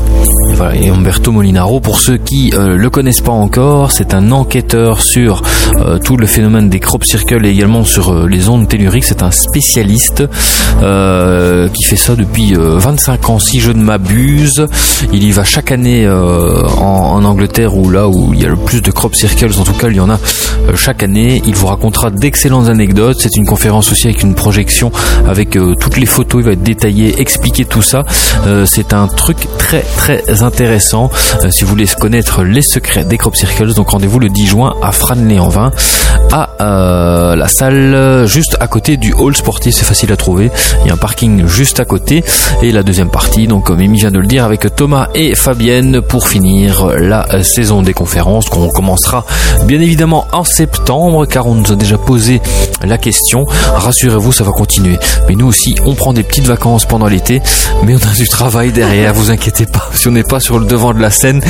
Voilà, 0.54 0.76
et 0.76 0.88
Umberto 0.88 1.32
Molinaro, 1.32 1.80
pour 1.80 2.00
ceux 2.00 2.16
qui 2.16 2.52
euh, 2.54 2.76
le 2.76 2.90
connaissent 2.90 3.20
pas 3.20 3.32
encore, 3.32 3.92
c'est 3.92 4.14
un 4.14 4.30
enquêteur 4.30 5.02
sur 5.02 5.42
euh, 5.76 5.98
tout 5.98 6.16
le 6.16 6.26
phénomène 6.26 6.68
des 6.68 6.80
crop 6.80 7.04
circles 7.04 7.44
et 7.46 7.50
également 7.50 7.84
sur 7.84 8.12
euh, 8.12 8.28
les 8.28 8.48
ondes 8.48 8.68
telluriques. 8.68 9.04
C'est 9.04 9.22
un 9.22 9.30
spécialiste 9.30 10.24
qui 11.74 11.84
fait 11.84 11.96
ça 11.96 12.14
depuis 12.14 12.54
25 12.54 13.30
ans, 13.30 13.38
si 13.38 13.60
je 13.60 13.72
ne 13.72 13.82
m'abuse. 13.82 14.66
Il 15.12 15.24
y 15.24 15.32
va 15.32 15.44
chaque 15.44 15.72
année 15.72 16.06
en, 16.08 16.82
en 16.82 17.24
Angleterre 17.24 17.76
ou 17.76 17.90
là 17.90 18.08
où 18.08 18.23
il 18.32 18.42
y 18.42 18.44
a 18.44 18.48
le 18.48 18.56
plus 18.56 18.80
de 18.80 18.90
crop 18.90 19.14
circles, 19.14 19.52
en 19.58 19.64
tout 19.64 19.72
cas 19.74 19.88
il 19.88 19.96
y 19.96 20.00
en 20.00 20.10
a 20.10 20.14
euh, 20.68 20.76
chaque 20.76 21.02
année. 21.02 21.42
Il 21.46 21.54
vous 21.54 21.66
racontera 21.66 22.10
d'excellentes 22.10 22.68
anecdotes. 22.68 23.18
C'est 23.20 23.36
une 23.36 23.46
conférence 23.46 23.90
aussi 23.92 24.06
avec 24.06 24.22
une 24.22 24.34
projection 24.34 24.92
avec 25.26 25.56
euh, 25.56 25.74
toutes 25.78 25.96
les 25.96 26.06
photos. 26.06 26.42
Il 26.42 26.46
va 26.46 26.52
être 26.52 26.62
détaillé, 26.62 27.20
expliquer 27.20 27.64
tout 27.64 27.82
ça. 27.82 28.02
Euh, 28.46 28.66
c'est 28.66 28.92
un 28.92 29.06
truc 29.06 29.36
très 29.58 29.82
très 29.82 30.42
intéressant 30.42 31.10
si 31.50 31.64
vous 31.64 31.70
voulez 31.70 31.86
connaître 32.00 32.42
les 32.42 32.62
secrets 32.62 33.04
des 33.04 33.18
crop 33.18 33.36
circles. 33.36 33.74
Donc 33.74 33.90
rendez-vous 33.90 34.18
le 34.18 34.28
10 34.28 34.46
juin 34.46 34.74
à 34.82 34.92
Franley-en-Vin 34.92 35.70
à 36.32 37.34
la 37.36 37.48
salle 37.48 38.26
juste 38.26 38.56
à 38.60 38.66
côté 38.66 38.96
du 38.96 39.12
hall 39.12 39.36
sportif. 39.36 39.74
C'est 39.74 39.84
facile 39.84 40.12
à 40.12 40.16
trouver. 40.16 40.50
Il 40.82 40.88
y 40.88 40.90
a 40.90 40.94
un 40.94 40.96
parking 40.98 41.46
juste 41.46 41.80
à 41.80 41.84
côté. 41.84 42.24
Et 42.62 42.72
la 42.72 42.82
deuxième 42.82 43.10
partie, 43.10 43.46
donc 43.46 43.64
comme 43.66 43.80
Amy 43.80 43.98
vient 43.98 44.10
de 44.10 44.18
le 44.18 44.26
dire, 44.26 44.44
avec 44.44 44.74
Thomas 44.74 45.08
et 45.14 45.34
Fabienne 45.34 46.00
pour 46.00 46.28
finir 46.28 46.92
la 46.98 47.42
saison 47.42 47.82
des 47.82 47.94
conférence 48.04 48.50
qu'on 48.50 48.68
commencera 48.68 49.24
bien 49.64 49.80
évidemment 49.80 50.26
en 50.32 50.44
septembre 50.44 51.24
car 51.24 51.46
on 51.46 51.54
nous 51.54 51.72
a 51.72 51.74
déjà 51.74 51.96
posé 51.96 52.42
la 52.84 52.98
question. 52.98 53.46
Rassurez-vous, 53.74 54.30
ça 54.30 54.44
va 54.44 54.52
continuer. 54.52 54.98
Mais 55.26 55.36
nous 55.36 55.46
aussi, 55.46 55.74
on 55.86 55.94
prend 55.94 56.12
des 56.12 56.22
petites 56.22 56.46
vacances 56.46 56.84
pendant 56.84 57.06
l'été, 57.06 57.40
mais 57.82 57.94
on 57.94 58.06
a 58.06 58.12
du 58.14 58.28
travail 58.28 58.72
derrière, 58.72 59.14
vous 59.14 59.30
inquiétez 59.30 59.64
pas. 59.64 59.88
Si 59.94 60.06
on 60.06 60.10
n'est 60.10 60.22
pas 60.22 60.38
sur 60.38 60.58
le 60.58 60.66
devant 60.66 60.92
de 60.92 61.00
la 61.00 61.08
scène, 61.08 61.40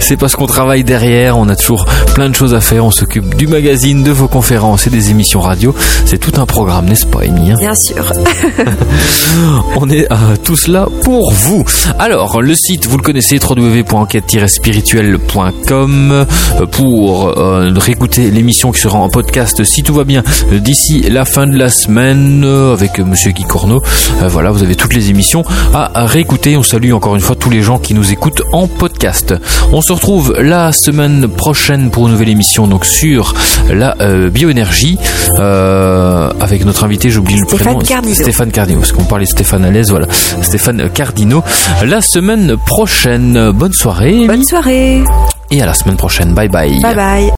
c'est 0.00 0.18
parce 0.18 0.36
qu'on 0.36 0.44
travaille 0.44 0.84
derrière, 0.84 1.38
on 1.38 1.48
a 1.48 1.56
toujours 1.56 1.86
plein 2.14 2.28
de 2.28 2.34
choses 2.34 2.52
à 2.52 2.60
faire, 2.60 2.84
on 2.84 2.90
s'occupe 2.90 3.34
du 3.36 3.46
magazine, 3.46 4.02
de 4.02 4.10
vos 4.10 4.28
conférences 4.28 4.86
et 4.86 4.90
des 4.90 5.08
émissions 5.08 5.40
radio. 5.40 5.74
C'est 6.04 6.18
tout 6.18 6.38
un 6.38 6.44
programme, 6.44 6.90
n'est-ce 6.90 7.06
pas, 7.06 7.20
Amy 7.22 7.52
hein? 7.52 7.56
Bien 7.58 7.74
sûr. 7.74 8.12
on 9.80 9.88
est 9.88 10.12
euh, 10.12 10.36
tous 10.44 10.68
là 10.68 10.88
pour 11.04 11.32
vous. 11.32 11.64
Alors, 11.98 12.42
le 12.42 12.54
site, 12.54 12.86
vous 12.86 12.98
le 12.98 13.02
connaissez, 13.02 13.38
www.enquête-spirituel.com 13.38 16.01
euh, 16.10 16.24
pour 16.66 17.38
euh, 17.38 17.70
réécouter 17.76 18.30
l'émission 18.30 18.72
qui 18.72 18.80
sera 18.80 18.98
en 18.98 19.08
podcast 19.08 19.62
si 19.64 19.82
tout 19.82 19.94
va 19.94 20.04
bien 20.04 20.22
d'ici 20.50 21.02
la 21.02 21.24
fin 21.24 21.46
de 21.46 21.56
la 21.56 21.68
semaine 21.68 22.42
euh, 22.44 22.72
avec 22.72 22.98
Monsieur 22.98 23.30
Guy 23.30 23.44
Corneau. 23.44 23.82
Euh, 24.22 24.28
voilà, 24.28 24.50
vous 24.50 24.62
avez 24.62 24.74
toutes 24.74 24.94
les 24.94 25.10
émissions 25.10 25.44
à 25.74 26.06
réécouter. 26.06 26.56
On 26.56 26.62
salue 26.62 26.92
encore 26.92 27.14
une 27.14 27.20
fois 27.20 27.36
tous 27.36 27.50
les 27.50 27.62
gens 27.62 27.78
qui 27.78 27.94
nous 27.94 28.12
écoutent 28.12 28.42
en 28.52 28.66
podcast. 28.66 29.34
On 29.72 29.80
se 29.80 29.92
retrouve 29.92 30.34
la 30.38 30.72
semaine 30.72 31.28
prochaine 31.28 31.90
pour 31.90 32.06
une 32.06 32.12
nouvelle 32.12 32.28
émission 32.30 32.66
donc 32.66 32.84
sur 32.84 33.34
la 33.70 33.96
euh, 34.00 34.30
bioénergie 34.30 34.98
euh, 35.38 36.30
avec 36.40 36.64
notre 36.64 36.84
invité, 36.84 37.10
j'oublie 37.10 37.36
le 37.36 37.46
Stéphane 37.46 37.76
prénom, 37.76 37.80
Cardino. 37.80 38.14
Stéphane 38.14 38.50
Cardino, 38.50 38.80
parce 38.80 38.92
qu'on 38.92 39.04
parlait 39.04 39.24
de 39.24 39.30
Stéphane 39.30 39.64
Alès, 39.64 39.88
voilà, 39.90 40.06
Stéphane 40.42 40.90
Cardino. 40.90 41.42
La 41.84 42.00
semaine 42.00 42.56
prochaine, 42.66 43.50
bonne 43.52 43.72
soirée. 43.72 44.26
Bonne 44.26 44.44
soirée. 44.44 45.02
Et 45.52 45.60
à 45.62 45.66
la 45.66 45.74
semaine 45.74 45.96
prochaine. 45.96 46.34
Bye 46.34 46.48
bye. 46.48 46.80
Bye 46.80 46.94
bye. 46.94 47.30